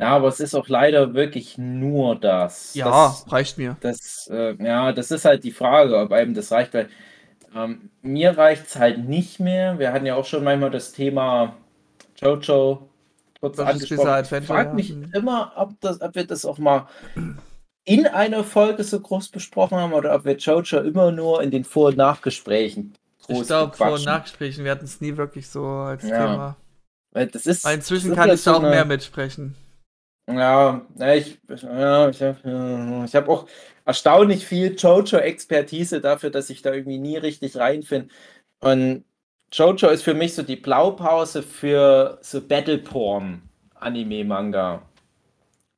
Ja, 0.00 0.08
aber 0.10 0.28
es 0.28 0.38
ist 0.40 0.54
auch 0.54 0.68
leider 0.68 1.14
wirklich 1.14 1.58
nur 1.58 2.14
das. 2.16 2.74
Ja, 2.74 2.84
Das, 2.86 3.32
reicht 3.32 3.58
mir. 3.58 3.76
Das, 3.80 4.28
äh, 4.30 4.54
ja, 4.64 4.92
das 4.92 5.10
ist 5.10 5.24
halt 5.24 5.42
die 5.42 5.50
Frage, 5.50 5.96
ob 5.98 6.12
einem 6.12 6.34
das 6.34 6.52
reicht, 6.52 6.72
weil 6.74 6.88
ähm, 7.54 7.90
mir 8.02 8.36
reicht 8.38 8.66
es 8.66 8.76
halt 8.76 8.98
nicht 9.08 9.40
mehr. 9.40 9.78
Wir 9.80 9.92
hatten 9.92 10.06
ja 10.06 10.14
auch 10.14 10.24
schon 10.24 10.44
manchmal 10.44 10.70
das 10.70 10.92
Thema 10.92 11.56
Jojo 12.20 12.88
kurz 13.40 13.56
Jojo's 13.58 13.72
angesprochen. 13.74 14.24
Ich 14.40 14.46
frage 14.46 14.68
ja. 14.68 14.74
mich 14.74 14.94
Mhm. 14.94 15.10
immer, 15.14 15.52
ob, 15.56 15.80
das, 15.80 16.00
ob 16.00 16.14
wir 16.14 16.26
das 16.26 16.44
auch 16.44 16.58
mal 16.58 16.86
in 17.84 18.06
einer 18.06 18.44
Folge 18.44 18.84
so 18.84 19.00
groß 19.00 19.30
besprochen 19.30 19.78
haben 19.78 19.92
oder 19.94 20.14
ob 20.14 20.24
wir 20.24 20.36
Jojo 20.36 20.78
immer 20.80 21.10
nur 21.10 21.42
in 21.42 21.50
den 21.50 21.64
Vor- 21.64 21.88
und 21.88 21.96
Nachgesprächen 21.96 22.94
groß 23.26 23.40
Ich 23.42 23.46
glaube, 23.48 23.76
Vor- 23.76 23.92
und. 23.94 24.04
Nachgesprächen, 24.04 24.64
wir 24.64 24.70
hatten 24.70 24.84
es 24.84 25.00
nie 25.00 25.16
wirklich 25.16 25.48
so 25.48 25.64
als 25.64 26.06
Ja. 26.08 26.26
Thema. 26.30 26.56
Weil 27.12 27.26
das 27.28 27.46
ist, 27.46 27.64
Weil 27.64 27.76
inzwischen 27.76 28.14
kann 28.14 28.30
ich 28.30 28.42
da 28.44 28.54
auch 28.54 28.60
eine- 28.60 28.70
mehr 28.70 28.84
mitsprechen. 28.84 29.54
Ja, 30.30 30.82
ich, 30.98 31.38
ja, 31.62 32.08
ich 32.10 32.22
habe 32.22 33.04
ich 33.06 33.14
hab 33.14 33.28
auch 33.30 33.46
erstaunlich 33.86 34.46
viel 34.46 34.76
Jojo-Expertise 34.76 36.02
dafür, 36.02 36.28
dass 36.28 36.50
ich 36.50 36.60
da 36.60 36.74
irgendwie 36.74 36.98
nie 36.98 37.16
richtig 37.16 37.56
reinfinde. 37.56 38.08
Und 38.60 39.04
Jojo 39.50 39.88
ist 39.88 40.02
für 40.02 40.12
mich 40.12 40.34
so 40.34 40.42
die 40.42 40.56
Blaupause 40.56 41.42
für 41.42 42.18
so 42.20 42.42
Battle 42.42 42.78
Porn 42.78 43.42
Anime 43.74 44.24
Manga. 44.24 44.82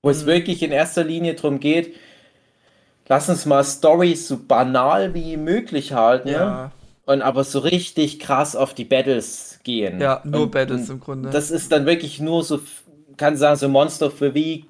Wo 0.03 0.09
mhm. 0.09 0.14
es 0.14 0.26
wirklich 0.26 0.62
in 0.62 0.72
erster 0.72 1.05
Linie 1.05 1.35
darum 1.35 1.61
geht, 1.61 1.95
lass 3.09 3.28
uns 3.28 3.47
mal 3.47 3.62
Stories 3.64 4.26
so 4.26 4.39
banal 4.43 5.14
wie 5.14 5.37
möglich 5.37 5.93
halten. 5.93 6.28
Ne? 6.28 6.35
Ja. 6.35 6.72
Und 7.07 7.22
aber 7.22 7.45
so 7.45 7.61
richtig 7.61 8.18
krass 8.18 8.57
auf 8.57 8.74
die 8.74 8.85
Battles 8.85 9.50
gehen. 9.63 10.01
Ja, 10.01 10.21
nur 10.25 10.43
und, 10.43 10.53
Battles 10.53 10.89
im 10.89 11.01
Grunde. 11.01 11.31
Das 11.31 11.51
ist 11.51 11.73
dann 11.73 11.87
wirklich 11.87 12.21
nur 12.21 12.43
so, 12.43 12.61
kann 13.17 13.37
sagen, 13.37 13.57
so 13.57 13.69
Monster 13.69 14.07
of 14.07 14.19
the 14.19 14.35
Week. 14.35 14.65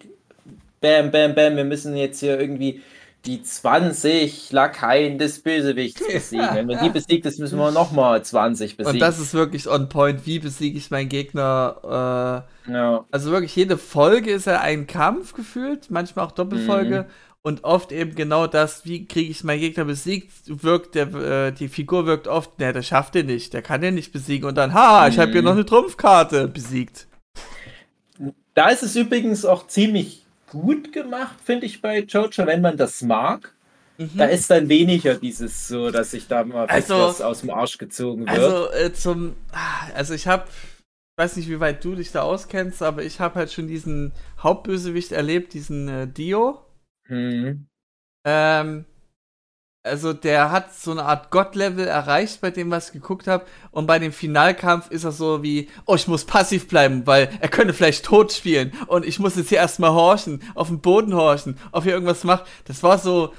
Bam, 0.80 1.10
bam, 1.10 1.34
bam, 1.34 1.56
wir 1.56 1.64
müssen 1.64 1.96
jetzt 1.96 2.20
hier 2.20 2.40
irgendwie 2.40 2.80
die 3.26 3.42
20 3.42 4.50
Lakaien 4.50 5.18
des 5.18 5.40
Bösewichts 5.40 6.00
besiegen. 6.12 6.48
Wenn 6.54 6.66
man 6.66 6.82
die 6.82 6.88
besiegt 6.88 7.26
ist, 7.26 7.38
müssen 7.38 7.58
wir 7.58 7.70
nochmal 7.70 8.22
20 8.24 8.76
besiegen. 8.76 8.94
Und 8.94 9.00
das 9.00 9.18
ist 9.18 9.34
wirklich 9.34 9.68
on 9.68 9.88
point. 9.88 10.26
Wie 10.26 10.38
besiege 10.38 10.78
ich 10.78 10.90
meinen 10.90 11.08
Gegner? 11.08 12.46
Äh, 12.66 12.72
ja. 12.72 13.04
Also 13.10 13.30
wirklich, 13.30 13.54
jede 13.54 13.76
Folge 13.76 14.30
ist 14.30 14.46
ja 14.46 14.60
ein 14.60 14.86
Kampf 14.86 15.34
gefühlt, 15.34 15.90
manchmal 15.90 16.26
auch 16.26 16.32
Doppelfolge. 16.32 17.02
Mhm. 17.02 17.29
Und 17.42 17.64
oft 17.64 17.90
eben 17.90 18.14
genau 18.14 18.46
das, 18.46 18.84
wie 18.84 19.06
kriege 19.06 19.30
ich 19.30 19.44
meinen 19.44 19.60
Gegner 19.60 19.86
besiegt, 19.86 20.30
wirkt 20.44 20.94
der, 20.94 21.14
äh, 21.14 21.52
die 21.52 21.68
Figur 21.68 22.04
wirkt 22.04 22.28
oft, 22.28 22.58
ne, 22.58 22.72
der 22.74 22.82
schafft 22.82 23.14
den 23.14 23.26
nicht, 23.26 23.54
der 23.54 23.62
kann 23.62 23.80
den 23.80 23.94
nicht 23.94 24.12
besiegen. 24.12 24.46
Und 24.46 24.56
dann, 24.56 24.74
ha, 24.74 25.08
ich 25.08 25.18
habe 25.18 25.32
hier 25.32 25.40
noch 25.40 25.52
mhm. 25.52 25.60
eine 25.60 25.66
Trumpfkarte 25.66 26.48
besiegt. 26.48 27.06
Da 28.52 28.68
ist 28.68 28.82
es 28.82 28.94
übrigens 28.94 29.46
auch 29.46 29.66
ziemlich 29.68 30.26
gut 30.50 30.92
gemacht, 30.92 31.36
finde 31.42 31.64
ich, 31.64 31.80
bei 31.80 32.00
Jojo, 32.00 32.46
wenn 32.46 32.60
man 32.60 32.76
das 32.76 33.00
mag. 33.00 33.54
Mhm. 33.96 34.10
Da 34.16 34.26
ist 34.26 34.50
dann 34.50 34.68
weniger 34.68 35.14
dieses 35.14 35.68
so, 35.68 35.90
dass 35.90 36.10
sich 36.10 36.26
da 36.26 36.44
mal 36.44 36.66
also, 36.66 36.94
was 36.94 37.22
aus 37.22 37.40
dem 37.40 37.50
Arsch 37.50 37.78
gezogen 37.78 38.26
wird. 38.26 38.38
Also 38.38 38.70
äh, 38.72 38.92
zum, 38.92 39.34
ah, 39.52 39.88
also 39.94 40.12
ich 40.12 40.26
habe, 40.26 40.44
weiß 41.16 41.36
nicht, 41.36 41.48
wie 41.48 41.60
weit 41.60 41.82
du 41.84 41.94
dich 41.94 42.12
da 42.12 42.22
auskennst, 42.22 42.82
aber 42.82 43.02
ich 43.02 43.20
habe 43.20 43.36
halt 43.36 43.52
schon 43.52 43.66
diesen 43.66 44.12
Hauptbösewicht 44.38 45.12
erlebt, 45.12 45.54
diesen 45.54 45.88
äh, 45.88 46.06
Dio. 46.06 46.58
Mhm. 47.10 47.66
Ähm, 48.24 48.84
also 49.82 50.12
der 50.12 50.50
hat 50.50 50.74
so 50.74 50.90
eine 50.90 51.04
Art 51.04 51.30
Gott-Level 51.30 51.86
erreicht, 51.86 52.42
bei 52.42 52.50
dem 52.50 52.70
was 52.70 52.88
ich 52.88 52.92
geguckt 52.92 53.26
habe. 53.26 53.46
Und 53.70 53.86
bei 53.86 53.98
dem 53.98 54.12
Finalkampf 54.12 54.90
ist 54.90 55.04
er 55.04 55.12
so 55.12 55.42
wie, 55.42 55.70
oh, 55.86 55.94
ich 55.94 56.06
muss 56.06 56.26
passiv 56.26 56.68
bleiben, 56.68 57.06
weil 57.06 57.30
er 57.40 57.48
könnte 57.48 57.72
vielleicht 57.72 58.04
tot 58.04 58.32
spielen. 58.32 58.72
Und 58.88 59.06
ich 59.06 59.18
muss 59.18 59.36
jetzt 59.36 59.48
hier 59.48 59.58
erstmal 59.58 59.92
horchen, 59.92 60.42
auf 60.54 60.68
dem 60.68 60.80
Boden 60.80 61.14
horchen, 61.14 61.58
ob 61.72 61.86
er 61.86 61.94
irgendwas 61.94 62.24
macht. 62.24 62.44
Das 62.66 62.82
war 62.82 62.98
so, 62.98 63.32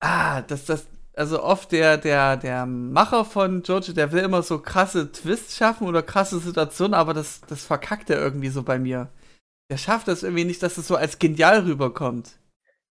ah, 0.00 0.42
das, 0.42 0.66
das, 0.66 0.86
also 1.14 1.42
oft 1.42 1.72
der, 1.72 1.98
der, 1.98 2.36
der 2.36 2.64
Macher 2.66 3.24
von 3.24 3.62
Jojo, 3.62 3.92
der 3.92 4.12
will 4.12 4.22
immer 4.22 4.42
so 4.42 4.60
krasse 4.60 5.10
Twists 5.10 5.56
schaffen 5.56 5.88
oder 5.88 6.02
krasse 6.02 6.38
Situationen, 6.38 6.94
aber 6.94 7.12
das, 7.12 7.40
das 7.48 7.64
verkackt 7.64 8.08
er 8.10 8.18
irgendwie 8.18 8.50
so 8.50 8.62
bei 8.62 8.78
mir. 8.78 9.10
Der 9.70 9.78
schafft 9.78 10.08
das 10.08 10.22
irgendwie 10.22 10.44
nicht, 10.44 10.62
dass 10.62 10.78
es 10.78 10.86
so 10.86 10.96
als 10.96 11.18
genial 11.18 11.60
rüberkommt. 11.60 12.38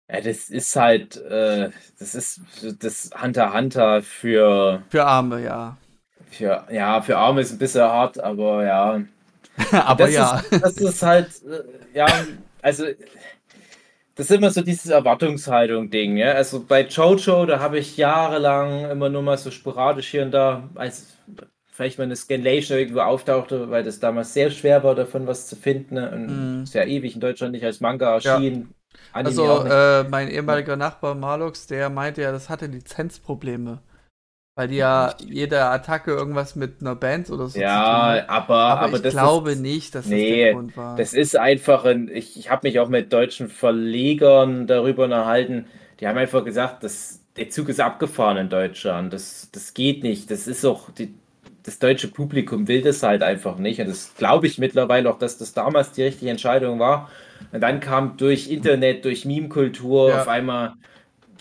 Ja, 0.10 0.22
das 0.22 0.50
ist 0.50 0.76
halt, 0.76 1.18
äh, 1.18 1.70
das 1.98 2.14
ist 2.14 2.42
das 2.80 3.10
Hunter 3.20 3.54
Hunter 3.54 4.02
für. 4.04 4.84
Für 4.90 5.06
Arme, 5.06 5.44
ja. 5.44 5.78
Für, 6.30 6.66
ja, 6.72 7.02
für 7.02 7.18
Arme 7.18 7.42
ist 7.42 7.54
ein 7.54 7.58
bisschen 7.58 7.82
hart, 7.82 8.20
aber 8.20 8.64
ja. 8.66 9.02
aber 9.72 10.06
das 10.06 10.14
ja. 10.14 10.40
Ist, 10.40 10.64
das 10.64 10.78
ist 10.78 11.04
halt, 11.04 11.28
äh, 11.46 11.98
ja, 11.98 12.08
also. 12.62 12.86
Das 14.18 14.30
ist 14.30 14.38
immer 14.38 14.50
so 14.50 14.62
dieses 14.62 14.86
Erwartungshaltung-Ding, 14.86 16.16
ja. 16.16 16.32
Also 16.34 16.64
bei 16.66 16.84
Jojo, 16.84 17.46
da 17.46 17.60
habe 17.60 17.80
ich 17.80 17.98
jahrelang 17.98 18.90
immer 18.90 19.10
nur 19.10 19.22
mal 19.22 19.38
so 19.38 19.52
sporadisch 19.52 20.08
hier 20.08 20.24
und 20.24 20.32
da, 20.32 20.70
als 20.76 21.18
vielleicht 21.70 21.98
mal 21.98 22.06
eine 22.06 22.16
Scanlation 22.16 22.78
irgendwo 22.78 23.02
auftauchte, 23.02 23.70
weil 23.70 23.84
das 23.84 24.00
damals 24.00 24.34
sehr 24.34 24.52
schwer 24.52 24.84
war, 24.86 24.96
davon 24.96 25.28
was 25.28 25.48
zu 25.48 25.58
finden. 25.58 25.96
Ne? 25.96 26.12
Und 26.12 26.62
mm. 26.62 26.66
sehr 26.66 26.88
ewig 26.88 27.16
in 27.16 27.20
Deutschland 27.20 27.52
nicht 27.52 27.66
als 27.66 27.82
Manga 27.82 28.14
erschien. 28.14 28.70
Anime 29.14 29.42
also, 29.42 29.66
äh, 29.66 30.04
mein 30.10 30.30
ehemaliger 30.30 30.76
Nachbar 30.76 31.16
Malux, 31.16 31.68
der 31.68 31.90
meinte 31.90 32.22
ja, 32.22 32.32
das 32.32 32.50
hatte 32.50 32.66
Lizenzprobleme. 32.68 33.80
Weil 34.58 34.70
die 34.70 34.78
ja 34.78 35.14
jede 35.20 35.66
Attacke 35.66 36.12
irgendwas 36.12 36.56
mit 36.56 36.80
einer 36.80 36.96
Band 36.96 37.30
oder 37.30 37.48
so 37.48 37.60
Ja, 37.60 38.26
aber, 38.30 38.56
aber, 38.56 38.82
aber, 38.82 39.06
ich 39.06 39.12
glaube 39.12 39.52
ist, 39.52 39.60
nicht, 39.60 39.94
dass 39.94 40.06
nee, 40.06 40.30
das 40.30 40.38
der 40.38 40.54
Grund 40.54 40.78
war. 40.78 40.96
Das 40.96 41.14
ist 41.14 41.38
einfach 41.38 41.84
ein. 41.84 42.10
Ich, 42.14 42.40
ich 42.40 42.50
habe 42.50 42.66
mich 42.66 42.80
auch 42.80 42.88
mit 42.88 43.12
deutschen 43.12 43.50
Verlegern 43.50 44.66
darüber 44.66 45.04
unterhalten. 45.04 45.66
Die 46.00 46.08
haben 46.08 46.18
einfach 46.18 46.46
gesagt, 46.46 46.86
dass 46.86 47.20
der 47.36 47.50
Zug 47.50 47.68
ist 47.68 47.82
abgefahren 47.82 48.38
in 48.38 48.50
Deutschland. 48.50 49.12
Das, 49.12 49.50
das 49.52 49.74
geht 49.74 50.04
nicht. 50.04 50.32
Das 50.32 50.48
ist 50.48 50.64
auch. 50.64 50.90
Die, 50.92 51.14
das 51.66 51.80
deutsche 51.80 52.08
Publikum 52.08 52.68
will 52.68 52.82
das 52.82 53.02
halt 53.02 53.24
einfach 53.24 53.58
nicht. 53.58 53.80
Und 53.80 53.88
das 53.88 54.14
glaube 54.16 54.46
ich 54.48 54.60
mittlerweile 54.60 55.10
auch, 55.10 55.18
dass 55.18 55.38
das 55.38 55.54
damals 55.54 55.92
die 55.92 56.04
richtige 56.04 56.30
Entscheidung 56.30 56.80
war. 56.80 57.10
Und 57.52 57.62
dann 57.62 57.80
kam 57.80 58.18
durch 58.18 58.50
Internet, 58.50 59.04
durch 59.04 59.26
Meme-Kultur 59.26 60.10
ja. 60.10 60.22
auf 60.22 60.28
einmal 60.28 60.74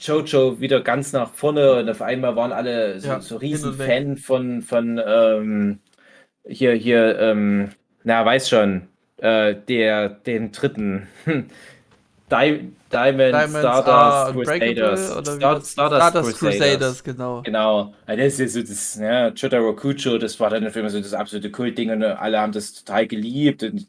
Jojo 0.01 0.61
wieder 0.61 0.81
ganz 0.81 1.12
nach 1.12 1.31
vorne 1.31 1.75
und 1.75 1.89
auf 1.89 2.03
einmal 2.03 2.37
waren 2.37 2.53
alle 2.53 2.99
so, 3.01 3.09
ja, 3.09 3.20
so 3.20 3.37
riesen 3.37 3.75
Fan 3.75 4.16
von, 4.16 4.62
von 4.62 5.01
ähm, 5.07 5.79
hier, 6.47 6.72
hier, 6.72 7.18
ähm, 7.18 7.70
na, 8.03 8.25
weiß 8.25 8.49
schon, 8.49 8.89
äh, 9.18 9.55
der, 9.55 10.09
den 10.09 10.53
dritten. 10.53 11.07
Di 12.31 12.72
Diamond, 12.95 13.35
Diamond 13.35 13.59
Stardust 13.59 14.29
uh, 14.29 14.43
Crusaders. 14.43 15.11
Star 15.11 15.23
Stardust, 15.25 15.73
Stardust 15.73 16.39
Crusaders. 16.39 16.39
Crusaders. 16.39 17.05
genau. 17.05 17.43
Genau. 17.43 17.95
das 18.07 18.19
ist 18.19 18.39
ja 18.39 18.49
so 18.49 18.61
das, 18.61 18.95
ja, 18.97 19.29
Jotaro 19.29 19.75
Kucho, 19.75 20.19
das 20.19 20.39
war 20.39 20.51
dann 20.51 20.63
mich 20.63 20.93
so 20.93 21.01
das 21.01 21.15
absolute 21.15 21.51
Kultding 21.51 21.91
und 21.91 22.03
alle 22.03 22.41
haben 22.41 22.53
das 22.53 22.73
total 22.73 23.07
geliebt. 23.07 23.63
Und 23.63 23.87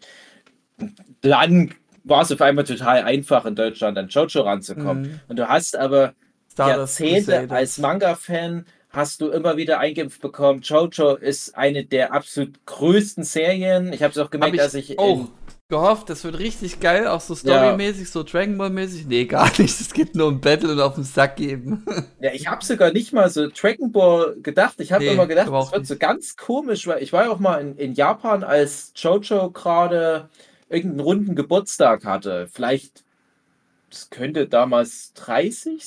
dann 1.21 1.73
war 2.03 2.21
es 2.21 2.31
auf 2.31 2.41
einmal 2.41 2.65
total 2.65 3.03
einfach 3.03 3.45
in 3.45 3.55
Deutschland 3.55 3.97
an 3.97 4.07
Jojo 4.07 4.41
ranzukommen. 4.41 5.03
Mhm. 5.03 5.19
Und 5.27 5.39
du 5.39 5.47
hast 5.47 5.75
aber 5.75 6.13
Stardust 6.51 6.99
Jahrzehnte 6.99 7.31
Crusaders. 7.31 7.57
als 7.57 7.77
Manga-Fan 7.77 8.65
hast 8.89 9.21
du 9.21 9.29
immer 9.29 9.57
wieder 9.57 9.79
eingeimpft 9.79 10.21
bekommen. 10.21 10.61
Jojo 10.61 11.15
ist 11.15 11.55
eine 11.55 11.85
der 11.85 12.13
absolut 12.13 12.65
größten 12.65 13.23
Serien. 13.23 13.93
Ich 13.93 14.01
habe 14.01 14.11
es 14.11 14.17
auch 14.17 14.29
gemerkt, 14.29 14.55
ich 14.55 14.61
dass 14.61 14.73
ich 14.73 14.97
auch 14.97 15.27
gehofft, 15.67 16.09
das 16.09 16.23
wird 16.23 16.37
richtig 16.37 16.79
geil, 16.79 17.07
auch 17.07 17.21
so 17.21 17.33
storymäßig, 17.33 18.01
ja. 18.01 18.05
so 18.05 18.23
Dragon 18.23 18.57
Ball 18.57 18.69
mäßig. 18.69 19.07
Nee, 19.07 19.25
gar 19.25 19.47
nicht. 19.59 19.81
Es 19.81 19.93
geht 19.93 20.15
nur 20.15 20.27
um 20.27 20.39
Battle 20.39 20.71
und 20.71 20.79
auf 20.79 20.95
den 20.95 21.03
Sack 21.03 21.37
geben. 21.37 21.85
Ja, 22.19 22.33
ich 22.33 22.47
habe 22.47 22.63
sogar 22.65 22.91
nicht 22.91 23.13
mal 23.13 23.29
so 23.29 23.49
Dragon 23.49 23.91
Ball 23.91 24.35
gedacht. 24.41 24.75
Ich 24.79 24.91
habe 24.91 25.03
nee, 25.03 25.11
immer 25.11 25.27
gedacht, 25.27 25.47
das 25.47 25.71
wird 25.71 25.81
nicht. 25.81 25.89
so 25.89 25.97
ganz 25.97 26.35
komisch, 26.37 26.87
weil 26.87 27.03
ich 27.03 27.13
war 27.13 27.25
ja 27.25 27.31
auch 27.31 27.39
mal 27.39 27.61
in, 27.61 27.77
in 27.77 27.93
Japan, 27.93 28.43
als 28.43 28.93
Jojo 28.95 29.51
gerade 29.51 30.29
irgendeinen 30.69 31.01
runden 31.01 31.35
Geburtstag 31.35 32.05
hatte. 32.05 32.47
Vielleicht, 32.51 33.03
das 33.91 34.09
könnte 34.09 34.47
damals 34.47 35.13
30. 35.13 35.83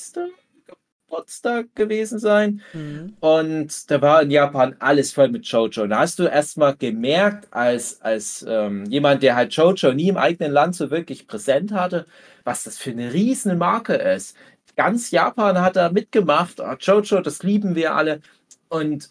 Geburtstag 1.09 1.75
gewesen 1.75 2.19
sein. 2.19 2.61
Mhm. 2.73 3.13
Und 3.19 3.89
da 3.89 4.01
war 4.01 4.21
in 4.21 4.31
Japan 4.31 4.75
alles 4.79 5.11
voll 5.11 5.29
mit 5.29 5.45
Jojo. 5.45 5.83
Und 5.83 5.89
da 5.89 5.99
hast 5.99 6.19
du 6.19 6.23
erstmal 6.23 6.75
gemerkt, 6.75 7.47
als, 7.51 8.01
als 8.01 8.45
ähm, 8.47 8.85
jemand, 8.85 9.23
der 9.23 9.35
halt 9.35 9.53
Jojo 9.53 9.93
nie 9.93 10.09
im 10.09 10.17
eigenen 10.17 10.51
Land 10.51 10.75
so 10.75 10.91
wirklich 10.91 11.27
präsent 11.27 11.71
hatte, 11.71 12.05
was 12.43 12.63
das 12.63 12.77
für 12.77 12.91
eine 12.91 13.11
riesen 13.13 13.57
Marke 13.57 13.93
ist. 13.93 14.37
Ganz 14.75 15.11
Japan 15.11 15.59
hat 15.59 15.75
da 15.75 15.89
mitgemacht. 15.89 16.59
Oh, 16.59 16.75
Jojo, 16.79 17.21
das 17.21 17.43
lieben 17.43 17.75
wir 17.75 17.95
alle. 17.95 18.21
Und 18.69 19.09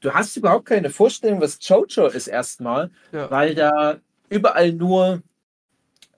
du 0.00 0.12
hast 0.12 0.36
überhaupt 0.36 0.66
keine 0.66 0.90
Vorstellung, 0.90 1.40
was 1.40 1.58
Jojo 1.60 2.06
ist 2.06 2.28
erstmal, 2.28 2.90
ja. 3.12 3.30
weil 3.30 3.54
da 3.54 3.98
überall 4.28 4.72
nur 4.72 5.22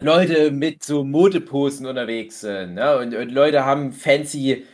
Leute 0.03 0.51
mit 0.51 0.83
so 0.83 1.05
Modeposen 1.05 1.87
unterwegs 1.87 2.41
sind. 2.41 2.75
Ne? 2.75 2.97
Und, 2.99 3.15
und, 3.15 3.31
Leute 3.31 3.65
haben 3.65 3.93
fancy 3.93 4.65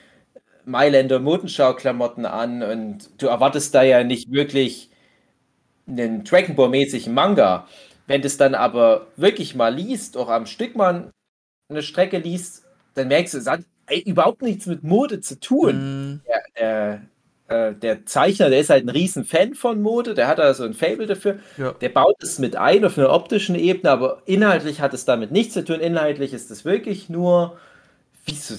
Mailänder 0.69 1.19
Modenschau-Klamotten 1.19 2.27
an 2.27 2.63
und 2.63 3.11
du 3.19 3.27
erwartest 3.27 3.75
da 3.75 3.83
ja 3.83 4.05
nicht 4.05 4.31
wirklich 4.31 4.91
einen 5.87 6.25
Dragon 6.25 6.55
Ball-mäßigen 6.55 7.13
Manga. 7.13 7.67
Wenn 8.07 8.21
du 8.21 8.27
es 8.27 8.37
dann 8.37 8.55
aber 8.55 9.07
wirklich 9.17 9.55
mal 9.55 9.75
liest, 9.75 10.17
auch 10.17 10.29
am 10.29 10.47
Stück 10.47 10.77
mal 10.77 11.11
eine 11.69 11.83
Strecke 11.83 12.19
liest, 12.19 12.65
dann 12.95 13.09
merkst 13.09 13.35
du, 13.35 13.39
es 13.39 13.47
hat 13.47 13.61
überhaupt 14.05 14.43
nichts 14.43 14.67
mit 14.67 14.83
Mode 14.83 15.21
zu 15.21 15.41
tun. 15.41 16.15
Mm. 16.15 16.21
Der, 16.27 17.01
der, 17.49 17.69
äh, 17.69 17.75
der 17.75 18.07
Zeichner, 18.07 18.51
der 18.51 18.61
ist 18.61 18.71
halt 18.71 18.85
ein 18.85 18.91
riesen 18.91 19.25
Fan 19.25 19.55
von 19.55 19.81
Mode, 19.81 20.15
der 20.15 20.29
hat 20.29 20.41
also 20.41 20.65
ein 20.65 20.75
Fable 20.75 21.07
dafür. 21.07 21.39
Ja. 21.57 21.73
Der 21.73 21.89
baut 21.89 22.23
es 22.23 22.39
mit 22.39 22.57
ein 22.57 22.85
auf 22.85 22.99
einer 22.99 23.11
optischen 23.11 23.55
Ebene, 23.55 23.91
aber 23.91 24.23
inhaltlich 24.27 24.81
hat 24.81 24.93
es 24.93 25.07
damit 25.07 25.31
nichts 25.31 25.55
zu 25.55 25.65
tun. 25.65 25.81
Inhaltlich 25.81 26.35
ist 26.35 26.51
es 26.51 26.65
wirklich 26.65 27.09
nur 27.09 27.59
wie 28.27 28.35
so 28.35 28.55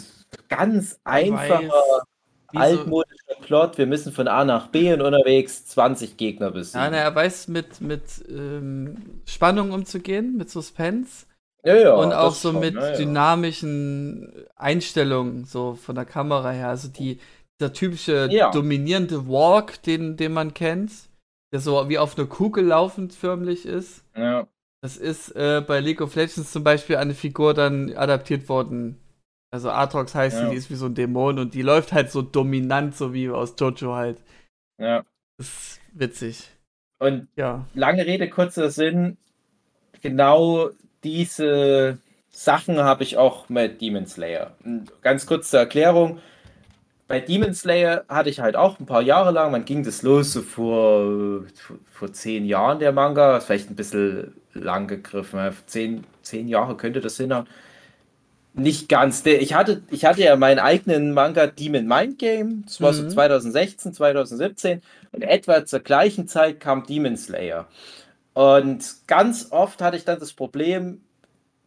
ganz 0.49 0.99
einfacher, 1.03 2.03
altmodischer 2.47 3.35
Plot. 3.41 3.77
Wir 3.77 3.87
müssen 3.87 4.11
von 4.11 4.27
A 4.27 4.43
nach 4.43 4.67
B 4.67 4.91
und 4.91 5.01
unterwegs 5.01 5.65
20 5.67 6.17
Gegner 6.17 6.51
besiegen. 6.51 6.81
Ja, 6.81 6.89
na, 6.89 6.97
er 6.97 7.15
weiß 7.15 7.47
mit, 7.47 7.79
mit 7.79 8.03
ähm, 8.27 9.21
Spannung 9.25 9.71
umzugehen, 9.71 10.35
mit 10.35 10.49
Suspense. 10.49 11.25
Ja, 11.63 11.75
ja, 11.75 11.93
und 11.93 12.13
auch 12.13 12.33
so 12.33 12.51
schon, 12.51 12.61
mit 12.61 12.75
ja, 12.75 12.95
dynamischen 12.95 14.45
Einstellungen 14.55 15.45
so 15.45 15.75
von 15.75 15.95
der 15.95 16.05
Kamera 16.05 16.51
her. 16.51 16.69
Also 16.69 16.87
die, 16.87 17.19
der 17.59 17.73
typische 17.73 18.29
dominierende 18.53 19.27
Walk, 19.27 19.81
den, 19.83 20.15
den 20.15 20.33
man 20.33 20.53
kennt. 20.53 20.91
der 21.51 21.59
so 21.59 21.89
wie 21.89 21.97
auf 21.97 22.17
einer 22.17 22.27
Kugel 22.27 22.65
laufend 22.65 23.13
förmlich 23.13 23.65
ist. 23.65 24.03
Ja. 24.15 24.47
Das 24.81 24.95
ist 24.95 25.35
äh, 25.35 25.61
bei 25.65 25.81
League 25.81 25.99
of 25.99 26.15
Legends 26.15 26.51
zum 26.53 26.63
Beispiel 26.63 26.95
eine 26.95 27.13
Figur 27.13 27.53
dann 27.53 27.93
adaptiert 27.97 28.47
worden. 28.47 28.97
Also 29.51 29.71
Aatrox 29.71 30.13
heißt 30.13 30.37
ja. 30.37 30.45
sie, 30.45 30.51
die 30.51 30.57
ist 30.57 30.69
wie 30.69 30.75
so 30.75 30.85
ein 30.85 30.95
Dämon 30.95 31.39
und 31.39 31.53
die 31.53 31.63
läuft 31.63 31.91
halt 31.91 32.11
so 32.11 32.21
dominant, 32.21 32.95
so 32.95 33.13
wie 33.13 33.29
aus 33.29 33.55
Jojo 33.59 33.95
halt. 33.95 34.21
Ja. 34.77 35.03
Das 35.37 35.47
ist 35.47 35.79
witzig. 35.93 36.49
Und 36.99 37.27
ja. 37.35 37.65
lange 37.73 38.05
Rede, 38.05 38.29
kurzer 38.29 38.69
Sinn, 38.69 39.17
genau 40.01 40.69
diese 41.03 41.97
Sachen 42.29 42.77
habe 42.79 43.03
ich 43.03 43.17
auch 43.17 43.49
mit 43.49 43.81
Demon 43.81 44.05
Slayer. 44.05 44.55
Ganz 45.01 45.25
kurz 45.25 45.49
zur 45.49 45.61
Erklärung. 45.61 46.19
Bei 47.07 47.19
Demon 47.19 47.55
Slayer 47.55 48.05
hatte 48.07 48.29
ich 48.29 48.39
halt 48.39 48.55
auch 48.55 48.79
ein 48.79 48.85
paar 48.85 49.01
Jahre 49.01 49.31
lang, 49.31 49.51
man 49.51 49.65
ging 49.65 49.83
das 49.83 50.03
los 50.03 50.31
so 50.31 50.43
vor, 50.43 51.43
vor 51.91 52.13
zehn 52.13 52.45
Jahren, 52.45 52.77
der 52.77 52.91
Manga, 52.91 53.39
vielleicht 53.39 53.71
ein 53.71 53.75
bisschen 53.75 54.35
lang 54.53 54.87
gegriffen, 54.87 55.39
zehn, 55.65 56.03
zehn 56.21 56.47
Jahre 56.47 56.77
könnte 56.77 57.01
das 57.01 57.17
hinhauen. 57.17 57.47
Nicht 58.59 58.89
ganz. 58.89 59.25
Ich 59.25 59.53
hatte, 59.53 59.81
ich 59.89 60.05
hatte 60.05 60.21
ja 60.21 60.35
meinen 60.35 60.59
eigenen 60.59 61.13
Manga 61.13 61.47
Demon 61.47 61.87
Mind 61.87 62.19
Game. 62.19 62.63
Das 62.65 62.81
war 62.81 62.91
mhm. 62.91 62.95
so 62.95 63.07
2016, 63.09 63.93
2017. 63.93 64.81
Und 65.11 65.23
etwa 65.23 65.65
zur 65.65 65.79
gleichen 65.79 66.27
Zeit 66.27 66.59
kam 66.59 66.85
Demon 66.85 67.17
Slayer. 67.17 67.67
Und 68.33 68.85
ganz 69.07 69.47
oft 69.51 69.81
hatte 69.81 69.97
ich 69.97 70.05
dann 70.05 70.19
das 70.19 70.33
Problem, 70.33 71.01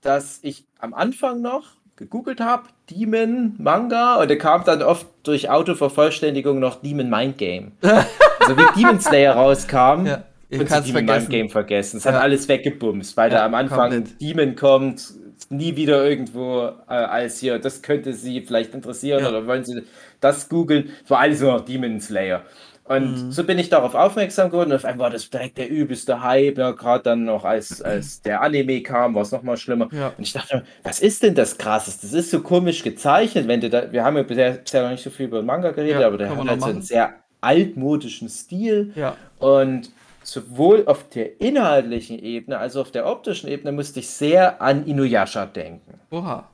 dass 0.00 0.38
ich 0.42 0.64
am 0.78 0.94
Anfang 0.94 1.40
noch 1.40 1.76
gegoogelt 1.96 2.40
habe, 2.40 2.64
Demon 2.90 3.54
Manga, 3.58 4.16
und 4.16 4.28
der 4.28 4.38
kam 4.38 4.64
dann 4.64 4.82
oft 4.82 5.06
durch 5.22 5.50
Autovervollständigung 5.50 6.58
noch 6.58 6.80
Demon 6.82 7.10
Mind 7.10 7.38
Game. 7.38 7.72
also 7.82 8.56
wie 8.56 8.80
Demon 8.80 9.00
Slayer 9.00 9.34
rauskam, 9.34 10.06
ja, 10.06 10.24
ich 10.48 10.64
kann 10.66 10.84
Demon 10.84 11.04
Mind 11.04 11.30
Game 11.30 11.48
vergessen. 11.48 11.98
Es 11.98 12.04
ja. 12.04 12.12
hat 12.12 12.22
alles 12.22 12.48
weggebumst, 12.48 13.16
weil 13.16 13.30
ja, 13.30 13.38
da 13.38 13.46
am 13.46 13.54
Anfang 13.54 13.90
komplett. 13.90 14.20
Demon 14.20 14.56
kommt, 14.56 15.14
nie 15.52 15.76
wieder 15.76 16.04
irgendwo 16.04 16.70
äh, 16.88 16.94
als 16.94 17.38
hier, 17.38 17.58
das 17.58 17.82
könnte 17.82 18.12
Sie 18.14 18.40
vielleicht 18.40 18.74
interessieren 18.74 19.22
ja. 19.22 19.28
oder 19.28 19.46
wollen 19.46 19.64
Sie 19.64 19.82
das 20.20 20.48
googeln? 20.48 20.90
Vor 21.04 21.20
allem 21.20 21.34
so 21.34 21.46
noch 21.46 21.64
Demon 21.64 22.00
Slayer. 22.00 22.42
Und 22.84 23.26
mhm. 23.26 23.32
so 23.32 23.44
bin 23.44 23.58
ich 23.58 23.68
darauf 23.68 23.94
aufmerksam 23.94 24.50
geworden. 24.50 24.72
Auf 24.72 24.84
einmal 24.84 25.04
war 25.04 25.10
das 25.10 25.30
direkt 25.30 25.56
der 25.56 25.70
übelste 25.70 26.22
Hype. 26.22 26.58
Ja, 26.58 26.72
Gerade 26.72 27.04
dann 27.04 27.24
noch, 27.24 27.44
als, 27.44 27.80
als 27.82 28.22
der 28.22 28.42
Anime 28.42 28.82
kam, 28.82 29.14
war 29.14 29.22
es 29.22 29.30
noch 29.30 29.42
mal 29.42 29.56
schlimmer. 29.56 29.88
Ja. 29.92 30.12
Und 30.16 30.22
ich 30.24 30.32
dachte, 30.32 30.64
was 30.82 31.00
ist 31.00 31.22
denn 31.22 31.34
das 31.34 31.58
Krasses? 31.58 32.00
Das 32.00 32.12
ist 32.12 32.30
so 32.30 32.40
komisch 32.40 32.82
gezeichnet. 32.82 33.46
Wenn 33.46 33.60
du 33.60 33.70
da, 33.70 33.92
wir 33.92 34.04
haben 34.04 34.16
ja 34.16 34.24
bisher, 34.24 34.52
bisher 34.52 34.82
noch 34.82 34.90
nicht 34.90 35.02
so 35.02 35.10
viel 35.10 35.26
über 35.26 35.42
Manga 35.42 35.70
geredet, 35.70 36.00
ja, 36.00 36.06
aber 36.06 36.18
der 36.18 36.30
hat 36.30 36.48
halt 36.48 36.60
so 36.60 36.66
einen 36.66 36.82
sehr 36.82 37.14
altmodischen 37.40 38.28
Stil. 38.28 38.92
Ja. 38.96 39.16
Und 39.38 39.90
sowohl 40.22 40.84
auf 40.86 41.08
der 41.08 41.40
inhaltlichen 41.40 42.18
Ebene 42.18 42.58
als 42.58 42.76
auch 42.76 42.82
auf 42.82 42.90
der 42.90 43.06
optischen 43.06 43.48
Ebene 43.48 43.72
musste 43.72 44.00
ich 44.00 44.10
sehr 44.10 44.60
an 44.60 44.86
Inuyasha 44.86 45.46
denken. 45.46 46.00
Oha. 46.10 46.48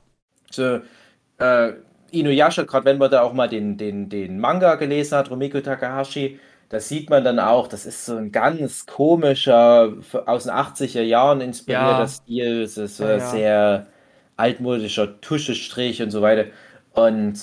So, 0.51 0.79
äh, 1.37 1.73
Inuyasha, 2.11 2.63
gerade 2.63 2.85
wenn 2.85 2.97
man 2.97 3.11
da 3.11 3.21
auch 3.21 3.33
mal 3.33 3.47
den, 3.47 3.77
den, 3.77 4.09
den 4.09 4.39
Manga 4.39 4.75
gelesen 4.75 5.17
hat, 5.17 5.29
Rumiko 5.29 5.59
Takahashi, 5.61 6.39
da 6.69 6.79
sieht 6.79 7.09
man 7.09 7.23
dann 7.23 7.39
auch, 7.39 7.67
das 7.67 7.85
ist 7.85 8.05
so 8.05 8.15
ein 8.15 8.31
ganz 8.31 8.85
komischer, 8.85 9.93
aus 10.25 10.43
den 10.43 10.53
80er 10.53 11.01
Jahren 11.01 11.41
inspirierter 11.41 11.99
ja. 11.99 12.07
Stil. 12.07 12.61
Es 12.61 12.77
ist 12.77 12.97
so 12.97 13.05
ja, 13.05 13.17
ja. 13.17 13.19
sehr 13.19 13.87
altmodischer 14.37 15.19
Tuschestrich 15.19 16.01
und 16.01 16.11
so 16.11 16.21
weiter. 16.21 16.45
Und 16.93 17.39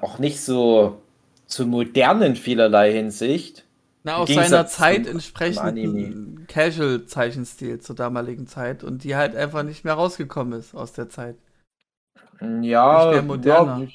auch 0.00 0.18
nicht 0.18 0.40
so 0.40 1.00
zu 1.46 1.66
modernen 1.66 2.34
vielerlei 2.34 2.92
Hinsicht. 2.92 3.61
Na, 4.04 4.16
aus 4.16 4.28
seiner 4.28 4.66
Zeit 4.66 5.06
entsprechend 5.06 6.48
Casual-Zeichenstil 6.48 7.78
zur 7.78 7.94
damaligen 7.94 8.46
Zeit 8.46 8.82
und 8.82 9.04
die 9.04 9.14
halt 9.14 9.36
einfach 9.36 9.62
nicht 9.62 9.84
mehr 9.84 9.94
rausgekommen 9.94 10.58
ist 10.58 10.74
aus 10.74 10.92
der 10.92 11.08
Zeit. 11.08 11.36
Ja, 12.40 13.04
nicht 13.06 13.12
mehr 13.12 13.22
moderner. 13.22 13.88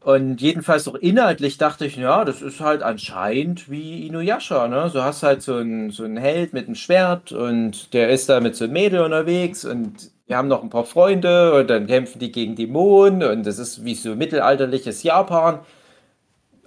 Und 0.00 0.40
jedenfalls 0.40 0.86
auch 0.86 0.94
inhaltlich 0.94 1.58
dachte 1.58 1.84
ich, 1.86 1.96
ja, 1.96 2.24
das 2.24 2.40
ist 2.40 2.60
halt 2.60 2.82
anscheinend 2.82 3.70
wie 3.70 4.06
Inuyasha, 4.06 4.68
ne? 4.68 4.88
So 4.90 5.02
hast 5.02 5.22
halt 5.22 5.42
so 5.42 5.56
einen 5.56 5.90
so 5.90 6.06
Held 6.06 6.52
mit 6.52 6.66
einem 6.66 6.76
Schwert 6.76 7.32
und 7.32 7.92
der 7.94 8.10
ist 8.10 8.28
da 8.28 8.40
mit 8.40 8.54
so 8.56 8.64
einem 8.64 8.74
Mädel 8.74 9.00
unterwegs 9.00 9.64
und 9.64 10.10
wir 10.26 10.36
haben 10.36 10.48
noch 10.48 10.62
ein 10.62 10.70
paar 10.70 10.84
Freunde 10.84 11.54
und 11.54 11.68
dann 11.68 11.86
kämpfen 11.86 12.20
die 12.20 12.30
gegen 12.30 12.54
Dämonen 12.54 13.22
und 13.22 13.44
das 13.46 13.58
ist 13.58 13.84
wie 13.84 13.94
so 13.94 14.14
mittelalterliches 14.14 15.02
Japan 15.02 15.60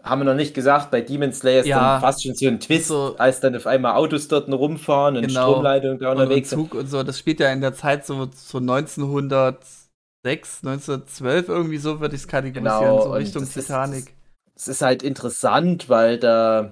haben 0.04 0.22
wir 0.22 0.26
noch 0.26 0.36
nicht 0.36 0.54
gesagt, 0.54 0.92
bei 0.92 1.02
Demon 1.02 1.32
Slayer 1.32 1.62
ist 1.62 1.68
ja, 1.68 1.94
dann 1.94 2.02
fast 2.02 2.24
schon 2.24 2.34
so 2.34 2.48
ein 2.48 2.60
Twist, 2.60 2.88
so, 2.88 3.16
als 3.18 3.40
dann 3.40 3.56
auf 3.56 3.68
einmal 3.68 3.94
Autos 3.94 4.28
dort 4.28 4.50
rumfahren 4.50 5.18
und 5.18 5.28
genau, 5.28 5.52
Stromleitungen 5.52 6.00
da 6.00 6.12
unterwegs 6.12 6.50
sind. 6.50 6.74
Und 6.74 6.88
so, 6.88 7.04
das 7.04 7.20
spielt 7.20 7.40
ja 7.40 7.52
in 7.52 7.62
der 7.62 7.74
Zeit 7.74 8.06
so, 8.06 8.28
so 8.34 8.58
1906, 8.58 10.64
1912 10.64 11.50
irgendwie 11.50 11.78
so, 11.78 12.00
würde 12.00 12.16
ich 12.16 12.22
es 12.22 12.28
kategorisieren, 12.28 12.82
genau, 12.82 13.04
so 13.04 13.12
Richtung 13.12 13.44
das 13.44 13.54
Titanic. 13.54 14.14
Es 14.56 14.68
ist 14.68 14.82
halt 14.82 15.04
interessant, 15.04 15.90
weil 15.90 16.18
da 16.18 16.72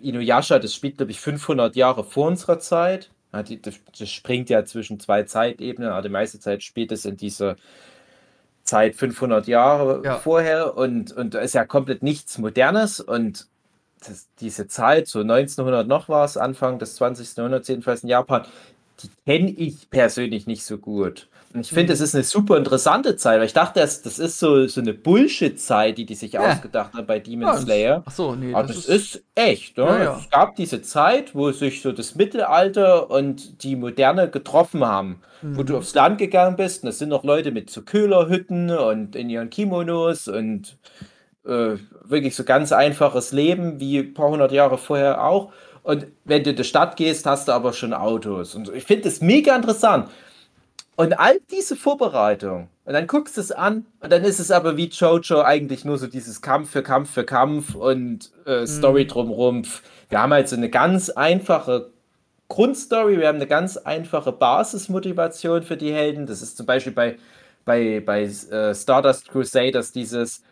Inuyasha, 0.00 0.58
das 0.58 0.74
spielt, 0.74 0.98
glaube 0.98 1.12
ich, 1.12 1.20
500 1.20 1.76
Jahre 1.76 2.04
vor 2.04 2.28
unserer 2.28 2.58
Zeit. 2.58 3.10
Das 3.30 4.08
springt 4.08 4.48
ja 4.48 4.64
zwischen 4.64 5.00
zwei 5.00 5.24
Zeitebenen, 5.24 5.90
aber 5.90 6.02
die 6.02 6.08
meiste 6.08 6.40
Zeit 6.40 6.62
spielt 6.62 6.92
es 6.92 7.04
in 7.04 7.16
dieser 7.16 7.56
Zeit 8.68 8.94
500 8.94 9.46
Jahre 9.46 10.02
ja. 10.04 10.18
vorher 10.18 10.76
und, 10.76 11.10
und 11.12 11.34
da 11.34 11.40
ist 11.40 11.54
ja 11.54 11.64
komplett 11.64 12.02
nichts 12.02 12.36
Modernes 12.36 13.00
und 13.00 13.48
das, 14.06 14.28
diese 14.40 14.68
Zeit, 14.68 15.08
so 15.08 15.20
1900 15.20 15.88
noch 15.88 16.08
war 16.08 16.24
es, 16.24 16.36
Anfang 16.36 16.78
des 16.78 16.94
20. 16.96 17.36
Jahrhunderts 17.36 17.66
jedenfalls 17.68 18.02
in 18.02 18.10
Japan, 18.10 18.44
die 19.02 19.10
kenne 19.26 19.50
ich 19.50 19.90
persönlich 19.90 20.46
nicht 20.46 20.64
so 20.64 20.78
gut. 20.78 21.28
Und 21.54 21.60
ich 21.60 21.70
finde, 21.70 21.94
es 21.94 22.00
mhm. 22.00 22.04
ist 22.04 22.14
eine 22.14 22.24
super 22.24 22.58
interessante 22.58 23.16
Zeit, 23.16 23.38
weil 23.38 23.46
ich 23.46 23.54
dachte, 23.54 23.80
das, 23.80 24.02
das 24.02 24.18
ist 24.18 24.38
so, 24.38 24.66
so 24.66 24.82
eine 24.82 24.92
Bullshit-Zeit, 24.92 25.96
die 25.96 26.04
die 26.04 26.14
sich 26.14 26.32
ja. 26.32 26.40
ausgedacht 26.40 26.92
haben 26.92 27.06
bei 27.06 27.20
Demon 27.20 27.48
ja, 27.48 27.56
Slayer. 27.56 28.02
Ach 28.04 28.12
so, 28.12 28.34
nee. 28.34 28.52
Aber 28.52 28.66
das, 28.66 28.76
das 28.76 28.88
ist, 28.88 29.14
ist, 29.14 29.24
echt. 29.34 29.78
Ne? 29.78 29.84
Ja, 29.84 30.18
es 30.18 30.28
gab 30.28 30.56
diese 30.56 30.82
Zeit, 30.82 31.34
wo 31.34 31.50
sich 31.52 31.80
so 31.80 31.92
das 31.92 32.16
Mittelalter 32.16 33.10
und 33.10 33.62
die 33.62 33.76
Moderne 33.76 34.28
getroffen 34.28 34.84
haben. 34.84 35.20
Mhm. 35.40 35.56
Wo 35.56 35.62
du 35.62 35.72
mhm. 35.72 35.78
aufs 35.78 35.94
Land 35.94 36.18
gegangen 36.18 36.56
bist 36.56 36.82
und 36.82 36.90
es 36.90 36.98
sind 36.98 37.08
noch 37.08 37.24
Leute 37.24 37.50
mit 37.50 37.70
so 37.70 37.80
Köhlerhütten 37.80 38.70
und 38.70 39.16
in 39.16 39.30
ihren 39.30 39.48
Kimonos 39.48 40.28
und 40.28 40.76
äh, 41.46 41.76
wirklich 42.04 42.36
so 42.36 42.44
ganz 42.44 42.72
einfaches 42.72 43.32
Leben, 43.32 43.80
wie 43.80 44.00
ein 44.00 44.12
paar 44.12 44.28
hundert 44.28 44.52
Jahre 44.52 44.76
vorher 44.76 45.24
auch. 45.24 45.52
Und 45.88 46.06
wenn 46.26 46.44
du 46.44 46.50
in 46.50 46.56
die 46.56 46.64
Stadt 46.64 46.96
gehst, 46.96 47.24
hast 47.24 47.48
du 47.48 47.52
aber 47.52 47.72
schon 47.72 47.94
Autos. 47.94 48.54
Und 48.54 48.70
ich 48.74 48.84
finde 48.84 49.04
das 49.04 49.22
mega 49.22 49.56
interessant. 49.56 50.10
Und 50.96 51.18
all 51.18 51.38
diese 51.50 51.76
Vorbereitung, 51.76 52.68
und 52.84 52.92
dann 52.92 53.06
guckst 53.06 53.38
du 53.38 53.40
es 53.40 53.52
an, 53.52 53.86
und 54.00 54.12
dann 54.12 54.22
ist 54.22 54.38
es 54.38 54.50
aber 54.50 54.76
wie 54.76 54.88
Jojo 54.88 55.40
eigentlich 55.40 55.86
nur 55.86 55.96
so 55.96 56.06
dieses 56.06 56.42
Kampf 56.42 56.72
für 56.72 56.82
Kampf 56.82 57.10
für 57.10 57.24
Kampf 57.24 57.74
und 57.74 58.30
äh, 58.44 58.66
Story 58.66 59.04
mhm. 59.04 59.08
drumherum. 59.08 59.62
Wir 60.10 60.20
haben 60.20 60.34
halt 60.34 60.50
so 60.50 60.56
eine 60.56 60.68
ganz 60.68 61.08
einfache 61.08 61.88
Grundstory, 62.48 63.18
wir 63.18 63.28
haben 63.28 63.36
eine 63.36 63.46
ganz 63.46 63.78
einfache 63.78 64.32
Basismotivation 64.32 65.62
für 65.62 65.78
die 65.78 65.94
Helden. 65.94 66.26
Das 66.26 66.42
ist 66.42 66.58
zum 66.58 66.66
Beispiel 66.66 66.92
bei, 66.92 67.16
bei, 67.64 68.02
bei 68.04 68.24
äh, 68.24 68.74
Stardust 68.74 69.30
Crusaders 69.30 69.90
dieses, 69.92 70.42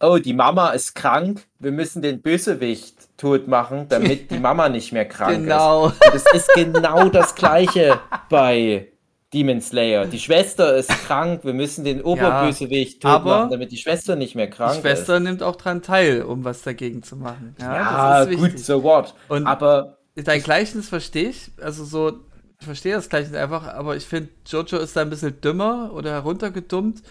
oh, 0.00 0.18
die 0.18 0.34
Mama 0.34 0.70
ist 0.70 0.94
krank, 0.94 1.46
wir 1.58 1.72
müssen 1.72 2.02
den 2.02 2.20
Bösewicht 2.22 3.16
tot 3.16 3.48
machen, 3.48 3.86
damit 3.88 4.30
die 4.30 4.38
Mama 4.38 4.68
nicht 4.68 4.92
mehr 4.92 5.06
krank 5.06 5.42
genau. 5.42 5.88
ist. 5.88 6.00
Genau. 6.00 6.12
Das 6.12 6.24
ist 6.32 6.48
genau 6.54 7.08
das 7.08 7.34
gleiche 7.34 7.98
bei 8.28 8.88
Demon 9.32 9.60
Slayer. 9.60 10.06
Die 10.06 10.18
Schwester 10.18 10.76
ist 10.76 10.88
krank, 10.88 11.44
wir 11.44 11.54
müssen 11.54 11.84
den 11.84 12.02
Oberbösewicht 12.02 13.02
ja, 13.02 13.16
tot 13.16 13.26
machen, 13.26 13.50
damit 13.50 13.72
die 13.72 13.76
Schwester 13.76 14.16
nicht 14.16 14.34
mehr 14.34 14.48
krank 14.48 14.72
ist. 14.72 14.76
Die 14.76 14.88
Schwester 14.88 15.16
ist. 15.16 15.22
nimmt 15.22 15.42
auch 15.42 15.56
dran 15.56 15.82
teil, 15.82 16.22
um 16.22 16.44
was 16.44 16.62
dagegen 16.62 17.02
zu 17.02 17.16
machen. 17.16 17.54
Ja, 17.60 18.24
ja 18.24 18.34
gut, 18.34 18.58
so 18.58 18.82
what. 18.82 19.14
Und 19.28 19.46
aber 19.46 19.98
dein 20.14 20.42
Gleichnis 20.42 20.88
verstehe 20.88 21.30
ich, 21.30 21.50
also 21.60 21.84
so, 21.84 22.20
ich 22.58 22.64
verstehe 22.64 22.94
das 22.94 23.08
Gleichnis 23.08 23.36
einfach, 23.36 23.66
aber 23.66 23.96
ich 23.96 24.04
finde, 24.04 24.30
Jojo 24.46 24.78
ist 24.78 24.96
da 24.96 25.02
ein 25.02 25.10
bisschen 25.10 25.40
dümmer 25.40 25.90
oder 25.92 26.12
heruntergedummt. 26.12 27.02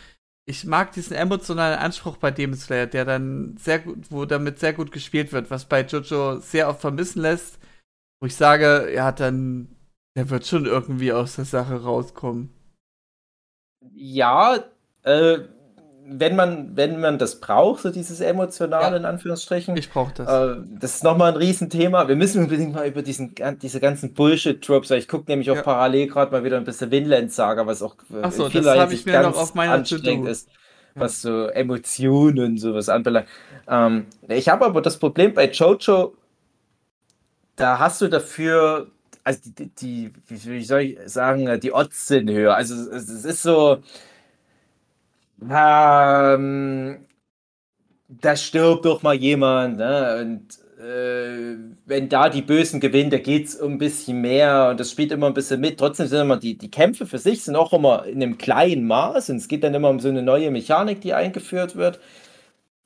Ich 0.48 0.64
mag 0.66 0.91
diesen 0.91 1.16
emotionalen 1.16 1.80
Anspruch 1.80 2.18
bei 2.18 2.30
Demon 2.30 2.58
Slayer, 2.58 2.86
der 2.86 3.06
dann 3.06 3.58
sehr 3.58 3.80
gut, 3.80 4.12
wo 4.12 4.26
damit 4.26 4.60
sehr 4.60 4.74
gut 4.74 4.91
gespielt 4.91 5.32
wird, 5.34 5.50
was 5.50 5.66
bei 5.66 5.82
Jojo 5.82 6.39
sehr 6.39 6.70
oft 6.70 6.82
vermissen 6.82 7.22
lässt, 7.22 7.60
wo 8.22 8.28
ich 8.28 8.36
sage, 8.36 8.96
hat 9.02 9.20
dann 9.20 9.76
der 10.16 10.30
wird 10.30 10.46
schon 10.48 10.66
irgendwie 10.66 11.12
aus 11.12 11.36
der 11.36 11.46
Sache 11.46 11.84
rauskommen. 11.84 12.50
Ja, 13.93 14.64
äh, 15.04 15.39
wenn 16.08 16.36
man, 16.36 16.76
wenn 16.76 16.99
man 16.99 17.18
das 17.18 17.39
braucht, 17.39 17.82
so 17.82 17.89
dieses 17.89 18.22
emotionale 18.22 18.91
ja. 18.91 18.97
in 18.97 19.06
Anführungsstrichen. 19.06 19.76
Ich 19.76 19.89
brauche 19.89 20.14
das. 20.14 20.28
Äh, 20.28 20.62
das 20.80 20.95
ist 20.95 21.03
nochmal 21.03 21.32
ein 21.32 21.38
Riesenthema. 21.38 22.08
Wir 22.08 22.16
müssen 22.16 22.43
unbedingt 22.43 22.74
mal 22.74 22.88
über 22.88 23.01
diesen, 23.01 23.34
diese 23.62 23.80
ganzen 23.80 24.14
Bullshit-Tropes, 24.14 24.91
ich 24.91 25.08
gucke 25.08 25.26
nämlich 25.28 25.49
auch 25.49 25.56
ja. 25.56 25.64
parallel 25.64 26.08
gerade 26.08 26.32
mal 26.32 26.43
wieder 26.43 26.58
ein 26.58 26.64
bisschen 26.64 26.91
Vinland-Saga, 26.91 27.66
was 27.66 27.82
auch 27.82 27.95
Ach 28.22 28.32
so, 28.32 28.47
das 28.49 28.66
habe 28.66 28.93
ich 28.93 29.06
mir 29.06 29.22
noch 29.22 29.36
auf 29.36 29.58
anstrengend 29.58 30.28
ist, 30.28 30.49
was 30.93 31.22
so 31.22 31.47
Emotionen 31.47 32.39
und 32.39 32.58
sowas 32.60 32.88
anbelangt. 32.88 33.28
Ähm, 33.68 34.06
ich 34.28 34.47
habe 34.47 34.66
aber 34.66 34.82
das 34.82 34.97
Problem 34.97 35.34
bei 35.34 35.49
Jojo, 35.49 36.14
da 37.56 37.80
hast 37.80 38.01
du 38.01 38.10
dafür, 38.10 38.88
also 39.24 39.39
die, 39.45 39.70
die 39.70 40.12
wie 40.28 40.64
soll 40.64 40.82
ich 40.82 40.99
sagen, 41.06 41.60
die 41.60 41.74
Odds 41.74 42.08
sind 42.08 42.30
höher. 42.30 42.56
Also 42.56 42.76
es 42.91 43.26
ist 43.26 43.41
so, 43.41 43.82
ähm, 45.41 47.05
da 48.07 48.36
stirbt 48.36 48.86
doch 48.86 49.03
mal 49.03 49.15
jemand, 49.15 49.77
ne? 49.77 50.19
Und 50.21 50.59
äh, 50.79 51.57
wenn 51.86 52.09
da 52.09 52.29
die 52.29 52.41
Bösen 52.41 52.79
gewinnen, 52.79 53.09
da 53.09 53.17
geht 53.17 53.47
es 53.47 53.55
um 53.55 53.73
ein 53.73 53.77
bisschen 53.77 54.21
mehr 54.21 54.69
und 54.69 54.79
das 54.79 54.91
spielt 54.91 55.11
immer 55.11 55.27
ein 55.27 55.33
bisschen 55.33 55.59
mit. 55.59 55.79
Trotzdem 55.79 56.07
sind 56.07 56.21
immer 56.21 56.38
die, 56.38 56.57
die 56.57 56.71
Kämpfe 56.71 57.05
für 57.05 57.17
sich 57.17 57.43
sind 57.43 57.55
auch 57.55 57.73
immer 57.73 58.05
in 58.05 58.21
einem 58.21 58.38
kleinen 58.38 58.86
Maß 58.86 59.29
und 59.29 59.38
es 59.38 59.47
geht 59.47 59.63
dann 59.63 59.73
immer 59.73 59.89
um 59.89 59.99
so 59.99 60.09
eine 60.09 60.21
neue 60.21 60.51
Mechanik, 60.51 61.01
die 61.01 61.13
eingeführt 61.13 61.75
wird. 61.75 61.99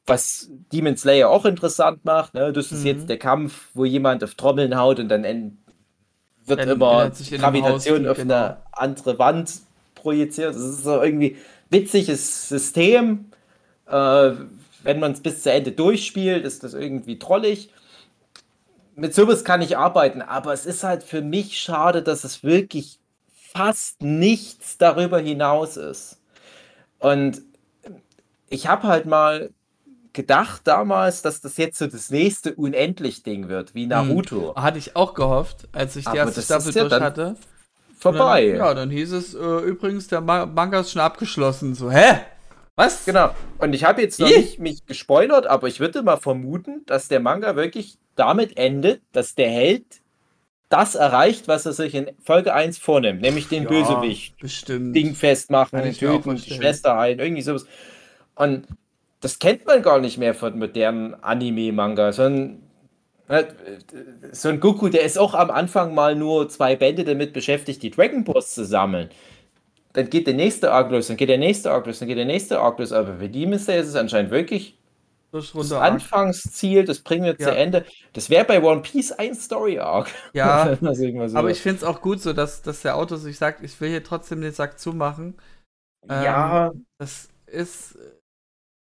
Was 0.05 0.49
Demon 0.71 0.97
Slayer 0.97 1.29
auch 1.29 1.45
interessant 1.45 2.03
macht, 2.03 2.33
ne? 2.33 2.51
Das 2.53 2.71
ist 2.71 2.81
mhm. 2.81 2.87
jetzt 2.87 3.09
der 3.09 3.19
Kampf, 3.19 3.69
wo 3.73 3.85
jemand 3.85 4.23
auf 4.23 4.35
Trommeln 4.35 4.77
haut 4.77 4.99
und 4.99 5.09
dann 5.09 5.57
wird 6.45 6.59
dann 6.59 6.69
immer 6.69 7.11
Gravitation 7.11 8.07
auf 8.07 8.17
genau. 8.17 8.35
eine 8.35 8.57
andere 8.71 9.19
Wand 9.19 9.51
projiziert. 9.95 10.55
Das 10.55 10.61
ist 10.61 10.83
so 10.83 11.01
irgendwie 11.01 11.37
witziges 11.69 12.49
System. 12.49 13.31
Äh, 13.87 14.31
wenn 14.83 14.99
man 14.99 15.11
es 15.11 15.21
bis 15.21 15.43
zu 15.43 15.51
Ende 15.51 15.71
durchspielt, 15.71 16.45
ist 16.45 16.63
das 16.63 16.73
irgendwie 16.73 17.19
trollig. 17.19 17.69
Mit 18.95 19.13
sowas 19.13 19.43
kann 19.43 19.61
ich 19.61 19.77
arbeiten, 19.77 20.21
aber 20.21 20.53
es 20.53 20.65
ist 20.65 20.83
halt 20.83 21.03
für 21.03 21.21
mich 21.21 21.59
schade, 21.59 22.01
dass 22.01 22.23
es 22.23 22.43
wirklich 22.43 22.99
fast 23.27 24.01
nichts 24.01 24.77
darüber 24.77 25.19
hinaus 25.19 25.77
ist. 25.77 26.17
Und 26.99 27.41
ich 28.49 28.67
habe 28.67 28.83
halt 28.83 29.05
mal 29.05 29.51
gedacht 30.13 30.61
damals, 30.65 31.21
dass 31.21 31.39
das 31.41 31.57
jetzt 31.57 31.77
so 31.77 31.87
das 31.87 32.09
nächste 32.09 32.55
Unendlich-Ding 32.55 33.47
wird, 33.47 33.75
wie 33.75 33.83
hm. 33.83 33.89
Naruto. 33.89 34.55
Hm, 34.55 34.63
hatte 34.63 34.77
ich 34.77 34.95
auch 34.95 35.13
gehofft, 35.13 35.67
als 35.71 35.95
ich 35.95 36.05
die 36.05 36.17
erste 36.17 36.41
Staffel 36.41 36.73
durch 36.73 37.01
hatte. 37.01 37.35
Vorbei. 37.99 38.47
Dann, 38.47 38.57
ja, 38.57 38.73
dann 38.73 38.89
hieß 38.89 39.11
es 39.11 39.33
äh, 39.33 39.37
übrigens, 39.37 40.07
der 40.07 40.21
Manga 40.21 40.79
ist 40.79 40.91
schon 40.91 41.01
abgeschlossen. 41.01 41.75
So, 41.75 41.91
hä? 41.91 42.21
Was? 42.75 43.03
Genau. 43.03 43.31
Und 43.57 43.73
ich 43.73 43.83
habe 43.83 44.01
jetzt 44.01 44.19
noch 44.21 44.29
nicht 44.29 44.59
mich 44.59 44.85
gespoilert, 44.85 45.47
aber 45.47 45.67
ich 45.67 45.81
würde 45.81 46.01
mal 46.01 46.15
vermuten, 46.15 46.83
dass 46.85 47.09
der 47.09 47.19
Manga 47.19 47.57
wirklich 47.57 47.97
damit 48.15 48.57
endet, 48.57 49.01
dass 49.11 49.35
der 49.35 49.49
Held 49.49 49.83
das 50.69 50.95
erreicht, 50.95 51.47
was 51.47 51.65
er 51.65 51.73
sich 51.73 51.93
in 51.93 52.11
Folge 52.23 52.53
1 52.53 52.77
vornimmt, 52.77 53.21
nämlich 53.21 53.49
den 53.49 53.63
ja, 53.63 53.69
Bösewicht. 53.69 54.37
Bestimmt. 54.39 54.95
Ding 54.95 55.15
festmachen, 55.15 55.91
töten, 55.93 56.35
die 56.35 56.53
Schwester 56.53 56.95
heilen, 56.95 57.19
irgendwie 57.19 57.41
sowas. 57.41 57.65
Und 58.35 58.67
das 59.19 59.39
kennt 59.39 59.65
man 59.65 59.81
gar 59.81 59.99
nicht 59.99 60.17
mehr 60.17 60.33
von 60.33 60.57
modernen 60.57 61.15
Anime-Manga, 61.15 62.13
sondern 62.13 62.61
äh, 63.29 63.45
so 64.31 64.49
ein 64.49 64.59
Goku, 64.59 64.89
der 64.89 65.03
ist 65.03 65.17
auch 65.17 65.33
am 65.33 65.49
Anfang 65.49 65.95
mal 65.95 66.15
nur 66.15 66.49
zwei 66.49 66.75
Bände 66.75 67.03
damit 67.03 67.33
beschäftigt, 67.33 67.81
die 67.81 67.91
Dragon 67.91 68.23
Balls 68.23 68.53
zu 68.53 68.65
sammeln 68.65 69.09
dann 69.93 70.09
geht 70.09 70.27
der 70.27 70.33
nächste 70.33 70.71
Arc 70.71 70.91
los, 70.91 71.07
dann 71.07 71.17
geht 71.17 71.29
der 71.29 71.37
nächste 71.37 71.71
Arc 71.71 71.87
los, 71.87 71.99
dann 71.99 72.07
geht 72.07 72.17
der 72.17 72.25
nächste 72.25 72.59
Arc 72.59 72.79
los. 72.79 72.91
Aber 72.91 73.17
für 73.17 73.29
die 73.29 73.57
Slayer 73.57 73.81
ist 73.81 73.87
es 73.87 73.95
anscheinend 73.95 74.31
wirklich 74.31 74.77
das, 75.31 75.51
das 75.51 75.71
Anfangsziel, 75.71 76.85
das 76.85 76.99
bringen 76.99 77.25
wir 77.25 77.35
ja. 77.39 77.47
zu 77.47 77.55
Ende. 77.55 77.85
Das 78.13 78.29
wäre 78.29 78.45
bei 78.45 78.61
One 78.61 78.81
Piece 78.81 79.11
ein 79.11 79.35
Story-Arc. 79.35 80.09
Ja, 80.33 80.77
so. 80.79 81.37
aber 81.37 81.51
ich 81.51 81.61
finde 81.61 81.77
es 81.77 81.83
auch 81.83 82.01
gut 82.01 82.21
so, 82.21 82.33
dass, 82.33 82.61
dass 82.61 82.81
der 82.81 82.95
Autor 82.95 83.17
sich 83.17 83.37
sagt, 83.37 83.63
ich 83.63 83.79
will 83.81 83.89
hier 83.89 84.03
trotzdem 84.03 84.41
den 84.41 84.53
Sack 84.53 84.79
zumachen. 84.79 85.35
Ja. 86.07 86.67
Ähm, 86.67 86.85
das 86.97 87.29
ist, 87.45 87.97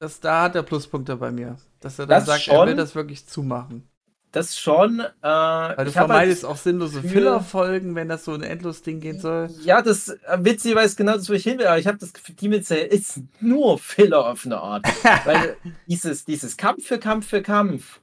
das, 0.01 0.21
da 0.21 0.43
hat 0.43 0.55
er 0.55 0.63
Pluspunkte 0.63 1.17
bei 1.17 1.31
mir. 1.31 1.57
Dass 1.81 1.99
er 1.99 2.07
dann 2.07 2.21
das 2.21 2.27
sagt, 2.27 2.43
schon. 2.43 2.55
er 2.55 2.67
will 2.67 2.77
das 2.77 2.95
wirklich 2.95 3.27
zumachen 3.27 3.89
das 4.33 4.59
schon. 4.59 5.01
Äh, 5.01 5.07
Weil 5.23 5.77
du 5.77 5.77
halt 5.77 5.93
vermeidest 5.93 6.43
halt 6.43 6.53
auch 6.53 6.57
sinnlose 6.57 7.03
Filler-Folgen, 7.03 7.95
wenn 7.95 8.09
das 8.09 8.25
so 8.25 8.33
ein 8.33 8.43
endlos 8.43 8.83
Ding 8.83 9.01
gehen 9.01 9.21
soll. 9.21 9.51
Ja, 9.63 9.83
das 9.83 10.09
äh, 10.09 10.39
witzig 10.41 10.75
weiß 10.75 10.97
genau 10.97 11.15
das, 11.15 11.29
wo 11.29 11.35
ich 11.35 11.45
hin 11.45 11.59
will, 11.59 11.67
aber 11.67 11.79
ich 11.79 11.87
habe 11.87 11.99
das 11.99 12.13
Gefühl, 12.13 12.35
Demon 12.35 12.63
Slayer 12.63 12.91
ist 12.91 13.21
nur 13.41 13.79
Filler 13.79 14.27
auf 14.27 14.45
eine 14.45 14.59
Art. 14.59 14.85
Weil 15.25 15.57
dieses, 15.87 16.25
dieses 16.25 16.57
Kampf 16.57 16.87
für 16.87 16.99
Kampf 16.99 17.29
für 17.29 17.43
Kampf, 17.43 18.01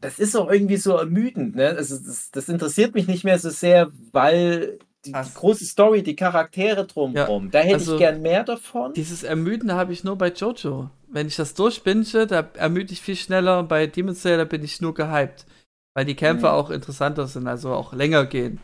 das 0.00 0.18
ist 0.18 0.36
auch 0.36 0.50
irgendwie 0.50 0.76
so 0.76 0.96
ermüdend. 0.96 1.56
Ne? 1.56 1.68
Also 1.68 1.96
das, 1.96 2.30
das 2.30 2.48
interessiert 2.48 2.94
mich 2.94 3.06
nicht 3.06 3.24
mehr 3.24 3.38
so 3.38 3.50
sehr, 3.50 3.90
weil 4.12 4.78
die, 5.06 5.12
die, 5.12 5.34
große 5.34 5.64
Story, 5.64 6.02
die 6.02 6.16
Charaktere 6.16 6.86
drumherum. 6.86 7.44
Ja, 7.44 7.50
da 7.50 7.58
hätte 7.60 7.74
also, 7.74 7.94
ich 7.94 7.98
gern 7.98 8.22
mehr 8.22 8.44
davon. 8.44 8.92
Dieses 8.94 9.22
Ermüden 9.22 9.72
habe 9.72 9.92
ich 9.92 10.04
nur 10.04 10.16
bei 10.16 10.30
Jojo. 10.30 10.90
Wenn 11.08 11.26
ich 11.26 11.36
das 11.36 11.54
durchbinge, 11.54 12.26
da 12.26 12.48
ermüde 12.54 12.92
ich 12.92 13.00
viel 13.00 13.16
schneller. 13.16 13.62
Bei 13.62 13.86
Demon 13.86 14.14
Slayer 14.14 14.44
bin 14.44 14.64
ich 14.64 14.80
nur 14.80 14.94
gehypt. 14.94 15.46
Weil 15.94 16.04
die 16.04 16.14
Kämpfe 16.14 16.46
mhm. 16.46 16.52
auch 16.52 16.70
interessanter 16.70 17.26
sind, 17.26 17.46
also 17.46 17.72
auch 17.72 17.94
länger 17.94 18.26
gehen. 18.26 18.60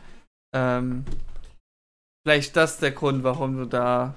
Ähm, 0.54 1.04
vielleicht 2.22 2.56
das 2.56 2.78
der 2.78 2.90
Grund, 2.90 3.24
warum 3.24 3.56
du 3.56 3.64
da. 3.64 4.14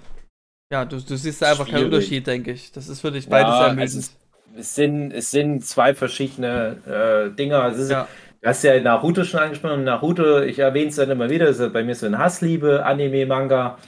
Ja, 0.71 0.83
du, 0.83 0.99
du 0.99 1.15
siehst 1.15 1.41
da 1.41 1.51
einfach 1.51 1.65
Schwierig. 1.65 1.83
keinen 1.83 1.93
Unterschied, 1.93 2.27
denke 2.27 2.51
ich. 2.51 2.71
Das 2.71 2.89
ist 2.89 3.01
für 3.01 3.11
dich 3.11 3.29
beides 3.29 3.53
ja, 3.53 3.67
ermüdend. 3.67 3.81
Also 3.81 3.99
es, 3.99 4.17
es, 4.57 4.75
sind, 4.75 5.11
es 5.11 5.31
sind 5.31 5.65
zwei 5.65 5.93
verschiedene 5.93 7.29
äh, 7.31 7.35
Dinger. 7.35 7.65
Es 7.67 7.77
ist, 7.77 7.91
ja 7.91 8.07
Du 8.45 8.49
hast 8.49 8.61
ja 8.61 8.79
Naruto 8.79 9.23
schon 9.23 9.39
angesprochen. 9.39 9.85
Naruto, 9.85 10.41
ich 10.41 10.59
erwähne 10.59 10.89
es 10.89 10.97
dann 10.97 11.09
immer 11.09 11.31
wieder, 11.31 11.47
ist 11.47 11.73
bei 11.73 11.83
mir 11.83 11.95
so 11.95 12.05
ein 12.05 12.19
Hassliebe, 12.19 12.85
Anime, 12.85 13.25
Manga. 13.25 13.79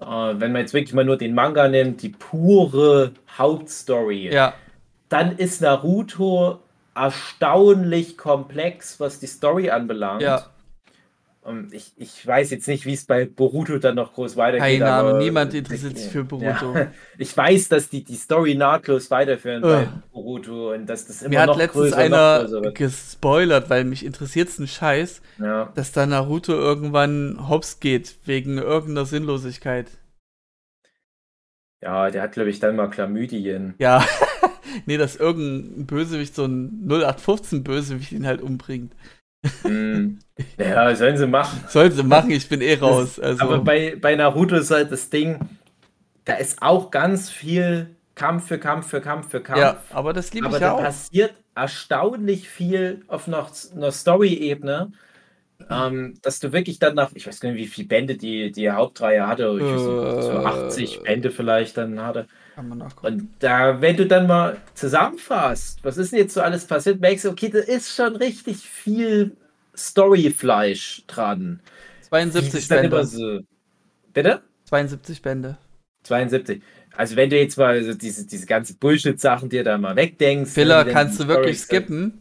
Äh, 0.00 0.04
wenn 0.04 0.52
man 0.52 0.60
jetzt 0.60 0.74
wirklich 0.74 0.94
mal 0.94 1.04
nur 1.04 1.16
den 1.16 1.34
Manga 1.34 1.66
nimmt, 1.66 2.00
die 2.00 2.10
pure 2.10 3.10
Hauptstory, 3.36 4.32
ja. 4.32 4.54
dann 5.08 5.36
ist 5.36 5.60
Naruto 5.60 6.60
erstaunlich 6.94 8.16
komplex, 8.16 9.00
was 9.00 9.18
die 9.18 9.26
Story 9.26 9.70
anbelangt. 9.70 10.22
Ja. 10.22 10.46
Ich, 11.72 11.92
ich 11.96 12.26
weiß 12.26 12.50
jetzt 12.50 12.68
nicht, 12.68 12.86
wie 12.86 12.94
es 12.94 13.04
bei 13.04 13.24
Boruto 13.24 13.78
dann 13.78 13.96
noch 13.96 14.14
groß 14.14 14.36
weitergeht. 14.36 14.80
Keine 14.80 14.92
Ahnung, 14.92 15.18
niemand 15.18 15.54
interessiert 15.54 15.98
sich 15.98 16.10
für 16.10 16.24
Boruto. 16.24 16.74
Ja, 16.74 16.92
ich 17.18 17.36
weiß, 17.36 17.68
dass 17.68 17.88
die 17.88 18.04
die 18.04 18.16
Story 18.16 18.54
nahtlos 18.54 19.10
weiterführen 19.10 19.62
uh. 19.62 19.68
bei 19.68 19.88
Boruto 20.12 20.72
und 20.72 20.86
dass 20.86 21.06
das 21.06 21.22
immer 21.22 21.30
Mir 21.30 21.46
noch 21.46 21.54
hat 21.54 21.58
letztens 21.58 21.92
einer 21.92 22.72
gespoilert, 22.72 23.70
weil 23.70 23.84
mich 23.84 24.04
interessiert 24.04 24.48
es 24.48 24.58
ein 24.58 24.68
Scheiß, 24.68 25.22
ja. 25.38 25.72
dass 25.74 25.92
da 25.92 26.06
Naruto 26.06 26.52
irgendwann 26.52 27.48
hops 27.48 27.80
geht 27.80 28.16
wegen 28.24 28.58
irgendeiner 28.58 29.06
Sinnlosigkeit. 29.06 29.86
Ja, 31.82 32.10
der 32.10 32.22
hat, 32.22 32.32
glaube 32.32 32.50
ich, 32.50 32.60
dann 32.60 32.76
mal 32.76 32.90
Chlamydien. 32.90 33.74
Ja. 33.78 34.04
nee, 34.86 34.98
dass 34.98 35.16
irgendein 35.16 35.86
Bösewicht, 35.86 36.34
so 36.34 36.44
ein 36.44 36.86
0815-Bösewicht 36.88 38.12
ihn 38.12 38.26
halt 38.26 38.42
umbringt. 38.42 38.92
Hm. 39.62 40.18
Ja, 40.58 40.94
sollen 40.94 41.16
sie 41.16 41.26
machen. 41.26 41.64
Sollen 41.68 41.92
sie 41.92 42.02
machen, 42.02 42.30
ich 42.30 42.48
bin 42.48 42.60
eh 42.60 42.74
raus. 42.74 43.18
Also. 43.18 43.42
Aber 43.42 43.58
bei, 43.58 43.96
bei 44.00 44.14
Naruto 44.14 44.56
ist 44.56 44.70
halt 44.70 44.92
das 44.92 45.10
Ding, 45.10 45.38
da 46.24 46.34
ist 46.34 46.62
auch 46.62 46.90
ganz 46.90 47.30
viel 47.30 47.94
Kampf 48.14 48.48
für 48.48 48.58
Kampf 48.58 48.88
für 48.88 49.00
Kampf 49.00 49.30
für 49.30 49.40
Kampf. 49.40 49.58
Ja, 49.58 49.82
aber 49.90 50.12
das 50.12 50.32
liebe 50.32 50.48
ich 50.48 50.58
ja 50.58 50.72
auch. 50.72 50.74
Aber 50.74 50.82
da 50.82 50.88
passiert 50.88 51.34
erstaunlich 51.54 52.48
viel 52.48 53.02
auf 53.08 53.28
einer, 53.28 53.46
einer 53.74 53.92
Story-Ebene, 53.92 54.92
ähm, 55.68 56.18
dass 56.22 56.40
du 56.40 56.52
wirklich 56.52 56.78
dann 56.78 56.94
nach, 56.94 57.10
ich 57.14 57.26
weiß 57.26 57.40
gar 57.40 57.50
nicht, 57.50 57.60
wie 57.60 57.66
viele 57.66 57.88
Bände 57.88 58.16
die, 58.16 58.52
die 58.52 58.70
Hauptreihe 58.70 59.26
hatte, 59.26 59.54
ich 59.56 59.64
weiß 59.64 59.70
nicht, 59.70 60.22
so 60.22 60.32
80 60.38 60.98
äh. 60.98 61.02
Bände 61.02 61.30
vielleicht 61.30 61.76
dann 61.76 62.00
hatte. 62.00 62.26
Und 63.02 63.28
da, 63.38 63.80
wenn 63.80 63.96
du 63.96 64.06
dann 64.06 64.26
mal 64.26 64.58
zusammenfasst, 64.74 65.82
was 65.82 65.96
ist 65.96 66.12
denn 66.12 66.20
jetzt 66.20 66.34
so 66.34 66.40
alles 66.40 66.64
passiert, 66.64 67.00
merkst 67.00 67.24
du, 67.24 67.30
okay, 67.30 67.48
da 67.48 67.58
ist 67.58 67.94
schon 67.94 68.16
richtig 68.16 68.58
viel 68.58 69.36
Storyfleisch 69.76 71.04
dran. 71.06 71.60
72 72.02 72.68
Bände. 72.68 73.04
So, 73.04 73.40
bitte? 74.12 74.42
72 74.64 75.22
Bände. 75.22 75.58
72. 76.02 76.62
Also 76.96 77.16
wenn 77.16 77.30
du 77.30 77.38
jetzt 77.38 77.56
mal 77.56 77.82
so 77.82 77.94
diese, 77.94 78.26
diese 78.26 78.46
ganze 78.46 78.74
Bullshit-Sachen 78.74 79.48
dir 79.48 79.64
da 79.64 79.78
mal 79.78 79.96
wegdenkst. 79.96 80.50
Filler 80.50 80.84
kannst 80.84 81.20
du 81.20 81.28
wirklich 81.28 81.60
skippen 81.60 82.20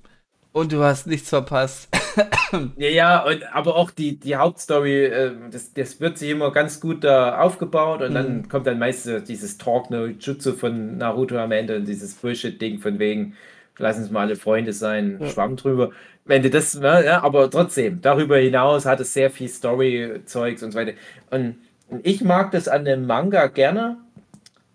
und 0.60 0.72
du 0.72 0.84
hast 0.84 1.08
nichts 1.08 1.30
verpasst. 1.30 1.90
ja, 2.78 2.90
ja, 2.90 3.26
und, 3.26 3.44
aber 3.54 3.76
auch 3.76 3.92
die, 3.92 4.20
die 4.20 4.36
Hauptstory, 4.36 5.06
äh, 5.06 5.32
das, 5.52 5.74
das 5.74 6.00
wird 6.02 6.18
sich 6.18 6.30
immer 6.30 6.52
ganz 6.52 6.80
gut 6.80 7.04
da 7.04 7.40
aufgebaut 7.40 8.02
und 8.02 8.12
mhm. 8.12 8.16
dann 8.16 8.50
kommt 8.50 8.68
dann 8.68 8.80
meistens 8.80 9.24
dieses 9.24 9.58
Talk 9.58 9.90
No 9.90 10.06
Jutsu 10.06 10.54
von 10.54 10.98
Naruto 10.98 11.38
am 11.38 11.52
Ende 11.52 11.78
und 11.78 11.88
dieses 11.88 12.16
Bullshit-Ding 12.16 12.80
von 12.80 13.00
wegen, 13.00 13.36
lass 13.78 13.98
uns 13.98 14.12
mal 14.12 14.22
alle 14.22 14.36
Freunde 14.36 14.74
sein, 14.74 15.18
ja. 15.20 15.28
Schwamm 15.28 15.56
drüber. 15.56 15.92
Wenn 16.26 16.44
du 16.44 16.50
das, 16.50 16.76
ne, 16.76 17.06
ja, 17.06 17.24
aber 17.24 17.50
trotzdem, 17.50 18.02
darüber 18.02 18.38
hinaus 18.38 18.86
hat 18.86 19.00
es 19.00 19.14
sehr 19.14 19.32
viel 19.32 19.48
Story-Zeugs 19.48 20.62
und 20.62 20.72
so 20.72 20.80
weiter. 20.80 20.94
Und, 21.32 21.56
und 21.88 22.06
ich 22.06 22.22
mag 22.22 22.52
das 22.52 22.68
an 22.68 22.86
dem 22.86 23.08
Manga 23.08 23.48
gerne, 23.48 23.98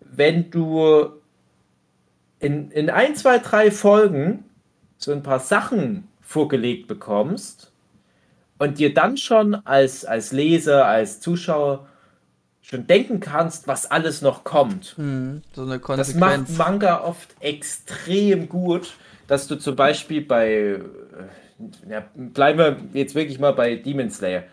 wenn 0.00 0.50
du 0.50 1.10
in, 2.40 2.70
in 2.70 2.90
ein, 2.90 3.14
zwei, 3.14 3.38
drei 3.38 3.70
Folgen 3.70 4.44
so 4.98 5.12
ein 5.12 5.22
paar 5.22 5.40
Sachen 5.40 6.08
vorgelegt 6.20 6.88
bekommst 6.88 7.72
und 8.58 8.78
dir 8.78 8.94
dann 8.94 9.16
schon 9.16 9.54
als, 9.54 10.04
als 10.04 10.32
Leser, 10.32 10.86
als 10.86 11.20
Zuschauer 11.20 11.86
schon 12.62 12.86
denken 12.86 13.20
kannst, 13.20 13.68
was 13.68 13.90
alles 13.90 14.22
noch 14.22 14.42
kommt. 14.42 14.94
Hm, 14.96 15.42
so 15.52 15.62
eine 15.62 15.78
Das 15.78 16.14
macht 16.14 16.56
Manga 16.56 17.02
oft 17.04 17.28
extrem 17.40 18.48
gut, 18.48 18.94
dass 19.26 19.46
du 19.46 19.56
zum 19.56 19.76
Beispiel 19.76 20.22
bei, 20.22 20.80
ja, 21.88 22.04
bleiben 22.14 22.58
wir 22.58 22.76
jetzt 22.94 23.14
wirklich 23.14 23.38
mal 23.38 23.52
bei 23.52 23.76
Demon 23.76 24.10
Slayer. 24.10 24.44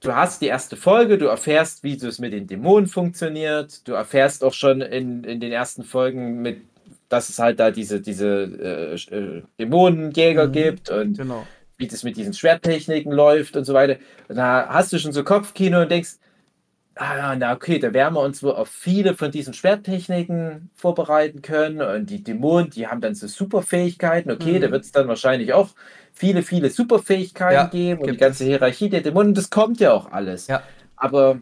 Du 0.00 0.14
hast 0.14 0.40
die 0.40 0.46
erste 0.46 0.76
Folge, 0.76 1.18
du 1.18 1.26
erfährst, 1.26 1.82
wie 1.82 1.94
es 1.94 2.18
mit 2.20 2.32
den 2.32 2.46
Dämonen 2.46 2.86
funktioniert. 2.86 3.88
Du 3.88 3.92
erfährst 3.92 4.44
auch 4.44 4.52
schon 4.52 4.80
in, 4.80 5.24
in 5.24 5.40
den 5.40 5.50
ersten 5.50 5.82
Folgen 5.82 6.42
mit, 6.42 6.60
dass 7.08 7.28
es 7.28 7.38
halt 7.38 7.60
da 7.60 7.70
diese, 7.70 8.00
diese 8.00 8.96
äh, 9.10 9.14
äh 9.14 9.42
Dämonenjäger 9.58 10.48
mhm, 10.48 10.52
gibt 10.52 10.90
und 10.90 11.18
genau. 11.18 11.46
wie 11.78 11.86
das 11.86 12.02
mit 12.02 12.16
diesen 12.16 12.32
Schwerttechniken 12.32 13.12
läuft 13.12 13.56
und 13.56 13.64
so 13.64 13.74
weiter. 13.74 13.96
Und 14.28 14.36
da 14.36 14.66
hast 14.68 14.92
du 14.92 14.98
schon 14.98 15.12
so 15.12 15.24
Kopfkino 15.24 15.82
und 15.82 15.90
denkst, 15.90 16.16
ah, 16.96 17.36
na 17.36 17.52
okay, 17.52 17.78
da 17.78 17.92
werden 17.92 18.14
wir 18.14 18.22
uns 18.22 18.42
wohl 18.42 18.52
auf 18.52 18.68
viele 18.68 19.14
von 19.14 19.30
diesen 19.30 19.54
Schwerttechniken 19.54 20.70
vorbereiten 20.74 21.42
können. 21.42 21.80
Und 21.80 22.10
die 22.10 22.24
Dämonen, 22.24 22.70
die 22.70 22.86
haben 22.86 23.00
dann 23.00 23.14
so 23.14 23.26
Superfähigkeiten. 23.26 24.30
Okay, 24.30 24.54
mhm. 24.54 24.62
da 24.62 24.70
wird 24.72 24.84
es 24.84 24.92
dann 24.92 25.06
wahrscheinlich 25.06 25.52
auch 25.52 25.70
viele, 26.12 26.42
viele 26.42 26.70
Superfähigkeiten 26.70 27.54
ja, 27.54 27.66
geben 27.66 28.00
und 28.00 28.10
die 28.10 28.16
ganze 28.16 28.44
es. 28.44 28.48
Hierarchie 28.48 28.88
der 28.88 29.02
Dämonen. 29.02 29.34
Das 29.34 29.50
kommt 29.50 29.78
ja 29.80 29.92
auch 29.92 30.10
alles. 30.10 30.48
Ja. 30.48 30.62
Aber 30.96 31.40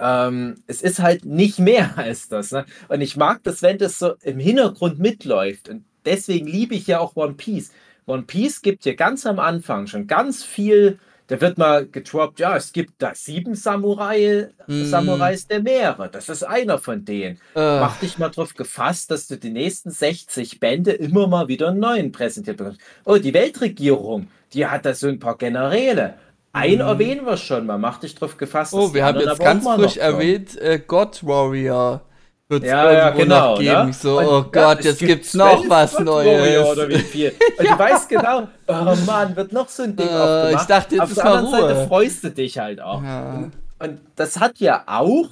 ähm, 0.00 0.56
es 0.66 0.82
ist 0.82 1.00
halt 1.00 1.24
nicht 1.24 1.58
mehr 1.58 1.92
als 1.96 2.28
das. 2.28 2.52
Ne? 2.52 2.64
Und 2.88 3.00
ich 3.00 3.16
mag 3.16 3.42
das, 3.42 3.62
wenn 3.62 3.78
das 3.78 3.98
so 3.98 4.14
im 4.22 4.38
Hintergrund 4.38 4.98
mitläuft. 4.98 5.68
Und 5.68 5.84
deswegen 6.04 6.46
liebe 6.46 6.74
ich 6.74 6.86
ja 6.86 7.00
auch 7.00 7.16
One 7.16 7.34
Piece. 7.34 7.72
One 8.06 8.22
Piece 8.22 8.62
gibt 8.62 8.84
hier 8.84 8.96
ganz 8.96 9.24
am 9.26 9.38
Anfang 9.38 9.86
schon 9.86 10.06
ganz 10.06 10.44
viel 10.44 10.98
da 11.26 11.40
wird 11.40 11.56
mal 11.56 11.86
getroppt, 11.86 12.38
ja, 12.38 12.54
es 12.54 12.72
gibt 12.72 13.00
da 13.00 13.14
sieben 13.14 13.54
Samurai, 13.54 14.50
mm. 14.66 14.84
Samurais 14.84 15.46
der 15.46 15.62
Meere. 15.62 16.10
Das 16.12 16.28
ist 16.28 16.42
einer 16.42 16.78
von 16.78 17.04
denen. 17.04 17.36
Uh. 17.54 17.80
Mach 17.80 17.98
dich 17.98 18.18
mal 18.18 18.28
drauf 18.28 18.54
gefasst, 18.54 19.10
dass 19.10 19.26
du 19.26 19.38
die 19.38 19.50
nächsten 19.50 19.90
60 19.90 20.60
Bände 20.60 20.92
immer 20.92 21.26
mal 21.26 21.48
wieder 21.48 21.68
einen 21.68 21.80
neuen 21.80 22.12
präsentiert 22.12 22.58
bekommst. 22.58 22.80
Oh, 23.06 23.16
die 23.16 23.32
Weltregierung, 23.32 24.28
die 24.52 24.66
hat 24.66 24.84
da 24.84 24.94
so 24.94 25.08
ein 25.08 25.18
paar 25.18 25.38
Generäle. 25.38 26.14
Einen 26.54 26.78
mm. 26.78 26.88
erwähnen 26.88 27.26
wir 27.26 27.36
schon 27.36 27.66
mal. 27.66 27.78
Mach 27.78 27.98
dich 27.98 28.14
drauf 28.14 28.36
gefasst. 28.36 28.72
Oh, 28.72 28.94
wir 28.94 29.04
haben 29.04 29.18
jetzt 29.18 29.40
ganz 29.40 29.64
frisch 29.64 29.96
erwähnt, 29.96 30.56
äh, 30.60 30.78
God 30.78 31.26
Warrior 31.26 32.00
wird 32.48 32.64
ja, 32.64 32.92
ja, 32.92 33.10
genau, 33.10 33.56
geben. 33.56 33.86
Ne? 33.86 33.92
So, 33.92 34.18
und, 34.18 34.26
oh 34.26 34.42
Gott, 34.42 34.84
ja, 34.84 34.90
jetzt 34.90 34.98
gibt 34.98 35.08
gibt's 35.08 35.34
noch 35.34 35.68
was 35.68 35.98
Neues. 35.98 36.66
Oder 36.68 36.88
wie 36.88 36.98
viel. 36.98 37.32
Und 37.58 37.66
du 37.66 37.78
weißt 37.78 38.08
genau, 38.08 38.48
oh 38.68 38.94
Mann, 39.06 39.34
wird 39.34 39.52
noch 39.52 39.68
so 39.68 39.82
ein 39.82 39.96
Ding 39.96 40.06
uh, 40.06 40.10
aufgemacht. 40.10 40.62
Ich 40.62 40.66
dachte, 40.68 40.94
jetzt 40.94 41.02
Auf 41.02 41.14
der 41.14 41.24
anderen 41.24 41.46
Ruhe. 41.46 41.68
Seite 41.68 41.88
freust 41.88 42.24
du 42.24 42.30
dich 42.30 42.58
halt 42.58 42.80
auch. 42.80 42.98
Und, 42.98 43.52
und, 43.78 44.00
das 44.14 44.38
hat 44.38 44.58
ja 44.58 44.84
auch 44.86 45.28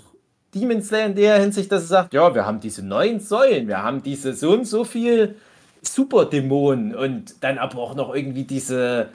Demon 0.55 0.83
Slayer 0.83 1.07
in 1.07 1.15
der 1.15 1.39
Hinsicht, 1.39 1.71
dass 1.71 1.83
er 1.83 1.89
sagt, 1.89 2.15
ja, 2.15 2.35
wir 2.35 2.47
haben 2.47 2.61
diese 2.61 2.85
neuen 2.85 3.21
Säulen, 3.21 3.69
wir 3.69 3.83
haben 3.83 4.03
diese 4.03 4.35
so 4.35 4.53
und 4.53 4.67
so 4.67 4.85
viel 4.85 5.37
Superdämonen 5.83 6.95
und 6.95 7.43
dann 7.45 7.59
aber 7.59 7.79
auch 7.79 7.95
noch 7.95 8.15
irgendwie 8.15 8.45
diese 8.45 9.09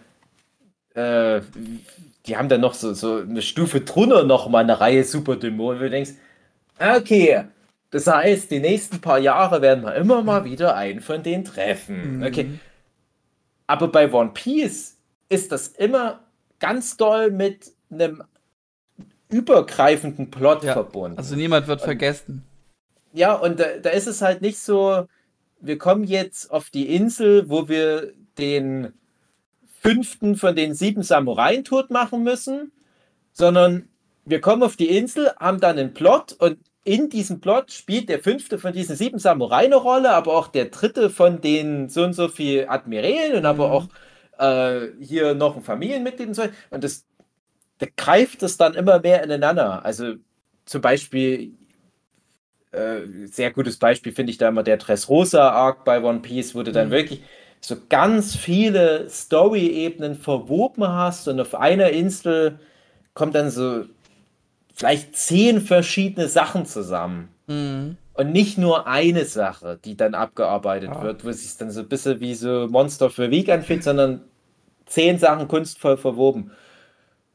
äh, 0.98 1.42
die 2.26 2.38
haben 2.38 2.50
dann 2.50 2.62
noch 2.62 2.74
so, 2.74 2.94
so 2.94 3.18
eine 3.18 3.42
Stufe 3.42 3.82
drunter 3.82 4.24
noch 4.24 4.50
mal 4.50 4.60
eine 4.60 4.80
Reihe 4.80 5.04
Superdämonen, 5.04 5.80
wo 5.80 5.84
du 5.84 5.90
denkst, 5.92 6.12
okay, 6.80 7.46
das 7.92 8.08
heißt, 8.08 8.52
die 8.52 8.60
nächsten 8.60 9.00
paar 9.00 9.20
Jahre 9.20 9.62
werden 9.62 9.84
wir 9.84 9.96
immer 9.96 10.24
mal 10.24 10.44
wieder 10.44 10.76
einen 10.76 11.00
von 11.02 11.24
denen 11.24 11.46
treffen. 11.46 12.18
Mhm. 12.18 12.24
Okay. 12.24 12.50
Aber 13.68 13.90
bei 13.90 14.12
One 14.12 14.32
Piece 14.34 14.98
ist 15.30 15.52
das 15.52 15.68
immer 15.70 16.22
ganz 16.60 16.98
doll 16.98 17.32
mit 17.32 17.72
einem 17.92 18.24
übergreifenden 19.30 20.32
Plot 20.32 20.64
ja, 20.64 20.74
verbunden. 20.74 21.18
Also 21.18 21.36
niemand 21.36 21.68
wird 21.68 21.82
und, 21.82 21.86
vergessen. 21.86 22.44
Ja, 23.14 23.34
und 23.34 23.60
da, 23.60 23.66
da, 23.82 23.90
ist 23.92 24.08
es 24.08 24.22
halt 24.22 24.42
nicht 24.42 24.58
so, 24.58 25.06
wir 25.60 25.78
kommen 25.78 26.06
jetzt 26.06 26.50
auf 26.50 26.70
die 26.70 26.94
Insel, 26.94 27.50
wo 27.50 27.70
wir 27.70 28.14
den 28.38 28.94
fünften 29.88 30.36
von 30.36 30.54
den 30.54 30.74
sieben 30.74 31.02
Samurai 31.02 31.62
tot 31.62 31.92
machen 31.92 32.24
müssen, 32.24 32.74
sondern 33.32 33.88
wir 34.26 34.42
kommen 34.42 34.64
auf 34.64 34.76
die 34.76 34.98
Insel, 34.98 35.32
haben 35.40 35.62
dann 35.62 35.80
einen 35.80 35.94
Plot 35.94 36.34
und 36.40 36.58
in 36.84 37.10
diesem 37.10 37.40
Plot 37.40 37.72
spielt 37.72 38.10
der 38.10 38.20
fünfte 38.20 38.58
von 38.60 38.74
diesen 38.74 38.98
sieben 38.98 39.18
Samurai 39.18 39.66
eine 39.66 39.78
Rolle, 39.78 40.12
aber 40.12 40.36
auch 40.36 40.48
der 40.48 40.66
dritte 40.66 41.10
von 41.10 41.40
den 41.40 41.88
so 41.88 42.04
und 42.04 42.14
so 42.14 42.28
viel 42.28 42.66
Admirälen 42.68 43.34
und 43.36 43.42
mhm. 43.42 43.46
aber 43.46 43.72
auch 43.72 43.88
äh, 44.40 44.88
hier 45.02 45.34
noch 45.36 45.56
ein 45.56 45.64
Familienmitglied 45.64 46.28
und 46.28 46.34
so. 46.34 46.44
Und 46.70 46.84
das, 46.84 47.06
da 47.78 47.88
greift 47.96 48.44
es 48.44 48.58
dann 48.58 48.74
immer 48.74 49.00
mehr 49.00 49.24
ineinander. 49.24 49.86
Also 49.86 50.16
zum 50.66 50.82
Beispiel, 50.82 51.54
äh, 52.72 53.02
sehr 53.26 53.52
gutes 53.52 53.78
Beispiel 53.78 54.12
finde 54.12 54.32
ich 54.32 54.38
da 54.38 54.50
immer 54.50 54.64
der 54.64 54.78
Dressrosa-Arc 54.78 55.86
bei 55.86 56.04
One 56.04 56.20
Piece, 56.20 56.56
du 56.64 56.72
dann 56.74 56.88
mhm. 56.88 56.92
wirklich 56.92 57.22
so 57.62 57.76
ganz 57.90 58.36
viele 58.36 59.10
Story-Ebenen 59.10 60.16
verwoben 60.16 60.88
hast 60.88 61.28
und 61.28 61.40
auf 61.40 61.56
einer 61.56 61.90
Insel 61.90 62.60
kommt 63.14 63.36
dann 63.36 63.50
so 63.50 63.84
vielleicht 64.74 65.16
zehn 65.16 65.60
verschiedene 65.60 66.28
Sachen 66.28 66.66
zusammen. 66.66 67.30
Mhm. 67.48 67.98
Und 68.14 68.32
nicht 68.32 68.58
nur 68.58 68.88
eine 68.88 69.26
Sache, 69.26 69.80
die 69.84 69.96
dann 69.96 70.16
abgearbeitet 70.16 70.90
ja. 70.92 71.04
wird, 71.04 71.24
wo 71.24 71.30
es 71.30 71.44
sich 71.44 71.58
dann 71.58 71.70
so 71.70 71.82
ein 71.82 71.88
bisschen 71.88 72.20
wie 72.20 72.34
so 72.34 72.68
Monster 72.68 73.10
für 73.10 73.30
Week 73.30 73.50
anfühlt, 73.50 73.84
sondern 73.84 74.22
zehn 74.88 75.20
Sachen 75.20 75.48
kunstvoll 75.48 75.98
verwoben. 75.98 76.52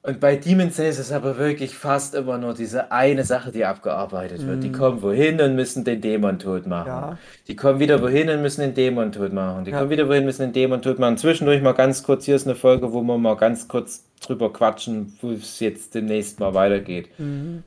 Und 0.05 0.19
bei 0.19 0.35
Demon 0.35 0.73
Slayer 0.73 0.89
ist 0.89 0.99
es 0.99 1.13
aber 1.13 1.39
wirklich 1.39 1.77
fast 1.77 2.17
immer 2.17 2.37
nur 2.37 2.55
diese 2.55 2.91
eine 2.91 3.23
Sache, 3.23 3.53
die 3.53 3.65
abgearbeitet 3.65 4.45
wird. 4.45 4.59
Mm. 4.59 4.61
Die 4.61 4.69
mhm. 4.69 4.73
kommen 4.73 5.03
wohin 5.03 5.41
und 5.41 5.55
müssen 5.55 5.85
den 5.85 6.01
Dämon 6.01 6.41
tot 6.41 6.67
machen. 6.67 6.89
Ja. 6.89 7.19
Die 7.47 7.55
kommen 7.55 7.79
wieder 7.79 8.03
wohin 8.03 8.29
und 8.29 8.43
müssen 8.43 8.63
den 8.63 8.75
Dämon 8.75 9.13
tot 9.13 9.33
machen. 9.33 9.65
Die 9.65 9.71
ja. 9.71 9.79
kommen 9.79 9.91
wieder 9.91 10.09
wohin 10.09 10.23
und 10.23 10.27
müssen 10.27 10.43
den 10.43 10.53
Dämon 10.53 10.83
tot 10.83 10.99
machen. 10.99 11.19
Zwischendurch 11.19 11.63
mal 11.63 11.73
ganz 11.73 12.03
kurz, 12.03 12.25
hier 12.25 12.35
ist 12.35 12.49
eine 12.49 12.57
Folge, 12.57 12.93
wo 12.93 13.01
wir 13.03 13.17
mal 13.17 13.37
ganz 13.37 13.69
kurz 13.69 14.05
drüber 14.21 14.53
quatschen, 14.53 15.17
wo 15.21 15.31
es 15.31 15.61
jetzt 15.61 15.95
demnächst 15.95 16.41
mal 16.41 16.53
weitergeht. 16.53 17.09
Mhm. 17.19 17.63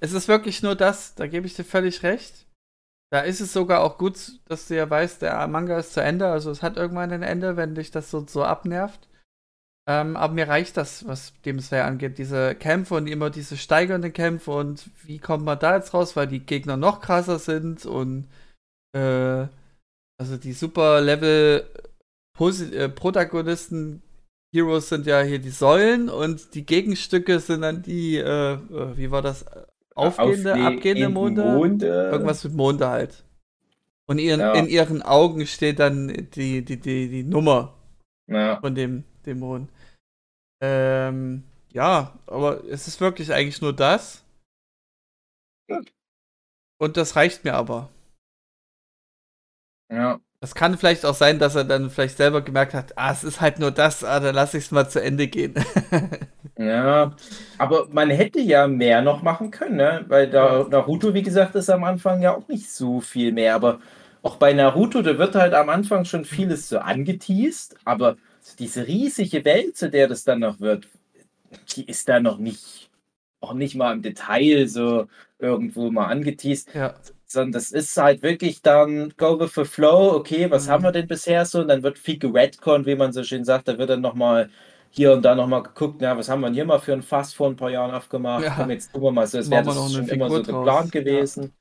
Es 0.00 0.12
ist 0.12 0.28
wirklich 0.28 0.62
nur 0.62 0.74
das, 0.74 1.14
da 1.14 1.26
gebe 1.26 1.46
ich 1.46 1.54
dir 1.54 1.64
völlig 1.64 2.02
recht. 2.02 2.44
Da 3.10 3.20
ist 3.20 3.40
es 3.40 3.54
sogar 3.54 3.82
auch 3.82 3.96
gut, 3.96 4.32
dass 4.48 4.68
du 4.68 4.76
ja 4.76 4.90
weißt, 4.90 5.22
der 5.22 5.46
Manga 5.46 5.78
ist 5.78 5.94
zu 5.94 6.02
Ende, 6.02 6.26
also 6.26 6.50
es 6.50 6.62
hat 6.62 6.76
irgendwann 6.76 7.12
ein 7.12 7.22
Ende, 7.22 7.56
wenn 7.56 7.74
dich 7.74 7.90
das 7.90 8.10
so, 8.10 8.26
so 8.28 8.42
abnervt. 8.44 9.08
Ähm, 9.86 10.16
aber 10.16 10.32
mir 10.32 10.48
reicht 10.48 10.76
das, 10.78 11.06
was 11.06 11.34
dem 11.44 11.60
Slayer 11.60 11.84
angeht. 11.84 12.16
Diese 12.16 12.54
Kämpfe 12.54 12.94
und 12.94 13.06
immer 13.06 13.28
diese 13.28 13.56
steigernden 13.56 14.12
Kämpfe 14.12 14.52
und 14.52 14.88
wie 15.02 15.18
kommt 15.18 15.44
man 15.44 15.58
da 15.58 15.76
jetzt 15.76 15.92
raus, 15.92 16.16
weil 16.16 16.26
die 16.26 16.40
Gegner 16.40 16.76
noch 16.76 17.00
krasser 17.00 17.38
sind 17.38 17.84
und 17.84 18.26
äh, 18.96 19.46
also 20.18 20.36
die 20.36 20.52
super 20.52 21.00
Level 21.00 21.66
äh, 22.38 22.88
Protagonisten 22.88 24.02
Heroes 24.54 24.88
sind 24.88 25.06
ja 25.06 25.20
hier 25.20 25.40
die 25.40 25.50
Säulen 25.50 26.08
und 26.08 26.54
die 26.54 26.64
Gegenstücke 26.64 27.40
sind 27.40 27.62
dann 27.62 27.82
die, 27.82 28.16
äh, 28.16 28.52
äh 28.52 28.96
wie 28.96 29.10
war 29.10 29.20
das? 29.20 29.44
Aufgehende, 29.96 30.54
abgehende 30.54 31.08
Monde? 31.08 31.44
Monde? 31.44 31.86
Irgendwas 31.86 32.42
mit 32.44 32.54
Monde 32.54 32.88
halt. 32.88 33.24
Und 34.06 34.18
ihren, 34.18 34.40
ja. 34.40 34.52
in 34.54 34.66
ihren 34.66 35.02
Augen 35.02 35.46
steht 35.46 35.78
dann 35.78 36.08
die, 36.34 36.64
die, 36.64 36.80
die, 36.80 37.08
die 37.08 37.22
Nummer 37.22 37.74
ja. 38.26 38.60
von 38.60 38.74
dem 38.74 39.04
Dämon. 39.26 39.68
Ähm, 40.62 41.44
ja, 41.72 42.18
aber 42.26 42.64
es 42.64 42.86
ist 42.86 43.00
wirklich 43.00 43.32
eigentlich 43.32 43.60
nur 43.60 43.72
das. 43.72 44.24
Und 46.78 46.96
das 46.96 47.16
reicht 47.16 47.44
mir 47.44 47.54
aber. 47.54 47.88
Ja. 49.90 50.20
Das 50.40 50.54
kann 50.54 50.76
vielleicht 50.76 51.06
auch 51.06 51.14
sein, 51.14 51.38
dass 51.38 51.54
er 51.54 51.64
dann 51.64 51.88
vielleicht 51.88 52.18
selber 52.18 52.42
gemerkt 52.42 52.74
hat, 52.74 52.98
ah, 52.98 53.10
es 53.12 53.24
ist 53.24 53.40
halt 53.40 53.58
nur 53.58 53.70
das, 53.70 54.04
ah, 54.04 54.20
dann 54.20 54.34
lasse 54.34 54.58
ich 54.58 54.64
es 54.64 54.70
mal 54.72 54.86
zu 54.88 55.00
Ende 55.00 55.26
gehen. 55.26 55.54
ja, 56.58 57.16
aber 57.56 57.88
man 57.90 58.10
hätte 58.10 58.40
ja 58.40 58.66
mehr 58.66 59.00
noch 59.00 59.22
machen 59.22 59.50
können, 59.50 59.76
ne? 59.76 60.04
Weil 60.08 60.28
da, 60.28 60.66
Naruto, 60.68 61.14
wie 61.14 61.22
gesagt, 61.22 61.54
ist 61.54 61.70
am 61.70 61.84
Anfang 61.84 62.20
ja 62.20 62.36
auch 62.36 62.46
nicht 62.48 62.70
so 62.70 63.00
viel 63.00 63.32
mehr, 63.32 63.54
aber 63.54 63.80
auch 64.20 64.36
bei 64.36 64.52
Naruto, 64.52 65.00
da 65.00 65.16
wird 65.16 65.34
halt 65.34 65.54
am 65.54 65.70
Anfang 65.70 66.04
schon 66.04 66.26
vieles 66.26 66.68
so 66.68 66.78
angeteased, 66.78 67.76
aber 67.86 68.16
diese 68.58 68.86
riesige 68.86 69.44
Welt, 69.44 69.76
zu 69.76 69.90
der 69.90 70.08
das 70.08 70.24
dann 70.24 70.40
noch 70.40 70.60
wird, 70.60 70.88
die 71.74 71.86
ist 71.86 72.08
da 72.08 72.20
noch 72.20 72.38
nicht, 72.38 72.90
auch 73.40 73.54
nicht 73.54 73.74
mal 73.74 73.92
im 73.92 74.02
Detail 74.02 74.66
so 74.68 75.06
irgendwo 75.38 75.90
mal 75.90 76.06
angeteased. 76.06 76.74
Ja. 76.74 76.94
Sondern 77.26 77.52
das 77.52 77.72
ist 77.72 77.96
halt 77.96 78.22
wirklich 78.22 78.62
dann 78.62 79.12
go 79.16 79.40
with 79.40 79.54
the 79.54 79.64
flow, 79.64 80.14
okay, 80.14 80.50
was 80.50 80.66
mhm. 80.66 80.70
haben 80.70 80.84
wir 80.84 80.92
denn 80.92 81.08
bisher 81.08 81.44
so? 81.46 81.60
Und 81.60 81.68
dann 81.68 81.82
wird 81.82 81.98
viel 81.98 82.18
geredcon, 82.18 82.86
wie 82.86 82.94
man 82.94 83.12
so 83.12 83.24
schön 83.24 83.44
sagt, 83.44 83.68
da 83.68 83.78
wird 83.78 83.90
dann 83.90 84.02
nochmal 84.02 84.50
hier 84.90 85.12
und 85.12 85.22
da 85.22 85.34
nochmal 85.34 85.64
geguckt, 85.64 85.96
na, 86.00 86.16
was 86.16 86.28
haben 86.28 86.40
wir 86.40 86.46
denn 86.46 86.54
hier 86.54 86.64
mal 86.64 86.78
für 86.78 86.92
ein 86.92 87.02
Fass 87.02 87.34
vor 87.34 87.48
ein 87.48 87.56
paar 87.56 87.70
Jahren 87.70 87.90
aufgemacht? 87.90 88.44
Ja. 88.44 88.54
Komm, 88.56 88.70
jetzt 88.70 88.92
tun 88.92 89.02
wir 89.02 89.10
mal 89.10 89.26
so, 89.26 89.38
es 89.38 89.50
wäre 89.50 89.64
das 89.64 89.92
schon 89.92 90.08
immer 90.08 90.30
so 90.30 90.42
geplant 90.42 90.92
gewesen. 90.92 91.52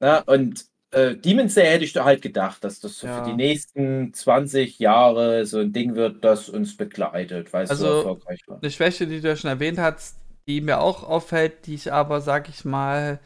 Ja. 0.00 0.22
Na, 0.26 0.34
und 0.34 0.66
äh, 0.92 1.16
Demon 1.16 1.48
Slayer 1.48 1.72
hätte 1.72 1.84
ich 1.84 1.92
da 1.92 2.04
halt 2.04 2.22
gedacht, 2.22 2.62
dass 2.62 2.80
das 2.80 2.98
so 2.98 3.06
ja. 3.06 3.18
für 3.22 3.30
die 3.30 3.36
nächsten 3.36 4.12
20 4.14 4.78
Jahre 4.78 5.44
so 5.44 5.58
ein 5.58 5.72
Ding 5.72 5.94
wird, 5.94 6.24
das 6.24 6.48
uns 6.48 6.76
begleitet, 6.76 7.52
weil 7.52 7.64
es 7.64 7.70
also, 7.70 7.86
so 7.86 7.96
erfolgreich 7.96 8.40
war. 8.46 8.58
Eine 8.60 8.70
Schwäche, 8.70 9.06
die 9.06 9.20
du 9.20 9.28
ja 9.28 9.36
schon 9.36 9.50
erwähnt 9.50 9.78
hast, 9.78 10.18
die 10.46 10.60
mir 10.60 10.80
auch 10.80 11.02
auffällt, 11.02 11.66
die 11.66 11.74
ich 11.74 11.92
aber, 11.92 12.20
sag 12.20 12.48
ich 12.48 12.64
mal, 12.64 13.18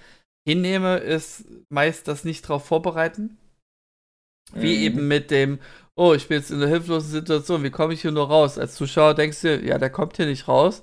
hinnehme, 0.49 0.99
ist 0.99 1.45
meist 1.69 2.09
das 2.09 2.25
nicht 2.25 2.43
drauf 2.43 2.65
vorbereiten. 2.65 3.37
Wie 4.53 4.77
mhm. 4.77 4.83
eben 4.83 5.09
mit 5.09 5.31
dem, 5.31 5.61
oh, 5.95 6.15
ich 6.15 6.29
bin 6.29 6.39
jetzt 6.39 6.51
in 6.51 6.57
einer 6.57 6.69
hilflosen 6.69 7.11
Situation, 7.11 7.63
wie 7.63 7.71
komme 7.71 7.95
ich 7.95 8.03
hier 8.03 8.11
nur 8.11 8.29
raus? 8.29 8.59
Als 8.59 8.75
Zuschauer 8.75 9.15
denkst 9.15 9.43
du, 9.43 9.61
ja, 9.61 9.79
der 9.79 9.91
kommt 9.91 10.17
hier 10.17 10.27
nicht 10.27 10.49
raus. 10.49 10.83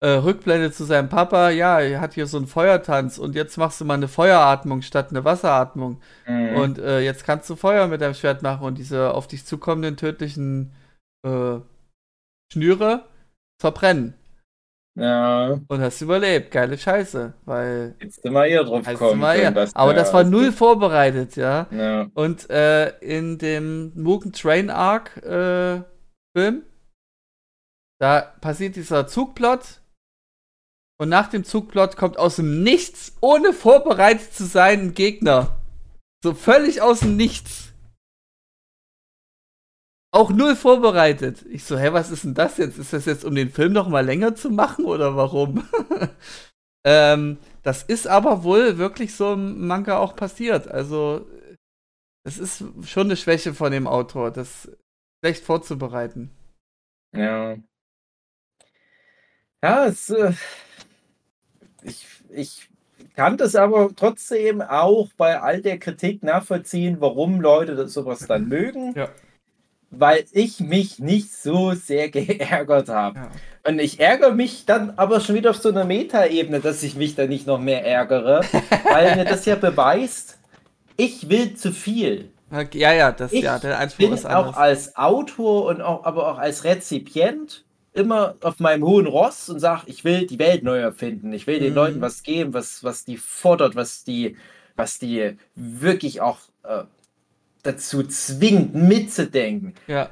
Äh, 0.00 0.10
Rückblende 0.10 0.70
zu 0.70 0.84
seinem 0.84 1.08
Papa, 1.08 1.50
ja, 1.50 1.80
er 1.80 2.00
hat 2.00 2.14
hier 2.14 2.28
so 2.28 2.36
einen 2.36 2.46
Feuertanz 2.46 3.18
und 3.18 3.34
jetzt 3.34 3.56
machst 3.56 3.80
du 3.80 3.84
mal 3.84 3.94
eine 3.94 4.06
Feueratmung 4.06 4.82
statt 4.82 5.08
eine 5.10 5.24
Wasseratmung. 5.24 6.00
Mhm. 6.26 6.56
Und 6.56 6.78
äh, 6.78 7.00
jetzt 7.00 7.24
kannst 7.24 7.50
du 7.50 7.56
Feuer 7.56 7.88
mit 7.88 8.00
deinem 8.00 8.14
Schwert 8.14 8.42
machen 8.42 8.64
und 8.64 8.78
diese 8.78 9.12
auf 9.12 9.26
dich 9.26 9.44
zukommenden 9.44 9.96
tödlichen 9.96 10.72
äh, 11.26 11.58
Schnüre 12.52 13.06
verbrennen. 13.60 14.14
Ja. 14.98 15.60
Und 15.68 15.80
hast 15.80 16.00
überlebt. 16.00 16.50
Geile 16.50 16.76
Scheiße. 16.76 17.34
Weil. 17.44 17.94
Jetzt 18.00 18.24
wir 18.24 18.46
eher 18.46 18.64
drauf 18.64 18.84
gekommen. 18.84 19.22
Aber 19.74 19.94
das 19.94 20.12
war 20.12 20.24
null 20.24 20.50
vorbereitet, 20.50 21.36
ja. 21.36 21.66
ja. 21.70 22.06
Und 22.14 22.50
äh, 22.50 22.98
in 22.98 23.38
dem 23.38 23.92
Mugen 23.94 24.32
Train 24.32 24.70
Arc 24.70 25.16
äh, 25.18 25.82
Film, 26.36 26.62
da 28.00 28.20
passiert 28.40 28.76
dieser 28.76 29.06
Zugplot. 29.06 29.80
Und 31.00 31.08
nach 31.08 31.28
dem 31.28 31.44
Zugplot 31.44 31.96
kommt 31.96 32.18
aus 32.18 32.36
dem 32.36 32.62
Nichts, 32.62 33.16
ohne 33.20 33.52
vorbereitet 33.52 34.34
zu 34.34 34.44
sein, 34.44 34.80
ein 34.80 34.94
Gegner. 34.94 35.60
So 36.22 36.34
völlig 36.34 36.82
aus 36.82 37.00
dem 37.00 37.16
Nichts. 37.16 37.72
Auch 40.10 40.30
null 40.30 40.56
vorbereitet. 40.56 41.44
Ich 41.50 41.64
so, 41.64 41.78
hä, 41.78 41.92
was 41.92 42.10
ist 42.10 42.24
denn 42.24 42.34
das 42.34 42.56
jetzt? 42.56 42.78
Ist 42.78 42.92
das 42.92 43.04
jetzt, 43.04 43.24
um 43.24 43.34
den 43.34 43.50
Film 43.50 43.72
noch 43.72 43.88
mal 43.88 44.04
länger 44.04 44.34
zu 44.34 44.50
machen 44.50 44.86
oder 44.86 45.14
warum? 45.14 45.68
ähm, 46.84 47.38
das 47.62 47.84
ist 47.84 48.08
aber 48.08 48.42
wohl 48.42 48.78
wirklich 48.78 49.14
so 49.14 49.34
im 49.34 49.66
Manga 49.66 49.98
auch 49.98 50.16
passiert. 50.16 50.66
Also, 50.66 51.26
es 52.24 52.38
ist 52.38 52.64
schon 52.84 53.06
eine 53.06 53.16
Schwäche 53.16 53.54
von 53.54 53.70
dem 53.70 53.86
Autor, 53.86 54.30
das 54.30 54.68
schlecht 55.22 55.44
vorzubereiten. 55.44 56.30
Ja. 57.14 57.56
Ja, 59.62 59.86
es, 59.86 60.10
äh, 60.10 60.32
ich, 61.82 62.06
ich 62.30 62.68
kann 63.14 63.36
das 63.36 63.54
aber 63.54 63.90
trotzdem 63.94 64.60
auch 64.60 65.10
bei 65.16 65.40
all 65.40 65.60
der 65.60 65.78
Kritik 65.78 66.22
nachvollziehen, 66.22 66.96
warum 67.00 67.40
Leute 67.40 67.74
das 67.76 67.92
sowas 67.92 68.26
dann 68.26 68.48
mögen. 68.48 68.94
Ja 68.94 69.08
weil 69.90 70.24
ich 70.32 70.60
mich 70.60 70.98
nicht 70.98 71.34
so 71.34 71.72
sehr 71.72 72.08
geärgert 72.10 72.88
habe. 72.88 73.18
Ja. 73.18 73.30
Und 73.66 73.80
ich 73.80 74.00
ärgere 74.00 74.32
mich 74.32 74.64
dann 74.64 74.94
aber 74.96 75.20
schon 75.20 75.34
wieder 75.34 75.50
auf 75.50 75.58
so 75.58 75.68
einer 75.68 75.84
Metaebene, 75.84 76.60
dass 76.60 76.82
ich 76.82 76.96
mich 76.96 77.14
da 77.14 77.26
nicht 77.26 77.46
noch 77.46 77.60
mehr 77.60 77.84
ärgere, 77.84 78.40
weil 78.90 79.16
mir 79.16 79.24
das 79.24 79.44
ja 79.44 79.56
beweist, 79.56 80.38
ich 80.96 81.28
will 81.28 81.54
zu 81.54 81.72
viel. 81.72 82.30
Ja, 82.72 82.92
ja, 82.92 83.12
das 83.12 83.32
ich 83.32 83.44
ja, 83.44 83.58
der 83.58 83.78
Anspruch 83.78 84.06
bin 84.06 84.14
ist 84.14 84.24
anders. 84.24 84.54
auch 84.54 84.58
als 84.58 84.96
Autor 84.96 85.66
und 85.66 85.82
auch, 85.82 86.04
aber 86.04 86.32
auch 86.32 86.38
als 86.38 86.64
Rezipient 86.64 87.64
immer 87.98 88.36
auf 88.42 88.60
meinem 88.60 88.84
hohen 88.84 89.06
Ross 89.06 89.48
und 89.48 89.60
sage, 89.60 89.82
ich 89.86 90.04
will 90.04 90.26
die 90.26 90.38
Welt 90.38 90.62
neu 90.62 90.78
erfinden. 90.78 91.32
Ich 91.32 91.46
will 91.46 91.58
den 91.58 91.70
mhm. 91.70 91.74
Leuten 91.74 92.00
was 92.00 92.22
geben, 92.22 92.54
was, 92.54 92.84
was 92.84 93.04
die 93.04 93.16
fordert, 93.16 93.74
was 93.76 94.04
die, 94.04 94.36
was 94.76 94.98
die 94.98 95.36
wirklich 95.54 96.20
auch 96.20 96.38
äh, 96.62 96.84
dazu 97.62 98.02
zwingt, 98.04 98.74
mitzudenken. 98.74 99.74
Ja. 99.86 100.10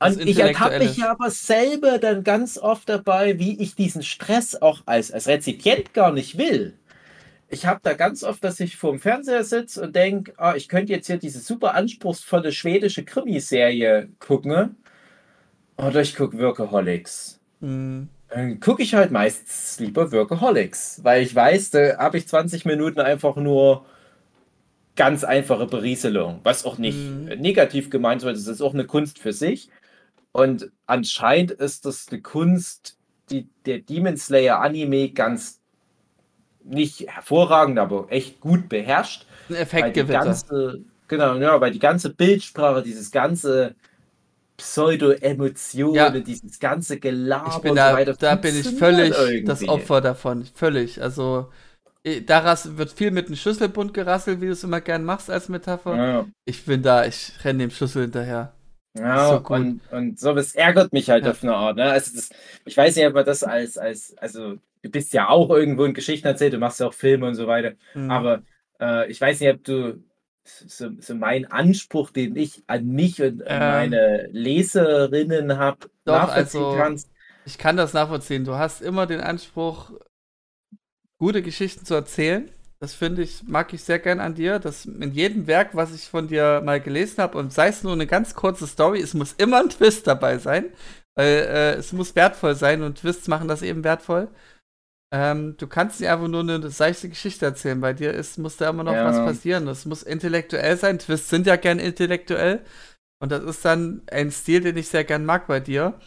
Und 0.00 0.20
ich 0.26 0.38
ertappe 0.38 0.80
mich 0.80 0.96
ja 0.96 1.12
aber 1.12 1.30
selber 1.30 1.98
dann 1.98 2.24
ganz 2.24 2.58
oft 2.58 2.88
dabei, 2.88 3.38
wie 3.38 3.60
ich 3.60 3.76
diesen 3.76 4.02
Stress 4.02 4.60
auch 4.60 4.82
als, 4.84 5.12
als 5.12 5.28
Rezipient 5.28 5.94
gar 5.94 6.12
nicht 6.12 6.38
will. 6.38 6.76
Ich 7.48 7.66
habe 7.66 7.80
da 7.82 7.92
ganz 7.92 8.24
oft, 8.24 8.42
dass 8.42 8.58
ich 8.60 8.76
vor 8.76 8.92
dem 8.92 9.00
Fernseher 9.00 9.44
sitze 9.44 9.82
und 9.82 9.94
denke, 9.94 10.32
ah, 10.38 10.54
ich 10.56 10.68
könnte 10.68 10.92
jetzt 10.92 11.06
hier 11.06 11.18
diese 11.18 11.38
super 11.38 11.74
anspruchsvolle 11.74 12.50
schwedische 12.50 13.04
Krimiserie 13.04 14.08
gucken. 14.18 14.76
Oder 15.76 16.00
ich 16.00 16.14
gucke 16.16 16.38
Workaholics. 16.38 17.40
Mhm. 17.60 18.08
Dann 18.28 18.60
gucke 18.60 18.82
ich 18.82 18.94
halt 18.94 19.10
meistens 19.10 19.78
lieber 19.78 20.10
Workaholics, 20.10 21.00
weil 21.02 21.22
ich 21.22 21.34
weiß, 21.34 21.70
da 21.70 21.98
habe 21.98 22.18
ich 22.18 22.28
20 22.28 22.64
Minuten 22.64 23.00
einfach 23.00 23.36
nur 23.36 23.84
ganz 24.96 25.24
einfache 25.24 25.66
Berieselung, 25.66 26.40
was 26.42 26.64
auch 26.64 26.78
nicht 26.78 26.98
mhm. 26.98 27.26
negativ 27.40 27.90
gemeint 27.90 28.22
wird. 28.22 28.36
Es 28.36 28.46
ist 28.46 28.62
auch 28.62 28.74
eine 28.74 28.86
Kunst 28.86 29.18
für 29.18 29.32
sich. 29.32 29.68
Und 30.32 30.70
anscheinend 30.86 31.50
ist 31.52 31.84
das 31.84 32.06
eine 32.10 32.22
Kunst, 32.22 32.96
die 33.30 33.48
der 33.66 33.78
Demon 33.78 34.16
Slayer 34.16 34.60
Anime 34.60 35.10
ganz 35.10 35.60
nicht 36.64 37.08
hervorragend, 37.08 37.78
aber 37.78 38.06
echt 38.10 38.40
gut 38.40 38.68
beherrscht. 38.68 39.26
Ein 39.48 39.56
Effektgewitter. 39.56 40.78
Genau, 41.08 41.36
ja, 41.36 41.60
weil 41.60 41.72
die 41.72 41.78
ganze 41.78 42.14
Bildsprache, 42.14 42.82
dieses 42.82 43.10
ganze 43.10 43.74
Pseudo-Emotionen, 44.56 45.94
ja. 45.94 46.10
dieses 46.10 46.58
ganze 46.58 46.98
Gelaber 46.98 47.54
ich 47.56 47.62
bin 47.62 47.74
da, 47.74 47.90
so 47.90 47.96
weiter, 47.96 48.14
da 48.14 48.34
bin 48.34 48.58
ich 48.58 48.68
völlig 48.68 49.10
irgendwie. 49.10 49.44
das 49.44 49.66
Opfer 49.66 50.00
davon. 50.00 50.46
Völlig. 50.54 51.02
Also 51.02 51.48
äh, 52.04 52.20
Daraus 52.20 52.76
wird 52.76 52.92
viel 52.92 53.10
mit 53.10 53.28
dem 53.28 53.36
Schlüsselbund 53.36 53.94
gerasselt, 53.94 54.40
wie 54.40 54.46
du 54.46 54.52
es 54.52 54.64
immer 54.64 54.80
gern 54.80 55.04
machst 55.04 55.30
als 55.30 55.48
Metapher. 55.48 55.96
Ja. 55.96 56.26
Ich 56.44 56.64
bin 56.64 56.82
da, 56.82 57.06
ich 57.06 57.32
renne 57.44 57.60
dem 57.60 57.70
Schlüssel 57.70 58.02
hinterher. 58.02 58.52
Ja, 58.94 59.28
so 59.28 59.54
und, 59.54 59.80
und 59.90 60.20
sowas 60.20 60.54
ärgert 60.54 60.92
mich 60.92 61.08
halt 61.08 61.24
ja. 61.24 61.30
auf 61.30 61.42
eine 61.42 61.54
Art. 61.54 61.76
Ne? 61.76 61.84
Also 61.84 62.14
das, 62.14 62.30
ich 62.64 62.76
weiß 62.76 62.94
nicht, 62.96 63.06
ob 63.06 63.14
man 63.14 63.24
das 63.24 63.42
als, 63.42 63.78
als, 63.78 64.14
also 64.18 64.56
du 64.82 64.90
bist 64.90 65.14
ja 65.14 65.28
auch 65.28 65.48
irgendwo 65.50 65.84
in 65.84 65.94
Geschichten 65.94 66.26
erzählt, 66.26 66.52
du 66.52 66.58
machst 66.58 66.80
ja 66.80 66.86
auch 66.88 66.94
Filme 66.94 67.26
und 67.26 67.34
so 67.34 67.46
weiter. 67.46 67.72
Mhm. 67.94 68.10
Aber 68.10 68.42
äh, 68.80 69.10
ich 69.10 69.20
weiß 69.20 69.40
nicht, 69.40 69.50
ob 69.50 69.64
du 69.64 70.02
so, 70.44 70.90
so 71.00 71.14
mein 71.14 71.50
Anspruch, 71.50 72.10
den 72.10 72.36
ich 72.36 72.62
an 72.66 72.86
mich 72.86 73.22
und 73.22 73.42
ähm, 73.46 73.58
meine 73.58 74.28
Leserinnen 74.32 75.56
habe, 75.56 75.90
nachvollziehen 76.04 76.64
also, 76.64 76.76
kannst. 76.76 77.10
Ich 77.44 77.58
kann 77.58 77.76
das 77.76 77.92
nachvollziehen. 77.92 78.44
Du 78.44 78.54
hast 78.54 78.82
immer 78.82 79.06
den 79.06 79.20
Anspruch, 79.20 79.92
gute 81.18 81.42
Geschichten 81.42 81.84
zu 81.84 81.94
erzählen. 81.94 82.50
Das 82.80 82.94
finde 82.94 83.22
ich, 83.22 83.44
mag 83.44 83.72
ich 83.72 83.84
sehr 83.84 84.00
gern 84.00 84.18
an 84.18 84.34
dir. 84.34 84.58
dass 84.58 84.86
in 84.86 85.12
jedem 85.12 85.46
Werk, 85.46 85.74
was 85.74 85.94
ich 85.94 86.08
von 86.08 86.26
dir 86.26 86.60
mal 86.64 86.80
gelesen 86.80 87.22
habe, 87.22 87.38
und 87.38 87.52
sei 87.52 87.68
es 87.68 87.84
nur 87.84 87.92
eine 87.92 88.08
ganz 88.08 88.34
kurze 88.34 88.66
Story, 88.66 89.00
es 89.00 89.14
muss 89.14 89.32
immer 89.34 89.60
ein 89.60 89.68
Twist 89.70 90.06
dabei 90.06 90.38
sein. 90.38 90.66
Weil 91.14 91.26
äh, 91.26 91.74
es 91.74 91.92
muss 91.92 92.16
wertvoll 92.16 92.54
sein 92.54 92.82
und 92.82 92.98
Twists 92.98 93.28
machen 93.28 93.46
das 93.48 93.62
eben 93.62 93.84
wertvoll. 93.84 94.28
Ähm, 95.14 95.56
du 95.58 95.66
kannst 95.66 96.00
nicht 96.00 96.08
einfach 96.08 96.26
nur 96.26 96.40
eine 96.40 96.70
seichte 96.70 97.10
Geschichte 97.10 97.44
erzählen. 97.44 97.80
Bei 97.80 97.92
dir 97.92 98.14
ist, 98.14 98.38
muss 98.38 98.56
da 98.56 98.70
immer 98.70 98.82
noch 98.82 98.94
ja. 98.94 99.04
was 99.04 99.18
passieren. 99.18 99.66
Das 99.66 99.84
muss 99.84 100.02
intellektuell 100.02 100.76
sein. 100.78 100.98
Twists 100.98 101.28
sind 101.28 101.46
ja 101.46 101.56
gern 101.56 101.78
intellektuell. 101.78 102.64
Und 103.20 103.30
das 103.30 103.44
ist 103.44 103.64
dann 103.64 104.02
ein 104.10 104.30
Stil, 104.30 104.62
den 104.62 104.76
ich 104.78 104.88
sehr 104.88 105.04
gern 105.04 105.26
mag 105.26 105.46
bei 105.46 105.60
dir. 105.60 106.00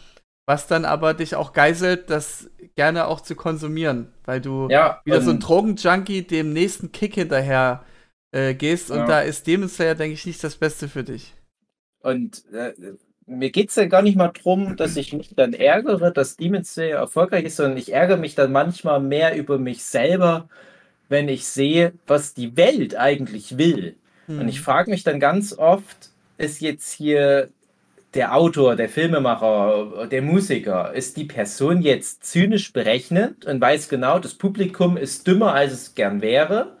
Was 0.44 0.66
dann 0.66 0.84
aber 0.84 1.14
dich 1.14 1.36
auch 1.36 1.52
geißelt, 1.52 2.10
das 2.10 2.50
gerne 2.74 3.06
auch 3.06 3.20
zu 3.20 3.34
konsumieren, 3.34 4.12
weil 4.24 4.40
du 4.40 4.68
ja, 4.70 5.00
wieder 5.04 5.20
so 5.20 5.30
ein 5.30 5.40
Drogenjunkie 5.40 6.22
dem 6.22 6.52
nächsten 6.52 6.92
Kick 6.92 7.14
hinterher 7.14 7.84
äh, 8.32 8.54
gehst 8.54 8.90
ja. 8.90 9.00
und 9.00 9.08
da 9.08 9.22
ist 9.22 9.46
Demon 9.46 9.68
Slayer, 9.68 9.94
denke 9.94 10.14
ich, 10.14 10.26
nicht 10.26 10.44
das 10.44 10.56
Beste 10.56 10.88
für 10.88 11.02
dich. 11.02 11.34
Und 12.00 12.44
äh, 12.52 12.74
mir 13.26 13.50
geht 13.50 13.70
es 13.70 13.76
ja 13.76 13.86
gar 13.86 14.02
nicht 14.02 14.16
mal 14.16 14.32
darum, 14.32 14.76
dass 14.76 14.96
ich 14.96 15.12
mich 15.12 15.34
dann 15.34 15.52
ärgere, 15.52 16.12
dass 16.12 16.36
Demon 16.36 16.64
Slayer 16.64 16.98
erfolgreich 16.98 17.44
ist, 17.44 17.56
sondern 17.56 17.76
ich 17.76 17.92
ärgere 17.92 18.16
mich 18.16 18.34
dann 18.34 18.52
manchmal 18.52 19.00
mehr 19.00 19.36
über 19.36 19.58
mich 19.58 19.82
selber, 19.84 20.48
wenn 21.08 21.28
ich 21.28 21.46
sehe, 21.46 21.92
was 22.06 22.34
die 22.34 22.56
Welt 22.56 22.96
eigentlich 22.96 23.58
will. 23.58 23.96
Hm. 24.26 24.40
Und 24.40 24.48
ich 24.48 24.60
frage 24.60 24.90
mich 24.90 25.02
dann 25.02 25.20
ganz 25.20 25.56
oft, 25.58 26.10
ist 26.38 26.60
jetzt 26.60 26.92
hier 26.92 27.48
der 28.14 28.34
Autor, 28.34 28.76
der 28.76 28.88
Filmemacher, 28.88 30.06
der 30.10 30.22
Musiker, 30.22 30.92
ist 30.94 31.16
die 31.16 31.24
Person 31.24 31.82
jetzt 31.82 32.24
zynisch 32.24 32.72
berechnet 32.72 33.44
und 33.44 33.60
weiß 33.60 33.88
genau, 33.88 34.18
das 34.18 34.34
Publikum 34.34 34.96
ist 34.96 35.26
dümmer, 35.26 35.52
als 35.52 35.72
es 35.72 35.94
gern 35.94 36.22
wäre. 36.22 36.76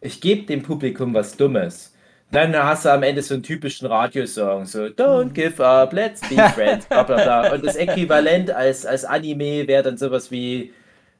Ich 0.00 0.20
gebe 0.20 0.46
dem 0.46 0.62
Publikum 0.62 1.14
was 1.14 1.36
Dummes. 1.36 1.94
Dann 2.30 2.54
hast 2.54 2.84
du 2.84 2.92
am 2.92 3.02
Ende 3.02 3.22
so 3.22 3.34
einen 3.34 3.42
typischen 3.42 3.86
Radiosong, 3.86 4.66
so 4.66 4.84
Don't 4.84 5.30
give 5.30 5.64
up, 5.64 5.92
let's 5.92 6.20
be 6.28 6.36
friends, 6.54 6.86
bla 6.86 7.02
bla 7.02 7.16
bla. 7.16 7.52
Und 7.52 7.64
das 7.64 7.76
Äquivalent 7.76 8.50
als, 8.50 8.84
als 8.84 9.04
Anime 9.04 9.66
wäre 9.66 9.82
dann 9.82 9.96
sowas 9.96 10.30
wie 10.30 10.72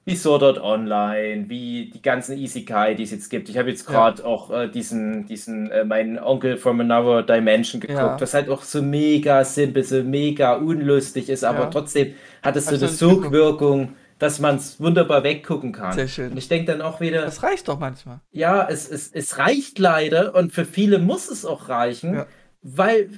wie 0.09 0.17
Sword 0.17 0.43
Art 0.43 0.59
Online, 0.59 1.45
wie 1.49 1.91
die 1.93 2.01
ganzen 2.01 2.39
Isekai, 2.39 2.95
die 2.95 3.03
es 3.03 3.11
jetzt 3.11 3.29
gibt. 3.29 3.51
Ich 3.51 3.59
habe 3.59 3.69
jetzt 3.69 3.87
gerade 3.87 4.23
ja. 4.23 4.25
auch 4.25 4.51
äh, 4.51 4.67
diesen, 4.67 5.27
diesen 5.27 5.71
äh, 5.71 5.85
meinen 5.85 6.19
Onkel 6.19 6.57
from 6.57 6.81
Another 6.81 7.23
Dimension 7.23 7.79
geguckt, 7.79 7.99
ja. 7.99 8.19
was 8.19 8.33
halt 8.33 8.49
auch 8.49 8.63
so 8.63 8.81
mega 8.81 9.45
simpel, 9.45 9.85
so 9.85 10.03
mega 10.03 10.55
unlustig 10.55 11.29
ist, 11.29 11.45
aber 11.45 11.65
ja. 11.65 11.67
trotzdem 11.67 12.15
hat 12.43 12.57
es 12.57 12.67
so 12.67 12.77
eine 12.77 12.89
Sogwirkung, 12.89 13.97
dass 14.19 14.41
man 14.41 14.57
es 14.57 14.81
wunderbar 14.81 15.23
weggucken 15.23 15.73
kann. 15.73 15.93
Sehr 15.93 16.09
schön. 16.09 16.33
Und 16.33 16.39
ich 16.39 16.49
denke 16.49 16.73
dann 16.73 16.83
auch 16.83 17.01
wieder. 17.01 17.23
Das 17.23 17.43
reicht 17.43 17.69
doch 17.69 17.79
manchmal. 17.79 18.21
Ja, 18.31 18.67
es, 18.69 18.89
es, 18.89 19.11
es 19.13 19.39
reicht 19.39 19.79
leider 19.79 20.35
und 20.35 20.53
für 20.53 20.65
viele 20.65 20.99
muss 20.99 21.29
es 21.29 21.45
auch 21.45 21.69
reichen, 21.69 22.25
weil 22.63 23.11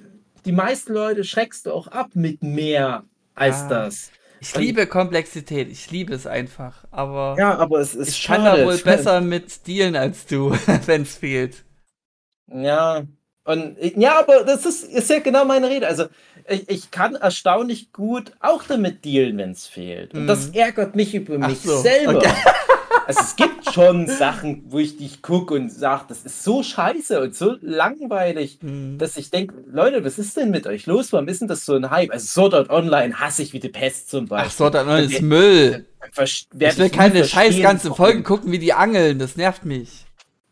die 0.45 0.53
meisten 0.53 0.93
Leute 0.93 1.25
schreckst 1.25 1.67
du 1.67 1.73
auch 1.73 1.89
ab 1.89 2.11
mit 2.15 2.43
mehr 2.43 3.05
als 3.35 3.69
das. 3.69 4.11
Ich 4.43 4.57
liebe 4.57 4.87
Komplexität, 4.87 5.71
ich 5.71 5.91
liebe 5.91 6.15
es 6.15 6.27
einfach, 6.27 6.85
aber, 6.91 7.37
ja, 7.39 7.59
aber 7.59 7.79
es 7.81 7.95
ist 7.95 8.09
ich 8.09 8.17
schade. 8.17 8.43
kann 8.43 8.57
da 8.57 8.65
wohl 8.65 8.79
besser 8.79 9.21
mit 9.21 9.67
dealen 9.67 9.97
als 9.97 10.25
du, 10.25 10.51
wenn 10.87 11.03
es 11.03 11.17
fehlt. 11.17 11.65
Ja, 12.47 13.03
Und 13.45 13.77
ja, 13.97 14.19
aber 14.19 14.45
das 14.45 14.67
ist, 14.67 14.85
ist 14.85 15.09
ja 15.11 15.19
genau 15.21 15.45
meine 15.45 15.69
Rede. 15.71 15.87
Also 15.87 16.05
ich, 16.49 16.69
ich 16.69 16.91
kann 16.91 17.15
erstaunlich 17.15 17.93
gut 17.93 18.33
auch 18.41 18.63
damit 18.65 19.05
dealen, 19.05 19.39
wenn 19.39 19.51
es 19.53 19.67
fehlt. 19.67 20.15
Und 20.15 20.27
das 20.27 20.49
Mhm. 20.49 20.55
ärgert 20.55 20.95
mich 20.95 21.15
über 21.15 21.39
mich 21.39 21.61
so, 21.61 21.79
selber. 21.79 22.17
okay. 22.19 22.31
Also 23.07 23.21
es 23.23 23.35
gibt 23.37 23.73
schon 23.73 24.07
Sachen, 24.07 24.65
wo 24.69 24.79
ich 24.79 24.97
dich 24.97 25.21
gucke 25.23 25.55
und 25.55 25.71
sage, 25.73 26.05
das 26.09 26.23
ist 26.23 26.45
so 26.45 26.63
scheiße 26.63 27.21
und 27.21 27.35
so 27.35 27.57
langweilig, 27.61 28.59
Mhm. 28.63 28.99
dass 28.99 29.17
ich 29.17 29.31
denke, 29.31 29.55
Leute, 29.67 30.05
was 30.05 30.19
ist 30.19 30.37
denn 30.37 30.51
mit 30.51 30.67
euch 30.67 30.87
los? 30.87 31.13
Warum 31.13 31.27
ist 31.27 31.41
denn 31.41 31.49
das 31.49 31.65
so 31.65 31.75
ein 31.75 31.91
Hype? 31.91 32.13
Also 32.13 32.27
Sword 32.27 32.55
Art 32.55 32.71
Online 32.71 33.19
hasse 33.19 33.43
ich 33.43 33.53
wie 33.53 33.59
die 33.59 33.69
Pest 33.69 34.11
zum 34.11 34.27
Beispiel. 34.27 34.49
Ach 34.49 34.57
so, 34.57 34.71
dann 34.71 34.89
ist 35.05 35.19
Dann- 35.19 35.25
Müll. 35.27 35.87
Ich 36.17 36.79
will 36.79 36.91
keine 36.91 37.25
scheiß 37.25 37.61
ganze 37.61 37.85
warum. 37.91 37.97
Folge 37.97 38.23
gucken, 38.23 38.53
wie 38.53 38.59
die 38.61 38.73
angeln. 38.73 39.19
Das 39.19 39.35
nervt 39.37 39.65
mich. 39.65 40.07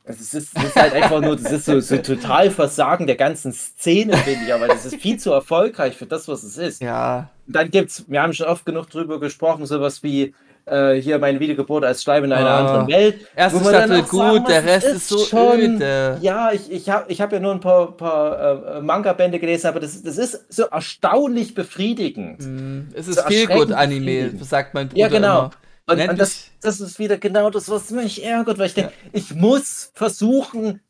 Es 0.08 0.20
ist, 0.20 0.34
es 0.34 0.64
ist 0.64 0.74
halt 0.76 0.94
einfach 0.94 1.20
nur, 1.20 1.36
das 1.36 1.52
ist 1.52 1.66
so, 1.66 1.78
so 1.80 1.96
total 1.98 2.50
Versagen 2.50 3.06
der 3.06 3.16
ganzen 3.16 3.52
Szene, 3.52 4.16
finde 4.16 4.40
ich, 4.46 4.54
aber 4.54 4.66
das 4.68 4.84
ist 4.86 4.96
viel 4.96 5.18
zu 5.18 5.32
erfolgreich 5.32 5.96
für 5.96 6.06
das, 6.06 6.26
was 6.28 6.42
es 6.42 6.56
ist. 6.56 6.82
Ja. 6.82 7.30
Und 7.46 7.54
dann 7.56 7.70
gibt's, 7.70 8.04
wir 8.08 8.22
haben 8.22 8.32
schon 8.32 8.46
oft 8.46 8.64
genug 8.64 8.88
drüber 8.90 9.20
gesprochen, 9.20 9.66
sowas 9.66 10.02
wie 10.02 10.34
äh, 10.66 10.94
hier 11.00 11.18
meine 11.18 11.40
Wiedergeburt 11.40 11.84
als 11.84 12.02
Schleim 12.02 12.24
in 12.24 12.32
einer 12.32 12.48
Ah. 12.50 12.58
anderen 12.60 12.88
Welt. 12.88 13.26
Erste 13.34 13.58
Staffel 13.60 13.88
sagen 13.96 14.08
gut, 14.08 14.40
muss, 14.40 14.48
der 14.48 14.58
es 14.58 14.66
Rest 14.84 14.86
ist 14.86 15.08
so 15.08 15.52
öde. 15.54 16.18
Ja, 16.20 16.52
ich, 16.52 16.70
ich 16.70 16.88
habe 16.90 17.10
ich 17.10 17.20
hab 17.20 17.32
ja 17.32 17.40
nur 17.40 17.52
ein 17.52 17.60
paar, 17.60 17.92
paar 17.96 18.76
äh, 18.76 18.80
Manga-Bände 18.82 19.38
gelesen, 19.38 19.66
aber 19.68 19.80
das, 19.80 20.02
das 20.02 20.18
ist 20.18 20.44
so 20.52 20.64
erstaunlich 20.64 21.54
befriedigend. 21.54 22.40
Mhm. 22.40 22.88
Es 22.94 23.08
ist 23.08 23.18
So 23.20 23.26
viel 23.28 23.46
gut 23.46 23.72
Anime, 23.72 24.30
sagt 24.42 24.74
mein 24.74 24.88
Bruder 24.88 25.00
Ja, 25.00 25.08
genau. 25.08 25.38
immer. 25.38 25.50
Und, 25.88 26.08
und 26.08 26.18
das, 26.20 26.48
das 26.60 26.80
ist 26.80 26.98
wieder 26.98 27.16
genau 27.18 27.50
das, 27.50 27.68
was 27.68 27.90
mich 27.90 28.22
ärgert, 28.24 28.58
weil 28.58 28.66
ich 28.66 28.74
denke, 28.74 28.92
ich 29.12 29.34
muss 29.34 29.90
versuchen, 29.94 30.80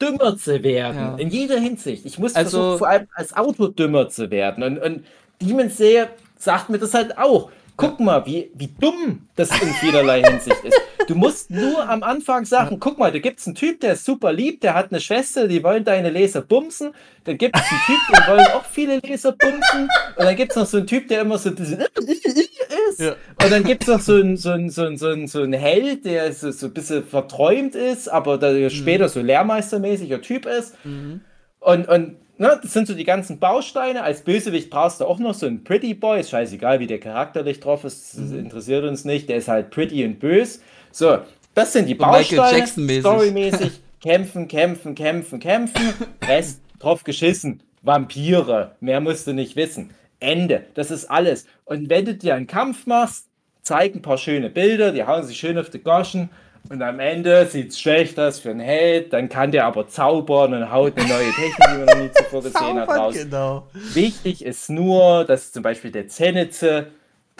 dümmer 0.00 0.36
zu 0.36 0.62
werden. 0.62 0.96
Ja. 0.96 1.16
In 1.16 1.28
jeder 1.30 1.58
Hinsicht. 1.58 2.04
Ich 2.04 2.18
muss 2.18 2.34
Also- 2.34 2.50
versuchen, 2.58 2.78
vor 2.78 2.88
allem 2.88 3.08
als 3.14 3.36
Autor 3.36 3.72
dümmer 3.72 4.08
zu 4.08 4.30
werden. 4.30 4.62
Und, 4.64 4.78
und 4.78 5.04
Demon 5.40 5.70
Slayer 5.70 6.08
sagt 6.36 6.68
mir 6.70 6.78
das 6.78 6.94
halt 6.94 7.16
auch. 7.18 7.50
Guck 7.80 8.00
mal, 8.00 8.24
wie, 8.26 8.50
wie 8.54 8.68
dumm 8.78 9.26
das 9.36 9.50
in 9.62 9.68
vielerlei 9.74 10.22
Hinsicht 10.22 10.62
ist. 10.64 10.78
Du 11.06 11.14
musst 11.14 11.50
nur 11.50 11.88
am 11.88 12.02
Anfang 12.02 12.44
sagen, 12.44 12.78
guck 12.78 12.98
mal, 12.98 13.10
da 13.10 13.18
gibt 13.18 13.40
es 13.40 13.46
einen 13.46 13.56
Typ, 13.56 13.80
der 13.80 13.94
ist 13.94 14.04
super 14.04 14.32
lieb, 14.32 14.60
der 14.60 14.74
hat 14.74 14.90
eine 14.92 15.00
Schwester, 15.00 15.48
die 15.48 15.62
wollen 15.64 15.82
deine 15.84 16.10
Leser 16.10 16.42
bumsen. 16.42 16.92
Dann 17.24 17.36
gibt 17.38 17.56
es 17.56 17.62
einen 17.70 17.80
Typ, 17.86 17.98
den 18.16 18.26
wollen 18.32 18.46
auch 18.54 18.64
viele 18.64 18.98
Leser 18.98 19.32
bumsen. 19.32 19.88
Und 20.16 20.24
dann 20.24 20.36
gibt 20.36 20.52
es 20.52 20.56
noch 20.56 20.66
so 20.66 20.76
einen 20.76 20.86
Typ, 20.86 21.08
der 21.08 21.22
immer 21.22 21.38
so 21.38 21.50
ist. 21.50 23.00
Ja. 23.00 23.16
Und 23.42 23.50
dann 23.50 23.64
gibt 23.64 23.82
es 23.82 23.88
noch 23.88 24.00
so 24.00 24.14
einen 24.14 24.36
so 24.36 24.50
einen- 24.50 24.70
so 24.70 24.84
einen- 24.84 24.96
so 24.98 25.08
einen- 25.08 25.26
so 25.26 25.42
einen 25.42 25.52
Held, 25.54 26.04
der 26.04 26.32
so, 26.32 26.50
so 26.50 26.66
ein 26.66 26.72
bisschen 26.74 27.04
verträumt 27.04 27.74
ist, 27.74 28.08
aber 28.08 28.38
der 28.38 28.70
später 28.70 29.08
so 29.08 29.20
lehrmeistermäßiger 29.20 30.20
Typ 30.20 30.46
ist. 30.46 30.74
Mhm. 30.84 31.22
Und, 31.60 31.88
und 31.88 32.16
ne, 32.40 32.58
das 32.60 32.72
sind 32.72 32.88
so 32.88 32.94
die 32.94 33.04
ganzen 33.04 33.38
Bausteine. 33.38 34.02
Als 34.02 34.22
Bösewicht 34.22 34.70
brauchst 34.70 35.00
du 35.00 35.04
auch 35.04 35.18
noch 35.18 35.34
so 35.34 35.46
einen 35.46 35.62
Pretty 35.62 35.94
Boy. 35.94 36.20
Ist 36.20 36.30
scheißegal, 36.30 36.80
wie 36.80 36.86
der 36.86 36.98
charakterlich 36.98 37.60
drauf 37.60 37.84
ist. 37.84 38.18
Das 38.18 38.32
interessiert 38.32 38.84
uns 38.84 39.04
nicht. 39.04 39.28
Der 39.28 39.36
ist 39.36 39.48
halt 39.48 39.70
pretty 39.70 40.04
und 40.04 40.18
bös. 40.18 40.60
So, 40.90 41.18
das 41.54 41.72
sind 41.72 41.86
die 41.86 41.92
So 41.92 41.98
Bausteine. 41.98 42.66
Storymäßig. 43.00 43.80
kämpfen, 44.02 44.48
kämpfen, 44.48 44.94
kämpfen, 44.94 45.38
kämpfen. 45.38 45.94
Rest 46.26 46.62
drauf 46.78 47.04
geschissen. 47.04 47.62
Vampire. 47.82 48.74
Mehr 48.80 49.00
musst 49.00 49.26
du 49.26 49.32
nicht 49.32 49.54
wissen. 49.56 49.90
Ende. 50.18 50.64
Das 50.74 50.90
ist 50.90 51.10
alles. 51.10 51.46
Und 51.64 51.90
wenn 51.90 52.06
du 52.06 52.14
dir 52.14 52.34
einen 52.34 52.46
Kampf 52.46 52.86
machst, 52.86 53.26
zeig 53.62 53.94
ein 53.94 54.02
paar 54.02 54.18
schöne 54.18 54.50
Bilder, 54.50 54.92
die 54.92 55.04
hauen 55.04 55.24
sich 55.24 55.38
schön 55.38 55.58
auf 55.58 55.70
die 55.70 55.82
Goschen. 55.82 56.30
Und 56.68 56.82
am 56.82 57.00
Ende 57.00 57.46
sieht 57.46 57.70
es 57.70 57.80
schlecht 57.80 58.18
aus 58.18 58.38
für 58.38 58.50
einen 58.50 58.60
Held, 58.60 59.12
dann 59.12 59.28
kann 59.28 59.50
der 59.50 59.66
aber 59.66 59.88
zaubern 59.88 60.54
und 60.54 60.70
haut 60.70 60.96
eine 60.96 61.08
neue 61.08 61.30
Technik, 61.32 61.68
die 61.68 61.78
man 61.78 61.86
noch 61.86 61.96
nie 61.96 62.10
zuvor 62.12 62.42
gesehen 62.42 62.78
hat, 62.78 62.88
raus. 62.88 63.14
genau. 63.14 63.66
Wichtig 63.72 64.44
ist 64.44 64.70
nur, 64.70 65.24
dass 65.24 65.50
zum 65.50 65.62
Beispiel 65.62 65.90
der 65.90 66.06
Zenitze 66.06 66.88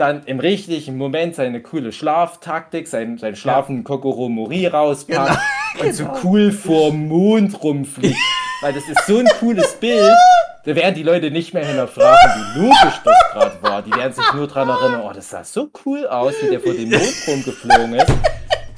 dann 0.00 0.24
im 0.24 0.40
richtigen 0.40 0.96
Moment 0.96 1.36
seine 1.36 1.60
coole 1.60 1.92
Schlaftaktik, 1.92 2.88
sein, 2.88 3.18
sein 3.18 3.36
schlafen 3.36 3.84
Kokoro 3.84 4.28
Mori 4.28 4.66
rauspackt 4.66 5.38
und 5.78 5.94
so 5.94 6.10
cool 6.24 6.50
vorm 6.50 7.06
Mond 7.08 7.62
rumfliegt. 7.62 8.16
Weil 8.62 8.72
das 8.72 8.88
ist 8.88 9.06
so 9.06 9.18
ein 9.18 9.28
cooles 9.38 9.74
Bild, 9.74 10.16
da 10.64 10.74
werden 10.74 10.94
die 10.94 11.02
Leute 11.02 11.30
nicht 11.30 11.54
mehr 11.54 11.64
hinterfragen, 11.64 12.30
wie 12.54 12.60
logisch 12.60 13.00
das 13.04 13.14
gerade 13.32 13.62
war. 13.62 13.82
Die 13.82 13.92
werden 13.92 14.12
sich 14.12 14.32
nur 14.34 14.46
daran 14.48 14.68
erinnern, 14.70 15.02
oh, 15.04 15.12
das 15.12 15.30
sah 15.30 15.44
so 15.44 15.70
cool 15.84 16.06
aus, 16.06 16.34
wie 16.42 16.50
der 16.50 16.60
vor 16.60 16.72
dem 16.72 16.90
Mond 16.90 17.14
rumgeflogen 17.28 17.94
ist. 17.94 18.12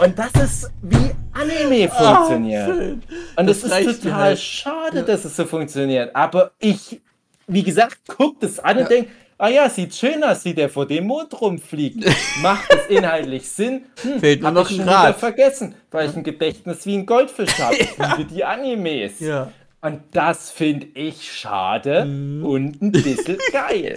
Und 0.03 0.19
das 0.19 0.33
ist, 0.43 0.71
wie 0.83 1.11
Anime 1.33 1.89
funktioniert. 1.89 2.63
Ah, 2.69 2.75
schön. 2.75 3.03
Und 3.37 3.47
Das 3.47 3.59
es 3.59 3.65
ist 3.65 3.71
mir 3.71 3.99
total 4.01 4.21
halt. 4.21 4.39
schade, 4.39 5.03
dass 5.03 5.25
es 5.25 5.37
so 5.37 5.45
funktioniert. 5.47 6.15
Aber 6.15 6.51
ich, 6.59 7.01
wie 7.47 7.63
gesagt, 7.63 7.99
guck 8.17 8.41
das 8.41 8.59
an 8.59 8.79
und 8.79 8.91
denk, 8.91 9.09
ah 9.39 9.49
ja, 9.49 9.69
sieht 9.69 9.95
schön 9.95 10.23
aus, 10.25 10.45
wie 10.45 10.55
der 10.55 10.69
vor 10.69 10.87
dem 10.87 11.07
Mond 11.07 11.41
rumfliegt. 11.41 12.05
Macht 12.43 12.69
es 12.73 12.87
inhaltlich 12.97 13.49
Sinn? 13.49 13.85
Hm, 14.03 14.21
Fehlt 14.21 14.41
nur 14.41 14.49
hab 14.49 14.55
noch 14.55 14.71
ich 14.71 14.81
ein 14.81 14.89
Rad. 14.89 15.17
vergessen, 15.19 15.75
weil 15.91 16.09
ich 16.11 16.17
ein 16.17 16.25
Gedächtnis 16.25 16.85
wie 16.87 16.97
ein 16.97 17.07
Goldfisch 17.07 17.59
habe. 17.59 17.77
Ich 17.77 17.97
liebe 17.99 18.25
die 18.25 18.45
Animes. 18.45 19.21
Ja. 19.21 19.53
Und 19.81 20.01
das 20.13 20.51
finde 20.51 20.87
ich 20.95 21.33
schade 21.33 22.05
Mhm. 22.05 22.45
und 22.47 22.83
ein 22.83 22.93
bisschen 22.93 23.39
geil. 23.53 23.95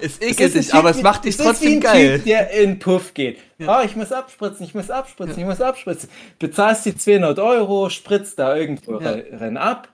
Es 0.00 0.20
ekelt 0.20 0.54
dich, 0.54 0.74
aber 0.74 0.90
es 0.90 1.02
macht 1.02 1.24
dich 1.24 1.36
trotzdem 1.36 1.74
ein 1.74 1.80
geil. 1.80 2.16
Typ, 2.16 2.24
der 2.26 2.50
in 2.50 2.78
Puff 2.78 3.14
geht. 3.14 3.38
Ah, 3.66 3.82
ich 3.84 3.94
muss 3.96 4.12
abspritzen, 4.12 4.66
ich 4.66 4.74
muss 4.74 4.90
abspritzen, 4.90 5.38
ich 5.38 5.44
muss 5.46 5.60
abspritzen. 5.60 6.08
Bezahlst 6.38 6.84
die 6.86 6.96
200 6.96 7.38
Euro, 7.38 7.88
spritzt 7.90 8.38
da 8.38 8.56
irgendwo 8.56 8.98
Ja. 9.00 9.16
rein 9.32 9.56
ab. 9.56 9.88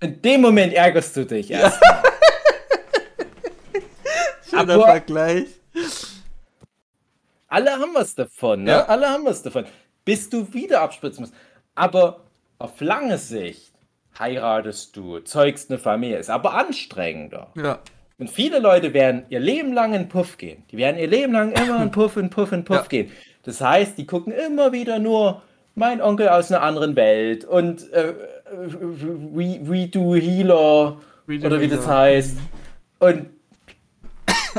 In 0.00 0.20
dem 0.22 0.40
Moment 0.42 0.72
ärgerst 0.74 1.16
du 1.16 1.24
dich 1.26 1.50
erst. 1.50 1.80
Schöner 4.50 4.74
aber- 4.74 4.86
Vergleich. 4.86 5.46
Alle 7.48 7.72
haben 7.72 7.94
was 7.94 8.14
davon, 8.14 8.64
ne? 8.64 8.70
Ja. 8.72 8.84
Alle 8.86 9.08
haben 9.08 9.24
was 9.24 9.42
davon. 9.42 9.64
Bis 10.04 10.28
du 10.28 10.52
wieder 10.52 10.80
abspritzen 10.82 11.22
musst. 11.22 11.34
Aber 11.74 12.20
auf 12.58 12.80
lange 12.80 13.18
Sicht 13.18 13.72
heiratest 14.18 14.96
du, 14.96 15.20
zeugst 15.20 15.70
eine 15.70 15.78
Familie, 15.78 16.18
ist 16.18 16.30
aber 16.30 16.54
anstrengender. 16.54 17.48
Ja. 17.56 17.78
Und 18.18 18.30
viele 18.30 18.60
Leute 18.60 18.94
werden 18.94 19.24
ihr 19.28 19.40
Leben 19.40 19.72
lang 19.72 19.92
in 19.94 20.08
Puff 20.08 20.38
gehen. 20.38 20.62
Die 20.70 20.76
werden 20.76 20.98
ihr 20.98 21.08
Leben 21.08 21.32
lang 21.32 21.52
immer 21.52 21.82
in 21.82 21.90
Puff, 21.90 22.16
in 22.16 22.30
Puff, 22.30 22.52
in 22.52 22.64
Puff 22.64 22.76
Ja. 22.76 22.84
gehen. 22.88 23.10
Das 23.42 23.60
heißt, 23.60 23.98
die 23.98 24.06
gucken 24.06 24.32
immer 24.32 24.72
wieder 24.72 24.98
nur 24.98 25.42
mein 25.74 26.00
Onkel 26.00 26.28
aus 26.28 26.50
einer 26.52 26.62
anderen 26.62 26.94
Welt 26.96 27.44
und 27.44 27.92
äh, 27.92 28.14
We, 28.56 29.58
We 29.62 29.88
Do 29.88 30.14
Healer 30.14 30.96
Redo 31.28 31.46
oder 31.48 31.60
wie 31.60 31.66
das 31.68 31.84
Healer. 31.86 31.96
heißt. 31.98 32.36
Und 33.00 33.26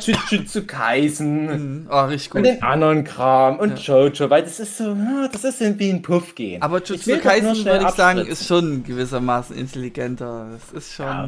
Jujutsu 0.02 0.66
Kaisen 0.66 1.46
Mhm. 1.46 1.88
Oh, 1.90 2.02
richtig 2.06 2.36
und 2.36 2.44
gut. 2.44 2.52
den 2.52 2.64
anderen 2.64 3.06
Kram 3.06 3.60
und 3.60 3.80
Jojo, 3.80 4.30
weil 4.30 4.44
das 4.44 4.60
ist 4.60 4.78
so, 4.78 4.96
das 5.32 5.46
ist 5.46 5.80
wie 5.80 5.90
ein 5.90 6.02
Puff 6.02 6.36
gehen. 6.36 6.62
Aber 6.62 6.80
Jujutsu 6.84 7.18
Kaisen, 7.20 7.64
würde 7.66 7.86
ich 7.86 7.92
sagen, 7.92 8.20
ist 8.20 8.46
schon 8.46 8.84
gewissermaßen 8.84 9.56
intelligenter. 9.58 10.50
Das 10.52 10.72
ist 10.74 10.94
schon, 10.94 11.06
Ja, 11.06 11.28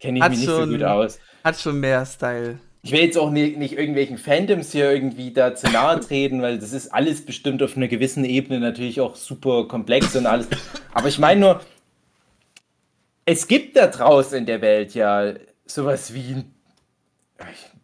kenne 0.00 0.18
ich 0.18 0.28
mich 0.30 0.38
nicht 0.38 0.46
so 0.48 0.66
gut 0.66 0.82
aus. 0.82 1.18
Hat 1.46 1.60
schon 1.60 1.78
mehr 1.78 2.04
Style. 2.04 2.58
Ich 2.82 2.92
will 2.92 3.00
jetzt 3.00 3.16
auch 3.16 3.30
nicht, 3.30 3.56
nicht 3.56 3.78
irgendwelchen 3.78 4.18
Fandoms 4.18 4.72
hier 4.72 4.90
irgendwie 4.90 5.32
da 5.32 5.54
zu 5.54 5.70
nahe 5.70 6.00
treten, 6.06 6.42
weil 6.42 6.58
das 6.58 6.72
ist 6.72 6.92
alles 6.92 7.24
bestimmt 7.24 7.62
auf 7.62 7.76
einer 7.76 7.88
gewissen 7.88 8.24
Ebene 8.24 8.60
natürlich 8.60 9.00
auch 9.00 9.16
super 9.16 9.66
komplex 9.66 10.14
und 10.16 10.26
alles. 10.26 10.48
Aber 10.92 11.08
ich 11.08 11.18
meine 11.18 11.40
nur, 11.40 11.60
es 13.24 13.46
gibt 13.46 13.76
da 13.76 13.86
draußen 13.86 14.38
in 14.38 14.46
der 14.46 14.60
Welt 14.60 14.94
ja 14.94 15.34
sowas 15.64 16.12
wie 16.12 16.34
ein 16.34 16.54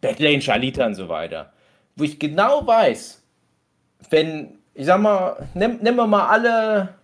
Battling, 0.01 0.41
Shalita 0.41 0.85
und 0.85 0.95
so 0.95 1.07
weiter, 1.07 1.53
wo 1.95 2.03
ich 2.03 2.19
genau 2.19 2.65
weiß, 2.67 3.21
wenn, 4.09 4.57
ich 4.73 4.85
sag 4.85 4.99
mal, 4.99 5.47
nimm, 5.53 5.77
nehmen 5.77 5.97
wir 5.97 6.07
mal 6.07 6.27
alle, 6.27 6.95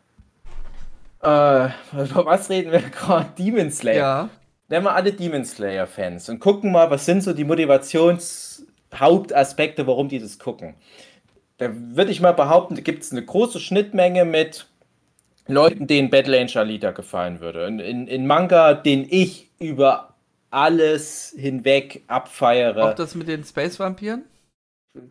äh, 1.22 2.02
über 2.02 2.26
was 2.26 2.50
reden 2.50 2.72
wir 2.72 2.82
gerade? 2.82 3.30
Demon 3.38 3.72
Slayer 3.72 3.98
Ja. 3.98 4.30
Nehmen 4.70 4.86
wir 4.86 4.96
alle 4.96 5.12
Demon 5.14 5.46
Slayer-Fans 5.46 6.30
und 6.30 6.40
gucken 6.40 6.72
mal, 6.72 6.90
was 6.90 7.06
sind 7.06 7.24
so 7.24 7.34
die 7.34 7.44
Motivationshauptaspekte, 7.44 9.86
warum 9.88 10.10
die 10.10 10.20
das 10.20 10.40
gucken. 10.40 10.74
Da 11.58 11.70
würde 11.74 12.12
ich 12.12 12.22
mal 12.22 12.34
behaupten, 12.34 12.76
da 12.76 12.82
gibt 12.82 13.04
es 13.04 13.12
eine 13.12 13.26
große 13.26 13.60
Schnittmenge 13.60 14.26
mit 14.26 14.68
Leuten, 15.48 15.88
denen 15.88 16.10
Battle 16.10 16.40
Angel 16.40 16.60
Alita 16.60 16.92
gefallen 16.92 17.42
würde. 17.42 17.68
Und 17.68 17.80
in, 17.80 18.08
in 18.08 18.26
Manga, 18.28 18.76
den 18.76 19.06
ich 19.10 19.50
über 19.60 20.16
alles 20.52 21.34
hinweg 21.38 22.04
abfeiere. 22.08 22.92
Auch 22.92 22.96
das 22.96 23.16
mit 23.16 23.28
den 23.28 23.44
Space-Vampiren? 23.44 24.24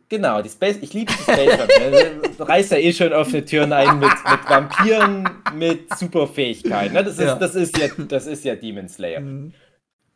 Genau, 0.09 0.43
die 0.43 0.49
Space, 0.49 0.77
ich 0.81 0.93
liebe 0.95 1.13
die 1.13 1.23
Space 1.23 1.59
Vampire. 1.59 2.11
Du 2.39 2.45
reißt 2.45 2.71
ja 2.73 2.79
eh 2.79 2.93
schon 2.93 3.13
offene 3.13 3.45
Türen 3.45 3.73
ein 3.73 3.99
mit, 3.99 4.11
mit 4.11 4.49
Vampiren 4.49 5.29
mit 5.57 5.93
Superfähigkeiten. 5.97 6.95
Ne? 6.95 7.03
Das, 7.03 7.15
ist, 7.19 7.25
Ja. 7.25 7.35
das, 7.35 7.55
ist 7.57 7.77
ja, 7.77 7.89
das 7.97 8.27
ist 8.29 8.45
ja 8.45 8.55
Demon 8.55 8.89
Slayer. 8.89 9.21
Mhm. 9.21 9.53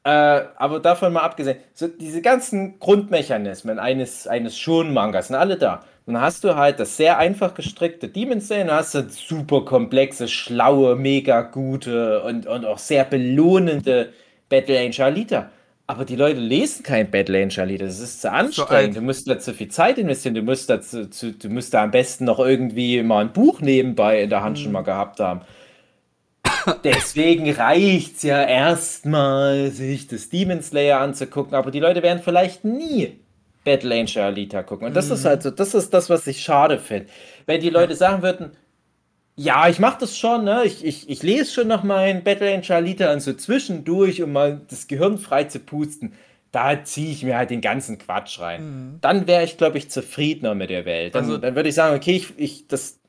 Äh, 0.04 0.10
aber 0.56 0.80
davon 0.80 1.12
mal 1.12 1.22
abgesehen, 1.22 1.58
so 1.74 1.88
diese 1.88 2.22
ganzen 2.22 2.78
Grundmechanismen 2.80 3.78
eines, 3.78 4.26
eines 4.26 4.58
Shonen-Mangas 4.58 5.28
sind 5.28 5.36
alle 5.36 5.56
da. 5.56 5.84
Dann 6.06 6.20
hast 6.20 6.42
du 6.42 6.56
halt 6.56 6.80
das 6.80 6.96
sehr 6.96 7.18
einfach 7.18 7.54
gestrickte 7.54 8.08
Demon 8.08 8.40
Slayer, 8.40 8.64
dann 8.64 8.76
hast 8.76 8.94
du 8.94 9.08
super 9.08 9.64
komplexe, 9.64 10.26
schlaue, 10.26 10.96
mega 10.96 11.42
gute 11.42 12.22
und, 12.22 12.46
und 12.46 12.64
auch 12.64 12.78
sehr 12.78 13.04
belohnende 13.04 14.12
Battle 14.48 14.78
Angel 14.78 15.02
Alita. 15.02 15.50
Aber 15.92 16.06
die 16.06 16.16
Leute 16.16 16.40
lesen 16.40 16.82
kein 16.82 17.12
Angel 17.12 17.60
Alita. 17.60 17.84
Das 17.84 18.00
ist 18.00 18.22
zu 18.22 18.32
anstrengend. 18.32 18.72
alt. 18.72 18.96
du 18.96 19.02
musst 19.02 19.28
da 19.28 19.38
zu 19.38 19.52
viel 19.52 19.68
Zeit 19.68 19.98
investieren. 19.98 20.34
Du 20.34 20.40
musst 20.40 20.70
da, 20.70 20.80
zu, 20.80 21.10
zu, 21.10 21.32
du 21.32 21.50
musst 21.50 21.74
da 21.74 21.82
am 21.82 21.90
besten 21.90 22.24
noch 22.24 22.38
irgendwie 22.38 23.02
mal 23.02 23.20
ein 23.20 23.34
Buch 23.34 23.60
nebenbei 23.60 24.22
in 24.22 24.30
der 24.30 24.42
Hand 24.42 24.58
schon 24.58 24.72
mal 24.72 24.80
gehabt 24.80 25.20
haben. 25.20 25.42
Deswegen 26.82 27.50
reicht 27.52 28.16
es 28.16 28.22
ja 28.22 28.42
erstmal, 28.42 29.70
sich 29.70 30.06
das 30.06 30.30
Demon 30.30 30.62
Slayer 30.62 30.98
anzugucken. 30.98 31.54
Aber 31.54 31.70
die 31.70 31.80
Leute 31.80 32.02
werden 32.02 32.22
vielleicht 32.24 32.64
nie 32.64 33.20
Battle 33.62 33.94
Angel 33.94 34.22
Alita 34.22 34.62
gucken. 34.62 34.86
Und 34.86 34.96
das 34.96 35.10
ist 35.10 35.26
halt 35.26 35.42
so, 35.42 35.50
das 35.50 35.74
ist 35.74 35.92
das, 35.92 36.08
was 36.08 36.26
ich 36.26 36.42
schade 36.42 36.78
finde. 36.78 37.10
Wenn 37.44 37.60
die 37.60 37.68
Leute 37.68 37.96
sagen 37.96 38.22
würden, 38.22 38.52
ja, 39.42 39.68
ich 39.68 39.78
mache 39.78 39.98
das 40.00 40.16
schon, 40.16 40.44
ne? 40.44 40.62
Ich, 40.64 40.84
ich, 40.84 41.08
ich 41.08 41.22
lese 41.22 41.52
schon 41.52 41.68
noch 41.68 41.82
mein 41.82 42.22
Battle 42.22 42.52
Angel 42.54 42.72
Alita 42.76 43.10
an 43.10 43.20
so 43.20 43.32
zwischendurch, 43.32 44.22
um 44.22 44.32
mal 44.32 44.60
das 44.68 44.86
Gehirn 44.86 45.18
frei 45.18 45.44
zu 45.44 45.58
pusten. 45.58 46.14
Da 46.52 46.84
ziehe 46.84 47.10
ich 47.10 47.24
mir 47.24 47.36
halt 47.36 47.50
den 47.50 47.60
ganzen 47.62 47.98
Quatsch 47.98 48.38
rein. 48.38 48.98
Dann 49.00 49.26
wäre 49.26 49.42
ich, 49.42 49.56
glaube 49.56 49.78
ich, 49.78 49.90
zufriedener 49.90 50.54
mit 50.54 50.70
der 50.70 50.84
Welt. 50.84 51.14
Dann, 51.14 51.24
Also- 51.24 51.38
dann 51.38 51.54
würde 51.56 51.70
ich 51.70 51.74
sagen, 51.74 51.96
okay, 51.96 52.14
ich, 52.16 52.32
ich 52.36 52.68
das 52.68 53.00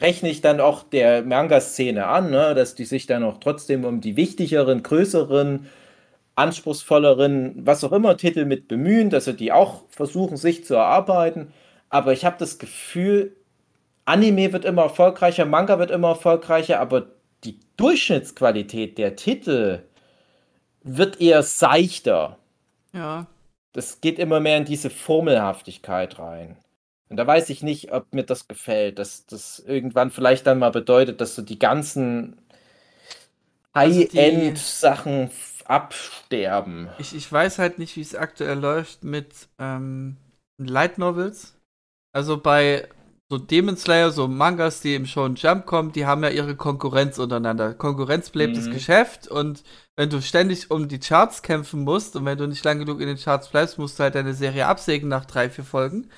rechne 0.00 0.28
ich 0.30 0.42
dann 0.42 0.60
auch 0.60 0.82
der 0.82 1.22
Manga-Szene 1.22 2.06
an, 2.06 2.30
ne? 2.30 2.54
dass 2.54 2.74
die 2.74 2.84
sich 2.84 3.06
dann 3.06 3.22
auch 3.24 3.38
trotzdem 3.38 3.84
um 3.84 4.00
die 4.00 4.16
wichtigeren, 4.16 4.82
größeren, 4.82 5.66
anspruchsvolleren, 6.34 7.66
was 7.66 7.84
auch 7.84 7.92
immer 7.92 8.16
Titel 8.16 8.44
mit 8.44 8.68
bemühen, 8.68 9.10
dass 9.10 9.24
sie 9.26 9.34
die 9.34 9.52
auch 9.52 9.84
versuchen, 9.90 10.36
sich 10.36 10.64
zu 10.64 10.74
erarbeiten. 10.74 11.52
Aber 11.88 12.12
ich 12.12 12.24
habe 12.24 12.36
das 12.38 12.58
Gefühl, 12.58 13.36
Anime 14.04 14.52
wird 14.52 14.64
immer 14.64 14.82
erfolgreicher, 14.82 15.44
Manga 15.44 15.78
wird 15.78 15.90
immer 15.90 16.08
erfolgreicher, 16.10 16.80
aber 16.80 17.06
die 17.44 17.60
Durchschnittsqualität 17.76 18.98
der 18.98 19.16
Titel 19.16 19.82
wird 20.82 21.20
eher 21.20 21.42
seichter. 21.42 22.38
Ja. 22.92 23.26
Das 23.72 24.00
geht 24.00 24.18
immer 24.18 24.40
mehr 24.40 24.58
in 24.58 24.64
diese 24.64 24.90
Formelhaftigkeit 24.90 26.18
rein. 26.18 26.56
Und 27.08 27.16
da 27.16 27.26
weiß 27.26 27.50
ich 27.50 27.62
nicht, 27.62 27.92
ob 27.92 28.12
mir 28.14 28.24
das 28.24 28.48
gefällt, 28.48 28.98
dass 28.98 29.26
das 29.26 29.58
irgendwann 29.60 30.10
vielleicht 30.10 30.46
dann 30.46 30.58
mal 30.58 30.70
bedeutet, 30.70 31.20
dass 31.20 31.34
so 31.34 31.42
die 31.42 31.58
ganzen 31.58 32.40
Also 33.72 34.00
High-End-Sachen 34.00 35.30
absterben. 35.64 36.88
Ich, 36.98 37.14
ich 37.14 37.30
weiß 37.30 37.58
halt 37.58 37.78
nicht, 37.78 37.96
wie 37.96 38.00
es 38.00 38.14
aktuell 38.14 38.58
läuft 38.58 39.04
mit 39.04 39.48
ähm, 39.58 40.16
Light 40.58 40.98
Novels. 40.98 41.54
Also 42.12 42.38
bei 42.40 42.88
so 43.32 43.38
Demon 43.38 43.78
Slayer, 43.78 44.10
so 44.10 44.28
Mangas, 44.28 44.82
die 44.82 44.94
im 44.94 45.06
Shonen 45.06 45.36
Jump 45.36 45.64
kommen, 45.64 45.90
die 45.92 46.04
haben 46.04 46.22
ja 46.22 46.28
ihre 46.28 46.54
Konkurrenz 46.54 47.18
untereinander. 47.18 47.72
Konkurrenz 47.72 48.28
belebt 48.28 48.58
das 48.58 48.66
Mhm. 48.66 48.72
Geschäft 48.72 49.26
und 49.26 49.64
wenn 49.96 50.10
du 50.10 50.20
ständig 50.20 50.70
um 50.70 50.86
die 50.86 50.98
Charts 50.98 51.40
kämpfen 51.40 51.80
musst 51.82 52.14
und 52.14 52.26
wenn 52.26 52.36
du 52.36 52.46
nicht 52.46 52.62
lang 52.62 52.78
genug 52.78 53.00
in 53.00 53.06
den 53.06 53.16
Charts 53.16 53.48
bleibst, 53.48 53.78
musst 53.78 53.98
du 53.98 54.02
halt 54.02 54.16
deine 54.16 54.34
Serie 54.34 54.66
absägen 54.66 55.08
nach 55.08 55.24
drei, 55.24 55.48
vier 55.48 55.64
Folgen. 55.64 56.10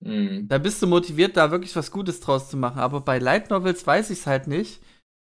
Mhm. 0.00 0.48
Da 0.48 0.58
bist 0.58 0.82
du 0.82 0.88
motiviert, 0.88 1.36
da 1.36 1.52
wirklich 1.52 1.76
was 1.76 1.92
Gutes 1.92 2.18
draus 2.18 2.50
zu 2.50 2.56
machen. 2.56 2.80
Aber 2.80 3.00
bei 3.00 3.18
Light 3.20 3.50
Novels 3.50 3.86
weiß 3.86 4.10
ich 4.10 4.18
es 4.20 4.26
halt 4.26 4.48
nicht, 4.48 4.82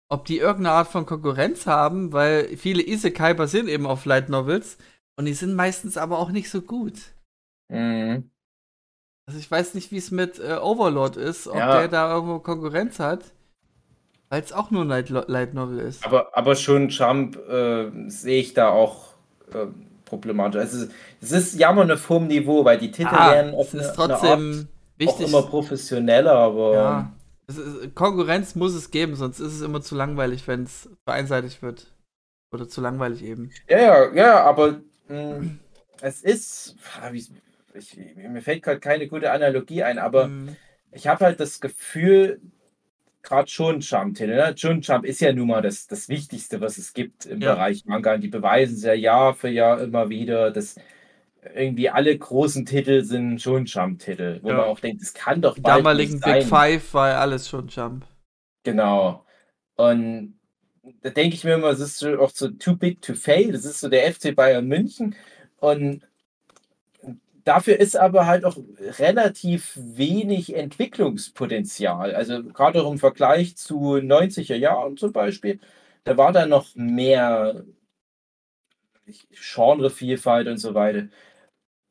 ob 0.08 0.24
die 0.24 0.38
irgendeine 0.38 0.76
Art 0.76 0.88
von 0.88 1.04
Konkurrenz 1.04 1.66
haben, 1.66 2.14
weil 2.14 2.56
viele 2.56 2.82
Isekai 2.82 3.34
basieren 3.34 3.68
eben 3.68 3.86
auf 3.86 4.06
Light 4.06 4.30
Novels 4.30 4.78
und 5.18 5.26
die 5.26 5.34
sind 5.34 5.54
meistens 5.54 5.98
aber 5.98 6.18
auch 6.18 6.30
nicht 6.30 6.48
so 6.48 6.62
gut. 6.62 6.94
Mhm. 7.68 8.30
Also 9.26 9.38
ich 9.40 9.50
weiß 9.50 9.74
nicht, 9.74 9.90
wie 9.90 9.96
es 9.96 10.10
mit 10.10 10.38
äh, 10.38 10.54
Overlord 10.60 11.16
ist, 11.16 11.48
ob 11.48 11.56
Ja. 11.56 11.78
der 11.78 11.88
da 11.88 12.14
irgendwo 12.14 12.38
Konkurrenz 12.38 12.98
hat, 13.00 13.24
weil 14.28 14.42
es 14.42 14.52
auch 14.52 14.70
nur 14.70 14.82
ein 14.82 14.88
Light, 14.88 15.08
Light 15.10 15.54
Novel 15.54 15.80
ist. 15.80 16.04
Aber, 16.06 16.36
aber 16.36 16.54
schon 16.54 16.88
Jump 16.90 17.36
äh, 17.48 17.90
sehe 18.08 18.40
ich 18.40 18.54
da 18.54 18.68
auch 18.70 19.14
äh, 19.52 19.66
problematisch. 20.04 20.60
Also, 20.60 20.86
es 21.20 21.32
ist 21.32 21.58
jammern 21.58 21.90
auf 21.90 22.08
hohem 22.08 22.28
Niveau, 22.28 22.64
weil 22.64 22.78
die 22.78 22.92
Titel 22.92 23.08
Ah, 23.14 23.32
werden 23.32 23.54
es 23.54 23.74
ist 23.74 23.94
trotzdem 23.94 24.68
wichtig. 24.96 25.24
auch 25.26 25.28
immer 25.28 25.42
professioneller, 25.42 26.32
aber 26.34 26.72
ja. 26.74 27.12
Ist, 27.48 27.94
Konkurrenz 27.96 28.54
muss 28.54 28.74
es 28.74 28.90
geben, 28.92 29.14
sonst 29.16 29.38
ist 29.40 29.54
es 29.54 29.60
immer 29.60 29.80
zu 29.80 29.94
langweilig, 29.96 30.46
wenn 30.48 30.64
es 30.64 30.82
zu 30.82 30.90
einseitig 31.06 31.62
wird. 31.62 31.92
Oder 32.52 32.68
zu 32.68 32.80
langweilig 32.80 33.22
eben. 33.24 33.50
Ja, 33.68 33.78
ja, 33.78 34.14
ja, 34.14 34.44
aber 34.44 34.80
mh, 35.08 35.50
es 36.00 36.22
ist, 36.22 36.76
ah, 37.02 37.12
wie, 37.12 37.24
ich, 37.78 37.96
mir 38.16 38.42
fällt 38.42 38.62
gerade 38.62 38.80
keine 38.80 39.08
gute 39.08 39.30
Analogie 39.32 39.82
ein, 39.82 39.98
aber 39.98 40.28
Mhm. 40.28 40.56
ich 40.92 41.06
habe 41.08 41.24
halt 41.24 41.40
das 41.40 41.60
Gefühl, 41.60 42.40
gerade 43.22 43.48
schon 43.48 43.80
Jump, 43.80 44.20
ne? 44.20 44.54
Schon 44.56 44.80
Jump 44.82 45.04
ist 45.04 45.20
ja 45.20 45.32
nun 45.32 45.48
mal 45.48 45.62
das, 45.62 45.86
das 45.88 46.08
Wichtigste, 46.08 46.60
was 46.60 46.78
es 46.78 46.92
gibt 46.94 47.26
im 47.26 47.40
Ja. 47.40 47.54
Bereich 47.54 47.84
Manga. 47.84 48.14
Und 48.14 48.20
die 48.22 48.28
beweisen 48.28 48.76
es 48.76 48.84
ja 48.84 48.94
Jahr 48.94 49.34
für 49.34 49.48
Jahr 49.48 49.80
immer 49.80 50.08
wieder, 50.08 50.50
dass 50.52 50.76
irgendwie 51.54 51.90
alle 51.90 52.16
großen 52.16 52.66
Titel 52.66 53.02
sind 53.04 53.40
schon 53.40 53.66
Jump-Titel, 53.66 54.40
wo 54.42 54.48
Ja. 54.48 54.54
man 54.56 54.64
auch 54.66 54.80
denkt, 54.80 55.02
das 55.02 55.14
kann 55.14 55.40
doch 55.42 55.58
bald 55.58 55.78
damaligen 55.78 56.20
Big. 56.20 56.42
Five 56.44 56.94
war 56.94 57.08
ja 57.10 57.20
alles 57.20 57.48
schon 57.48 57.68
Jump. 57.68 58.04
Genau. 58.64 59.24
Und 59.76 60.38
da 61.02 61.10
denke 61.10 61.34
ich 61.34 61.44
mir 61.44 61.54
immer, 61.54 61.68
es 61.68 61.80
ist 61.80 61.98
so 61.98 62.18
auch 62.20 62.30
so 62.30 62.48
too 62.48 62.76
big 62.76 63.02
to 63.02 63.14
fail. 63.14 63.52
Das 63.52 63.64
ist 63.64 63.80
so 63.80 63.88
der 63.88 64.06
FC 64.12 64.32
Bayern 64.32 64.66
München. 64.66 65.14
Und 65.58 66.02
dafür 67.46 67.78
ist 67.80 67.96
aber 67.96 68.26
halt 68.26 68.44
auch 68.44 68.56
relativ 68.98 69.72
wenig 69.76 70.54
Entwicklungspotenzial. 70.54 72.14
Also 72.14 72.42
gerade 72.44 72.82
auch 72.84 72.90
im 72.92 72.98
Vergleich 72.98 73.56
zu 73.56 73.98
90er 73.98 74.56
Jahren 74.56 74.96
zum 74.98 75.12
Beispiel, 75.12 75.60
da 76.04 76.16
war 76.18 76.32
da 76.32 76.46
noch 76.46 76.74
mehr 76.74 77.64
Genrevielfalt 79.30 80.48
und 80.48 80.58
so 80.58 80.74
weiter. 80.74 81.08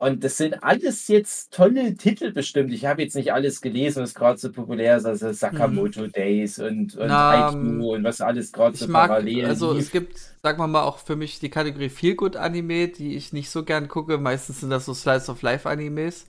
Und 0.06 0.24
das 0.24 0.38
sind 0.38 0.64
alles 0.64 1.08
jetzt 1.08 1.52
tolle 1.52 1.96
Titel 1.96 2.32
bestimmt. 2.32 2.72
Ich 2.72 2.86
habe 2.86 3.02
jetzt 3.02 3.16
nicht 3.16 3.34
alles 3.34 3.60
gelesen, 3.60 4.04
was 4.04 4.14
gerade 4.14 4.38
so 4.38 4.52
populär 4.52 4.98
ist, 4.98 5.06
also 5.06 5.32
Sakamoto 5.34 6.06
Days 6.06 6.60
und, 6.60 6.96
und 6.96 7.08
Na, 7.08 7.50
Haikyuu 7.52 7.96
und 7.96 8.04
was 8.04 8.22
alles 8.22 8.52
gerade 8.52 8.78
so 8.78 8.88
mag, 8.88 9.08
parallel 9.10 9.46
also 9.46 9.74
lief. 9.74 9.82
es 9.82 9.92
gibt, 9.92 10.20
sagen 10.44 10.60
wir 10.60 10.68
mal, 10.68 10.84
auch 10.84 11.00
für 11.00 11.16
mich 11.16 11.40
die 11.40 11.50
Kategorie 11.50 11.90
Feel 11.90 12.14
Good 12.14 12.36
Anime, 12.36 12.90
die 12.90 13.16
ich 13.16 13.34
nicht 13.34 13.50
so 13.50 13.64
gern 13.64 13.88
gucke. 13.88 14.20
Meistens 14.20 14.60
sind 14.60 14.70
das 14.70 14.86
so 14.86 14.94
Slice 14.94 15.32
of 15.32 15.42
Life 15.42 15.68
Animes. 15.68 16.28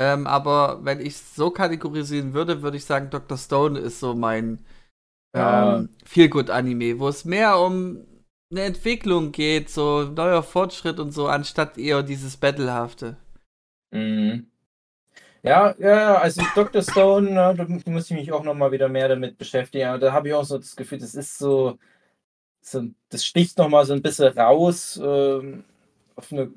Ähm, 0.00 0.26
aber 0.26 0.82
wenn 0.82 0.98
ich 0.98 1.18
so 1.18 1.50
kategorisieren 1.50 2.32
würde, 2.32 2.62
würde 2.62 2.78
ich 2.78 2.86
sagen, 2.86 3.10
Dr. 3.10 3.36
Stone 3.36 3.78
ist 3.78 4.00
so 4.00 4.14
mein 4.14 4.64
Ja. 5.36 5.76
ähm, 5.76 5.90
Feel 6.06 6.30
Good 6.30 6.48
Anime, 6.48 6.98
wo 6.98 7.08
es 7.08 7.26
mehr 7.26 7.58
um 7.58 7.98
eine 8.54 8.62
Entwicklung 8.66 9.32
geht, 9.32 9.68
so 9.68 10.04
neuer 10.04 10.42
Fortschritt 10.44 11.00
und 11.00 11.10
so, 11.12 11.26
anstatt 11.26 11.76
eher 11.76 12.02
dieses 12.04 12.36
Battlehafte. 12.36 13.16
Mhm. 13.92 14.50
Ja, 15.42 15.74
ja, 15.78 16.16
also 16.16 16.42
Dr. 16.54 16.82
Stone, 16.82 17.30
na, 17.32 17.52
da 17.54 17.66
muss 17.86 18.10
ich 18.10 18.16
mich 18.16 18.32
auch 18.32 18.44
noch 18.44 18.54
mal 18.54 18.72
wieder 18.72 18.88
mehr 18.88 19.08
damit 19.08 19.38
beschäftigen. 19.38 19.86
Aber 19.88 19.98
da 19.98 20.12
habe 20.12 20.28
ich 20.28 20.34
auch 20.34 20.44
so 20.44 20.58
das 20.58 20.76
Gefühl, 20.76 20.98
das 20.98 21.14
ist 21.14 21.38
so, 21.38 21.78
so 22.62 22.84
das 23.10 23.24
sticht 23.26 23.58
noch 23.58 23.68
mal 23.68 23.86
so 23.86 23.94
ein 23.94 24.02
bisschen 24.02 24.36
raus 24.38 25.00
ähm, 25.02 25.64
auf 26.16 26.32
eine 26.32 26.52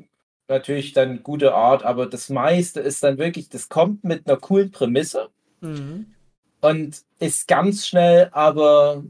natürlich 0.49 0.93
dann 0.93 1.23
gute 1.23 1.55
Art, 1.55 1.83
aber 1.85 2.07
das 2.07 2.29
meiste 2.29 2.79
ist 2.81 3.03
dann 3.03 3.17
wirklich, 3.19 3.49
das 3.49 3.69
kommt 3.69 4.03
mit 4.05 4.27
einer 4.27 4.37
coolen 4.39 4.71
Prämisse 4.71 5.29
Mhm. 5.61 6.15
und 6.61 7.01
ist 7.19 7.47
ganz 7.47 7.87
schnell 7.87 8.29
aber 8.31 9.03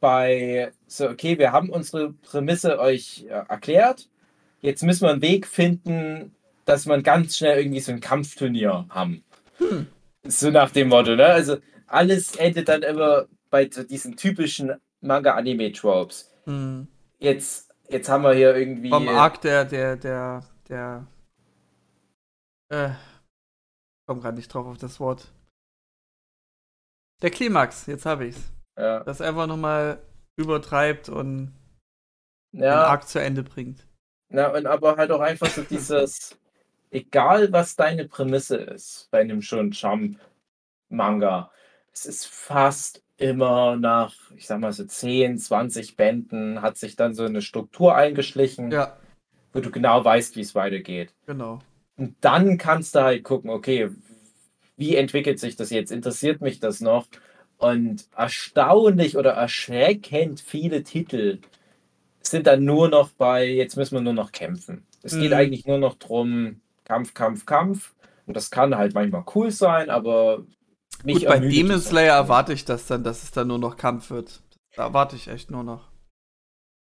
bei 0.00 0.72
so, 0.86 1.08
okay, 1.08 1.38
wir 1.38 1.52
haben 1.52 1.70
unsere 1.70 2.12
Prämisse 2.12 2.78
euch 2.78 3.26
äh, 3.28 3.44
erklärt. 3.48 4.08
Jetzt 4.60 4.82
müssen 4.82 5.02
wir 5.02 5.10
einen 5.10 5.22
Weg 5.22 5.46
finden, 5.46 6.34
dass 6.64 6.86
man 6.86 7.02
ganz 7.02 7.36
schnell 7.36 7.58
irgendwie 7.58 7.80
so 7.80 7.92
ein 7.92 8.00
Kampfturnier 8.00 8.86
haben. 8.88 9.24
Hm. 9.58 9.86
So 10.24 10.50
nach 10.50 10.70
dem 10.70 10.88
Motto, 10.88 11.16
ne? 11.16 11.26
Also 11.26 11.58
alles 11.86 12.36
endet 12.36 12.68
dann 12.68 12.82
immer 12.82 13.26
bei 13.50 13.68
so 13.70 13.82
diesen 13.82 14.16
typischen 14.16 14.74
Manga-Anime-Tropes. 15.00 16.30
Mhm. 16.46 16.88
Jetzt, 17.18 17.70
jetzt 17.88 18.08
haben 18.08 18.24
wir 18.24 18.34
hier 18.34 18.54
irgendwie. 18.54 18.90
Vom 18.90 19.08
Arc 19.08 19.40
der, 19.40 19.64
der, 19.64 19.96
der, 19.96 20.44
der, 20.68 21.06
äh, 22.68 22.90
komm 24.06 24.20
gerade 24.20 24.36
nicht 24.36 24.52
drauf 24.52 24.66
auf 24.66 24.78
das 24.78 25.00
Wort. 25.00 25.32
Der 27.22 27.30
Klimax, 27.30 27.86
jetzt 27.86 28.06
habe 28.06 28.26
ich's. 28.26 28.52
Ja, 28.80 29.04
Das 29.04 29.20
einfach 29.20 29.46
nochmal 29.46 30.02
übertreibt 30.36 31.08
und 31.10 31.52
den 32.52 32.62
ja, 32.62 32.84
Arc 32.84 33.06
zu 33.08 33.20
Ende 33.20 33.42
bringt. 33.42 33.86
na, 34.28 34.48
und 34.54 34.66
aber 34.66 34.96
halt 34.96 35.10
auch 35.10 35.20
einfach 35.20 35.50
so 35.50 35.62
dieses, 35.62 36.38
egal 36.90 37.52
was 37.52 37.76
deine 37.76 38.06
Prämisse 38.08 38.56
ist 38.56 39.08
bei 39.10 39.20
einem 39.20 39.42
schon 39.42 39.72
Jump-Manga, 39.72 41.50
es 41.92 42.06
ist 42.06 42.26
fast 42.26 43.02
immer 43.18 43.76
nach, 43.76 44.14
ich 44.36 44.46
sag 44.46 44.60
mal 44.60 44.72
so 44.72 44.84
10, 44.84 45.38
20 45.38 45.96
Bänden 45.96 46.62
hat 46.62 46.78
sich 46.78 46.96
dann 46.96 47.14
so 47.14 47.24
eine 47.24 47.42
Struktur 47.42 47.94
eingeschlichen, 47.96 48.72
Ja, 48.72 48.96
wo 49.52 49.60
du 49.60 49.70
genau 49.70 50.04
weißt, 50.04 50.36
wie 50.36 50.42
es 50.42 50.54
weitergeht. 50.54 51.14
genau. 51.26 51.62
Und 51.96 52.16
dann 52.22 52.58
kannst 52.58 52.94
du 52.96 53.00
halt 53.02 53.24
gucken, 53.24 53.50
okay, 53.50 53.90
wie 54.76 54.96
entwickelt 54.96 55.38
sich 55.40 55.56
das 55.56 55.70
jetzt? 55.70 55.92
Interessiert 55.92 56.40
mich 56.40 56.60
das 56.60 56.80
noch? 56.80 57.08
Und 57.60 58.06
erstaunlich 58.16 59.16
oder 59.18 59.32
erschreckend 59.32 60.40
viele 60.40 60.82
Titel 60.82 61.38
sind 62.22 62.46
dann 62.46 62.64
nur 62.64 62.88
noch 62.88 63.10
bei, 63.10 63.46
jetzt 63.48 63.76
müssen 63.76 63.94
wir 63.96 64.00
nur 64.00 64.14
noch 64.14 64.32
kämpfen. 64.32 64.86
Es 65.02 65.12
geht 65.12 65.30
Mhm. 65.30 65.36
eigentlich 65.36 65.66
nur 65.66 65.78
noch 65.78 65.94
drum, 65.94 66.60
Kampf, 66.84 67.12
Kampf, 67.14 67.44
Kampf. 67.46 67.94
Und 68.26 68.34
das 68.36 68.50
kann 68.50 68.76
halt 68.76 68.94
manchmal 68.94 69.24
cool 69.34 69.50
sein, 69.50 69.90
aber 69.90 70.44
mich 71.04 71.18
Gut, 71.20 71.26
bei 71.28 71.38
Demon 71.38 71.80
Slayer 71.80 72.14
erwarte 72.16 72.52
ich 72.54 72.64
das 72.64 72.86
dann, 72.86 73.04
dass 73.04 73.22
es 73.22 73.30
dann 73.30 73.48
nur 73.48 73.58
noch 73.58 73.76
Kampf 73.76 74.10
wird. 74.10 74.42
Da 74.76 74.84
erwarte 74.84 75.16
ich 75.16 75.28
echt 75.28 75.50
nur 75.50 75.62
noch. 75.64 75.88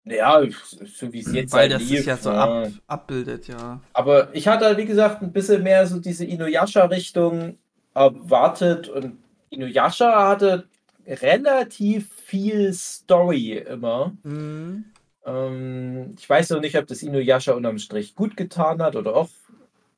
Ja, 0.06 0.42
so 0.86 1.12
wie 1.12 1.20
es 1.20 1.34
jetzt 1.34 1.52
Weil 1.54 1.64
halt 1.64 1.74
das 1.74 1.82
lief. 1.90 1.98
sich 2.00 2.06
ja 2.08 2.18
so 2.18 2.32
ja. 2.32 2.64
ab, 2.64 2.72
abbildet, 2.88 3.48
ja. 3.48 3.82
Aber 3.94 4.34
ich 4.34 4.48
hatte, 4.48 4.78
wie 4.78 4.86
gesagt, 4.86 5.22
ein 5.22 5.34
bisschen 5.34 5.62
mehr 5.64 5.86
so 5.88 6.00
diese 6.00 6.26
Inuyasha-Richtung 6.26 7.58
erwartet 7.94 8.88
und 8.88 9.18
Inuyasha 9.50 10.30
hatte 10.30 10.68
relativ 11.06 12.14
viel 12.14 12.74
Story 12.74 13.54
immer. 13.54 14.16
Mhm. 14.24 14.86
Ähm, 15.26 16.16
ich 16.18 16.30
weiß 16.30 16.52
noch 16.52 16.62
nicht, 16.62 16.78
ob 16.78 16.88
das 16.88 17.04
Inuyasha 17.04 17.54
unterm 17.54 17.80
Strich 17.80 18.16
gut 18.16 18.38
getan 18.38 18.82
hat 18.82 18.96
oder 18.96 19.16
auch 19.16 19.30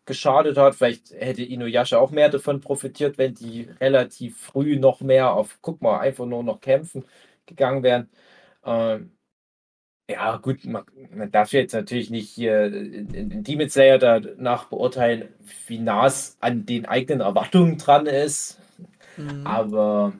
geschadet 0.05 0.57
hat. 0.57 0.75
Vielleicht 0.75 1.11
hätte 1.11 1.43
Inuyasha 1.43 1.97
auch 1.97 2.11
mehr 2.11 2.29
davon 2.29 2.61
profitiert, 2.61 3.17
wenn 3.17 3.33
die 3.35 3.67
relativ 3.79 4.37
früh 4.37 4.79
noch 4.79 5.01
mehr 5.01 5.33
auf, 5.33 5.59
guck 5.61 5.81
mal, 5.81 5.99
einfach 5.99 6.25
nur 6.25 6.43
noch 6.43 6.61
kämpfen 6.61 7.05
gegangen 7.45 7.83
wären. 7.83 8.09
Ähm, 8.65 9.11
ja, 10.09 10.37
gut, 10.37 10.65
man, 10.65 10.83
man 11.13 11.31
darf 11.31 11.53
jetzt 11.53 11.73
natürlich 11.73 12.09
nicht 12.09 12.29
hier 12.29 12.65
in, 12.65 13.13
in 13.13 13.43
Demon 13.43 13.69
Slayer 13.69 13.97
danach 13.97 14.65
beurteilen, 14.65 15.29
wie 15.67 15.79
nah 15.79 16.07
es 16.07 16.37
an 16.41 16.65
den 16.65 16.85
eigenen 16.85 17.21
Erwartungen 17.21 17.77
dran 17.77 18.07
ist. 18.07 18.60
Mhm. 19.17 19.43
Aber 19.43 20.13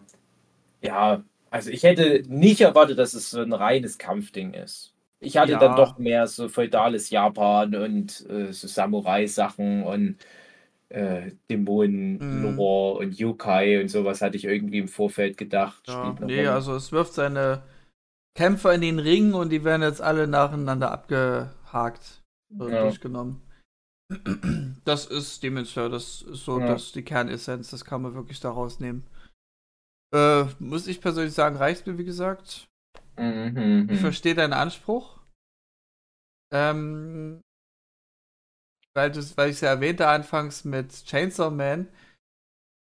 ja, 0.82 1.24
also 1.50 1.70
ich 1.72 1.84
hätte 1.84 2.24
nicht 2.28 2.62
erwartet, 2.62 2.98
dass 3.00 3.14
es 3.14 3.32
so 3.32 3.42
ein 3.42 3.54
reines 3.54 3.98
Kampfding 3.98 4.54
ist. 4.54 4.94
Ich 5.20 5.38
hatte 5.38 5.54
Ja. 5.54 5.60
dann 5.60 5.76
doch 5.76 5.98
mehr 5.98 6.28
so 6.28 6.50
feudales 6.50 7.10
Japan 7.12 7.76
und 7.76 8.26
äh, 8.30 8.54
so 8.54 8.68
Samurai-Sachen 8.68 9.84
und 9.84 10.18
äh, 10.90 11.32
Dämonen, 11.50 12.24
Mhm. 12.24 12.32
Lore 12.32 13.00
und 13.00 13.18
Yokai 13.20 13.82
und 13.82 13.90
sowas 13.90 14.22
hatte 14.22 14.38
ich 14.38 14.46
irgendwie 14.46 14.80
im 14.80 14.88
Vorfeld 14.90 15.38
gedacht. 15.38 15.84
Ja, 15.88 16.14
nee, 16.14 16.48
Rolle. 16.48 16.48
also 16.48 16.76
es 16.76 16.92
wirft 16.92 17.14
seine 17.14 17.64
Kämpfer 18.36 18.74
in 18.74 18.82
den 18.82 19.00
Ring 19.00 19.34
und 19.34 19.50
die 19.52 19.64
werden 19.66 19.84
jetzt 19.84 20.02
alle 20.02 20.28
nacheinander 20.28 20.92
abgehakt, 20.92 22.24
so 22.60 22.70
Ja. 22.70 22.72
durchgenommen. 22.72 23.42
Das 24.84 25.06
ist 25.06 25.42
Demon 25.44 25.66
Slayer, 25.66 25.90
das 25.90 26.22
ist 26.24 26.44
so 26.46 26.60
Ja. 26.60 26.68
das, 26.68 26.92
die 26.92 27.04
Kernessenz, 27.04 27.70
das 27.70 27.86
kann 27.86 28.02
man 28.02 28.14
wirklich 28.14 28.40
da 28.40 28.52
rausnehmen. 28.52 29.06
Äh, 30.14 30.46
muss 30.60 30.88
ich 30.88 31.00
persönlich 31.02 31.34
sagen, 31.34 31.56
reicht 31.56 31.88
mir, 31.88 31.98
wie 31.98 32.04
gesagt. 32.04 32.68
Mhm, 33.18 33.88
Ich 33.90 33.98
mhm. 33.98 34.02
verstehe 34.02 34.36
deinen 34.36 34.54
Anspruch. 34.54 35.20
Ähm, 36.54 37.42
weil, 38.94 39.12
das, 39.12 39.38
weil 39.38 39.50
ich 39.50 39.56
es 39.56 39.62
ja 39.62 39.70
erwähnte 39.70 40.08
anfangs 40.08 40.66
mit 40.66 40.92
Chainsaw 41.06 41.50
Man. 41.50 41.88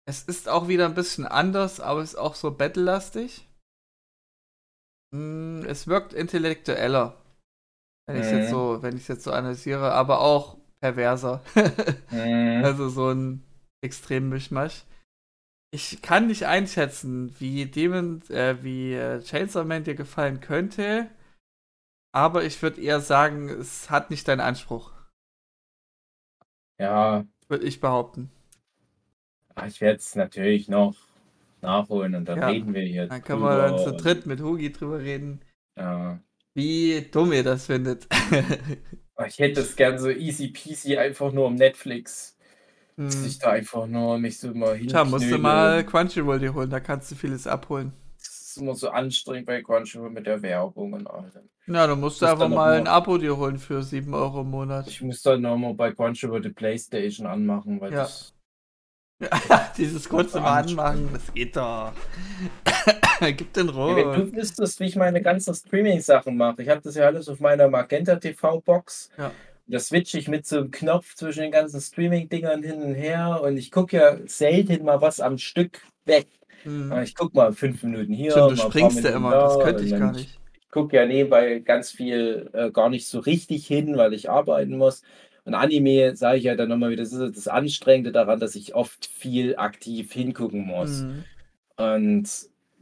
Es 0.06 0.24
ist 0.24 0.50
auch 0.50 0.68
wieder 0.68 0.86
ein 0.86 0.96
bisschen 0.96 1.26
anders, 1.26 1.80
aber 1.80 2.02
es 2.02 2.14
ist 2.14 2.20
auch 2.20 2.36
so 2.36 2.52
battle-lastig. 2.52 3.48
Mm, 5.14 5.64
Es 5.66 5.88
wirkt 5.88 6.12
intellektueller. 6.14 7.22
Wenn 8.08 8.18
ich 8.18 8.26
es 8.26 8.32
jetzt 8.32 8.48
Mhm. 8.48 8.50
so, 8.50 8.82
wenn 8.82 8.98
ich 8.98 9.08
jetzt 9.08 9.24
so 9.24 9.32
analysiere, 9.32 9.94
aber 9.94 10.20
auch 10.20 10.58
perverser. 10.82 11.42
Mhm. 12.12 12.64
Also 12.64 12.90
so 12.90 13.10
ein 13.12 13.44
extrem 13.84 14.30
Mischmasch. 14.30 14.84
Ich 15.74 16.02
kann 16.02 16.28
nicht 16.28 16.44
einschätzen, 16.46 17.34
wie 17.40 17.66
Demon, 17.66 18.22
äh, 18.30 18.62
wie 18.62 18.94
äh, 18.94 19.22
Chainsaw 19.22 19.64
Man 19.66 19.84
dir 19.86 19.96
gefallen 19.96 20.42
könnte, 20.42 21.10
aber 22.14 22.44
ich 22.44 22.62
würde 22.62 22.82
eher 22.82 23.00
sagen, 23.00 23.48
es 23.48 23.90
hat 23.90 24.10
nicht 24.10 24.28
deinen 24.28 24.42
Anspruch, 24.42 24.92
Ja, 26.80 27.26
würde 27.48 27.66
ich 27.66 27.80
behaupten. 27.80 28.30
ich 29.66 29.80
werde 29.80 29.98
es 29.98 30.16
natürlich 30.16 30.68
noch 30.68 30.96
nachholen 31.62 32.16
und 32.16 32.26
dann 32.26 32.40
Ja. 32.40 32.48
reden 32.50 32.74
wir 32.74 32.82
hier. 32.82 33.08
Dann 33.08 33.24
können 33.24 33.42
wir 33.42 33.56
dann 33.56 33.78
zu 33.78 33.94
dritt 33.94 34.26
mit 34.26 34.42
Hugi 34.42 34.72
drüber 34.74 35.00
reden, 35.00 35.42
Ja. 35.78 36.20
wie 36.54 37.02
dumm 37.12 37.32
ihr 37.32 37.44
das 37.44 37.68
findet. 37.68 38.08
Ich 39.28 39.40
hätte 39.40 39.62
es 39.62 39.76
gern 39.76 39.98
so 40.00 40.10
easy 40.10 40.50
peasy 40.50 40.98
einfach 40.98 41.32
nur 41.32 41.48
um 41.48 41.56
Netflix. 41.56 42.38
Dass 43.08 43.24
Hm. 43.24 43.24
ich 43.24 43.40
da 43.40 43.52
einfach 43.52 43.88
nur 43.88 44.20
mich 44.20 44.40
so 44.40 44.54
mal 44.54 44.78
hin. 44.78 44.90
Tja, 44.90 45.04
musst 45.06 45.32
du 45.32 45.38
mal 45.40 45.84
Crunchyroll 45.84 46.38
dir 46.40 46.54
holen, 46.54 46.70
da 46.70 46.80
kannst 46.80 47.10
du 47.12 47.16
vieles 47.16 47.48
abholen. 47.48 47.94
Das 48.20 48.42
ist 48.42 48.58
immer 48.58 48.74
so 48.76 48.90
anstrengend 48.90 49.48
bei 49.48 49.62
Crunchyroll 49.62 50.10
mit 50.12 50.26
der 50.26 50.42
Werbung 50.42 50.94
und 50.94 51.08
allem. 51.08 51.50
Ja, 51.66 51.88
dann 51.88 52.00
musst 52.00 52.22
du 52.22 52.26
Muss 52.26 52.32
einfach 52.32 52.50
mal 52.50 52.78
ein 52.78 52.86
Abo 52.86 53.18
dir 53.18 53.36
holen 53.38 53.58
für 53.58 53.82
7 53.82 54.14
Euro 54.14 54.42
im 54.42 54.52
Monat. 54.52 54.86
Ich 54.86 55.02
muss 55.02 55.22
dann 55.24 55.42
nochmal 55.42 55.74
bei 55.74 55.92
Crunchyroll 55.92 56.42
die 56.42 56.50
Playstation 56.50 57.26
anmachen, 57.28 57.82
weil 57.82 57.92
Ja. 57.92 57.94
das. 57.94 58.36
Dieses 59.78 60.08
kurze 60.10 60.40
Das 60.40 60.42
Mal 60.42 60.62
anmachen, 60.64 61.10
das 61.14 61.34
geht 61.34 61.56
doch. 61.56 61.94
Gib 63.38 63.54
den 63.54 63.68
Ja, 63.68 63.74
Ruhe. 63.74 63.96
wenn 63.96 64.12
du 64.14 64.36
wüsstest, 64.36 64.80
wie 64.80 64.86
ich 64.86 64.96
meine 64.96 65.22
ganzen 65.22 65.54
Streaming-Sachen 65.54 66.36
mache. 66.36 66.64
Ich 66.64 66.70
habe 66.70 66.82
das 66.82 66.96
ja 66.96 67.06
alles 67.06 67.30
auf 67.30 67.40
meiner 67.40 67.68
Magenta 67.68 68.16
TV-Box. 68.16 69.10
Ja. 69.18 69.32
Da 69.68 69.80
switche 69.80 70.18
ich 70.18 70.28
mit 70.28 70.46
so 70.46 70.58
einem 70.58 70.72
Knopf 70.72 71.16
zwischen 71.16 71.42
den 71.44 71.52
ganzen 71.52 71.80
Streaming-Dingern 71.80 72.64
hin 72.64 72.82
und 72.82 72.96
her 72.96 73.42
und 73.44 73.58
ich 73.58 73.72
gucke 73.72 73.98
ja 73.98 74.18
selten 74.26 74.84
mal 74.86 75.02
was 75.02 75.20
am 75.20 75.38
Stück 75.38 75.82
weg. 76.06 76.28
Hm. 76.64 76.92
Ich 77.04 77.16
gucke 77.16 77.36
mal 77.36 77.54
fünf 77.54 77.82
Minuten 77.84 78.14
hier. 78.14 78.32
Stimmt, 78.32 78.52
du 78.52 78.56
springst 78.58 79.04
ja 79.04 79.12
immer, 79.12 79.32
da 79.32 79.42
das 79.44 79.60
könnte 79.60 79.84
ich 79.84 79.92
gar 79.92 80.12
nicht. 80.12 80.40
Ich 80.60 80.70
gucke 80.72 80.96
ja 80.96 81.06
nebenbei 81.06 81.60
ganz 81.60 81.92
viel 81.92 82.50
äh, 82.54 82.72
gar 82.72 82.90
nicht 82.90 83.08
so 83.08 83.20
richtig 83.20 83.68
hin, 83.68 83.98
weil 83.98 84.14
ich 84.14 84.30
arbeiten 84.30 84.78
muss. 84.78 85.04
Und 85.44 85.56
Anime, 85.56 86.16
sage 86.16 86.38
ich 86.38 86.44
ja 86.44 86.56
dann 86.56 86.70
nochmal 86.70 86.92
wieder, 86.92 87.04
das 87.04 87.14
ist 87.14 87.38
das 87.38 87.48
Anstrengende 87.48 88.12
daran, 88.12 88.40
dass 88.40 88.56
ich 88.56 88.76
oft 88.76 89.06
viel 89.06 89.56
aktiv 89.56 90.14
hingucken 90.14 90.66
muss. 90.66 91.02
Hm. 91.02 91.24
Und 91.78 92.30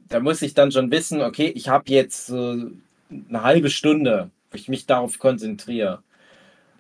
da 0.09 0.19
muss 0.19 0.41
ich 0.41 0.53
dann 0.53 0.71
schon 0.71 0.91
wissen, 0.91 1.21
okay, 1.21 1.51
ich 1.55 1.69
habe 1.69 1.85
jetzt 1.87 2.27
so 2.27 2.71
eine 3.09 3.43
halbe 3.43 3.69
Stunde, 3.69 4.31
wo 4.51 4.55
ich 4.55 4.67
mich 4.67 4.85
darauf 4.85 5.19
konzentriere. 5.19 6.03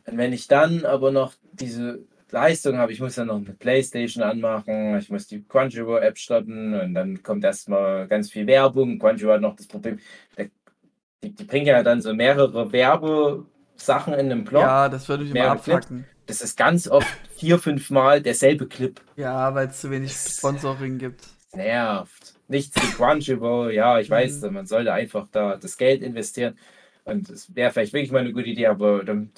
Und 0.05 0.17
wenn 0.17 0.33
ich 0.33 0.47
dann 0.47 0.85
aber 0.85 1.11
noch 1.11 1.33
diese 1.53 1.99
Leistung 2.31 2.77
habe, 2.77 2.91
ich 2.91 2.99
muss 2.99 3.15
ja 3.15 3.25
noch 3.25 3.37
eine 3.37 3.53
Playstation 3.53 4.23
anmachen, 4.23 4.97
ich 4.97 5.09
muss 5.09 5.27
die 5.27 5.43
Crunchyroll-App 5.43 6.17
starten 6.17 6.73
und 6.73 6.93
dann 6.93 7.23
kommt 7.23 7.43
erstmal 7.43 8.07
ganz 8.07 8.31
viel 8.31 8.47
Werbung. 8.47 8.99
Crunchyroll 8.99 9.35
hat 9.35 9.41
noch 9.41 9.55
das 9.55 9.67
Problem, 9.67 9.99
der, 10.37 10.49
die, 11.23 11.31
die 11.31 11.43
bringen 11.43 11.67
ja 11.67 11.83
dann 11.83 12.01
so 12.01 12.13
mehrere 12.13 12.71
Werbesachen 13.79 14.13
in 14.13 14.19
einem 14.31 14.43
Blog. 14.43 14.61
Ja, 14.61 14.89
das 14.89 15.07
würde 15.09 15.23
mich 15.23 15.33
immer 15.35 15.55
Clips. 15.55 15.69
abfacken. 15.69 16.05
Das 16.27 16.41
ist 16.41 16.57
ganz 16.57 16.87
oft 16.87 17.07
vier, 17.37 17.57
fünf 17.57 17.89
Mal 17.89 18.21
derselbe 18.21 18.67
Clip. 18.67 18.99
Ja, 19.15 19.53
weil 19.55 19.67
es 19.67 19.79
zu 19.81 19.89
wenig 19.89 20.13
Sponsoring 20.13 20.97
gibt. 20.99 21.25
nervt. 21.53 22.35
Nichts 22.47 22.75
wie 22.81 22.91
Crunchyroll, 22.95 23.73
ja, 23.73 23.99
ich 23.99 24.09
weiß, 24.09 24.41
Mhm. 24.41 24.53
man 24.53 24.65
sollte 24.67 24.93
einfach 24.93 25.27
da 25.31 25.55
das 25.57 25.77
Geld 25.77 26.03
investieren. 26.03 26.57
Und 27.05 27.29
es 27.29 27.55
wäre 27.55 27.71
vielleicht 27.71 27.93
wirklich 27.93 28.11
mal 28.11 28.19
eine 28.19 28.33
gute 28.33 28.47
Idee, 28.49 28.67
aber 28.67 29.03
dann, 29.03 29.31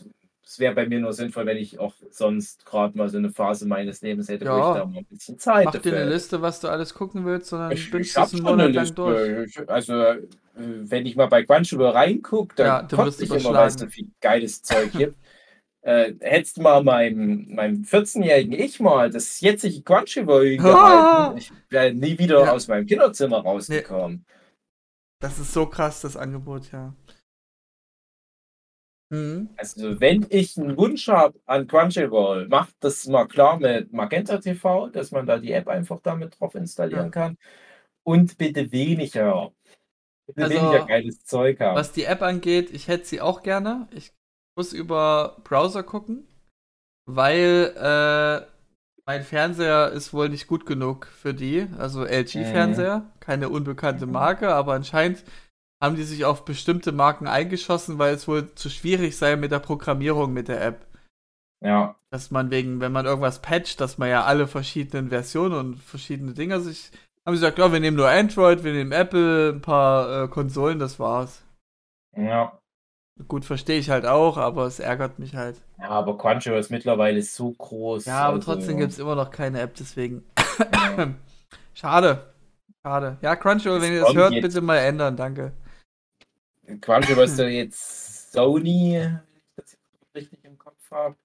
es 0.46 0.60
wäre 0.60 0.74
bei 0.76 0.88
mir 0.88 1.00
nur 1.00 1.14
sinnvoll, 1.14 1.46
wenn 1.46 1.58
ich 1.58 1.80
auch 1.80 1.94
sonst 2.10 2.66
gerade 2.66 2.98
mal 2.98 3.08
so 3.10 3.18
eine 3.18 3.30
Phase 3.32 3.68
meines 3.68 4.02
Lebens 4.02 4.28
hätte, 4.28 4.46
wo 4.46 4.58
Ja. 4.58 4.72
ich 4.74 4.80
da 4.80 4.86
mal 4.86 4.98
ein 5.00 5.06
bisschen 5.06 5.40
Zeit 5.40 5.66
Mach 5.66 5.76
dir 5.78 5.96
eine. 5.96 6.10
Liste, 6.10 6.42
was 6.42 6.60
du 6.60 6.68
alles 6.68 6.94
gucken 6.94 7.26
willst, 7.26 7.48
sondern 7.48 7.72
Ich, 7.72 7.90
bingst 7.90 8.12
ich 8.12 8.18
hab 8.18 8.26
es 8.28 8.34
einen 8.34 8.48
schon 8.48 8.60
eine 8.60 8.68
Liste. 8.70 8.96
durch. 8.96 9.70
Also, 9.70 9.94
äh, 9.94 10.20
wenn 10.56 11.06
ich 11.06 11.16
mal 11.16 11.28
bei 11.28 11.44
Crunchyroll 11.44 11.92
reingucke, 11.92 12.56
dann 12.56 12.68
Ja, 12.68 13.06
wirst 13.06 13.22
ich 13.22 13.30
immer, 13.32 13.54
weil 13.54 13.68
es 13.68 13.76
so 13.76 13.88
viel 13.88 14.08
geiles 14.20 14.62
Zeug 14.62 14.92
gibt. 14.92 15.16
Äh, 15.84 16.14
hättest 16.20 16.58
du 16.58 16.62
mal 16.62 16.84
meinem, 16.84 17.56
meinem 17.56 17.84
14-jährigen 17.84 18.54
Ich 18.54 18.80
mal 18.80 19.10
das 19.10 19.42
jetzige 19.42 19.82
Crunchyroll 19.82 20.58
gehalten, 20.58 21.38
ich 21.40 21.52
wäre 21.70 21.92
nie 21.92 22.20
wieder 22.20 22.40
Ja. 22.46 22.52
aus 22.52 22.68
meinem 22.68 22.86
Kinderzimmer 22.86 23.40
rausgekommen. 23.40 24.24
Das 25.20 25.40
ist 25.40 25.54
so 25.54 25.66
krass, 25.66 26.02
das 26.02 26.16
Angebot, 26.18 26.72
ja. 26.72 26.94
Mhm. 29.12 29.50
Also, 29.58 30.00
wenn 30.00 30.26
ich 30.30 30.58
einen 30.58 30.76
Wunsch 30.78 31.08
habe 31.08 31.40
an 31.46 31.68
Crunchyroll, 31.68 32.48
macht 32.48 32.76
das 32.80 33.06
mal 33.06 33.28
klar 33.28 33.60
mit 33.60 33.94
Magenta 33.94 34.38
TV, 34.38 34.88
dass 34.90 35.12
man 35.12 35.26
da 35.26 35.38
die 35.38 35.52
App 35.52 35.68
einfach 35.68 36.00
damit 36.02 36.40
drauf 36.40 36.56
installieren 36.56 37.06
Ja. 37.06 37.10
kann. 37.10 37.38
Und 38.04 38.38
bitte 38.38 38.72
weniger. 38.72 39.52
Bitte 40.26 40.44
Also, 40.44 40.56
weniger 40.56 40.86
geiles 40.86 41.24
Zeug 41.26 41.60
haben. 41.60 41.78
Was 41.78 41.92
die 41.92 42.06
App 42.06 42.22
angeht, 42.22 42.72
ich 42.72 42.88
hätte 42.88 43.06
sie 43.06 43.22
auch 43.22 43.44
gerne. 43.44 43.88
Ich 43.92 44.12
muss 44.58 44.74
über 44.74 45.38
Browser 45.44 45.84
gucken, 45.84 46.28
weil 47.06 47.74
äh, 47.78 48.46
mein 49.06 49.24
Fernseher 49.24 49.92
ist 49.92 50.14
wohl 50.14 50.30
nicht 50.30 50.48
gut 50.48 50.66
genug 50.66 51.08
für 51.08 51.34
die. 51.34 51.68
Also 51.78 52.06
LG-Fernseher, 52.06 53.12
keine 53.20 53.50
unbekannte 53.50 54.06
Mhm. 54.06 54.14
Marke, 54.14 54.54
aber 54.54 54.74
anscheinend 54.74 55.24
haben 55.82 55.96
die 55.96 56.04
sich 56.04 56.26
auf 56.26 56.46
bestimmte 56.46 56.92
Marken 56.92 57.28
eingeschossen, 57.28 57.98
weil 57.98 58.14
es 58.14 58.28
wohl 58.28 58.54
zu 58.54 58.70
schwierig 58.70 59.18
sei 59.18 59.36
mit 59.36 59.52
der 59.52 59.60
Programmierung 59.60 60.32
mit 60.32 60.48
der 60.48 60.64
App. 60.64 60.86
Ja. 61.64 61.96
Dass 62.12 62.32
man 62.32 62.52
wegen, 62.52 62.80
wenn 62.82 62.92
man 62.92 63.06
irgendwas 63.06 63.42
patcht, 63.42 63.82
dass 63.82 63.98
man 63.98 64.10
ja 64.10 64.24
alle 64.24 64.48
verschiedenen 64.48 65.10
Versionen 65.10 65.56
und 65.56 65.76
verschiedene 65.78 66.34
Dinger 66.34 66.60
sich. 66.60 66.92
Haben 67.26 67.36
sie 67.36 67.42
gesagt, 67.42 67.60
ja, 67.60 67.72
wir 67.72 67.80
nehmen 67.80 67.98
nur 67.98 68.10
Android, 68.10 68.64
wir 68.64 68.74
nehmen 68.74 68.92
Apple, 68.92 69.50
ein 69.54 69.62
paar 69.62 70.24
äh, 70.24 70.28
Konsolen, 70.28 70.80
das 70.80 71.00
war's. 71.00 71.44
Ja. 72.18 72.60
Gut, 73.28 73.46
verstehe 73.46 73.78
ich 73.78 73.90
halt 73.90 74.06
auch, 74.06 74.38
aber 74.38 74.66
es 74.66 74.80
ärgert 74.80 75.20
mich 75.20 75.36
halt. 75.36 75.62
Ja, 75.80 75.90
aber 75.90 76.18
Crunchyroll 76.18 76.60
ist 76.60 76.72
mittlerweile 76.72 77.22
so 77.22 77.52
groß. 77.52 78.06
Ja, 78.06 78.22
aber 78.24 78.36
also, 78.36 78.54
trotzdem 78.54 78.78
gibt 78.78 78.92
es 78.92 79.00
immer 79.00 79.16
noch 79.16 79.30
keine 79.30 79.62
App, 79.62 79.76
deswegen. 79.76 80.24
ja. 80.74 81.14
Schade. 81.74 82.34
Schade. 82.84 83.18
Ja, 83.22 83.36
Crunchyroll, 83.36 83.82
wenn 83.82 83.94
ihr 83.94 84.02
das 84.02 84.16
hört, 84.16 84.34
jetzt. 84.34 84.42
bitte 84.42 84.62
mal 84.62 84.78
ändern, 84.78 85.16
danke. 85.16 85.52
Crunchyroll 86.80 87.26
ist 87.26 87.40
ja 87.40 87.48
jetzt 87.48 88.32
Sony, 88.32 88.94
wenn 88.96 89.20
ich 89.36 89.54
das 89.56 89.78
richtig 90.16 90.44
im 90.44 90.58
Kopf 90.58 90.92
habe. 90.92 91.16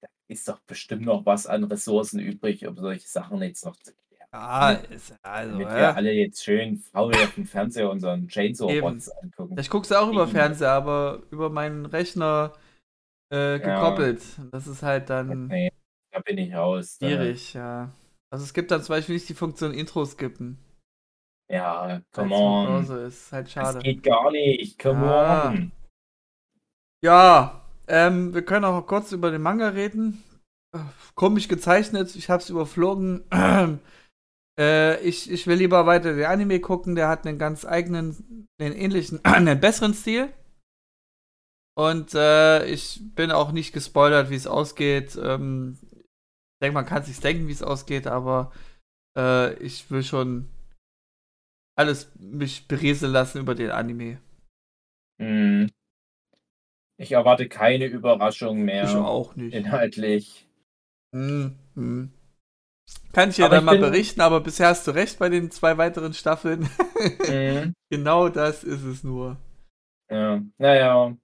Da 0.00 0.08
ist 0.28 0.48
doch 0.48 0.60
bestimmt 0.60 1.04
noch 1.04 1.26
was 1.26 1.46
an 1.46 1.64
Ressourcen 1.64 2.20
übrig, 2.20 2.66
um 2.66 2.76
solche 2.76 3.08
Sachen 3.08 3.42
jetzt 3.42 3.64
noch 3.64 3.76
zu 3.76 3.92
klären. 3.92 4.28
Ja, 4.32 4.70
ist, 4.72 5.14
also, 5.22 5.52
Damit 5.52 5.68
äh, 5.68 5.76
wir 5.76 5.96
alle 5.96 6.12
jetzt 6.12 6.44
schön 6.44 6.76
faul 6.76 7.14
auf 7.14 7.34
dem 7.34 7.46
Fernseher 7.46 7.90
unseren. 7.90 8.28
Chainsaw-Bots 8.28 9.10
angucken. 9.10 9.58
Ich 9.58 9.70
gucke 9.70 9.86
es 9.86 9.92
auch 9.92 10.10
über. 10.10 10.28
Fernseher, 10.28 10.72
aber 10.72 11.22
über 11.30 11.48
meinen 11.48 11.86
Rechner 11.86 12.52
äh, 13.30 13.58
gekoppelt. 13.58 14.22
Das 14.50 14.66
ist 14.66 14.82
halt 14.82 15.08
dann 15.10 15.46
Nee, 15.48 15.72
da 16.10 16.20
bin 16.20 16.38
ich 16.38 16.54
raus. 16.54 16.98
Schwierig, 16.98 17.54
ja. 17.54 17.92
Also 18.30 18.44
es 18.44 18.52
gibt 18.52 18.70
dann 18.70 18.82
zum 18.82 18.94
Beispiel 18.94 19.14
nicht 19.14 19.28
die 19.28 19.34
Funktion 19.34 19.72
Intro 19.72 20.04
skippen. 20.04 20.58
Ja, 21.50 22.02
come 22.12 22.34
on. 22.34 22.66
Browser 22.66 23.06
ist. 23.06 23.32
Halt 23.32 23.46
Das 23.46 23.52
schade. 23.52 23.78
geht 23.80 24.02
gar 24.02 24.30
nicht. 24.30 24.78
Come 24.78 25.06
Ah. 25.06 25.48
on. 25.48 25.72
Ja, 27.02 27.62
ähm, 27.86 28.34
wir 28.34 28.44
können 28.44 28.64
auch 28.64 28.86
kurz 28.86 29.12
über 29.12 29.30
den 29.30 29.42
Manga 29.42 29.68
reden. 29.68 30.22
Komisch 31.14 31.48
gezeichnet, 31.48 32.14
ich 32.16 32.28
hab's 32.28 32.50
überflogen. 32.50 33.24
äh, 34.60 35.00
ich, 35.00 35.30
ich 35.30 35.46
will 35.46 35.56
lieber 35.56 35.86
weiter 35.86 36.14
den 36.14 36.26
Anime 36.26 36.60
gucken, 36.60 36.94
der 36.94 37.08
hat 37.08 37.26
einen 37.26 37.38
ganz 37.38 37.64
eigenen, 37.64 38.46
einen 38.60 38.74
ähnlichen, 38.74 39.20
einen 39.24 39.58
besseren 39.60 39.94
Stil. 39.94 40.32
Und 41.76 42.12
äh, 42.14 42.66
ich 42.66 43.00
bin 43.14 43.30
auch 43.30 43.52
nicht 43.52 43.72
gespoilert, 43.72 44.30
wie 44.30 44.34
es 44.34 44.48
ausgeht. 44.48 45.16
Ähm, 45.22 45.78
ich 45.92 46.60
denke, 46.60 46.74
man 46.74 46.86
kann 46.86 47.04
sich 47.04 47.20
denken, 47.20 47.46
wie 47.46 47.52
es 47.52 47.62
ausgeht, 47.62 48.08
aber 48.08 48.50
äh, 49.16 49.54
ich 49.62 49.88
will 49.90 50.02
schon 50.02 50.50
alles 51.78 52.10
mich 52.18 52.66
berieseln 52.66 53.12
lassen 53.12 53.38
über 53.38 53.54
den 53.54 53.70
Anime. 53.70 54.18
Hm. 55.20 55.70
Ich 56.96 57.12
erwarte 57.12 57.48
keine 57.48 57.86
Überraschung 57.86 58.62
mehr. 58.62 58.84
Ich 58.84 58.94
auch 58.96 59.36
nicht. 59.36 59.54
Inhaltlich. 59.54 60.48
Hm, 61.14 61.54
hm. 61.74 62.12
Kann 63.12 63.30
ich 63.30 63.36
dir 63.36 63.44
Aber 63.44 63.56
dann 63.56 63.64
ich 63.64 63.66
mal 63.66 63.78
berichten, 63.78 64.20
aber 64.20 64.40
bisher 64.40 64.68
hast 64.68 64.86
du 64.86 64.90
recht 64.90 65.18
bei 65.18 65.28
den 65.28 65.50
zwei 65.50 65.78
weiteren 65.78 66.14
Staffeln. 66.14 66.68
Mhm. 67.28 67.74
genau 67.90 68.28
das 68.28 68.64
ist 68.64 68.82
es 68.82 69.04
nur. 69.04 69.36
Ja, 70.10 70.42
naja. 70.58 71.16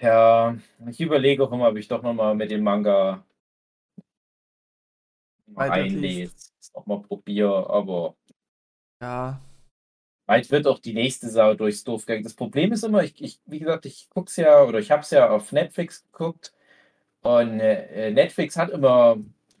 Ja, 0.00 0.56
ich 0.86 1.00
überlege 1.00 1.42
auch 1.42 1.52
immer, 1.52 1.68
ob 1.68 1.76
ich 1.76 1.88
doch 1.88 2.02
nochmal 2.02 2.34
mit 2.34 2.50
dem 2.50 2.62
Manga. 2.62 3.24
Es 5.56 6.72
Nochmal 6.74 7.00
probiere, 7.00 7.70
aber 7.70 8.14
Ja. 9.00 9.40
bald 10.26 10.50
wird 10.50 10.66
auch 10.66 10.78
die 10.78 10.92
nächste 10.94 11.30
Sau 11.30 11.54
durchs 11.54 11.84
Dorf 11.84 12.04
gegangen. 12.06 12.24
Das 12.24 12.34
Problem 12.34 12.72
ist 12.72 12.84
immer, 12.84 13.02
ich, 13.04 13.20
ich 13.22 13.40
wie 13.46 13.60
gesagt, 13.60 13.86
ich 13.86 14.08
guck's 14.10 14.36
ja 14.36 14.62
oder 14.62 14.78
ich 14.78 14.90
habe 14.90 15.02
es 15.02 15.10
ja 15.10 15.30
auf 15.30 15.52
Netflix 15.52 16.04
geguckt 16.12 16.52
und 17.22 17.60
äh, 17.60 18.10
Netflix 18.10 18.56
hat 18.56 18.70
immer 18.70 19.16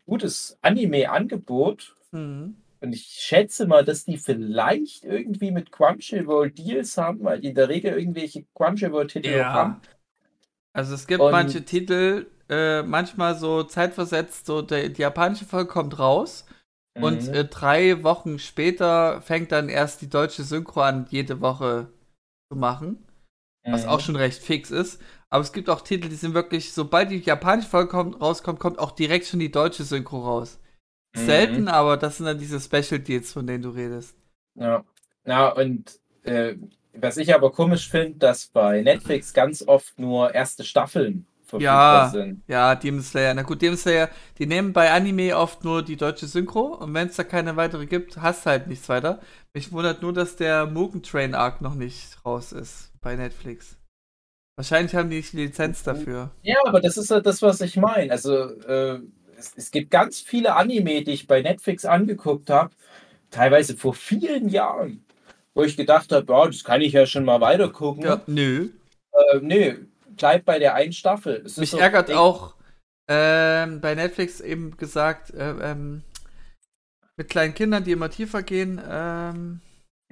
gutes 0.06 0.58
Anime-Angebot 0.62 1.94
Hm. 2.10 2.56
und 2.80 2.92
ich 2.94 3.02
schätze 3.04 3.66
mal, 3.66 3.84
dass 3.84 4.04
die 4.06 4.16
vielleicht 4.16 5.04
irgendwie 5.04 5.50
mit 5.50 5.70
Crunchyroll 5.72 6.50
Deals 6.50 6.96
haben, 6.96 7.22
weil 7.24 7.38
die 7.40 7.48
in 7.48 7.54
der 7.54 7.68
Regel 7.68 7.92
irgendwelche 7.98 8.44
Crunchyroll-Titel 8.54 9.28
Ja. 9.28 9.52
haben. 9.52 9.80
Also 10.72 10.94
es 10.94 11.06
gibt 11.06 11.20
Und- 11.20 11.32
manche 11.32 11.64
Titel, 11.64 12.26
äh, 12.48 12.82
manchmal 12.82 13.34
so 13.36 13.62
zeitversetzt, 13.62 14.46
so 14.46 14.62
der, 14.62 14.88
die 14.88 15.02
japanische 15.02 15.44
Folge 15.44 15.68
kommt 15.68 15.98
raus 15.98 16.46
und 17.02 17.28
Mhm. 17.28 17.34
äh, 17.34 17.44
drei 17.46 18.02
Wochen 18.04 18.38
später 18.38 19.22
fängt 19.22 19.52
dann 19.52 19.68
erst 19.68 20.02
die 20.02 20.08
deutsche 20.10 20.44
Synchro 20.44 20.82
an, 20.82 21.06
jede 21.10 21.40
Woche 21.40 21.88
zu 22.52 22.58
machen. 22.58 22.98
Was 23.70 23.84
Mhm. 23.84 23.88
auch 23.90 24.00
schon 24.00 24.16
recht 24.16 24.42
fix 24.42 24.70
ist. 24.70 25.00
Aber 25.30 25.42
es 25.42 25.52
gibt 25.52 25.70
auch 25.70 25.82
Titel, 25.82 26.08
die 26.08 26.16
sind 26.16 26.34
wirklich, 26.34 26.72
sobald 26.72 27.10
die 27.10 27.18
japanische 27.18 27.68
Folge 27.68 27.90
kommt, 27.90 28.20
rauskommt, 28.20 28.60
kommt 28.60 28.78
auch 28.78 28.92
direkt 28.92 29.26
schon 29.26 29.40
die 29.40 29.50
deutsche 29.52 29.84
Synchro 29.84 30.20
raus. 30.24 30.60
Mhm. 31.14 31.20
Selten, 31.26 31.68
aber 31.68 31.96
das 31.98 32.18
sind 32.18 32.26
dann 32.26 32.38
diese 32.38 32.60
Special 32.60 33.00
Deals, 33.00 33.32
von 33.32 33.46
denen 33.46 33.62
du 33.62 33.70
redest. 33.70 34.16
Ja, 34.54 34.84
ja 35.26 35.48
und 35.50 36.00
äh, 36.24 36.56
was 36.94 37.16
ich 37.16 37.34
aber 37.34 37.52
komisch 37.52 37.88
finde, 37.90 38.18
dass 38.18 38.46
bei 38.48 38.82
Netflix 38.82 39.32
ganz 39.32 39.62
oft 39.66 39.98
nur 39.98 40.34
erste 40.34 40.64
Staffeln 40.64 41.26
Ja. 41.58 42.10
sind. 42.12 42.42
Ja, 42.46 42.74
Demon 42.74 43.02
Slayer. 43.02 43.34
Na 43.34 43.42
gut, 43.42 43.62
Demon 43.62 43.78
Slayer, 43.78 44.08
die 44.38 44.46
nehmen 44.46 44.72
bei 44.72 44.90
Anime 44.90 45.36
oft 45.36 45.64
nur 45.64 45.82
die 45.82 45.96
deutsche 45.96 46.26
Synchro 46.26 46.74
und 46.74 46.92
wenn 46.94 47.08
es 47.08 47.16
da 47.16 47.24
keine 47.24 47.56
weitere 47.56 47.86
gibt, 47.86 48.18
hast 48.18 48.46
halt 48.46 48.66
nichts 48.66 48.88
weiter. 48.88 49.20
Mich 49.54 49.72
wundert 49.72 50.02
nur, 50.02 50.12
dass 50.12 50.36
der 50.36 50.66
Mugen 50.66 51.02
Train 51.02 51.34
Arc 51.34 51.60
noch 51.60 51.74
nicht 51.74 52.24
raus 52.24 52.52
ist 52.52 52.92
bei 53.00 53.16
Netflix. 53.16 53.76
Wahrscheinlich 54.56 54.94
haben 54.94 55.08
die 55.08 55.16
nicht 55.16 55.32
die 55.32 55.46
Lizenz 55.46 55.84
dafür. 55.84 56.30
Ja, 56.42 56.56
aber 56.66 56.80
das 56.80 56.96
ist 56.96 57.10
ja 57.10 57.20
das, 57.20 57.42
was 57.42 57.60
ich 57.60 57.76
meine. 57.76 58.10
Also 58.10 58.34
äh, 58.62 59.00
es, 59.38 59.52
es 59.56 59.70
gibt 59.70 59.90
ganz 59.90 60.20
viele 60.20 60.56
Anime, 60.56 61.02
die 61.04 61.12
ich 61.12 61.26
bei 61.26 61.40
Netflix 61.42 61.84
angeguckt 61.84 62.50
habe, 62.50 62.70
teilweise 63.30 63.76
vor 63.76 63.94
vielen 63.94 64.48
Jahren, 64.48 65.04
wo 65.54 65.62
ich 65.62 65.76
gedacht 65.76 66.10
habe, 66.12 66.26
das 66.26 66.64
kann 66.64 66.80
ich 66.80 66.92
ja 66.92 67.06
schon 67.06 67.24
mal 67.24 67.40
weiter 67.40 67.68
gucken. 67.68 68.04
Ja, 68.04 68.20
nö. 68.26 68.70
Äh, 69.12 69.38
nee, 69.40 69.76
bleib 70.18 70.44
bei 70.44 70.58
der 70.58 70.74
einen 70.74 70.92
Staffel. 70.92 71.42
Mich 71.56 71.70
so- 71.70 71.78
ärgert 71.78 72.10
auch 72.12 72.54
ähm, 73.08 73.80
bei 73.80 73.94
Netflix 73.94 74.40
eben 74.40 74.76
gesagt, 74.76 75.30
äh, 75.32 75.54
ähm, 75.62 76.02
mit 77.16 77.28
kleinen 77.30 77.54
Kindern, 77.54 77.82
die 77.84 77.92
immer 77.92 78.10
tiefer 78.10 78.42
gehen, 78.42 78.80
ähm, 78.88 79.60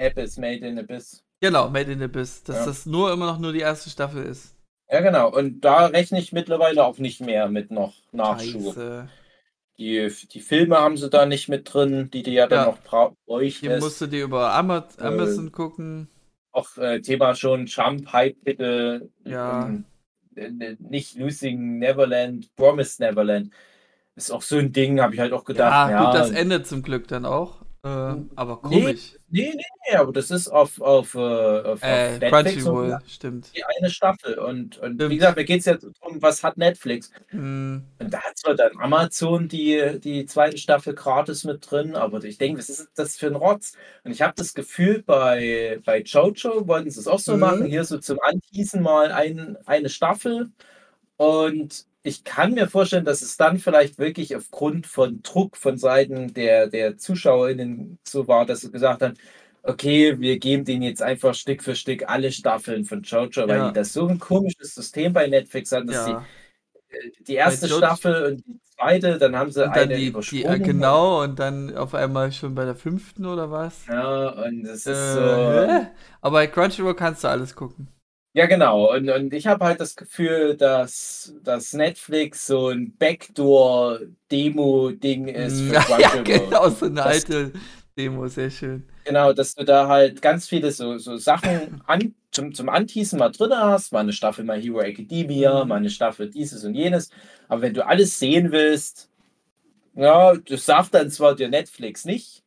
Abyss, 0.01 0.39
Made 0.39 0.66
in 0.66 0.78
Abyss. 0.78 1.23
genau, 1.41 1.69
Made 1.69 1.93
in 1.93 2.03
Abyss, 2.03 2.43
dass 2.43 2.57
Ja. 2.61 2.66
das 2.66 2.87
nur 2.87 3.12
immer 3.12 3.27
noch 3.27 3.39
nur 3.39 3.53
die 3.53 3.61
erste 3.61 3.91
Staffel 3.91 4.24
ist. 4.24 4.55
Ja, 4.91 5.01
genau. 5.01 5.31
Und 5.31 5.61
da 5.62 5.87
rechne 5.87 6.19
ich 6.20 6.33
mittlerweile 6.33 6.85
auch 6.85 6.99
nicht 6.99 7.20
mehr 7.20 7.49
mit 7.49 7.70
noch 7.70 7.95
Nachschub. 8.12 8.62
Scheiße. 8.74 9.09
Die, 9.78 10.11
die 10.33 10.41
Filme 10.41 10.78
haben 10.78 10.97
sie 10.97 11.11
da 11.11 11.27
nicht 11.27 11.49
mit 11.49 11.73
drin, 11.74 12.11
die 12.11 12.23
du 12.23 12.31
ja 12.31 12.47
dann 12.47 12.61
Ja. 12.61 12.70
noch 12.70 12.78
bra- 12.78 13.12
Die 13.28 13.69
musst 13.78 14.01
du 14.01 14.07
dir 14.07 14.24
über 14.24 14.47
Äh, 14.47 15.03
Amazon 15.05 15.53
gucken. 15.53 16.09
Auch 16.53 16.78
äh, 16.78 17.01
Thema 17.03 17.35
schon 17.35 17.66
Jump, 17.66 18.11
Hype-Titel. 18.12 19.11
Ja. 19.24 19.66
ähm, 19.66 19.85
äh, 19.85 19.95
nicht 20.78 21.16
Losing 21.16 21.78
Neverland, 21.78 22.54
Promised 22.56 23.00
Neverland. 23.00 23.52
Ist 24.14 24.30
auch 24.30 24.42
so 24.42 24.56
ein 24.56 24.72
Ding, 24.72 25.00
habe 25.00 25.14
ich 25.14 25.20
halt 25.20 25.32
auch 25.32 25.44
gedacht. 25.44 25.90
Ja, 25.90 26.04
gut, 26.04 26.14
das 26.14 26.30
endet 26.30 26.66
zum 26.66 26.82
Glück 26.82 27.08
dann 27.08 27.26
auch. 27.26 27.65
Äh, 27.86 28.16
aber 28.34 28.60
komisch. 28.62 29.14
nee, 29.28 29.52
nee, 29.54 29.62
nee, 29.90 29.96
aber 29.96 30.12
das 30.12 30.30
ist 30.30 30.48
auf, 30.48 30.80
auf, 30.80 31.14
äh, 31.14 31.18
auf, 31.18 31.82
äh, 31.82 32.14
auf 32.16 32.20
Netflix 32.20 32.30
Crunchyroll, 32.64 32.98
stimmt. 33.06 33.52
die 33.56 33.62
eine 33.64 33.90
Staffel. 33.90 34.38
Und, 34.38 34.78
und 34.78 34.94
Stimmt. 34.96 35.10
wie 35.10 35.16
gesagt, 35.16 35.36
mir 35.36 35.44
geht 35.44 35.60
es 35.60 35.66
jetzt 35.66 35.86
darum, 36.00 36.20
was 36.20 36.42
hat 36.42 36.56
Netflix? 36.56 37.10
Hm, 37.28 37.84
Und 38.00 38.12
da 38.12 38.18
hat 38.22 38.36
zwar 38.36 38.54
dann 38.54 38.72
Amazon 38.78 39.46
die, 39.48 40.00
die 40.02 40.26
zweite 40.26 40.58
Staffel 40.58 40.94
gratis 40.94 41.44
mit 41.44 41.70
drin, 41.70 41.94
aber 41.94 42.22
ich 42.24 42.38
denke, 42.38 42.58
was 42.58 42.68
ist 42.70 42.88
das 42.96 43.16
für 43.16 43.26
ein 43.28 43.36
Rotz? 43.36 43.74
Und 44.04 44.10
ich 44.12 44.22
habe 44.22 44.34
das 44.36 44.54
Gefühl, 44.54 45.02
bei, 45.04 45.80
bei 45.84 46.00
Jojo 46.02 46.66
wollten 46.66 46.90
sie 46.90 47.00
es 47.00 47.06
auch 47.08 47.20
so 47.20 47.34
Mhm. 47.34 47.40
machen, 47.40 47.66
hier 47.66 47.84
so 47.84 47.98
zum 47.98 48.18
Anteasen 48.20 48.82
mal 48.82 49.12
ein, 49.12 49.56
eine 49.66 49.88
Staffel. 49.88 50.50
Und 51.16 51.86
ich 52.07 52.24
kann 52.24 52.55
mir 52.55 52.69
vorstellen, 52.69 53.05
dass 53.05 53.23
es 53.23 53.37
dann 53.37 53.59
vielleicht 53.59 53.99
wirklich 53.99 54.37
aufgrund 54.37 54.87
von 54.87 55.23
Druck 55.23 55.57
von 55.57 55.78
Seiten 55.78 56.33
der, 56.35 56.69
der 56.69 56.97
ZuschauerInnen 56.99 57.99
so 58.07 58.28
war, 58.28 58.47
dass 58.47 58.61
sie 58.62 58.70
gesagt 58.70 59.03
haben, 59.03 59.15
okay, 59.62 60.19
wir 60.20 60.39
geben 60.39 60.65
denen 60.65 60.83
jetzt 60.83 61.03
einfach 61.03 61.35
Stück 61.35 61.62
für 61.62 61.74
Stück 61.77 62.09
alle 62.09 62.33
Staffeln 62.33 62.85
von 62.85 63.03
Jojo, 63.03 63.49
weil 63.49 63.61
Ja. 63.61 63.62
die 63.62 63.73
das 63.73 63.93
so 63.93 64.07
ein 64.09 64.19
komisches 64.19 64.74
System 64.74 65.12
bei 65.12 65.27
Netflix 65.27 65.73
haben, 65.73 65.87
dass 65.89 66.03
sie 66.05 66.20
ja. 66.20 66.31
die 67.20 67.35
erste 67.35 67.66
Bei 67.66 67.69
Jojo- 67.69 67.77
Staffel 67.77 68.24
und 68.27 68.47
die 68.47 68.61
zweite, 68.77 69.19
dann 69.19 69.37
haben 69.37 69.51
sie 69.51 69.69
Und 69.69 69.74
eine 69.74 69.95
die, 69.95 70.20
die 70.31 70.45
übersprungen. 70.45 70.45
äh, 70.45 70.61
genau, 70.61 71.23
und 71.23 71.39
dann 71.39 71.77
auf 71.77 71.95
einmal 71.95 72.33
schon 72.33 72.55
bei 72.55 72.65
der 72.65 72.77
fünften 72.77 73.27
oder 73.27 73.51
was? 73.51 73.89
Ja, 73.89 74.28
und 74.45 74.65
das 74.65 74.87
Äh, 74.87 74.91
ist 74.91 75.12
so. 75.12 75.66
hä? 75.69 75.89
Aber 76.23 76.35
bei 76.39 76.47
Crunchyroll 76.49 76.97
kannst 76.97 77.24
du 77.24 77.28
alles 77.28 77.55
gucken. 77.57 77.89
Ja, 78.36 78.44
genau. 78.44 78.92
Und, 78.92 79.08
und 79.08 79.32
ich 79.32 79.46
habe 79.46 79.64
halt 79.64 79.80
das 79.80 79.96
Gefühl, 79.96 80.58
dass, 80.58 81.34
dass 81.42 81.72
Netflix 81.72 82.46
so 82.46 82.68
ein 82.68 82.94
Backdoor-Demo-Ding 82.98 85.28
ist 85.28 85.62
für 85.62 85.72
ja, 85.88 85.98
ja, 85.98 86.22
genau, 86.22 86.68
so 86.68 86.84
eine 86.84 87.02
alte 87.02 87.52
Demo, 87.96 88.28
sehr 88.28 88.50
schön. 88.50 88.84
Genau, 89.06 89.32
dass 89.32 89.54
du 89.54 89.64
da 89.64 89.88
halt 89.88 90.20
ganz 90.20 90.46
viele 90.46 90.70
so, 90.70 90.98
so 90.98 91.16
Sachen 91.16 91.80
an, 91.86 92.14
zum, 92.30 92.52
zum 92.52 92.68
Anteasen 92.68 93.20
mal 93.20 93.30
drin 93.30 93.54
hast. 93.54 93.94
Mal 93.94 94.00
eine 94.00 94.12
Staffel 94.12 94.44
My 94.44 94.60
Hero 94.60 94.80
Academia, 94.80 95.62
Mhm. 95.62 95.68
mal 95.70 95.76
eine 95.76 95.88
Staffel 95.88 96.28
dieses 96.28 96.62
und 96.62 96.74
jenes. 96.74 97.08
Aber 97.48 97.62
wenn 97.62 97.72
du 97.72 97.86
alles 97.86 98.18
sehen 98.18 98.52
willst, 98.52 99.08
ja, 99.94 100.36
das 100.36 100.66
sagt 100.66 100.92
dann 100.92 101.10
zwar 101.10 101.34
dir 101.34 101.48
Netflix 101.48 102.04
nicht, 102.04 102.42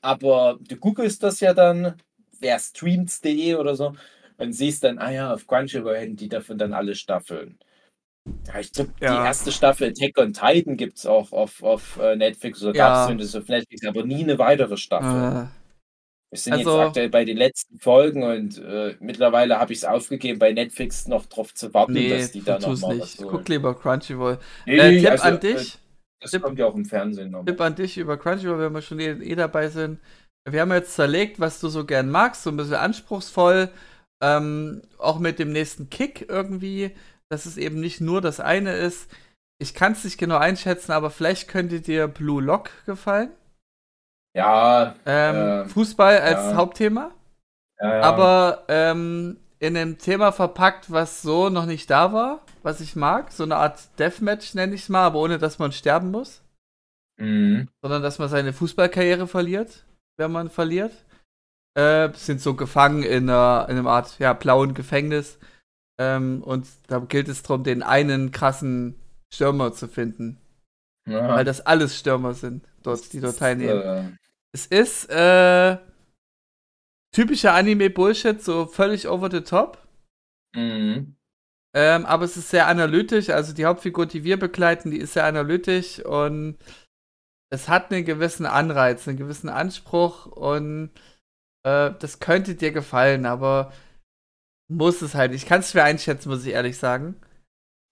aber 0.00 0.58
du 0.68 0.74
googelst 0.74 1.22
das 1.22 1.38
ja 1.38 1.54
dann, 1.54 1.94
wer 2.40 2.58
streams.de 2.58 3.54
oder 3.54 3.76
so, 3.76 3.94
und 4.38 4.52
siehst 4.52 4.84
dann, 4.84 4.98
ah 4.98 5.10
ja, 5.10 5.32
auf 5.34 5.46
Crunchyroll 5.46 5.96
hätten 5.96 6.16
die 6.16 6.28
davon 6.28 6.58
dann 6.58 6.72
alle 6.72 6.94
Staffeln. 6.94 7.58
Ja, 8.46 8.60
ich 8.60 8.72
glaube, 8.72 8.90
Ja. 9.00 9.20
die 9.20 9.26
erste 9.26 9.52
Staffel 9.52 9.88
Attack 9.90 10.18
on 10.18 10.32
Titan 10.32 10.76
gibt 10.76 10.98
es 10.98 11.06
auch 11.06 11.32
auf, 11.32 11.62
auf 11.62 11.98
äh, 12.00 12.14
Netflix 12.16 12.62
oder 12.62 12.74
Ja. 12.76 12.88
gab 12.88 12.96
es 12.98 13.04
zumindest 13.06 13.36
auf 13.36 13.48
Netflix, 13.48 13.86
aber 13.86 14.04
nie 14.04 14.22
eine 14.22 14.38
weitere 14.38 14.76
Staffel. 14.76 15.44
Äh, 15.44 15.48
Wir 16.30 16.38
sind 16.38 16.52
Also- 16.52 16.76
jetzt 16.78 16.86
aktuell 16.88 17.08
bei 17.08 17.24
den 17.24 17.38
letzten 17.38 17.78
Folgen 17.78 18.22
und 18.22 18.58
äh, 18.58 18.94
mittlerweile 19.00 19.58
habe 19.58 19.72
ich 19.72 19.78
es 19.78 19.84
aufgegeben, 19.86 20.38
bei 20.38 20.52
Netflix 20.52 21.08
noch 21.08 21.24
drauf 21.24 21.54
zu 21.54 21.72
warten, 21.72 21.94
nee, 21.94 22.10
dass 22.10 22.32
die 22.32 22.42
da 22.44 22.58
nochmal 22.58 22.98
was 23.00 23.14
nicht. 23.14 23.20
holen. 23.20 23.30
Guck 23.30 23.48
lieber 23.48 23.74
Crunchyroll. 23.74 24.38
Nee, 24.66 24.76
Äh, 24.76 25.00
Tipp 25.00 25.10
also, 25.10 25.24
an 25.24 25.36
äh, 25.36 25.40
dich. 25.40 25.78
Das 26.20 26.32
Tipp- 26.32 26.42
kommt 26.42 26.58
ja 26.58 26.66
auch 26.66 26.74
im 26.74 26.84
Fernsehen 26.84 27.30
noch. 27.30 27.46
Tipp 27.46 27.58
an 27.62 27.74
dich 27.76 27.96
über 27.96 28.18
Crunchyroll, 28.18 28.58
wenn 28.60 28.72
wir 28.74 28.82
schon 28.82 29.00
eh, 29.00 29.12
eh 29.12 29.34
dabei 29.36 29.68
sind. 29.68 30.00
Wir 30.46 30.60
haben 30.60 30.72
jetzt 30.72 30.94
zerlegt, 30.94 31.40
was 31.40 31.60
du 31.60 31.68
so 31.68 31.86
gern 31.86 32.10
magst, 32.10 32.42
so 32.42 32.50
ein 32.50 32.58
bisschen 32.58 32.74
anspruchsvoll, 32.74 33.70
ähm, 34.22 34.82
auch 34.98 35.18
mit 35.18 35.38
dem 35.38 35.52
nächsten 35.52 35.90
Kick 35.90 36.28
irgendwie, 36.28 36.94
dass 37.28 37.46
es 37.46 37.56
eben 37.56 37.80
nicht 37.80 38.00
nur 38.00 38.20
das 38.20 38.40
eine 38.40 38.72
ist. 38.72 39.10
Ich 39.60 39.74
kann 39.74 39.92
es 39.92 40.04
nicht 40.04 40.18
genau 40.18 40.36
einschätzen, 40.36 40.92
aber 40.92 41.10
vielleicht 41.10 41.48
könnte 41.48 41.80
dir 41.80 42.08
Blue 42.08 42.42
Lock 42.42 42.70
gefallen. 42.86 43.30
Ja, 44.34 44.94
Ähm, 45.06 45.62
Ähm, 45.62 45.68
Fußball 45.68 46.18
als 46.18 46.50
ja. 46.50 46.54
Hauptthema, 46.54 47.10
ja, 47.80 47.94
ja. 47.96 48.02
aber 48.02 48.64
ähm, 48.68 49.38
in 49.58 49.76
einem 49.76 49.98
Thema 49.98 50.32
verpackt, 50.32 50.92
was 50.92 51.22
so 51.22 51.48
noch 51.48 51.66
nicht 51.66 51.90
da 51.90 52.12
war, 52.12 52.40
was 52.62 52.80
ich 52.80 52.94
mag. 52.94 53.32
So 53.32 53.42
eine 53.42 53.56
Art 53.56 53.98
Deathmatch 53.98 54.54
nenne 54.54 54.74
ich 54.74 54.82
es 54.82 54.88
mal, 54.88 55.04
aber 55.04 55.18
ohne 55.18 55.38
dass 55.38 55.58
man 55.58 55.72
sterben 55.72 56.10
muss. 56.10 56.42
Mhm. 57.20 57.68
sondern 57.82 58.02
dass 58.02 58.20
man 58.20 58.28
seine 58.28 58.52
Fußballkarriere 58.52 59.26
verliert, 59.26 59.84
wenn 60.18 60.30
man 60.30 60.50
verliert. 60.50 60.92
Äh, 61.78 62.12
sind 62.14 62.40
so 62.40 62.54
gefangen 62.54 63.04
in 63.04 63.30
einer, 63.30 63.66
in 63.68 63.78
einer 63.78 63.88
Art 63.88 64.18
ja, 64.18 64.32
blauen 64.32 64.74
Gefängnis. 64.74 65.38
Ähm, 66.00 66.42
und 66.42 66.66
da 66.88 66.98
gilt 66.98 67.28
es 67.28 67.42
darum, 67.42 67.62
den 67.62 67.84
einen 67.84 68.32
krassen 68.32 68.96
Stürmer 69.32 69.72
zu 69.72 69.86
finden. 69.86 70.40
Ja. 71.08 71.28
Weil 71.28 71.44
das 71.44 71.60
alles 71.60 71.96
Stürmer 71.96 72.34
sind, 72.34 72.66
dort, 72.82 73.12
die 73.12 73.20
dort 73.20 73.38
teilnehmen. 73.38 73.80
Äh, 73.80 74.10
Es 74.52 74.66
ist 74.66 75.08
äh, 75.10 75.78
typischer 77.14 77.54
Anime-Bullshit, 77.54 78.42
so 78.42 78.66
völlig 78.66 79.08
over 79.08 79.30
the 79.30 79.42
top. 79.42 79.78
mhm. 80.56 81.14
Ähm, 81.74 82.06
aber 82.06 82.24
es 82.24 82.36
ist 82.36 82.48
sehr 82.48 82.66
analytisch. 82.66 83.28
Also 83.28 83.52
die 83.52 83.66
Hauptfigur, 83.66 84.06
die 84.06 84.24
wir 84.24 84.38
begleiten, 84.38 84.90
die 84.90 84.98
ist 84.98 85.12
sehr 85.12 85.26
analytisch 85.26 86.00
und 86.04 86.56
es 87.50 87.68
hat 87.68 87.92
einen 87.92 88.04
gewissen 88.04 88.46
Anreiz, 88.46 89.06
einen 89.06 89.18
gewissen 89.18 89.50
Anspruch 89.50 90.26
und 90.26 90.90
äh, 91.68 91.94
das 91.98 92.18
könnte 92.20 92.54
dir 92.54 92.72
gefallen, 92.72 93.26
aber 93.26 93.72
muss 94.70 95.02
es 95.02 95.14
halt. 95.14 95.32
Ich 95.32 95.46
kann 95.46 95.60
es 95.60 95.70
schwer 95.70 95.84
einschätzen, 95.84 96.28
muss 96.28 96.44
ich 96.46 96.52
ehrlich 96.52 96.78
sagen. 96.78 97.16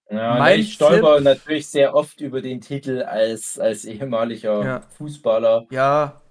Ja, 0.09 0.37
Mein 0.37 0.59
ich 0.61 0.73
stolper 0.73 1.15
Tipp- 1.17 1.23
natürlich 1.25 1.67
sehr 1.67 1.93
oft 1.93 2.21
über 2.21 2.41
den 2.41 2.61
Titel 2.61 3.01
als, 3.03 3.59
als 3.59 3.83
ehemaliger 3.85 4.63
Ja. 4.63 4.81
Fußballer. 4.97 5.65
Ja, 5.69 6.21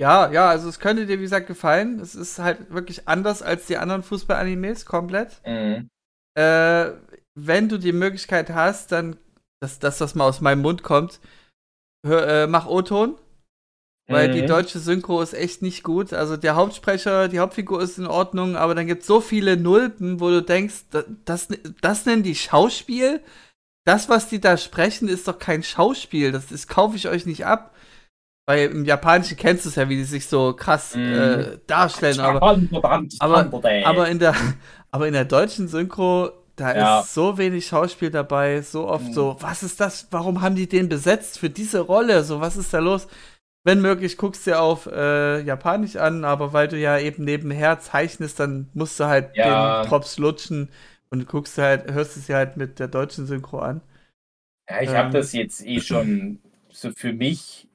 ja, 0.00 0.30
ja, 0.30 0.48
also 0.48 0.68
es 0.68 0.78
könnte 0.78 1.06
dir, 1.06 1.18
wie 1.18 1.22
gesagt, 1.22 1.46
gefallen. 1.48 1.98
Es 2.00 2.14
ist 2.14 2.38
halt 2.38 2.70
wirklich 2.72 3.08
anders 3.08 3.42
als 3.42 3.66
die 3.66 3.76
anderen 3.76 4.02
Fußball-Animes, 4.02 4.86
komplett. 4.86 5.40
Mhm. 5.46 5.88
Äh, 6.38 6.90
wenn 7.36 7.68
du 7.68 7.78
die 7.78 7.92
Möglichkeit 7.92 8.50
hast, 8.50 8.92
dann, 8.92 9.16
dass, 9.60 9.78
dass 9.80 9.98
das 9.98 10.14
mal 10.14 10.26
aus 10.28 10.40
meinem 10.40 10.62
Mund 10.62 10.82
kommt, 10.84 11.20
hör, 12.06 12.26
äh, 12.28 12.46
mach 12.46 12.66
O-Ton, 12.66 13.16
weil 14.06 14.30
die 14.32 14.42
Mhm. 14.42 14.46
deutsche 14.48 14.78
Synchro 14.78 15.22
ist 15.22 15.32
echt 15.34 15.62
nicht 15.62 15.82
gut. 15.82 16.12
Also 16.12 16.36
der 16.36 16.56
Hauptsprecher, 16.56 17.28
die 17.28 17.38
Hauptfigur 17.40 17.80
ist 17.80 17.98
in 17.98 18.06
Ordnung, 18.06 18.56
aber 18.56 18.74
dann 18.74 18.86
gibt 18.86 19.02
es 19.02 19.06
so 19.06 19.20
viele 19.20 19.56
Nulpen, 19.56 20.20
wo 20.20 20.28
du 20.28 20.42
denkst, 20.42 20.84
da- 20.90 21.04
das, 21.24 21.48
das 21.80 22.04
nennen 22.06 22.22
die 22.22 22.34
Schauspiel? 22.34 23.20
Das, 23.86 24.08
was 24.08 24.28
die 24.28 24.40
da 24.40 24.56
sprechen, 24.56 25.08
ist 25.08 25.28
doch 25.28 25.38
kein 25.38 25.62
Schauspiel. 25.62 26.32
Das, 26.32 26.48
das 26.48 26.68
kaufe 26.68 26.96
ich 26.96 27.08
euch 27.08 27.26
nicht 27.26 27.46
ab. 27.46 27.74
Weil 28.46 28.68
im 28.68 28.84
Japanischen 28.84 29.38
kennst 29.38 29.64
du 29.64 29.70
es 29.70 29.74
ja, 29.76 29.88
wie 29.88 29.96
die 29.96 30.04
sich 30.04 30.26
so 30.26 30.52
krass 30.52 30.94
Mhm. 30.94 31.00
äh, 31.14 31.58
darstellen, 31.66 32.20
aber 32.20 32.42
aber- 33.20 33.48
aber 33.86 34.08
in 34.08 34.18
der, 34.18 34.34
aber 34.90 35.06
in 35.06 35.14
der 35.14 35.24
deutschen 35.24 35.66
Synchro, 35.68 36.30
da 36.56 36.74
Ja. 36.76 37.00
ist 37.00 37.14
so 37.14 37.38
wenig 37.38 37.66
Schauspiel 37.66 38.10
dabei, 38.10 38.60
so 38.60 38.86
oft 38.86 39.06
Mhm. 39.06 39.12
so, 39.14 39.36
was 39.40 39.62
ist 39.62 39.80
das, 39.80 40.08
warum 40.10 40.42
haben 40.42 40.56
die 40.56 40.68
den 40.68 40.90
besetzt 40.90 41.38
für 41.38 41.48
diese 41.48 41.80
Rolle? 41.80 42.22
So, 42.22 42.40
was 42.42 42.56
ist 42.58 42.72
da 42.74 42.80
los? 42.80 43.06
Wenn 43.66 43.80
möglich, 43.80 44.18
guckst 44.18 44.46
du 44.46 44.50
dir 44.50 44.60
auf 44.60 44.86
äh, 44.86 45.40
Japanisch 45.40 45.96
an, 45.96 46.24
aber 46.26 46.52
weil 46.52 46.68
du 46.68 46.78
ja 46.78 46.98
eben 46.98 47.24
nebenher 47.24 47.80
zeichnest, 47.80 48.38
dann 48.38 48.68
musst 48.74 49.00
du 49.00 49.06
halt 49.06 49.30
Ja. 49.34 49.44
den 49.44 49.80
Drops 49.80 50.18
lutschen 50.18 50.68
und 51.10 51.26
guckst 51.26 51.56
du 51.56 51.62
halt, 51.62 51.90
hörst 51.90 52.18
es 52.18 52.28
ja 52.28 52.36
halt 52.36 52.58
mit 52.58 52.78
der 52.78 52.88
deutschen 52.88 53.26
Synchro 53.26 53.60
an. 53.60 53.80
Ja, 54.68 54.82
ich 54.82 54.90
Ähm. 54.90 54.96
habe 54.96 55.10
das 55.10 55.32
jetzt 55.32 55.64
eh 55.66 55.80
schon 55.80 56.40
so 56.70 56.90
für 56.92 57.12
mich 57.12 57.68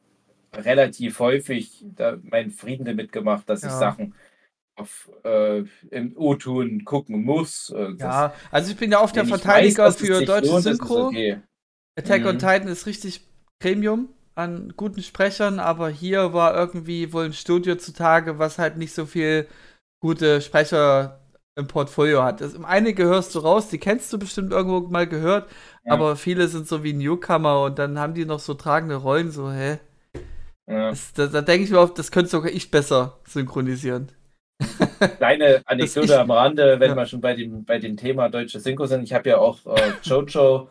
relativ 0.53 1.19
häufig 1.19 1.85
da 1.95 2.17
meinen 2.23 2.51
Frieden 2.51 2.85
damit 2.85 3.11
gemacht, 3.11 3.49
dass 3.49 3.65
ich 3.65 3.71
Ja. 3.71 3.75
Sachen 3.75 4.15
auf, 4.75 5.11
äh, 5.23 5.63
im 5.91 6.17
O-Ton 6.17 6.85
gucken 6.85 7.23
muss. 7.23 7.73
Ja, 7.99 8.33
also 8.51 8.71
ich 8.71 8.77
bin 8.77 8.91
ja 8.91 9.01
oft 9.01 9.15
der 9.15 9.25
ich 9.25 9.29
Verteidiger 9.29 9.91
weiß, 9.91 9.99
für 10.01 10.21
deutsche 10.21 10.55
lohnt, 10.55 10.65
Synchro. 10.65 11.07
Okay. 11.07 11.41
Attack 11.97 12.25
on 12.25 12.37
Mhm. 12.37 12.39
Titan 12.39 12.67
ist 12.69 12.85
richtig 12.87 13.27
Premium 13.59 14.09
an 14.39 14.73
guten 14.77 15.03
Sprechern, 15.03 15.59
aber 15.59 15.89
hier 15.89 16.33
war 16.33 16.55
irgendwie 16.55 17.13
wohl 17.13 17.25
ein 17.25 17.33
Studio 17.33 17.75
zutage, 17.75 18.39
was 18.39 18.57
halt 18.59 18.77
nicht 18.77 18.93
so 18.93 19.05
viel 19.05 19.47
gute 20.01 20.41
Sprecher 20.41 21.19
im 21.55 21.67
Portfolio 21.67 22.23
hat. 22.23 22.41
Das, 22.41 22.55
einige 22.63 23.03
hörst 23.05 23.35
du 23.35 23.39
raus, 23.39 23.69
die 23.69 23.79
kennst 23.79 24.11
du 24.13 24.17
bestimmt 24.19 24.51
irgendwo 24.53 24.79
mal 24.89 25.07
gehört, 25.07 25.49
Ja. 25.85 25.93
aber 25.93 26.15
viele 26.15 26.47
sind 26.47 26.67
so 26.67 26.83
wie 26.83 26.93
Newcomer 26.93 27.63
und 27.63 27.77
dann 27.79 27.99
haben 27.99 28.13
die 28.13 28.25
noch 28.25 28.39
so 28.39 28.53
tragende 28.53 28.95
Rollen, 28.95 29.31
so, 29.31 29.51
hä? 29.51 29.79
Ja. 30.67 30.89
Das, 30.91 31.13
da 31.13 31.27
da 31.27 31.41
denke 31.41 31.65
ich 31.65 31.71
mir 31.71 31.79
oft, 31.79 31.97
das 31.99 32.11
könnte 32.11 32.29
sogar 32.29 32.51
ich 32.51 32.71
besser 32.71 33.17
synchronisieren. 33.27 34.11
Kleine 35.17 35.61
Anekdote 35.65 36.05
ich- 36.05 36.17
am 36.17 36.31
Rande, 36.31 36.79
wenn 36.79 36.91
ja. 36.91 36.95
wir 36.95 37.05
schon 37.05 37.21
bei 37.21 37.33
dem, 37.35 37.63
bei 37.65 37.79
dem 37.79 37.97
Thema 37.97 38.29
deutsche 38.29 38.59
Synchro 38.59 38.85
sind. 38.85 39.03
Ich 39.03 39.13
habe 39.13 39.29
ja 39.29 39.37
auch 39.37 39.59
äh, 39.65 39.91
Jojo 40.03 40.69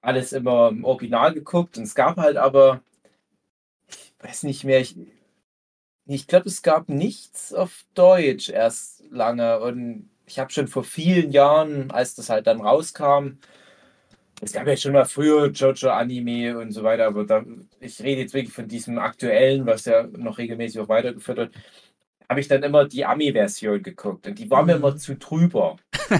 alles 0.00 0.32
immer 0.32 0.68
im 0.68 0.84
Original 0.84 1.34
geguckt 1.34 1.76
und 1.78 1.84
es 1.84 1.94
gab 1.94 2.16
halt 2.16 2.36
aber, 2.36 2.80
weiß 4.20 4.44
nicht 4.44 4.64
mehr, 4.64 4.80
ich, 4.80 4.96
ich 6.06 6.26
glaube, 6.26 6.48
es 6.48 6.62
gab 6.62 6.88
nichts 6.88 7.52
auf 7.52 7.84
Deutsch 7.94 8.48
erst 8.48 9.02
lange 9.10 9.60
und 9.60 10.10
ich 10.26 10.38
habe 10.38 10.52
schon 10.52 10.68
vor 10.68 10.84
vielen 10.84 11.30
Jahren, 11.32 11.90
als 11.90 12.14
das 12.14 12.28
halt 12.30 12.46
dann 12.46 12.60
rauskam, 12.60 13.38
es 14.40 14.52
gab 14.52 14.66
ja 14.66 14.76
schon 14.76 14.92
mal 14.92 15.04
früher 15.06 15.48
Jojo-Anime 15.50 16.58
und 16.58 16.70
so 16.72 16.82
weiter, 16.82 17.06
aber 17.06 17.24
da, 17.24 17.44
ich 17.80 18.00
rede 18.02 18.20
jetzt 18.22 18.34
wirklich 18.34 18.52
von 18.54 18.68
diesem 18.68 18.98
aktuellen, 18.98 19.64
was 19.66 19.86
ja 19.86 20.04
noch 20.06 20.38
regelmäßig 20.38 20.80
auch 20.80 20.88
weitergeführt 20.88 21.38
wird, 21.38 21.54
habe 22.28 22.40
ich 22.40 22.48
dann 22.48 22.62
immer 22.62 22.86
die 22.86 23.04
Ami-Version 23.04 23.82
geguckt 23.82 24.26
und 24.26 24.38
die 24.38 24.50
war 24.50 24.64
mir 24.64 24.76
Mhm. 24.76 24.78
immer 24.78 24.96
zu 24.96 25.16
drüber. 25.16 25.76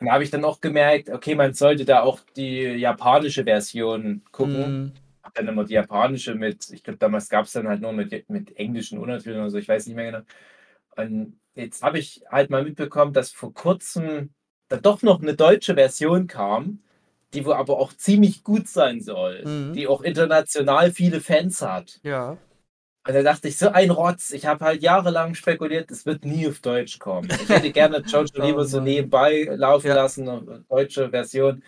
und 0.00 0.06
da 0.06 0.12
habe 0.12 0.24
ich 0.24 0.30
dann 0.30 0.44
auch 0.44 0.60
gemerkt, 0.60 1.10
okay, 1.10 1.34
man 1.34 1.54
sollte 1.54 1.84
da 1.84 2.02
auch 2.02 2.20
die 2.36 2.62
japanische 2.62 3.44
Version 3.44 4.22
gucken. 4.32 4.92
Dann 5.34 5.48
immer 5.48 5.64
die 5.64 5.74
japanische 5.74 6.34
mit, 6.36 6.70
ich 6.70 6.82
glaube, 6.84 6.98
damals 6.98 7.28
gab 7.28 7.46
es 7.46 7.52
dann 7.52 7.68
halt 7.68 7.80
nur 7.80 7.92
mit, 7.92 8.28
mit 8.30 8.56
englischen 8.56 8.98
Untertiteln 8.98 9.40
oder 9.40 9.50
so, 9.50 9.58
ich 9.58 9.68
weiß 9.68 9.86
nicht 9.86 9.96
mehr 9.96 10.12
genau. 10.12 10.24
Und 10.96 11.40
jetzt 11.54 11.82
habe 11.82 11.98
ich 11.98 12.22
halt 12.30 12.50
mal 12.50 12.64
mitbekommen, 12.64 13.12
dass 13.12 13.32
vor 13.32 13.52
kurzem 13.54 14.34
da 14.68 14.76
doch 14.78 15.02
noch 15.02 15.22
eine 15.22 15.34
deutsche 15.36 15.74
Version 15.74 16.26
kam, 16.28 16.82
die 17.34 17.44
wohl 17.46 17.54
aber 17.54 17.78
auch 17.78 17.92
ziemlich 17.94 18.44
gut 18.44 18.68
sein 18.68 19.00
soll, 19.00 19.48
Mhm. 19.48 19.74
die 19.74 19.88
auch 19.88 20.02
international 20.02 20.92
viele 20.92 21.20
Fans 21.20 21.62
hat. 21.62 22.00
ja. 22.02 22.38
Und 23.06 23.14
da 23.14 23.22
dachte 23.22 23.48
ich, 23.48 23.58
so 23.58 23.68
ein 23.68 23.90
Rotz. 23.90 24.30
Ich 24.32 24.46
habe 24.46 24.64
halt 24.64 24.82
jahrelang 24.82 25.34
spekuliert, 25.34 25.90
es 25.90 26.06
wird 26.06 26.24
nie 26.24 26.48
auf 26.48 26.60
Deutsch 26.60 26.98
kommen. 26.98 27.36
Ich 27.38 27.50
hätte 27.50 27.70
gerne 27.70 27.98
Jojo 28.06 28.28
Oh 28.38 28.40
lieber 28.40 28.64
so 28.64 28.80
nebenbei 28.80 29.44
laufen 29.50 29.88
Ja. 29.88 29.94
lassen, 29.94 30.26
eine 30.28 30.64
deutsche 30.68 31.10
Version. 31.10 31.62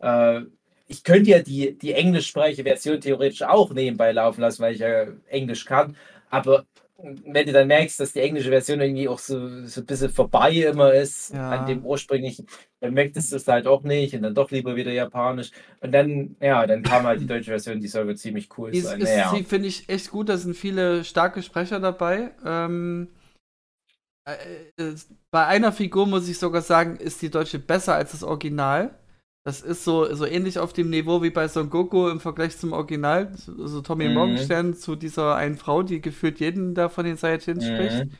Äh, 0.00 0.42
ich 0.90 1.04
könnte 1.04 1.30
ja 1.30 1.38
die, 1.40 1.78
die 1.78 1.92
englischsprachige 1.94 2.64
Version 2.64 3.00
theoretisch 3.00 3.42
auch 3.42 3.72
nebenbei 3.72 4.10
laufen 4.12 4.40
lassen, 4.40 4.62
weil 4.62 4.74
ich 4.74 4.80
ja 4.80 5.06
Englisch 5.28 5.64
kann. 5.64 5.96
Aber 6.30 6.64
wenn 6.98 7.46
du 7.46 7.52
dann 7.52 7.68
merkst, 7.68 7.98
dass 8.00 8.12
die 8.12 8.20
englische 8.20 8.50
Version 8.50 8.80
irgendwie 8.80 9.08
auch 9.08 9.20
so, 9.20 9.64
so 9.66 9.80
ein 9.80 9.86
bisschen 9.86 10.10
vorbei 10.10 10.50
immer 10.52 10.92
ist 10.92 11.32
Ja. 11.32 11.50
an 11.50 11.64
dem 11.66 11.86
ursprünglichen, 11.86 12.46
dann 12.80 12.92
möchtest 12.92 13.32
du 13.32 13.36
es 13.36 13.46
halt 13.48 13.66
auch 13.68 13.82
nicht 13.84 14.14
und 14.14 14.22
dann 14.22 14.34
doch 14.34 14.50
lieber 14.50 14.74
wieder 14.76 14.92
japanisch. 14.92 15.50
Und 15.80 15.92
dann, 15.92 16.36
ja, 16.40 16.66
dann 16.66 16.82
kam 16.82 17.04
halt 17.04 17.20
die 17.20 17.26
deutsche 17.28 17.50
Version, 17.52 17.80
die 17.80 17.88
soll 17.88 18.06
wohl 18.06 18.16
ziemlich 18.16 18.48
cool 18.58 18.74
Ist, 18.74 18.84
sein. 18.84 19.00
ist, 19.00 19.14
Naja. 19.14 19.32
finde 19.46 19.68
ich 19.68 19.88
echt 19.88 20.10
gut, 20.10 20.28
da 20.28 20.36
sind 20.36 20.56
viele 20.56 21.04
starke 21.04 21.42
Sprecher 21.42 21.80
dabei. 21.80 22.32
Ähm, 22.44 23.08
äh, 24.26 24.34
äh, 24.76 24.94
bei 25.30 25.46
einer 25.46 25.72
Figur 25.72 26.06
muss 26.06 26.28
ich 26.28 26.38
sogar 26.38 26.62
sagen, 26.62 26.96
ist 26.96 27.22
die 27.22 27.30
deutsche 27.30 27.58
besser 27.58 27.94
als 27.94 28.12
das 28.12 28.22
Original. 28.22 28.99
Das 29.44 29.62
ist 29.62 29.84
so, 29.84 30.14
so 30.14 30.26
ähnlich 30.26 30.58
auf 30.58 30.72
dem 30.74 30.90
Niveau 30.90 31.22
wie 31.22 31.30
bei 31.30 31.48
Son 31.48 31.70
Goku 31.70 32.08
im 32.08 32.20
Vergleich 32.20 32.58
zum 32.58 32.72
Original. 32.72 33.32
So 33.36 33.66
so 33.66 33.80
Tommy 33.80 34.08
Mhm. 34.08 34.14
Morgenstern 34.14 34.74
zu 34.74 34.96
dieser 34.96 35.34
einen 35.36 35.56
Frau, 35.56 35.82
die 35.82 36.00
gefühlt 36.00 36.40
jeden 36.40 36.74
da 36.74 36.88
von 36.88 37.06
den 37.06 37.16
Saiyajins 37.16 37.64
spricht. 37.64 38.04
Mhm. 38.04 38.10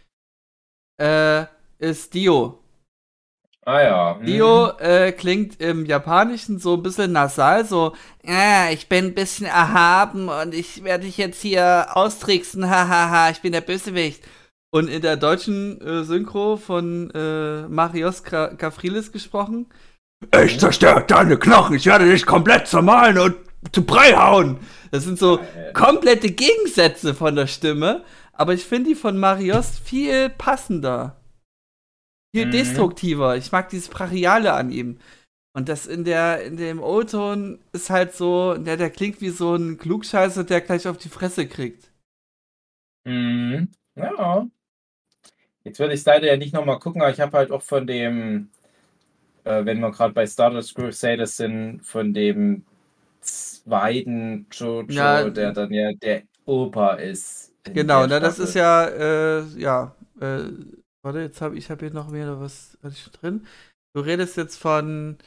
Äh, 0.99 1.47
ist 1.79 2.15
Dio. 2.15 2.59
Ah 3.67 3.83
ja. 3.83 4.19
mhm. 4.19 4.27
Dio 4.27 4.71
äh, 4.79 5.13
klingt 5.13 5.61
im 5.61 5.85
Japanischen 5.85 6.59
so 6.59 6.75
ein 6.75 6.83
bisschen 6.83 7.13
nasal, 7.13 7.65
so, 7.67 7.95
ja, 8.25 8.71
ich 8.71 8.89
bin 8.89 9.07
ein 9.07 9.15
bisschen 9.15 9.47
erhaben 9.47 10.29
und 10.31 10.55
ich 10.55 10.83
werde 10.83 11.05
dich 11.05 11.19
jetzt 11.19 11.43
hier 11.43 11.89
austricksen, 11.95 12.69
hahaha, 12.69 13.31
ich 13.31 13.43
bin 13.43 13.53
der 13.53 13.61
Bösewicht. 13.61 14.25
Und 14.73 14.89
in 14.89 15.03
der 15.03 15.17
deutschen 15.17 15.81
äh, 15.81 16.05
Synchro 16.05 16.57
von 16.57 17.11
äh, 17.11 17.69
Marios 17.69 18.23
Ka 18.23 18.49
Kafrilis 18.55 19.13
gesprochen. 19.13 19.67
Ich 20.45 20.59
zerstöre 20.61 21.05
deine 21.07 21.39
Knochen, 21.39 21.77
ich 21.77 21.87
werde 21.87 22.11
dich 22.11 22.27
komplett 22.27 22.69
zermalen 22.69 23.19
und 23.19 23.37
zu 23.73 23.85
Brei 23.85 24.13
hauen. 24.13 24.59
Das 24.91 25.05
sind 25.05 25.19
so 25.19 25.41
komplette 25.73 26.31
Gegensätze 26.31 27.15
von 27.15 27.37
der 27.37 27.47
Stimme, 27.47 28.05
aber 28.33 28.55
ich 28.55 28.65
finde 28.65 28.91
die 28.91 28.95
von 28.95 29.19
Marios 29.19 29.79
viel 29.79 30.29
passender. 30.31 31.17
Viel 32.35 32.47
Mhm. 32.47 32.51
destruktiver. 32.53 33.37
Ich 33.37 33.51
mag 33.51 33.69
dieses 33.71 33.89
Brachiale 33.89 34.53
an 34.53 34.71
ihm. 34.71 34.99
Und 35.53 35.69
das 35.69 35.87
in 35.87 36.05
der, 36.05 36.45
in 36.45 36.57
dem 36.57 36.81
O-Ton 36.81 37.59
ist 37.73 37.91
halt 37.91 38.15
so, 38.15 38.55
der, 38.57 38.77
der 38.77 38.91
klingt 38.91 39.21
wie 39.21 39.31
so 39.31 39.57
ein 39.57 39.79
Klugscheißer, 39.79 40.45
der 40.45 40.61
gleich 40.61 40.87
auf 40.87 40.97
die 40.97 41.09
Fresse 41.09 41.49
kriegt. 41.49 41.91
Mhm. 43.05 43.69
Ja. 43.97 44.47
Jetzt 45.65 45.79
würde 45.79 45.95
ich 45.95 46.05
leider 46.05 46.27
ja 46.27 46.37
nicht 46.37 46.55
nochmal 46.55 46.79
gucken, 46.79 47.03
aber 47.03 47.11
ich 47.11 47.21
habe 47.21 47.37
halt 47.37 47.51
auch 47.51 47.63
von 47.63 47.87
dem, 47.87 48.51
äh, 49.45 49.65
wenn 49.65 49.81
wir 49.81 49.91
gerade 49.91 50.15
bei 50.15 50.27
Stardust 50.27 50.75
Crusaders 50.75 51.37
sind, 51.37 51.81
von 51.85 52.13
dem 52.15 52.65
zweiten 53.21 54.47
Jojo, 54.53 54.87
Ja. 54.93 55.31
der 55.31 55.53
dann 55.53 55.73
ja 55.73 55.93
der 55.95 56.23
Opa 56.47 56.95
ist. 56.95 57.53
Genau, 57.65 58.07
ne, 58.07 58.21
das 58.21 58.39
ist 58.39 58.55
ja, 58.55 58.87
äh, 58.89 59.43
ja, 59.59 59.95
äh, 60.21 60.45
warte, 61.03 61.21
jetzt 61.21 61.41
habe 61.41 61.57
ich 61.57 61.71
habe 61.71 61.87
hier 61.87 61.95
noch 61.95 62.09
mehr, 62.09 62.41
was 62.41 62.79
hatte 62.83 62.95
ich 62.95 63.11
drin? 63.13 63.47
Du 63.95 64.01
redest 64.01 64.37
jetzt 64.37 64.57
von 64.57 65.19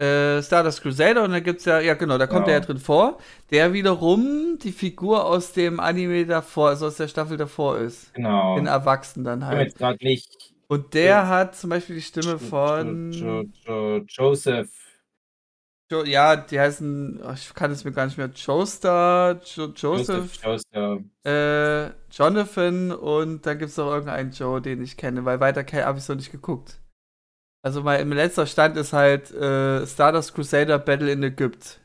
äh, 0.00 0.42
Stardust 0.42 0.82
Crusader 0.82 1.24
und 1.24 1.32
da 1.32 1.40
gibt's 1.40 1.64
ja, 1.66 1.80
ja 1.80 1.94
genau, 1.94 2.18
da 2.18 2.26
kommt 2.28 2.46
Ja. 2.46 2.46
der 2.48 2.54
ja 2.56 2.60
drin 2.60 2.78
vor, 2.78 3.18
der 3.50 3.72
wiederum 3.74 4.58
die 4.62 4.72
Figur 4.72 5.26
aus 5.26 5.52
dem 5.52 5.80
Anime 5.80 6.26
davor, 6.26 6.70
also 6.70 6.86
aus 6.86 6.96
der 6.98 7.08
Staffel 7.08 7.36
davor 7.38 7.78
ist. 7.78 8.12
Genau. 8.14 8.58
In 8.58 8.66
Erwachsenen 8.66 9.24
dann 9.24 9.44
Ich 9.44 9.48
bin 9.48 9.58
halt. 9.58 9.68
jetzt 9.68 9.78
gerade 9.78 10.04
nicht. 10.04 10.53
Und 10.74 10.92
der 10.92 11.28
hat 11.28 11.54
zum 11.54 11.70
Beispiel 11.70 11.94
die 11.94 12.02
Stimme 12.02 12.36
von. 12.36 13.12
Jo, 13.12 13.42
jo, 13.42 13.98
jo, 13.98 14.04
Joseph. 14.08 14.70
Jo 15.88 16.02
ja, 16.02 16.34
die 16.34 16.58
heißen, 16.58 17.22
oh, 17.22 17.32
ich 17.32 17.54
kann 17.54 17.70
es 17.70 17.84
mir 17.84 17.92
gar 17.92 18.06
nicht 18.06 18.18
mehr, 18.18 18.26
Joestar, 18.34 19.40
jo 19.54 19.66
Joseph, 19.66 20.34
Joseph. 20.42 21.04
äh, 21.24 21.90
Jonathan 22.10 22.90
und 22.90 23.46
dann 23.46 23.58
gibt 23.58 23.70
es 23.70 23.76
noch 23.76 23.92
irgendeinen 23.92 24.32
Joe, 24.32 24.60
den 24.60 24.82
ich 24.82 24.96
kenne, 24.96 25.24
weil 25.24 25.38
weiter 25.38 25.62
habe 25.84 25.98
ich 25.98 26.04
so 26.04 26.14
nicht 26.14 26.32
geguckt. 26.32 26.80
Also 27.62 27.82
mein 27.82 28.10
letzter 28.10 28.46
Stand 28.46 28.76
ist 28.76 28.92
halt 28.92 29.30
äh, 29.30 29.86
Stardust 29.86 30.34
Crusader 30.34 30.78
Battle 30.80 31.12
in 31.12 31.22
Ägypt. 31.22 31.78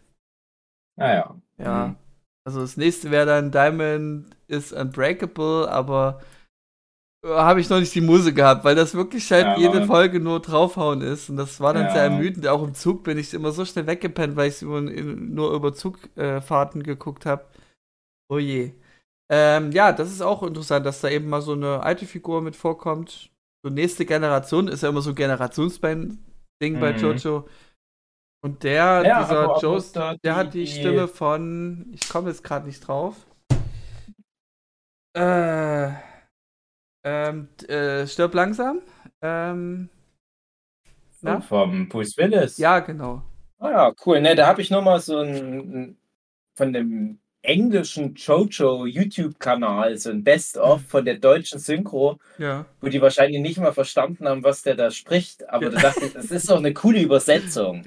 Naja. 0.95 1.39
Ja. 1.59 1.87
Mhm. 1.87 1.95
Also 2.43 2.61
das 2.61 2.75
nächste 2.75 3.11
wäre 3.11 3.27
dann 3.27 3.51
Diamond 3.51 4.35
is 4.47 4.71
Unbreakable, 4.73 5.69
aber 5.69 6.21
habe 7.25 7.59
ich 7.59 7.69
noch 7.69 7.79
nicht 7.79 7.93
die 7.93 8.01
Muse 8.01 8.33
gehabt, 8.33 8.63
weil 8.63 8.75
das 8.75 8.93
wirklich 8.93 9.29
halt 9.31 9.45
Ja. 9.45 9.57
jede 9.57 9.85
Folge 9.85 10.19
nur 10.19 10.39
draufhauen 10.41 11.01
ist 11.01 11.29
und 11.29 11.35
das 11.37 11.59
war 11.59 11.73
dann 11.73 11.85
Ja. 11.87 11.91
sehr 11.93 12.03
ermüdend. 12.03 12.47
Auch 12.47 12.63
im 12.63 12.73
Zug 12.73 13.03
bin 13.03 13.17
ich 13.17 13.33
immer 13.33 13.51
so 13.51 13.65
schnell 13.65 13.87
weggepennt, 13.87 14.35
weil 14.37 14.49
ich 14.49 14.61
in, 14.61 15.33
nur 15.35 15.51
über 15.53 15.73
Zugfahrten 15.73 16.83
geguckt 16.83 17.25
habe. 17.25 17.45
Oh 18.31 18.37
je. 18.39 18.73
Ähm, 19.31 19.71
ja, 19.71 19.91
das 19.91 20.09
ist 20.11 20.21
auch 20.21 20.43
interessant, 20.43 20.85
dass 20.85 21.01
da 21.01 21.09
eben 21.09 21.29
mal 21.29 21.41
so 21.41 21.53
eine 21.53 21.83
alte 21.83 22.05
Figur 22.05 22.41
mit 22.41 22.55
vorkommt. 22.55 23.29
So 23.63 23.69
nächste 23.71 24.05
Generation 24.05 24.67
ist 24.69 24.81
ja 24.83 24.89
immer 24.89 25.01
so 25.01 25.09
ein 25.09 25.15
Generationsband-Ding 25.15 26.79
bei 26.79 26.93
Mhm. 26.93 26.99
Jojo. 26.99 27.47
Und 28.41 28.63
der, 28.63 29.03
Ja, 29.05 29.21
dieser 29.23 29.39
aber 29.43 29.55
auch 29.57 29.61
Joe, 29.61 29.83
da 29.93 30.15
der 30.15 30.17
die- 30.23 30.31
hat 30.31 30.53
die, 30.53 30.63
die- 30.63 30.67
Stimme 30.67 31.07
von, 31.09 31.87
ich 31.91 32.07
komme 32.07 32.29
jetzt 32.29 32.43
gerade 32.43 32.65
nicht 32.65 32.79
drauf. 32.87 33.15
Äh, 35.13 35.91
ähm, 37.03 37.49
äh, 37.67 38.05
stirb 38.07 38.34
langsam. 38.34 38.81
Ähm, 39.21 39.89
na? 41.21 41.41
Vom 41.41 41.89
Bruce 41.89 42.17
Willis. 42.17 42.57
Ja, 42.57 42.80
genau. 42.80 43.23
Ah 43.57 43.71
ja, 43.71 43.93
cool. 44.05 44.21
Ne, 44.21 44.35
da 44.35 44.47
habe 44.47 44.61
ich 44.61 44.69
nochmal 44.69 44.99
so 45.01 45.19
ein 45.19 45.97
von 46.55 46.73
dem 46.73 47.19
englischen 47.41 48.15
Jojo 48.15 48.85
YouTube-Kanal, 48.85 49.97
so 49.97 50.09
ein 50.09 50.23
Best-of 50.23 50.81
von 50.87 51.05
der 51.05 51.15
deutschen 51.15 51.59
Synchro, 51.59 52.17
Ja. 52.37 52.65
wo 52.81 52.89
die 52.89 53.01
wahrscheinlich 53.01 53.41
nicht 53.41 53.59
mal 53.59 53.71
verstanden 53.73 54.27
haben, 54.27 54.43
was 54.43 54.61
der 54.61 54.75
da 54.75 54.91
spricht. 54.91 55.49
Aber 55.49 55.69
da 55.69 55.79
dachte 55.79 56.05
ich, 56.05 56.13
das 56.13 56.25
ist 56.25 56.49
doch 56.49 56.57
eine 56.57 56.73
coole 56.73 57.01
Übersetzung. 57.01 57.83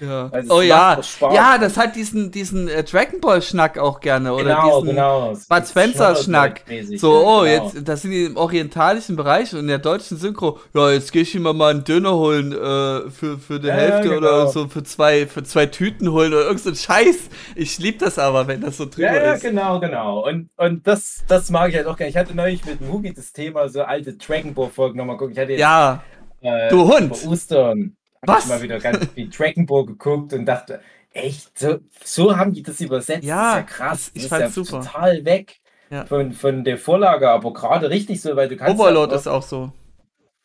ja. 0.00 0.28
Also 0.32 0.54
Oh 0.54 0.60
ja. 0.60 1.00
Ja, 1.32 1.58
das 1.58 1.76
hat 1.76 1.94
diesen, 1.96 2.30
diesen 2.30 2.68
äh, 2.68 2.82
Dragon 2.84 3.20
Ball 3.20 3.42
Schnack 3.42 3.78
auch 3.78 4.00
gerne. 4.00 4.32
Oder 4.34 4.56
genau, 4.56 4.80
diesen 4.80 4.94
genau. 4.96 5.34
Bud 5.48 5.66
Spencer 5.68 6.16
Schnack. 6.16 6.60
Schnoddermäßig, 6.66 7.00
So, 7.00 7.12
oh, 7.24 7.40
genau. 7.42 7.44
jetzt, 7.44 7.88
das 7.88 8.02
sind 8.02 8.10
die 8.10 8.24
im 8.24 8.36
orientalischen 8.36 9.16
Bereich 9.16 9.52
und 9.52 9.60
in 9.60 9.68
der 9.68 9.78
deutschen 9.78 10.16
Synchro, 10.18 10.58
ja, 10.74 10.90
jetzt 10.90 11.12
gehe 11.12 11.22
ich 11.22 11.34
ihm 11.34 11.42
mal 11.42 11.70
einen 11.70 11.84
Döner 11.84 12.14
holen 12.16 12.52
äh, 12.52 13.10
für, 13.10 13.38
für 13.38 13.60
die 13.60 13.68
Ja, 13.68 13.74
Hälfte 13.74 14.08
ja, 14.08 14.16
oder 14.16 14.30
genau. 14.40 14.46
so 14.46 14.68
für 14.68 14.82
zwei, 14.82 15.26
für 15.26 15.44
zwei 15.44 15.66
Tüten 15.66 16.10
holen 16.10 16.32
oder 16.34 16.44
irgend 16.46 16.60
so 16.60 16.70
ein 16.70 16.76
Scheiß. 16.76 17.16
Ich 17.54 17.78
lieb 17.78 18.00
das 18.00 18.18
aber, 18.18 18.46
wenn 18.48 18.60
das 18.60 18.76
so 18.76 18.86
drüber 18.96 19.20
Ja, 19.20 19.22
ja, 19.22 19.32
ist. 19.34 19.42
genau, 19.42 19.80
genau. 19.80 20.26
Und, 20.26 20.50
und 20.56 20.86
das, 20.86 21.24
das 21.28 21.50
mag 21.50 21.70
ich 21.70 21.76
halt 21.76 21.86
auch 21.86 21.96
gerne. 21.96 22.10
Ich 22.10 22.16
hatte 22.16 22.34
neulich 22.34 22.64
mit 22.64 22.80
dem 22.80 22.90
Hugi 22.92 23.12
das 23.14 23.32
Thema, 23.32 23.68
so 23.68 23.82
alte 23.82 24.14
Dragon 24.16 24.54
Ball 24.54 24.70
Folgen 24.70 24.98
nochmal 24.98 25.16
gucken. 25.16 25.32
Ich 25.34 25.38
hatte 25.38 25.52
jetzt, 25.52 25.60
Ja, 25.60 26.02
äh, 26.40 26.68
du 26.68 26.84
Hund! 26.92 27.16
Vor 27.16 27.32
Ostern 27.32 27.96
Was? 28.22 28.44
ich 28.44 28.50
mal 28.50 28.62
wieder 28.62 28.80
ganz 28.80 29.06
viel 29.14 29.28
Dragon 29.30 29.66
Ball 29.66 29.86
geguckt 29.86 30.32
und 30.32 30.46
dachte, 30.46 30.80
echt, 31.12 31.58
so, 31.58 31.78
so 32.04 32.36
haben 32.36 32.52
die 32.52 32.62
das 32.62 32.80
übersetzt. 32.80 33.24
Ja, 33.24 33.60
das 33.62 33.70
ist 33.70 33.78
ja 33.78 33.86
krass. 33.86 34.10
ich 34.14 34.24
ist 34.24 34.30
ja 34.32 34.48
super. 34.48 34.80
total 34.82 35.24
weg 35.24 35.60
Ja. 35.90 36.06
von, 36.06 36.32
von 36.32 36.64
der 36.64 36.78
Vorlage, 36.78 37.30
aber 37.30 37.52
gerade 37.52 37.90
richtig 37.90 38.20
so, 38.20 38.36
weil 38.36 38.48
du 38.48 38.56
kannst. 38.56 38.74
Overlord 38.80 39.12
ja, 39.12 39.18
ist 39.18 39.26
auch 39.28 39.42
so. 39.42 39.72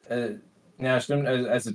Äh, 0.10 0.36
ja, 0.80 0.99
stimmt, 0.99 1.28
also, 1.28 1.49
also, 1.49 1.72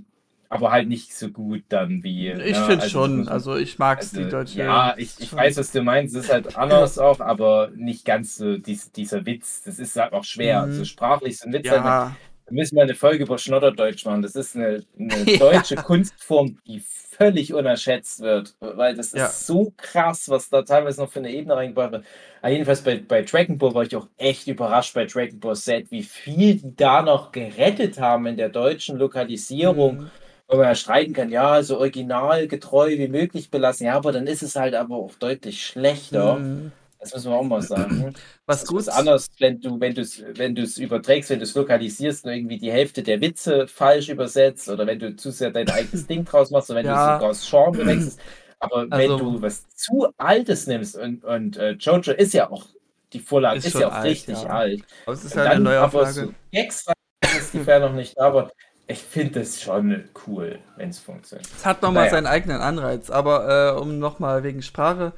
aber 0.49 0.71
halt 0.71 0.89
nicht 0.89 1.15
so 1.15 1.31
gut 1.31 1.65
dann 1.69 2.03
wie. 2.03 2.31
Ich 2.31 2.57
ja, 2.57 2.65
finde 2.65 2.83
also, 2.85 2.89
schon, 2.89 3.29
also 3.29 3.57
ich 3.57 3.79
mag's, 3.79 4.13
also, 4.13 4.25
die 4.25 4.31
deutsche. 4.31 4.59
Ja, 4.59 4.95
ich, 4.97 5.15
ich 5.19 5.31
schon. 5.31 5.39
weiß, 5.39 5.57
was 5.57 5.73
du 5.73 5.83
meinst. 5.83 6.15
Es 6.15 6.25
ist 6.25 6.33
halt 6.33 6.57
anders 6.57 6.99
auch, 6.99 7.21
aber 7.21 7.71
nicht 7.75 8.05
ganz 8.05 8.37
so 8.37 8.57
dies, 8.57 8.93
dieser 8.93 9.27
Witz. 9.27 9.63
Das 9.65 9.79
ist 9.79 9.97
halt 9.97 10.13
auch 10.13 10.25
schwer. 10.25 10.67
Mhm. 10.67 10.73
So 10.73 10.85
sprachlich 10.85 11.39
so 11.39 11.47
ein 11.49 11.53
Witz. 11.53 11.69
Halt, 11.71 11.85
Ja, 11.85 12.17
wir 12.49 12.55
müssen 12.55 12.77
mal 12.77 12.83
eine 12.83 12.95
Folge 12.95 13.25
über 13.25 13.39
Schnodderdeutsch 13.39 14.05
machen. 14.05 14.23
Das 14.23 14.37
ist 14.37 14.55
eine, 14.57 14.85
eine 14.99 15.15
Ja. 15.27 15.39
deutsche 15.39 15.77
Kunstform, 15.77 16.59
die 16.67 16.81
völlig 16.81 17.53
unterschätzt 17.53 18.21
wird. 18.21 18.55
Weil 18.61 18.95
das 18.95 19.07
ist 19.09 19.17
Ja. 19.17 19.29
so 19.29 19.73
krass, 19.77 20.29
was 20.29 20.49
da 20.49 20.63
teilweise 20.63 21.01
noch 21.01 21.11
für 21.11 21.19
eine 21.19 21.31
Ebene 21.33 21.57
reingebracht 21.57 21.93
wird. 21.93 22.05
Aber 22.41 22.51
jedenfalls 22.53 22.83
bei, 22.83 22.99
bei 22.99 23.23
Dragon 23.23 23.59
Ball 23.59 23.75
war 23.75 23.83
ich 23.83 23.97
auch 23.97 24.07
echt 24.17 24.47
überrascht 24.47 24.95
bei 24.95 25.07
Dragon 25.07 25.41
Ball 25.41 25.57
Z, 25.57 25.91
wie 25.91 26.03
viel 26.05 26.57
die 26.57 26.77
da 26.77 27.03
noch 27.03 27.33
gerettet 27.33 27.99
haben 27.99 28.27
in 28.27 28.37
der 28.37 28.51
deutschen 28.51 28.99
Lokalisierung. 28.99 29.97
Mhm. 30.03 30.11
Wo 30.49 30.57
man 30.57 30.67
ja 30.67 30.75
streiten 30.77 31.13
kann, 31.13 31.31
ja, 31.31 31.63
so 31.63 31.79
originalgetreu 31.79 32.97
wie 32.99 33.09
möglich 33.09 33.51
belassen. 33.51 33.87
Ja, 33.87 33.95
aber 33.97 34.13
dann 34.13 34.27
ist 34.27 34.43
es 34.43 34.55
halt 34.57 34.75
aber 34.75 34.97
auch 34.97 35.15
deutlich 35.17 35.65
schlechter. 35.67 36.37
Mhm. 36.37 36.73
Das 36.99 37.13
müssen 37.15 37.31
wir 37.31 37.37
auch 37.37 37.43
mal 37.43 37.63
sagen. 37.63 38.15
Was 38.47 38.61
Das 38.61 38.69
gut 38.69 38.81
ist 38.81 38.89
anders, 38.89 39.27
wenn 39.39 39.61
du, 39.61 39.81
wenn 39.81 39.95
du 39.95 40.01
es, 40.03 40.23
wenn 40.35 40.55
du 40.55 40.63
es 40.63 40.79
überträgst, 40.79 41.31
wenn 41.31 41.41
du 41.41 41.45
es 41.45 41.55
lokalisierst 41.55 42.25
und 42.25 42.33
irgendwie 42.33 42.59
die 42.59 42.71
Hälfte 42.73 43.03
der 43.03 43.21
Witze 43.21 43.67
falsch 43.69 44.09
übersetzt 44.09 44.69
oder 44.69 44.87
wenn 44.87 44.99
du 44.99 45.15
zu 45.17 45.31
sehr 45.31 45.51
dein 45.51 45.69
eigenes 45.69 46.07
Ding 46.09 46.25
draus 46.25 46.51
machst 46.51 46.71
oder 46.71 46.79
wenn 46.79 46.87
Ja. 46.87 47.07
du 47.07 47.15
sogar 47.19 47.29
das 47.31 47.51
Genre 47.51 47.87
wechselst. 47.87 48.21
Aber 48.61 48.87
Also- 48.89 48.91
wenn 48.91 49.19
du 49.19 49.43
was 49.43 49.69
zu 49.71 50.09
Altes 50.17 50.67
nimmst 50.67 50.97
und, 50.97 51.25
und 51.25 51.57
äh, 51.59 51.73
Jojo 51.73 52.13
ist 52.13 52.33
ja 52.35 52.51
auch, 52.51 52.65
die 53.13 53.21
Vorlage 53.21 53.59
Ist 53.59 53.67
ist, 53.67 53.79
ja 53.79 53.89
auch 53.89 53.93
alt, 53.93 54.05
richtig 54.05 54.43
ja. 54.43 54.49
alt. 54.49 54.83
Aber 55.05 55.13
es 55.15 55.25
ist 55.25 55.37
halt 55.37 55.49
eine 55.49 55.65
dann 55.65 55.75
aber 55.75 56.03
Neuauflage. 56.03 56.13
so 56.29 56.35
extra 56.53 56.93
ist 57.37 57.53
die 57.55 57.61
Fair 57.61 57.81
noch 57.81 57.93
nicht 57.93 58.17
da, 58.17 58.25
aber 58.29 58.51
ich 58.89 59.03
finde 59.03 59.41
das 59.41 59.61
schon 59.61 60.09
cool, 60.27 60.61
wenn 60.77 60.91
es 60.91 60.99
funktioniert. 60.99 61.49
Es 61.57 61.67
hat 61.67 61.83
nochmal 61.83 62.05
Naja. 62.05 62.11
seinen 62.13 62.27
eigenen 62.27 62.61
Anreiz, 62.61 63.11
aber 63.11 63.75
äh, 63.77 63.81
um 63.81 63.99
nochmal 63.99 64.45
wegen 64.45 64.63
Sprache, 64.63 65.13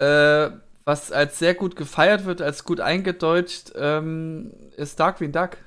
äh, 0.00 0.50
was 0.84 1.12
als 1.12 1.38
sehr 1.38 1.54
gut 1.54 1.76
gefeiert 1.76 2.24
wird, 2.24 2.42
als 2.42 2.64
gut 2.64 2.80
eingedeutscht, 2.80 3.72
ähm, 3.76 4.52
ist 4.76 4.98
Darkwing 4.98 5.32
Duck. 5.32 5.58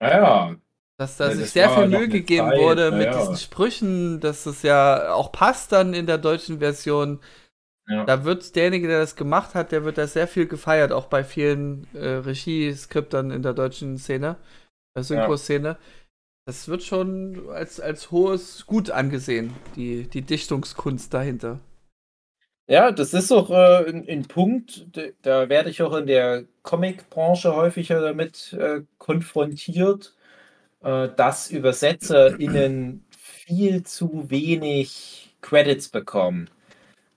Ja, 0.00 0.10
ja. 0.10 0.56
Dass 0.98 1.16
da 1.16 1.28
ja, 1.28 1.34
sich 1.34 1.50
sehr 1.50 1.70
viel 1.70 1.88
Mühe 1.88 2.08
gegeben 2.08 2.48
Zeit, 2.48 2.60
wurde 2.60 2.92
mit 2.92 3.06
ja. 3.06 3.18
diesen 3.18 3.36
Sprüchen, 3.36 4.20
dass 4.20 4.46
es 4.46 4.62
ja 4.62 5.12
auch 5.12 5.32
passt 5.32 5.72
dann 5.72 5.92
in 5.92 6.06
der 6.06 6.18
deutschen 6.18 6.60
Version. 6.60 7.20
Ja. 7.88 8.04
Da 8.04 8.24
wird 8.24 8.54
derjenige, 8.54 8.86
der 8.86 9.00
das 9.00 9.16
gemacht 9.16 9.54
hat, 9.54 9.72
der 9.72 9.84
wird 9.84 9.98
da 9.98 10.06
sehr 10.06 10.28
viel 10.28 10.46
gefeiert, 10.46 10.92
auch 10.92 11.06
bei 11.06 11.24
vielen 11.24 11.88
äh, 11.94 12.06
Regieskriptern 12.08 13.32
in 13.32 13.42
der 13.42 13.54
deutschen 13.54 13.98
Szene, 13.98 14.36
der 14.96 15.02
Synchro-Szene. 15.02 15.76
Das 16.44 16.66
wird 16.66 16.82
schon 16.82 17.50
als, 17.50 17.78
als 17.78 18.10
hohes 18.10 18.66
Gut 18.66 18.90
angesehen, 18.90 19.54
die, 19.76 20.08
die 20.08 20.22
Dichtungskunst 20.22 21.14
dahinter. 21.14 21.60
Ja, 22.66 22.90
das 22.90 23.12
ist 23.14 23.30
auch 23.32 23.50
äh, 23.50 23.88
ein, 23.88 24.08
ein, 24.08 24.22
Punkt, 24.22 24.86
da 25.22 25.48
werde 25.48 25.70
ich 25.70 25.82
auch 25.82 25.94
in 25.94 26.06
der 26.06 26.44
Comic-Branche 26.62 27.54
häufiger 27.54 28.00
damit 28.00 28.52
äh, 28.54 28.82
konfrontiert, 28.98 30.14
äh, 30.82 31.08
dass 31.16 31.50
ÜbersetzerInnen 31.50 33.04
viel 33.10 33.82
zu 33.82 34.30
wenig 34.30 35.36
Credits 35.42 35.88
bekommen. 35.88 36.48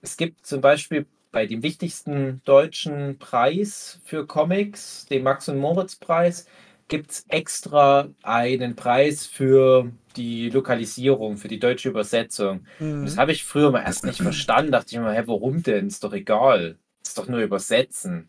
Es 0.02 0.16
gibt 0.16 0.46
zum 0.46 0.60
Beispiel 0.60 1.06
bei 1.32 1.46
dem 1.46 1.62
wichtigsten 1.62 2.42
deutschen 2.44 3.18
Preis 3.18 4.00
für 4.04 4.26
Comics, 4.26 5.06
dem 5.06 5.22
Max- 5.22 5.48
und 5.48 5.58
Moritz-Preis, 5.58 6.46
gibt 6.88 7.10
es 7.10 7.24
extra 7.28 8.08
einen 8.22 8.76
Preis 8.76 9.26
für 9.26 9.90
die 10.16 10.50
Lokalisierung, 10.50 11.36
für 11.36 11.48
die 11.48 11.58
deutsche 11.58 11.88
Übersetzung. 11.88 12.66
Mhm. 12.78 13.04
Das 13.04 13.18
habe 13.18 13.32
ich 13.32 13.44
früher 13.44 13.70
mal 13.70 13.82
erst 13.82 14.04
nicht 14.04 14.22
verstanden. 14.22 14.72
Dachte 14.72 14.94
ich 14.94 15.00
mir, 15.00 15.12
hä, 15.12 15.22
warum 15.26 15.62
denn? 15.62 15.88
Ist 15.88 16.04
doch 16.04 16.12
egal. 16.12 16.78
Ist 17.04 17.18
doch 17.18 17.28
nur 17.28 17.40
übersetzen. 17.40 18.28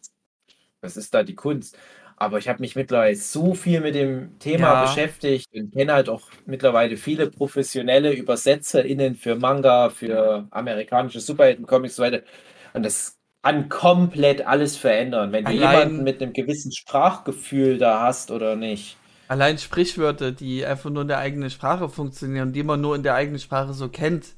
Was 0.81 0.97
ist 0.97 1.13
da 1.13 1.23
die 1.23 1.35
Kunst? 1.35 1.77
Aber 2.19 2.39
ich 2.39 2.47
habe 2.49 2.61
mich 2.61 2.75
mittlerweile 2.75 3.15
so 3.15 3.53
viel 3.53 3.79
mit 3.79 3.93
dem 3.93 4.39
Thema 4.39 4.73
ja. 4.73 4.81
beschäftigt 4.85 5.47
und 5.53 5.71
kenne 5.71 5.93
halt 5.93 6.09
auch 6.09 6.31
mittlerweile 6.47 6.97
viele 6.97 7.29
professionelle 7.29 8.11
ÜbersetzerInnen 8.17 9.15
für 9.15 9.35
Manga, 9.35 9.91
für 9.91 10.47
amerikanische 10.49 11.19
Superhelden-Comics 11.19 11.93
und 11.93 11.95
so 11.95 12.03
weiter. 12.03 12.25
Und 12.73 12.83
das 12.83 13.16
kann 13.47 13.69
komplett 13.69 14.45
alles 14.45 14.75
verändern, 14.75 15.31
wenn 15.31 15.45
du 15.45 15.51
jemanden 15.51 16.03
mit 16.03 16.21
einem 16.21 16.33
gewissen 16.33 16.73
Sprachgefühl 16.73 17.77
da 17.77 18.01
hast 18.01 18.29
oder 18.29 18.57
nicht. 18.57 18.97
Allein 19.29 19.57
Sprichwörter, 19.57 20.33
die 20.33 20.65
einfach 20.65 20.89
nur 20.89 21.03
in 21.03 21.07
der 21.07 21.19
eigenen 21.19 21.49
Sprache 21.49 21.87
funktionieren 21.87 22.51
die 22.51 22.63
man 22.63 22.81
nur 22.81 22.95
in 22.95 23.03
der 23.03 23.15
eigenen 23.15 23.39
Sprache 23.39 23.73
so 23.73 23.87
kennt, 23.87 24.33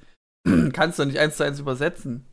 kannst 0.73 0.99
du 0.99 1.05
nicht 1.05 1.17
eins 1.17 1.37
zu 1.37 1.43
eins 1.43 1.59
übersetzen. 1.59 2.25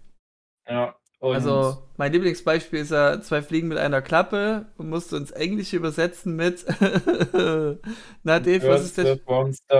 Ja. 0.69 0.95
also, 1.23 1.79
mein 1.97 2.13
Lieblingsbeispiel 2.13 2.81
ist 2.81 2.91
ja 2.91 3.23
zwei 3.23 3.41
Fliegen 3.41 3.69
mit 3.69 3.79
einer 3.79 4.03
Klappe 4.03 4.67
und 4.77 4.91
musst 4.91 5.13
du 5.13 5.17
ins 5.17 5.31
Englische 5.31 5.77
übersetzen 5.77 6.37
mit 6.37 6.67
Na, 8.23 8.39
Dave, 8.39 8.69
was 8.69 8.85
ist 8.85 8.99
der? 8.99 9.19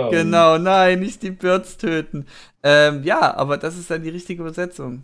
Genau, 0.09 0.57
nein, 0.57 0.99
nicht 0.99 1.21
die 1.21 1.31
Birds 1.31 1.77
töten. 1.77 2.25
Ähm, 2.63 3.03
ja, 3.03 3.35
aber 3.35 3.57
das 3.57 3.77
ist 3.77 3.91
dann 3.91 4.01
die 4.01 4.09
richtige 4.09 4.41
Übersetzung. 4.41 5.03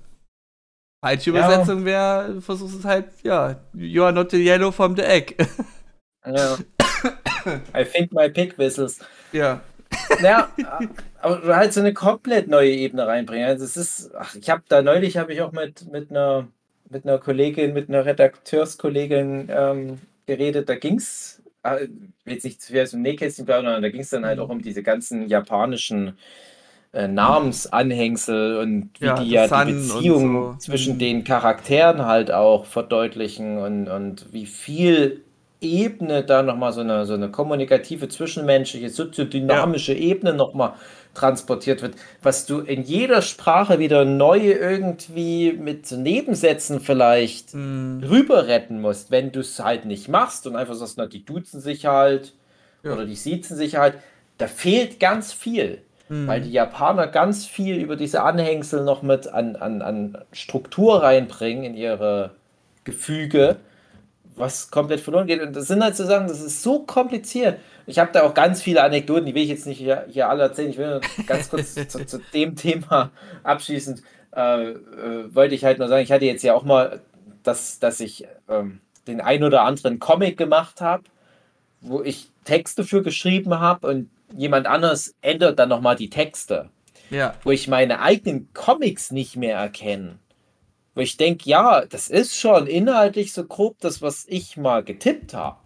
Falsche 1.04 1.32
Übersetzung 1.32 1.84
wäre, 1.84 2.36
du 2.36 2.42
versuchst 2.42 2.80
es 2.80 2.86
halt, 2.86 3.08
ja, 3.24 3.58
you 3.74 4.04
are 4.04 4.14
not 4.14 4.32
the 4.32 4.38
yellow 4.38 4.72
from 4.72 4.96
the 4.96 5.04
egg. 5.04 5.36
ja. 6.26 6.58
I 7.76 7.84
think 7.84 8.14
my 8.14 8.30
pig 8.30 8.58
whistles. 8.58 9.00
Ja. 9.34 9.60
Ja, 10.22 10.50
aber 11.22 11.56
halt 11.58 11.74
so 11.74 11.82
eine 11.82 11.94
komplett 11.94 12.48
neue 12.48 12.72
Ebene 12.72 13.06
reinbringen. 13.06 13.48
Also 13.48 13.66
es 13.66 13.76
ist, 13.76 14.16
ach, 14.16 14.34
ich 14.34 14.50
habe 14.50 14.64
da 14.70 14.82
neulich 14.82 15.18
habe 15.18 15.34
ich 15.34 15.42
auch 15.42 15.52
mit, 15.52 15.92
mit 15.92 16.10
einer 16.10 16.48
mit 16.90 17.06
einer 17.06 17.18
Kollegin, 17.18 17.74
mit 17.74 17.90
einer 17.90 18.06
Redakteurskollegin 18.06 19.50
ähm, 19.50 20.00
geredet. 20.26 20.70
Da 20.70 20.76
ging 20.76 20.96
es, 20.96 21.42
äh, 21.64 21.88
jetzt 22.26 22.46
nicht 22.46 22.62
zu 22.62 22.72
viel 22.72 22.82
aus 22.82 22.92
dem 22.92 23.02
Nähkästchen 23.02 23.46
plaudern, 23.46 23.82
da 23.82 23.90
ging 23.90 24.02
es 24.02 24.10
dann 24.10 24.26
halt 24.26 24.40
auch 24.40 24.50
um 24.50 24.62
diese 24.62 24.84
ganzen 24.84 25.28
japanischen 25.28 26.18
äh, 26.94 27.08
Namensanhängsel 27.08 28.58
und 28.58 28.92
wie 29.00 29.06
ja, 29.06 29.16
die 29.16 29.30
ja 29.30 29.66
die 29.66 29.74
Beziehung 29.74 30.54
so. 30.54 30.58
zwischen 30.60 30.96
mhm. 30.96 31.00
den 31.00 31.24
Charakteren 31.24 32.06
halt 32.06 32.32
auch 32.32 32.66
verdeutlichen 32.66 33.58
und, 33.58 33.88
und 33.88 34.32
wie 34.32 34.46
viel 34.46 35.22
Ebene 35.60 36.24
da 36.24 36.44
nochmal 36.44 36.74
so 36.74 36.82
eine, 36.82 37.06
so 37.06 37.14
eine 37.14 37.32
kommunikative, 37.32 38.10
zwischenmenschliche, 38.10 38.90
soziodynamische 38.90 39.94
ja. 39.94 40.00
Ebene 40.00 40.34
nochmal 40.34 40.74
transportiert 41.14 41.82
wird, 41.82 41.96
was 42.22 42.46
du 42.46 42.60
in 42.60 42.84
jeder 42.84 43.22
Sprache 43.22 43.80
wieder 43.80 44.04
neu 44.04 44.52
irgendwie 44.52 45.54
mit 45.54 45.92
Nebensätzen 45.92 46.80
vielleicht 46.80 47.54
mm. 47.54 48.04
rüber 48.04 48.48
retten 48.48 48.82
musst, 48.82 49.12
wenn 49.12 49.32
du 49.32 49.42
es 49.42 49.60
halt 49.60 49.86
nicht 49.86 50.10
machst 50.10 50.48
und 50.48 50.56
einfach 50.56 50.74
sagst, 50.74 50.98
na, 50.98 51.06
die 51.06 51.24
duzen 51.24 51.62
sich 51.62 51.86
halt 51.86 52.34
ja. 52.84 52.94
oder 52.94 53.06
die 53.06 53.16
siezen 53.16 53.56
sich 53.58 53.78
halt. 53.78 53.96
Da 54.40 54.48
fehlt 54.48 55.00
ganz 55.00 55.32
viel. 55.32 55.84
Mhm. 56.10 56.28
Weil 56.28 56.42
die 56.42 56.52
Japaner 56.52 57.08
ganz 57.08 57.46
viel 57.46 57.78
über 57.78 57.96
diese 57.96 58.24
Anhängsel 58.24 58.84
noch 58.84 59.02
mit 59.02 59.28
an, 59.28 59.56
an, 59.56 59.82
an 59.82 60.18
Struktur 60.32 61.02
reinbringen 61.02 61.64
in 61.64 61.76
ihre 61.76 62.32
Gefüge, 62.84 63.58
was 64.36 64.72
komplett 64.72 65.00
verloren 65.00 65.28
geht. 65.28 65.42
Und 65.42 65.56
das 65.56 65.68
sind 65.68 65.84
halt 65.84 65.96
so 65.96 66.06
Sachen, 66.06 66.28
das 66.28 66.42
ist 66.42 66.62
so 66.62 66.80
kompliziert. 66.80 67.60
Ich 67.86 68.00
habe 68.00 68.12
da 68.12 68.24
auch 68.24 68.34
ganz 68.34 68.62
viele 68.62 68.84
Anekdoten, 68.84 69.26
die 69.26 69.36
will 69.36 69.44
ich 69.44 69.50
jetzt 69.50 69.68
nicht 69.68 69.78
hier, 69.78 70.06
hier 70.10 70.30
alle 70.30 70.44
erzählen. 70.44 70.70
Ich 70.70 70.78
will 70.78 70.90
nur 70.90 71.02
ganz 71.28 71.50
kurz 71.50 71.74
zu, 71.88 72.06
zu, 72.06 72.20
dem 72.34 72.56
Thema 72.56 73.12
abschließend. 73.44 74.02
Äh, 74.36 74.72
äh, 74.72 75.36
wollte 75.36 75.56
ich 75.56 75.64
halt 75.64 75.80
nur 75.80 75.88
sagen, 75.88 76.04
ich 76.04 76.12
hatte 76.12 76.26
jetzt 76.26 76.44
ja 76.44 76.54
auch 76.54 76.64
mal, 76.64 77.02
dass, 77.44 77.80
dass 77.80 78.00
ich 78.00 78.26
ähm, 78.50 78.82
den 79.08 79.22
ein 79.22 79.44
oder 79.44 79.64
anderen 79.64 80.00
Comic 80.00 80.38
gemacht 80.38 80.82
habe, 80.82 81.04
wo 81.82 82.02
ich 82.02 82.32
Texte 82.46 82.84
für 82.84 83.04
geschrieben 83.04 83.60
habe 83.60 83.88
und 83.88 84.10
jemand 84.36 84.68
anderes 84.68 85.16
ändert 85.22 85.60
dann 85.60 85.70
nochmal 85.70 85.96
die 85.96 86.10
Texte. 86.10 86.70
Ja. 87.10 87.36
Wo 87.44 87.52
ich 87.52 87.68
meine 87.68 88.00
eigenen 88.00 88.52
Comics 88.54 89.12
nicht 89.12 89.36
mehr 89.36 89.58
erkenne. 89.58 90.20
Wo 90.96 91.02
ich 91.02 91.18
denke, 91.18 91.50
ja, 91.50 91.86
das 91.86 92.10
ist 92.10 92.38
schon 92.38 92.68
inhaltlich 92.68 93.34
so 93.34 93.46
grob 93.46 93.78
das, 93.80 94.02
was 94.02 94.26
ich 94.28 94.58
mal 94.58 94.84
getippt 94.84 95.34
habe. 95.34 95.58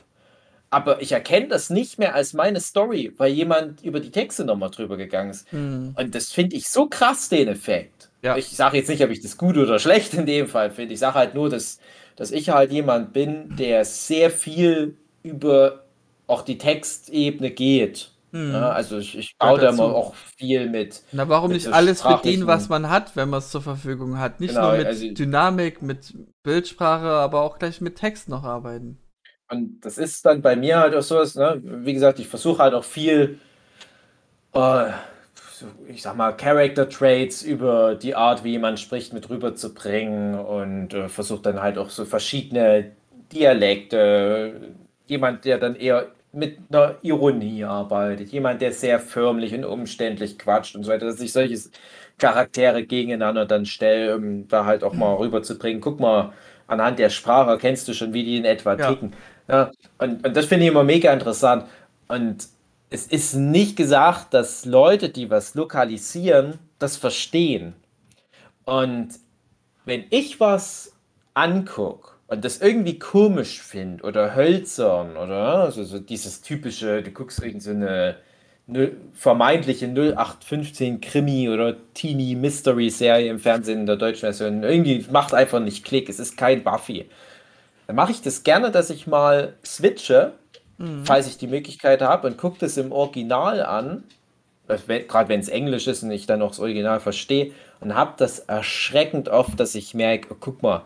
Aber 0.70 1.02
ich 1.02 1.14
erkenne 1.14 1.48
das 1.48 1.70
nicht 1.70 1.98
mehr 1.98 2.14
als 2.14 2.34
meine 2.34 2.60
Story, 2.60 3.14
weil 3.18 3.32
jemand 3.32 3.84
über 3.84 4.02
die 4.02 4.12
Texte 4.12 4.44
nochmal 4.44 4.70
drüber 4.70 4.98
gegangen 4.98 5.30
ist. 5.30 5.52
Mhm. 5.54 5.96
Und 5.98 6.14
das 6.14 6.32
finde 6.32 6.58
ich 6.58 6.68
so 6.68 6.88
krass, 6.88 7.30
den 7.30 7.48
Effekt. 7.48 8.10
Ja. 8.22 8.36
Ich 8.36 8.50
sage 8.50 8.78
jetzt 8.78 8.90
nicht, 8.90 9.04
ob 9.04 9.10
ich 9.10 9.22
das 9.22 9.38
gut 9.38 9.58
oder 9.58 9.80
schlecht 9.80 10.14
in 10.14 10.26
dem 10.26 10.48
Fall 10.48 10.72
finde. 10.72 10.94
Ich 10.94 11.00
sage 11.00 11.16
halt 11.16 11.36
nur, 11.36 11.50
dass, 11.50 11.80
dass 12.18 12.32
ich 12.32 12.50
halt 12.50 12.72
jemand 12.72 13.14
bin, 13.14 13.56
der 13.56 13.86
sehr 13.86 14.30
viel 14.30 14.98
über 15.24 15.86
auch 16.26 16.42
die 16.42 16.58
Textebene 16.58 17.52
geht. 17.52 18.12
Hm. 18.32 18.52
Ja, 18.52 18.70
also 18.72 18.98
ich, 18.98 19.18
ich 19.18 19.38
baue 19.38 19.60
da 19.60 19.72
mal 19.72 19.86
auch 19.86 20.14
viel 20.16 20.70
mit. 20.70 21.02
Na, 21.12 21.30
warum 21.30 21.52
mit 21.52 21.62
nicht 21.62 21.74
alles 21.74 22.04
bedienen, 22.04 22.46
was 22.46 22.68
man 22.68 22.90
hat, 22.90 23.16
wenn 23.16 23.30
man 23.30 23.40
es 23.40 23.52
zur 23.52 23.62
Verfügung 23.62 24.20
hat? 24.20 24.40
Nicht 24.42 24.56
genau, 24.56 24.70
nur 24.70 24.78
mit 24.78 24.88
also, 24.88 25.10
Dynamik, 25.12 25.82
mit 25.82 26.14
Bildsprache, 26.44 27.08
aber 27.08 27.42
auch 27.42 27.58
gleich 27.58 27.80
mit 27.80 27.96
Text 27.96 28.28
noch 28.28 28.44
arbeiten. 28.44 29.00
Und 29.50 29.80
das 29.82 29.98
ist 29.98 30.26
dann 30.26 30.42
bei 30.42 30.58
mir 30.58 30.80
halt 30.80 30.94
auch 30.94 31.02
so, 31.02 31.16
dass, 31.16 31.36
ne, 31.36 31.62
wie 31.64 31.94
gesagt, 31.94 32.20
ich 32.20 32.28
versuche 32.28 32.62
halt 32.62 32.74
auch 32.74 32.84
viel, 32.84 33.40
äh, 34.54 34.90
ich 35.88 36.02
sag 36.02 36.18
mal, 36.18 36.34
Character 36.34 36.90
Traits 36.90 37.44
über 37.44 37.96
die 37.96 38.14
Art, 38.14 38.44
wie 38.44 38.52
jemand 38.52 38.80
spricht, 38.80 39.14
mit 39.14 39.30
rüberzubringen 39.30 40.36
und 40.38 40.94
äh, 40.94 41.08
versuche 41.08 41.42
dann 41.44 41.62
halt 41.62 41.78
auch 41.78 41.90
so 41.90 42.04
verschiedene 42.04 42.92
Dialekte, 43.32 44.74
jemand, 45.08 45.46
der 45.46 45.58
dann 45.60 45.76
eher 45.76 46.12
mit 46.38 46.60
einer 46.70 46.96
Ironie 47.02 47.64
arbeitet, 47.64 48.30
jemand, 48.30 48.62
der 48.62 48.72
sehr 48.72 49.00
förmlich 49.00 49.54
und 49.56 49.66
umständlich 49.66 50.38
quatscht 50.38 50.76
und 50.76 50.84
so 50.84 50.92
weiter, 50.92 51.08
dass 51.08 51.20
ich 51.20 51.34
solche 51.34 51.58
Charaktere 52.20 52.86
gegeneinander 52.86 53.46
dann 53.46 53.66
stelle, 53.66 54.16
um 54.16 54.48
da 54.48 54.66
halt 54.66 54.84
auch 54.84 54.94
mal 54.94 55.16
rüberzubringen. 55.16 55.82
Guck 55.82 56.00
mal, 56.00 56.34
anhand 56.68 57.00
der 57.00 57.10
Sprache 57.10 57.58
kennst 57.58 57.88
du 57.88 57.94
schon, 57.94 58.14
wie 58.14 58.24
die 58.24 58.38
in 58.38 58.46
etwa 58.46 58.76
ja. 58.76 58.90
ticken. 58.90 59.14
Ja, 59.48 59.72
und, 59.98 60.26
und 60.26 60.38
das 60.38 60.46
finde 60.46 60.66
ich 60.66 60.72
immer 60.72 60.84
mega 60.84 61.12
interessant. 61.12 61.66
Und 62.08 62.48
es 62.92 63.08
ist 63.08 63.34
nicht 63.34 63.76
gesagt, 63.76 64.34
dass 64.34 64.66
Leute, 64.66 65.10
die 65.10 65.30
was 65.30 65.56
lokalisieren, 65.56 66.60
das 66.78 66.98
verstehen. 66.98 67.74
Und 68.64 69.10
wenn 69.86 70.06
ich 70.12 70.40
was 70.40 70.94
angucke, 71.34 72.17
und 72.28 72.44
das 72.44 72.60
irgendwie 72.60 73.00
komisch 73.00 73.62
finde 73.62 74.04
oder 74.04 74.36
hölzern 74.36 75.18
oder 75.18 75.64
also 75.64 75.84
so 75.84 76.00
dieses 76.00 76.42
typische, 76.42 77.02
du 77.02 77.12
guckst 77.12 77.42
irgend 77.42 77.64
so 77.64 77.72
eine 77.72 78.18
vermeintliche 79.14 79.88
0815 79.88 81.00
Krimi 81.00 81.50
oder 81.50 81.78
Teenie 81.94 82.36
Mystery 82.36 82.90
Serie 82.90 83.30
im 83.30 83.40
Fernsehen 83.40 83.80
in 83.82 83.86
der 83.86 83.96
deutschen 83.96 84.22
Version. 84.22 84.62
Irgendwie 84.64 85.06
macht 85.10 85.34
einfach 85.34 85.62
nicht 85.62 85.86
Klick, 85.86 86.10
es 86.10 86.20
ist 86.20 86.36
kein 86.36 86.64
Buffy. 86.64 87.10
Dann 87.88 87.96
mache 87.96 88.12
ich 88.12 88.22
das 88.22 88.44
gerne, 88.44 88.70
dass 88.70 88.90
ich 88.90 89.08
mal 89.08 89.54
switche, 89.66 90.34
mhm. 90.78 91.06
falls 91.06 91.28
ich 91.28 91.38
die 91.38 91.48
Möglichkeit 91.48 92.02
habe 92.02 92.28
und 92.28 92.38
gucke 92.38 92.58
das 92.60 92.76
im 92.76 92.92
Original 92.92 93.64
an, 93.64 94.04
gerade 94.68 95.30
wenn 95.30 95.40
es 95.40 95.48
Englisch 95.48 95.88
ist 95.88 96.04
und 96.04 96.12
ich 96.12 96.26
dann 96.26 96.42
auch 96.42 96.50
das 96.50 96.60
Original 96.60 97.00
verstehe 97.00 97.54
und 97.80 97.96
habe 97.96 98.16
das 98.18 98.40
erschreckend 98.40 99.30
oft, 99.30 99.58
dass 99.58 99.76
ich 99.76 99.94
merke, 99.94 100.28
oh, 100.34 100.38
guck 100.38 100.62
mal, 100.62 100.84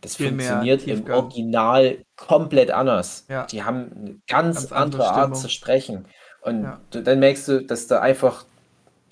Das 0.00 0.16
Viel 0.16 0.28
funktioniert 0.28 0.86
im. 0.86 1.06
Original 1.10 1.98
komplett 2.16 2.70
anders. 2.70 3.24
Ja. 3.28 3.46
Die 3.46 3.62
haben 3.64 3.90
eine 3.92 4.16
ganz, 4.28 4.56
Ganz 4.56 4.72
andere 4.72 5.02
andere 5.02 5.10
Art 5.10 5.36
zu 5.36 5.48
sprechen. 5.48 6.06
Und 6.42 6.62
Ja. 6.62 6.80
du, 6.90 7.02
dann 7.02 7.18
merkst 7.18 7.48
du, 7.48 7.62
dass 7.64 7.86
da 7.88 8.00
einfach 8.00 8.44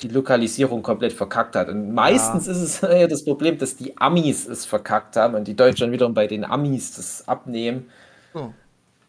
die 0.00 0.08
Lokalisierung 0.08 0.82
komplett 0.82 1.12
verkackt 1.12 1.56
hat. 1.56 1.68
Und 1.68 1.92
meistens 1.92 2.46
ist 2.46 2.58
es 2.58 2.80
ja 2.82 3.06
das 3.06 3.24
Problem, 3.24 3.58
dass 3.58 3.76
die 3.76 3.96
Amis 3.98 4.46
es 4.46 4.66
verkackt 4.66 5.16
haben 5.16 5.34
und 5.34 5.48
die 5.48 5.56
Deutschen 5.56 5.90
wiederum 5.92 6.14
bei 6.14 6.26
den 6.26 6.44
Amis 6.44 6.94
das 6.96 7.26
abnehmen. 7.28 7.90
So. 8.32 8.54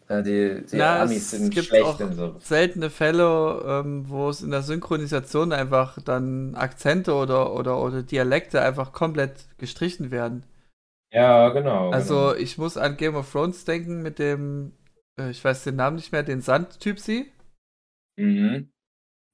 Ja, 0.08 0.22
die 0.22 0.64
die 0.70 0.76
Na, 0.76 1.02
Amis 1.02 1.32
es 1.32 1.32
sind 1.32 1.50
gibt 1.50 1.66
schlecht 1.68 1.84
auch 1.84 2.00
und 2.00 2.14
so. 2.14 2.36
seltene 2.40 2.88
Fälle, 2.90 3.62
ähm, 3.66 4.08
wo 4.08 4.30
es 4.30 4.40
in 4.42 4.50
der 4.50 4.62
Synchronisation 4.62 5.52
einfach 5.52 5.98
dann 6.02 6.54
Akzente 6.54 7.12
oder, 7.14 7.52
oder, 7.54 7.78
oder 7.82 8.02
Dialekte 8.02 8.62
einfach 8.62 8.92
komplett 8.92 9.32
gestrichen 9.58 10.10
werden. 10.10 10.44
Ja, 11.12 11.48
genau. 11.50 11.90
Also 11.90 12.34
ich 12.34 12.58
muss 12.58 12.76
an 12.76 12.96
Game 12.96 13.16
of 13.16 13.30
Thrones 13.32 13.64
denken 13.64 14.02
mit 14.02 14.18
dem, 14.18 14.72
äh, 15.18 15.30
ich 15.30 15.42
weiß 15.42 15.64
den 15.64 15.76
Namen 15.76 15.96
nicht 15.96 16.12
mehr, 16.12 16.22
den 16.22 16.40
Sandtyp 16.42 16.98
sie. 17.00 17.32
genau. 18.16 18.28
Mhm. 18.56 18.70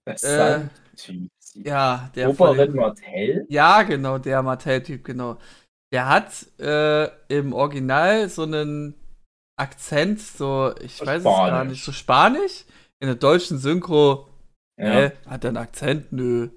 Das 0.07 0.23
Äh, 0.23 0.69
Sandtyp. 0.95 1.31
Ja, 1.55 2.11
der 2.15 2.33
dem- 2.33 2.75
Martell? 2.77 3.47
Ja, 3.49 3.83
genau, 3.83 4.19
der 4.19 4.43
Mattel-Typ, 4.43 5.05
genau. 5.05 5.39
Der 5.93 6.09
hat 6.09 6.47
äh, 6.59 7.05
im 7.29 7.53
Original 7.53 8.29
so 8.29 8.43
einen 8.43 8.95
Akzent, 9.57 10.21
so, 10.21 10.75
ich 10.81 10.97
So 10.97 11.07
weiß 11.07 11.19
es 11.19 11.25
gar 11.25 11.47
Spanisch. 11.49 11.71
nicht, 11.71 11.85
so 11.85 11.93
Spanisch. 11.93 12.65
In 13.01 13.07
der 13.07 13.15
deutschen 13.15 13.59
Synchro, 13.59 14.29
Ja. 14.77 14.87
hä, 14.93 15.13
hat 15.27 15.45
er 15.45 15.49
einen 15.49 15.57
Akzent? 15.59 16.13
Nö. 16.13 16.49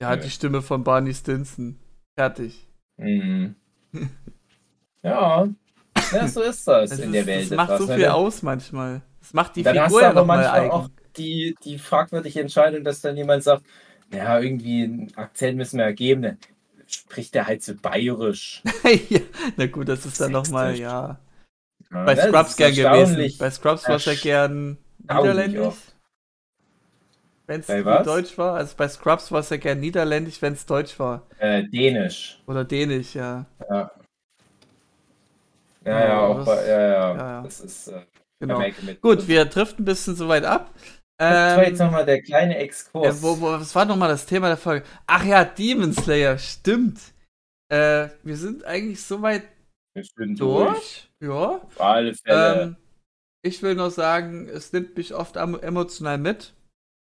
Der 0.00 0.08
hat 0.08 0.18
Nö. 0.20 0.24
die 0.24 0.30
Stimme 0.30 0.62
von 0.62 0.82
Barney 0.84 1.12
Stinson. 1.14 1.78
Fertig. 2.18 2.66
Mhm. 2.98 3.56
ja. 5.02 5.48
ja, 6.12 6.28
so 6.28 6.42
ist 6.42 6.66
das 6.68 6.90
Das, 6.90 6.98
in 6.98 7.06
ist, 7.06 7.14
der 7.14 7.26
Welt. 7.26 7.50
das 7.50 7.56
macht 7.56 7.68
so 7.68 7.74
etwas, 7.74 7.88
ne? 7.88 7.94
viel 7.96 8.04
Dann- 8.04 8.12
aus 8.14 8.42
manchmal. 8.42 9.02
Das 9.20 9.34
macht 9.34 9.56
die 9.56 9.62
Dann 9.62 9.78
hast 9.78 9.84
Figur 9.86 10.00
du 10.00 10.04
ja 10.04 10.10
aber 10.10 10.20
nochmal 10.20 10.36
manchmal 10.38 10.60
eigen. 10.60 10.70
auch 10.70 10.88
die, 11.16 11.54
die 11.64 11.78
fragwürdige 11.78 12.40
Entscheidung, 12.40 12.84
dass 12.84 13.00
dann 13.00 13.16
jemand 13.16 13.42
sagt, 13.42 13.64
ja, 14.12 14.40
irgendwie 14.40 14.84
einen 14.84 15.12
Akzent 15.16 15.56
müssen 15.56 15.78
wir 15.78 15.84
ergeben. 15.84 16.22
Dann 16.22 16.38
spricht 16.86 17.34
der 17.34 17.46
halt 17.46 17.62
so 17.62 17.74
bayerisch. 17.74 18.62
ja, 19.10 19.20
na 19.56 19.66
gut, 19.66 19.88
das 19.88 20.06
ist 20.06 20.20
dann 20.20 20.32
nochmal, 20.32 20.76
ja. 20.76 21.18
Ja, 21.92 22.04
Bei 22.04 22.16
Scrubs 22.16 22.56
gern 22.56 22.74
gewesen. 22.74 23.36
Bei 23.38 23.50
Scrubs 23.50 23.86
war 23.88 23.96
es 23.96 24.04
ja 24.06 24.14
gern 24.14 24.78
niederländisch. 24.98 25.74
Wenn 27.46 27.60
es 27.60 27.66
deutsch 27.66 28.38
war. 28.38 28.54
Also 28.54 28.74
bei 28.76 28.88
Scrubs 28.88 29.32
war 29.32 29.40
es 29.40 29.50
ja 29.50 29.56
gern 29.56 29.80
niederländisch, 29.80 30.40
wenn 30.40 30.52
es 30.52 30.64
deutsch 30.66 30.98
war. 31.00 31.26
Äh, 31.38 31.64
Dänisch. 31.64 32.40
Oder 32.46 32.64
dänisch, 32.64 33.14
ja. 33.16 33.44
Ja. 33.68 33.90
Ja, 35.84 35.92
Ja, 36.00 36.06
ja, 36.08 36.20
auch 36.20 36.36
das- 36.38 36.46
bei, 36.46 36.66
ja, 36.68 36.80
ja, 36.80 37.16
ja. 37.16 37.42
Das 37.42 37.60
ist 37.60 37.88
äh, 37.88 38.02
Genau. 38.40 38.62
Gut, 39.02 39.28
wir 39.28 39.44
driften 39.44 39.82
ein 39.82 39.84
bisschen 39.84 40.16
so 40.16 40.26
weit 40.28 40.44
ab. 40.44 40.72
Das 41.18 41.58
war 41.58 41.64
jetzt 41.66 41.78
Ähm, 41.80 41.86
nochmal 41.88 42.06
der 42.06 42.22
kleine 42.22 42.56
Exkurs. 42.56 43.18
äh, 43.18 43.22
wo, 43.22 43.38
wo, 43.38 43.52
was 43.52 43.74
war 43.74 43.84
nochmal 43.84 44.08
das 44.08 44.24
Thema 44.24 44.48
der 44.48 44.56
Folge? 44.56 44.86
Ach 45.06 45.22
ja, 45.22 45.44
Demon 45.44 45.92
Slayer, 45.92 46.38
stimmt. 46.38 46.98
Äh, 47.70 48.08
wir 48.22 48.36
sind 48.38 48.64
eigentlich 48.64 49.02
so 49.04 49.20
weit 49.20 49.42
Wir 49.94 50.04
sind 50.04 50.40
durch. 50.40 51.10
durch. 51.20 51.30
Ja. 51.30 51.36
Auf 51.62 51.80
alle 51.80 52.14
Fälle. 52.14 52.62
Ähm, 52.62 52.76
ich 53.42 53.62
will 53.62 53.74
noch 53.74 53.90
sagen, 53.90 54.48
es 54.48 54.72
nimmt 54.72 54.96
mich 54.96 55.14
oft 55.14 55.36
emotional 55.36 56.16
mit. 56.16 56.54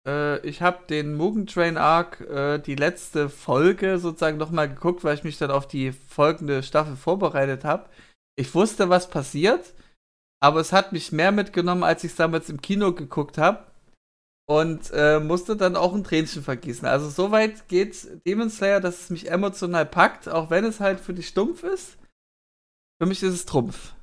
Äh, 0.06 0.46
ich 0.46 0.62
habe 0.62 0.86
den 0.90 1.16
Mugen 1.16 1.48
Train 1.48 1.78
Arc, 1.78 2.20
äh, 2.22 2.60
die 2.60 2.76
letzte 2.76 3.30
Folge 3.30 4.00
sozusagen 4.00 4.38
nochmal 4.38 4.68
geguckt, 4.68 5.06
weil 5.06 5.16
ich 5.16 5.24
mich 5.24 5.38
dann 5.38 5.52
auf 5.52 5.68
die 5.70 5.94
folgende 5.94 6.62
Staffel 6.64 6.98
vorbereitet 6.98 7.64
habe. 7.64 7.88
Ich 8.36 8.54
wusste, 8.56 8.90
was 8.90 9.10
passiert, 9.10 9.74
aber 10.42 10.60
es 10.60 10.74
hat 10.74 10.94
mich 10.94 11.12
mehr 11.12 11.32
mitgenommen, 11.32 11.84
als 11.84 12.04
ich 12.04 12.12
es 12.12 12.18
damals 12.18 12.50
im 12.50 12.62
Kino 12.62 12.94
geguckt 12.94 13.38
habe. 13.38 13.66
Und 14.48 14.92
äh, 14.92 15.20
musste 15.20 15.56
dann 15.56 15.78
auch 15.78 15.94
ein 15.94 16.04
Tränchen 16.04 16.44
vergießen. 16.44 16.86
Also 16.86 17.10
soweit 17.10 17.70
geht 17.70 17.96
Demon 18.26 18.50
Slayer, 18.50 18.82
dass 18.82 19.02
es 19.02 19.10
mich 19.10 19.32
emotional 19.32 19.86
packt, 19.86 20.28
auch 20.28 20.50
wenn 20.50 20.66
es 20.66 20.82
halt 20.82 21.00
für 21.00 21.14
dich 21.14 21.30
stumpf 21.30 21.64
ist. 21.64 21.98
Für 23.00 23.06
mich 23.06 23.24
ist 23.24 23.34
es 23.34 23.46
Trumpf. 23.46 23.94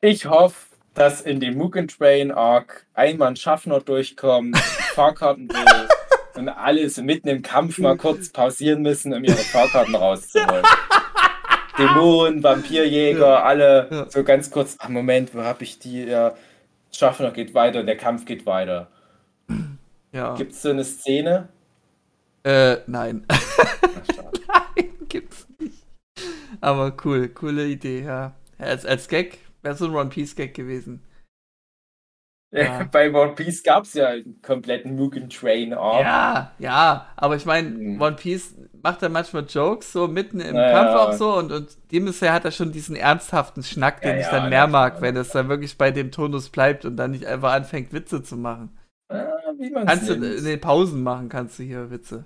Ich 0.00 0.24
hoffe, 0.26 0.76
dass 0.94 1.20
in 1.20 1.40
dem 1.40 1.58
Mugen 1.58 1.88
Train 1.88 2.30
Arc 2.30 2.86
einmal 2.94 3.28
ein 3.28 3.36
Schaffner 3.36 3.80
durchkommt, 3.80 4.56
Fahrkarten 4.94 5.48
will 5.50 5.88
und 6.34 6.48
alle 6.48 6.88
so 6.88 7.02
mitten 7.02 7.28
im 7.28 7.42
Kampf 7.42 7.78
mal 7.78 7.96
kurz 7.96 8.30
pausieren 8.30 8.82
müssen, 8.82 9.12
um 9.12 9.22
ihre 9.22 9.36
Fahrkarten 9.36 9.94
rauszuholen. 9.94 10.64
Dämonen, 11.80 12.42
Vampirjäger, 12.42 13.18
Ja. 13.28 13.42
alle 13.42 13.88
Ja. 13.90 14.10
so 14.10 14.22
ganz 14.24 14.50
kurz, 14.50 14.76
ach 14.78 14.88
Moment, 14.88 15.34
wo 15.34 15.42
habe 15.42 15.62
ich 15.64 15.78
die? 15.78 16.04
Ja, 16.04 16.34
Schaffner 16.92 17.30
geht 17.30 17.54
weiter, 17.54 17.82
der 17.84 17.96
Kampf 17.96 18.24
geht 18.24 18.46
weiter. 18.46 18.88
Ja. 20.12 20.34
Gibt 20.34 20.52
es 20.52 20.62
so 20.62 20.70
eine 20.70 20.84
Szene? 20.84 21.48
Äh, 22.44 22.78
nein. 22.86 23.24
Ach, 23.28 23.40
nein, 24.76 24.88
gibt's 25.08 25.46
nicht. 25.58 25.84
Aber 26.60 26.96
cool, 27.04 27.28
coole 27.28 27.66
Idee, 27.66 28.02
ja. 28.04 28.34
Als, 28.58 28.84
als 28.84 29.08
Gag 29.08 29.38
wäre 29.62 29.74
so 29.76 29.86
ein 29.86 29.94
One 29.94 30.10
Piece 30.10 30.34
Gag 30.34 30.52
gewesen. 30.54 31.02
Ja. 32.52 32.82
Bei 32.90 33.12
One 33.14 33.34
Piece 33.36 33.62
gab 33.62 33.84
es 33.84 33.94
ja 33.94 34.08
einen 34.08 34.42
kompletten 34.42 34.96
Mugen 34.96 35.30
Train 35.30 35.72
Arc. 35.72 36.02
Ja, 36.02 36.52
ja, 36.58 37.06
aber 37.16 37.36
ich 37.36 37.46
meine, 37.46 37.68
Mhm. 37.70 38.00
One 38.02 38.16
Piece 38.16 38.56
macht 38.82 39.02
da 39.02 39.08
manchmal 39.08 39.44
Jokes, 39.46 39.92
so 39.92 40.08
mitten 40.08 40.40
im 40.40 40.54
Naja. 40.54 40.70
Kampf 40.72 40.90
auch 40.94 41.12
so 41.12 41.36
und, 41.38 41.52
und 41.52 41.76
Demon 41.92 42.12
Slayer 42.12 42.34
hat 42.34 42.44
da 42.44 42.50
schon 42.50 42.72
diesen 42.72 42.96
ernsthaften 42.96 43.62
Schnack, 43.62 44.02
den 44.02 44.16
Ja, 44.16 44.20
ich 44.20 44.26
ja, 44.26 44.32
dann 44.32 44.48
mehr 44.48 44.66
na 44.66 44.66
mag, 44.66 45.00
wenn 45.00 45.16
es 45.16 45.30
dann 45.30 45.48
wirklich 45.48 45.76
bei 45.78 45.90
dem 45.90 46.10
Tonus 46.12 46.50
bleibt 46.50 46.84
und 46.84 46.96
dann 46.96 47.12
nicht 47.12 47.26
einfach 47.26 47.52
anfängt, 47.52 47.92
Witze 47.92 48.22
zu 48.22 48.36
machen. 48.36 48.76
Ah, 49.10 49.52
wie 49.58 49.70
man's 49.70 49.86
Kannst 49.88 50.08
du 50.08 50.16
nennt. 50.16 50.38
in 50.38 50.44
den 50.44 50.60
Pausen 50.60 51.02
machen, 51.02 51.28
kannst 51.28 51.58
du 51.58 51.62
hier 51.62 51.90
Witze. 51.90 52.24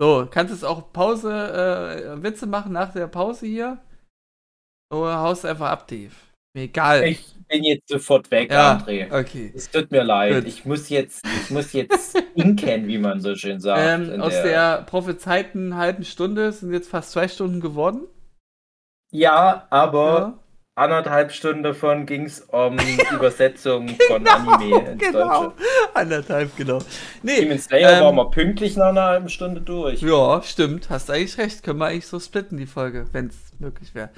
So, 0.00 0.28
kannst 0.30 0.50
du 0.52 0.56
es 0.56 0.64
auch 0.64 0.92
Pause, 0.92 1.32
äh, 1.32 2.22
Witze 2.22 2.46
machen 2.46 2.72
nach 2.72 2.92
der 2.92 3.06
Pause 3.08 3.46
hier? 3.46 3.78
Oder 4.92 5.20
haust 5.20 5.44
du 5.44 5.48
einfach 5.48 5.70
ab, 5.70 5.88
Dave? 5.88 6.14
Mir 6.56 6.62
egal. 6.62 7.04
Ich 7.04 7.22
bin 7.48 7.64
jetzt 7.64 7.86
sofort 7.90 8.30
weg, 8.30 8.50
ja, 8.50 8.78
André. 8.78 9.06
okay. 9.12 9.52
Es 9.54 9.70
tut 9.70 9.90
mir 9.90 10.02
leid. 10.02 10.34
Gut. 10.36 10.46
Ich 10.46 10.64
muss 10.64 10.88
jetzt, 10.88 11.22
ich 11.44 11.50
muss 11.50 11.74
jetzt 11.74 12.16
inken, 12.34 12.88
wie 12.88 12.96
man 12.96 13.20
so 13.20 13.34
schön 13.36 13.60
sagt. 13.60 13.78
Ähm, 14.10 14.22
aus 14.22 14.32
der 14.32 14.82
prophezeiten 14.84 15.76
halben 15.76 16.02
Stunde 16.04 16.50
sind 16.52 16.72
jetzt 16.72 16.88
fast 16.88 17.10
zwei 17.12 17.28
Stunden 17.28 17.60
geworden. 17.60 18.06
ja, 19.12 19.66
aber 19.68 20.18
Ja. 20.18 20.38
anderthalb 20.76 21.30
Stunden 21.32 21.62
davon 21.62 22.06
ging 22.06 22.24
es 22.24 22.40
um 22.40 22.78
Übersetzung 23.12 23.90
von 24.08 24.26
Anime 24.26 24.92
ins 24.92 25.02
genau. 25.02 25.44
Deutsche. 25.48 25.56
Anderthalb, 25.92 26.56
genau. 26.56 26.78
Nee, 27.22 27.40
Demon 27.42 27.58
Slayer 27.58 27.98
ähm, 27.98 28.04
waren 28.04 28.16
wir 28.16 28.30
pünktlich 28.30 28.76
nach 28.76 28.88
einer 28.88 29.04
halben 29.04 29.28
Stunde 29.28 29.60
durch. 29.60 30.00
ja, 30.00 30.40
stimmt. 30.42 30.88
Hast 30.88 31.10
eigentlich 31.10 31.36
recht. 31.36 31.62
Können 31.62 31.78
wir 31.80 31.86
eigentlich 31.86 32.06
so 32.06 32.18
splitten, 32.18 32.56
die 32.56 32.66
Folge, 32.66 33.06
wenn 33.12 33.26
es 33.26 33.36
möglich 33.58 33.94
wäre. 33.94 34.08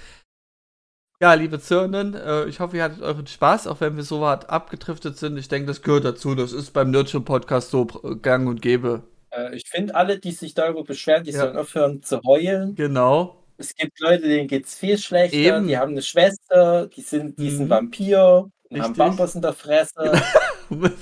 Ja, 1.21 1.35
liebe 1.35 1.59
Zürnen, 1.59 2.15
äh, 2.15 2.45
ich 2.45 2.61
hoffe, 2.61 2.77
ihr 2.77 2.85
hattet 2.85 3.03
euren 3.03 3.27
Spaß, 3.27 3.67
auch 3.67 3.81
wenn 3.81 3.97
wir 3.97 4.05
so 4.05 4.21
weit 4.21 4.49
abgedriftet 4.51 5.19
sind. 5.19 5.37
Ich 5.37 5.49
denke, 5.49 5.67
das 5.67 5.83
gehört 5.83 6.05
dazu. 6.05 6.37
Das 6.37 6.53
ist 6.53 6.71
beim 6.71 6.93
Nerdship 6.93 7.25
Podcast 7.25 7.71
so 7.73 7.87
gang 7.87 8.47
und 8.49 8.63
gäbe. 8.63 9.03
Äh, 9.31 9.57
ich 9.57 9.69
finde, 9.69 9.97
alle, 9.97 10.21
die 10.21 10.31
sich 10.31 10.55
darüber 10.55 10.85
beschweren, 10.85 11.25
die 11.25 11.33
Ja. 11.33 11.41
sollen 11.41 11.57
aufhören 11.57 12.03
zu 12.05 12.21
heulen. 12.25 12.77
Genau. 12.77 13.35
Es 13.57 13.75
gibt 13.75 13.99
Leute, 13.99 14.29
denen 14.29 14.47
geht 14.47 14.67
es 14.67 14.77
viel 14.77 14.97
schlechter. 14.97 15.37
Eben. 15.37 15.67
Die 15.67 15.77
haben 15.77 15.91
eine 15.91 16.03
Schwester, 16.03 16.87
die 16.87 17.01
sind, 17.01 17.37
die 17.41 17.51
sind 17.51 17.65
Mhm. 17.67 17.71
Vampir 17.71 18.49
und 18.71 18.81
haben. 18.81 18.95
Bambus 18.95 19.35
in 19.35 19.43
der 19.43 19.55
Fresse 19.55 20.13
und 20.69 20.93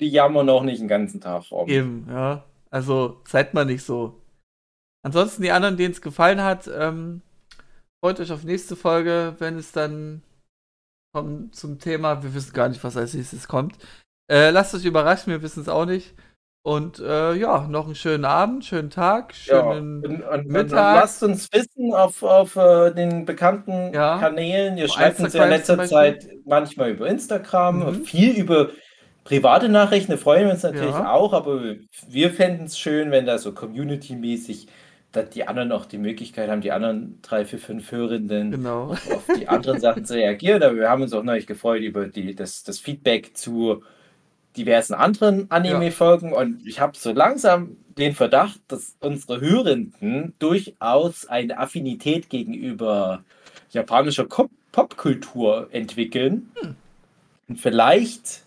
die 0.00 0.08
jammern 0.08 0.46
noch 0.46 0.62
nicht 0.62 0.80
den 0.80 0.88
ganzen 0.88 1.20
Tag 1.20 1.50
rum. 1.50 1.68
Eben, 1.68 2.06
ja. 2.08 2.44
Also 2.70 3.20
seid 3.28 3.52
mal 3.52 3.66
nicht 3.66 3.84
so. 3.84 4.22
Ansonsten 5.02 5.42
die 5.42 5.50
anderen, 5.50 5.76
denen 5.76 5.92
es 5.92 6.00
gefallen 6.00 6.40
hat, 6.42 6.70
ähm, 6.74 7.20
freut 8.02 8.18
euch 8.20 8.32
auf 8.32 8.42
nächste 8.44 8.74
Folge, 8.74 9.36
wenn 9.38 9.56
es 9.58 9.70
dann 9.72 10.22
kommt 11.14 11.54
zum 11.54 11.78
Thema. 11.78 12.22
Wir 12.22 12.34
wissen 12.34 12.52
gar 12.52 12.68
nicht, 12.68 12.82
was 12.82 12.96
als 12.96 13.14
nächstes 13.14 13.46
kommt. 13.46 13.76
Äh, 14.30 14.50
lasst 14.50 14.74
euch 14.74 14.84
überraschen, 14.84 15.30
wir 15.32 15.42
wissen 15.42 15.60
es 15.60 15.68
auch 15.68 15.84
nicht. 15.86 16.14
Und 16.64 17.00
äh, 17.00 17.34
ja, 17.34 17.66
noch 17.66 17.86
einen 17.86 17.96
schönen 17.96 18.24
Abend, 18.24 18.64
schönen 18.64 18.90
Tag, 18.90 19.34
Ja, 19.46 19.72
schönen. 19.72 20.04
und, 20.04 20.06
und, 20.06 20.22
und, 20.22 20.28
und 20.40 20.46
Mittag. 20.48 21.00
lasst 21.00 21.22
uns 21.22 21.48
wissen 21.52 21.92
auf, 21.92 22.22
auf 22.22 22.54
äh, 22.56 22.92
den 22.92 23.24
bekannten 23.24 23.92
Ja. 23.92 24.18
Kanälen. 24.18 24.78
Ihr 24.78 24.84
Auf 24.86 24.92
schreibt 24.92 25.18
uns 25.20 25.32
ja 25.34 25.44
in 25.44 25.50
letzter. 25.50 25.84
Zeit 25.86 26.28
manchmal 26.44 26.90
über 26.90 27.08
Instagram, 27.08 27.80
Mhm. 27.98 28.04
viel 28.04 28.36
über 28.38 28.70
private 29.24 29.68
Nachrichten, 29.68 30.12
da 30.12 30.18
freuen 30.18 30.46
wir 30.46 30.52
uns 30.54 30.62
natürlich 30.62 30.90
Ja. 30.94 31.12
auch, 31.12 31.32
aber 31.32 31.62
wir 32.08 32.30
fänden 32.32 32.66
es 32.66 32.78
schön, 32.78 33.10
wenn 33.10 33.26
da 33.26 33.38
so 33.38 33.52
community-mäßig 33.52 34.66
dass 35.12 35.30
die 35.30 35.46
anderen 35.46 35.72
auch 35.72 35.84
die 35.84 35.98
Möglichkeit 35.98 36.50
haben, 36.50 36.62
die 36.62 36.72
anderen 36.72 37.18
drei, 37.22 37.44
vier, 37.44 37.58
fünf 37.58 37.92
Hörenden 37.92 38.50
Genau. 38.50 38.92
auf 38.92 39.24
die 39.38 39.46
anderen 39.46 39.80
Sachen 39.80 40.04
zu 40.04 40.14
reagieren. 40.14 40.62
Aber 40.62 40.76
wir 40.76 40.88
haben 40.88 41.02
uns 41.02 41.12
auch 41.12 41.22
neulich 41.22 41.46
gefreut 41.46 41.82
über 41.82 42.08
die, 42.08 42.34
das, 42.34 42.64
das 42.64 42.78
Feedback 42.78 43.36
zu 43.36 43.82
diversen 44.56 44.94
anderen 44.94 45.50
Anime-Folgen 45.50 46.32
und 46.32 46.66
ich 46.66 46.80
habe 46.80 46.96
so 46.96 47.12
langsam 47.12 47.76
den 47.96 48.14
Verdacht, 48.14 48.60
dass 48.68 48.96
unsere 49.00 49.40
Hörenden 49.40 50.34
durchaus 50.38 51.26
eine 51.26 51.58
Affinität 51.58 52.28
gegenüber 52.28 53.24
japanischer 53.70 54.26
Popkultur 54.72 55.68
entwickeln. 55.72 56.50
Hm. 56.60 56.74
Und 57.48 57.60
vielleicht 57.60 58.42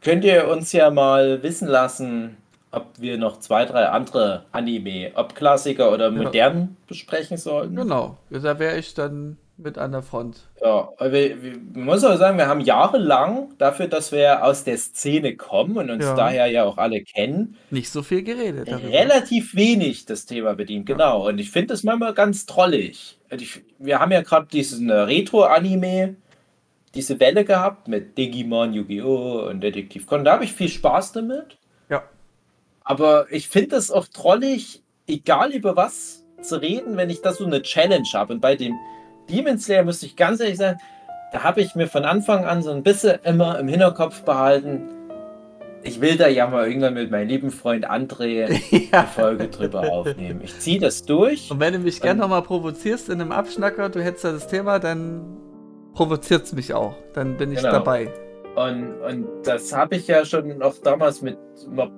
könnt 0.00 0.24
ihr 0.24 0.48
uns 0.48 0.72
ja 0.72 0.90
mal 0.90 1.42
wissen 1.42 1.68
lassen, 1.68 2.36
ob 2.70 2.86
wir 2.98 3.18
noch 3.18 3.40
zwei, 3.40 3.64
drei 3.64 3.86
andere 3.86 4.44
Anime, 4.52 5.12
ob 5.14 5.34
Klassiker 5.34 5.92
oder 5.92 6.10
modern 6.10 6.58
ja. 6.58 6.68
besprechen 6.88 7.36
sollen. 7.36 7.74
Genau, 7.74 8.18
da 8.30 8.58
wäre 8.58 8.78
ich 8.78 8.94
dann 8.94 9.38
mit 9.58 9.78
an 9.78 9.92
der 9.92 10.02
Front. 10.02 10.40
Ja, 10.60 10.90
wir, 11.00 11.42
wir, 11.42 11.52
man 11.74 11.84
muss 11.84 12.04
aber 12.04 12.18
sagen, 12.18 12.36
wir 12.36 12.46
haben 12.46 12.60
jahrelang 12.60 13.54
dafür, 13.58 13.88
dass 13.88 14.12
wir 14.12 14.44
aus 14.44 14.64
der 14.64 14.76
Szene 14.76 15.36
kommen 15.36 15.78
und 15.78 15.90
uns 15.90 16.04
ja. 16.04 16.14
daher 16.14 16.46
ja 16.46 16.64
auch 16.64 16.76
alle 16.76 17.02
kennen, 17.02 17.56
nicht 17.70 17.90
so 17.90 18.02
viel 18.02 18.22
geredet. 18.22 18.68
Darüber. 18.68 18.90
Relativ 18.90 19.54
wenig 19.54 20.04
das 20.04 20.26
Thema 20.26 20.54
bedient, 20.54 20.88
ja. 20.88 20.94
genau. 20.94 21.28
Und 21.28 21.38
ich 21.38 21.50
finde 21.50 21.68
das 21.68 21.84
manchmal 21.84 22.12
ganz 22.12 22.44
trollig. 22.46 23.18
Ich, 23.30 23.62
wir 23.78 23.98
haben 23.98 24.12
ja 24.12 24.22
gerade 24.22 24.46
diesen 24.46 24.90
Retro-Anime, 24.90 26.16
diese 26.94 27.18
Welle 27.20 27.44
gehabt 27.44 27.88
mit 27.88 28.16
Digimon, 28.18 28.74
Yu-Gi-Oh! 28.74 29.48
und 29.48 29.60
Detektiv 29.60 30.06
Con. 30.06 30.24
Da 30.24 30.32
habe 30.32 30.44
ich 30.44 30.52
viel 30.52 30.68
Spaß 30.68 31.12
damit. 31.12 31.56
Aber 32.86 33.26
ich 33.30 33.48
finde 33.48 33.70
das 33.70 33.90
auch 33.90 34.06
trollig, 34.06 34.82
egal 35.08 35.50
über 35.50 35.76
was 35.76 36.24
zu 36.40 36.60
reden, 36.60 36.96
wenn 36.96 37.10
ich 37.10 37.20
da 37.20 37.32
so 37.32 37.44
eine 37.44 37.60
Challenge 37.60 38.08
habe. 38.14 38.32
Und 38.32 38.40
bei 38.40 38.54
dem 38.54 38.74
Demon 39.28 39.58
Slayer 39.58 39.84
müsste 39.84 40.06
ich 40.06 40.14
ganz 40.14 40.38
ehrlich 40.40 40.56
sagen, 40.56 40.78
da 41.32 41.42
habe 41.42 41.60
ich 41.60 41.74
mir 41.74 41.88
von 41.88 42.04
Anfang 42.04 42.44
an 42.44 42.62
so 42.62 42.70
ein 42.70 42.84
bisschen 42.84 43.18
immer 43.24 43.58
im 43.58 43.66
Hinterkopf 43.66 44.22
behalten, 44.22 44.88
ich 45.82 46.00
will 46.00 46.16
da 46.16 46.26
ja 46.28 46.48
mal 46.48 46.66
irgendwann 46.66 46.94
mit 46.94 47.10
meinem 47.10 47.28
lieben 47.28 47.50
Freund 47.50 47.88
André 47.88 48.48
ja. 48.90 48.98
eine 49.00 49.08
Folge 49.08 49.48
drüber 49.48 49.82
aufnehmen. 49.90 50.40
Ich 50.42 50.58
ziehe 50.58 50.80
das 50.80 51.04
durch. 51.04 51.50
Und 51.50 51.60
wenn 51.60 51.74
du 51.74 51.78
mich 51.78 52.00
gerne 52.00 52.20
nochmal 52.20 52.42
provozierst 52.42 53.08
in 53.08 53.20
einem 53.20 53.32
Abschnacker, 53.32 53.88
du 53.88 54.02
hättest 54.02 54.24
ja 54.24 54.32
das 54.32 54.48
Thema, 54.48 54.78
dann 54.78 55.36
provoziert 55.94 56.44
es 56.44 56.52
mich 56.52 56.74
auch. 56.74 56.94
Dann 57.14 57.36
bin 57.36 57.52
ich 57.52 57.58
genau. 57.58 57.70
dabei. 57.70 58.12
Und, 58.56 59.00
und 59.02 59.26
das 59.44 59.74
habe 59.74 59.96
ich 59.96 60.06
ja 60.08 60.24
schon 60.24 60.58
noch 60.58 60.78
damals 60.78 61.22
mit 61.22 61.38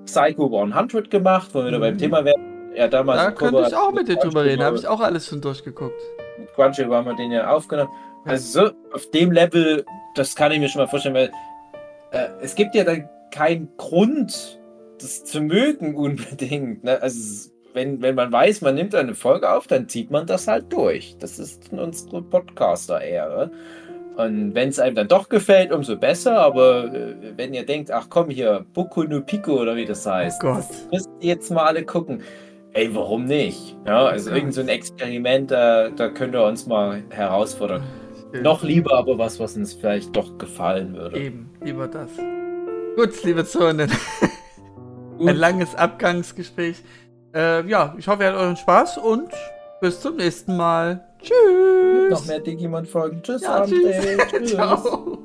Psycho 0.05 0.61
100 0.61 1.11
gemacht, 1.11 1.51
wo 1.53 1.61
wir 1.61 1.69
mhm. 1.69 1.73
da 1.73 1.79
beim 1.79 1.95
mhm. 1.95 1.99
Thema 1.99 2.25
wären. 2.25 2.75
Ja, 2.75 2.89
damals 2.89 3.23
da 3.23 3.31
könnte 3.31 3.65
ich 3.67 3.75
auch 3.75 3.93
mit 3.93 4.09
dir 4.09 4.17
drüber 4.17 4.45
reden, 4.45 4.63
habe 4.63 4.77
ich 4.77 4.87
auch 4.87 5.01
alles 5.01 5.27
schon 5.27 5.41
durchgeguckt 5.41 6.01
mit 6.39 6.55
Crunchyroll 6.55 6.97
haben 6.97 7.07
wir 7.07 7.15
den 7.15 7.33
ja 7.33 7.51
aufgenommen. 7.51 7.91
Also 8.25 8.67
so 8.67 8.71
auf 8.93 9.11
dem 9.11 9.33
Level, 9.33 9.85
das 10.15 10.35
kann 10.35 10.53
ich 10.53 10.59
mir 10.59 10.69
schon 10.69 10.83
mal 10.83 10.89
vorstellen, 10.89 11.15
weil 11.15 11.33
äh, 12.13 12.29
es 12.41 12.55
gibt 12.55 12.75
ja 12.75 12.85
dann 12.85 13.09
keinen 13.31 13.69
Grund, 13.77 14.61
das 15.01 15.25
zu 15.25 15.41
mögen 15.41 15.95
unbedingt. 15.97 16.85
Ne? 16.85 17.01
Also 17.01 17.51
wenn, 17.75 18.03
wenn 18.03 18.15
man 18.15 18.33
weiß, 18.33 18.61
man 18.63 18.75
nimmt 18.75 18.95
eine 18.95 19.15
Folge 19.15 19.51
auf, 19.51 19.67
dann 19.67 19.89
zieht 19.89 20.11
man 20.11 20.27
das 20.27 20.49
halt 20.49 20.73
durch. 20.73 21.17
Das 21.19 21.39
ist 21.39 21.73
unsere 21.73 22.23
Podcaster-Ehre. 22.23 23.51
Und 24.19 24.53
wenn 24.53 24.69
es 24.69 24.81
einem 24.81 24.97
dann 24.97 25.07
doch 25.07 25.29
gefällt, 25.29 25.71
umso 25.71 25.97
besser. 25.97 26.41
Aber 26.41 26.93
äh, 26.93 27.15
wenn 27.37 27.55
ihr 27.55 27.65
denkt, 27.65 27.93
ach 27.93 28.09
komm 28.11 28.31
hier, 28.31 28.67
Boku 28.75 29.05
no 29.05 29.21
Pico 29.21 29.61
oder 29.61 29.77
wie 29.77 29.85
das 29.85 30.05
heißt, 30.05 30.43
oh 30.43 30.55
das 30.55 30.89
müsst 30.91 31.09
ihr 31.21 31.29
jetzt 31.29 31.51
mal 31.53 31.63
alle 31.65 31.85
gucken. 31.85 32.23
Ey, 32.73 32.93
warum 32.95 33.27
nicht? 33.27 33.77
Ja, 33.87 34.07
also 34.07 34.31
irgend 34.33 34.55
so 34.55 34.61
ein 34.61 34.69
Experiment, 34.69 35.53
da, 35.53 35.89
da 35.91 36.09
könnt 36.09 36.35
ihr 36.35 36.45
uns 36.45 36.67
mal 36.67 37.05
herausfordern. 37.11 37.85
Eben. 38.33 38.43
Noch 38.43 38.65
lieber 38.65 38.95
aber 38.95 39.19
was, 39.19 39.39
was 39.39 39.57
uns 39.57 39.73
vielleicht 39.73 40.15
doch 40.17 40.37
gefallen 40.37 40.97
würde. 40.97 41.17
Eben, 41.19 41.51
lieber 41.63 41.87
das. 41.87 42.11
Gut, 42.97 43.23
liebe 43.23 43.45
Zuhörer, 43.45 43.87
ein 45.21 45.37
langes 45.37 45.77
Abgangsgespräch. 45.77 46.83
Äh, 47.35 47.69
ja, 47.69 47.95
ich 47.97 48.09
hoffe, 48.09 48.25
ihr 48.25 48.31
hattet 48.31 48.41
euren 48.41 48.57
Spaß 48.57 48.99
und 48.99 49.31
bis 49.81 50.01
zum 50.01 50.17
nächsten 50.17 50.57
Mal. 50.57 51.08
Tschüss. 51.21 52.11
Noch 52.11 52.27
mehr 52.27 52.41
Digimon-Folgen. 52.41 53.23
Tschüss, 53.23 53.43
ja, 53.43 53.65
tschüss. 53.65 53.97
tschüss. 54.31 54.51
Ciao. 54.53 55.18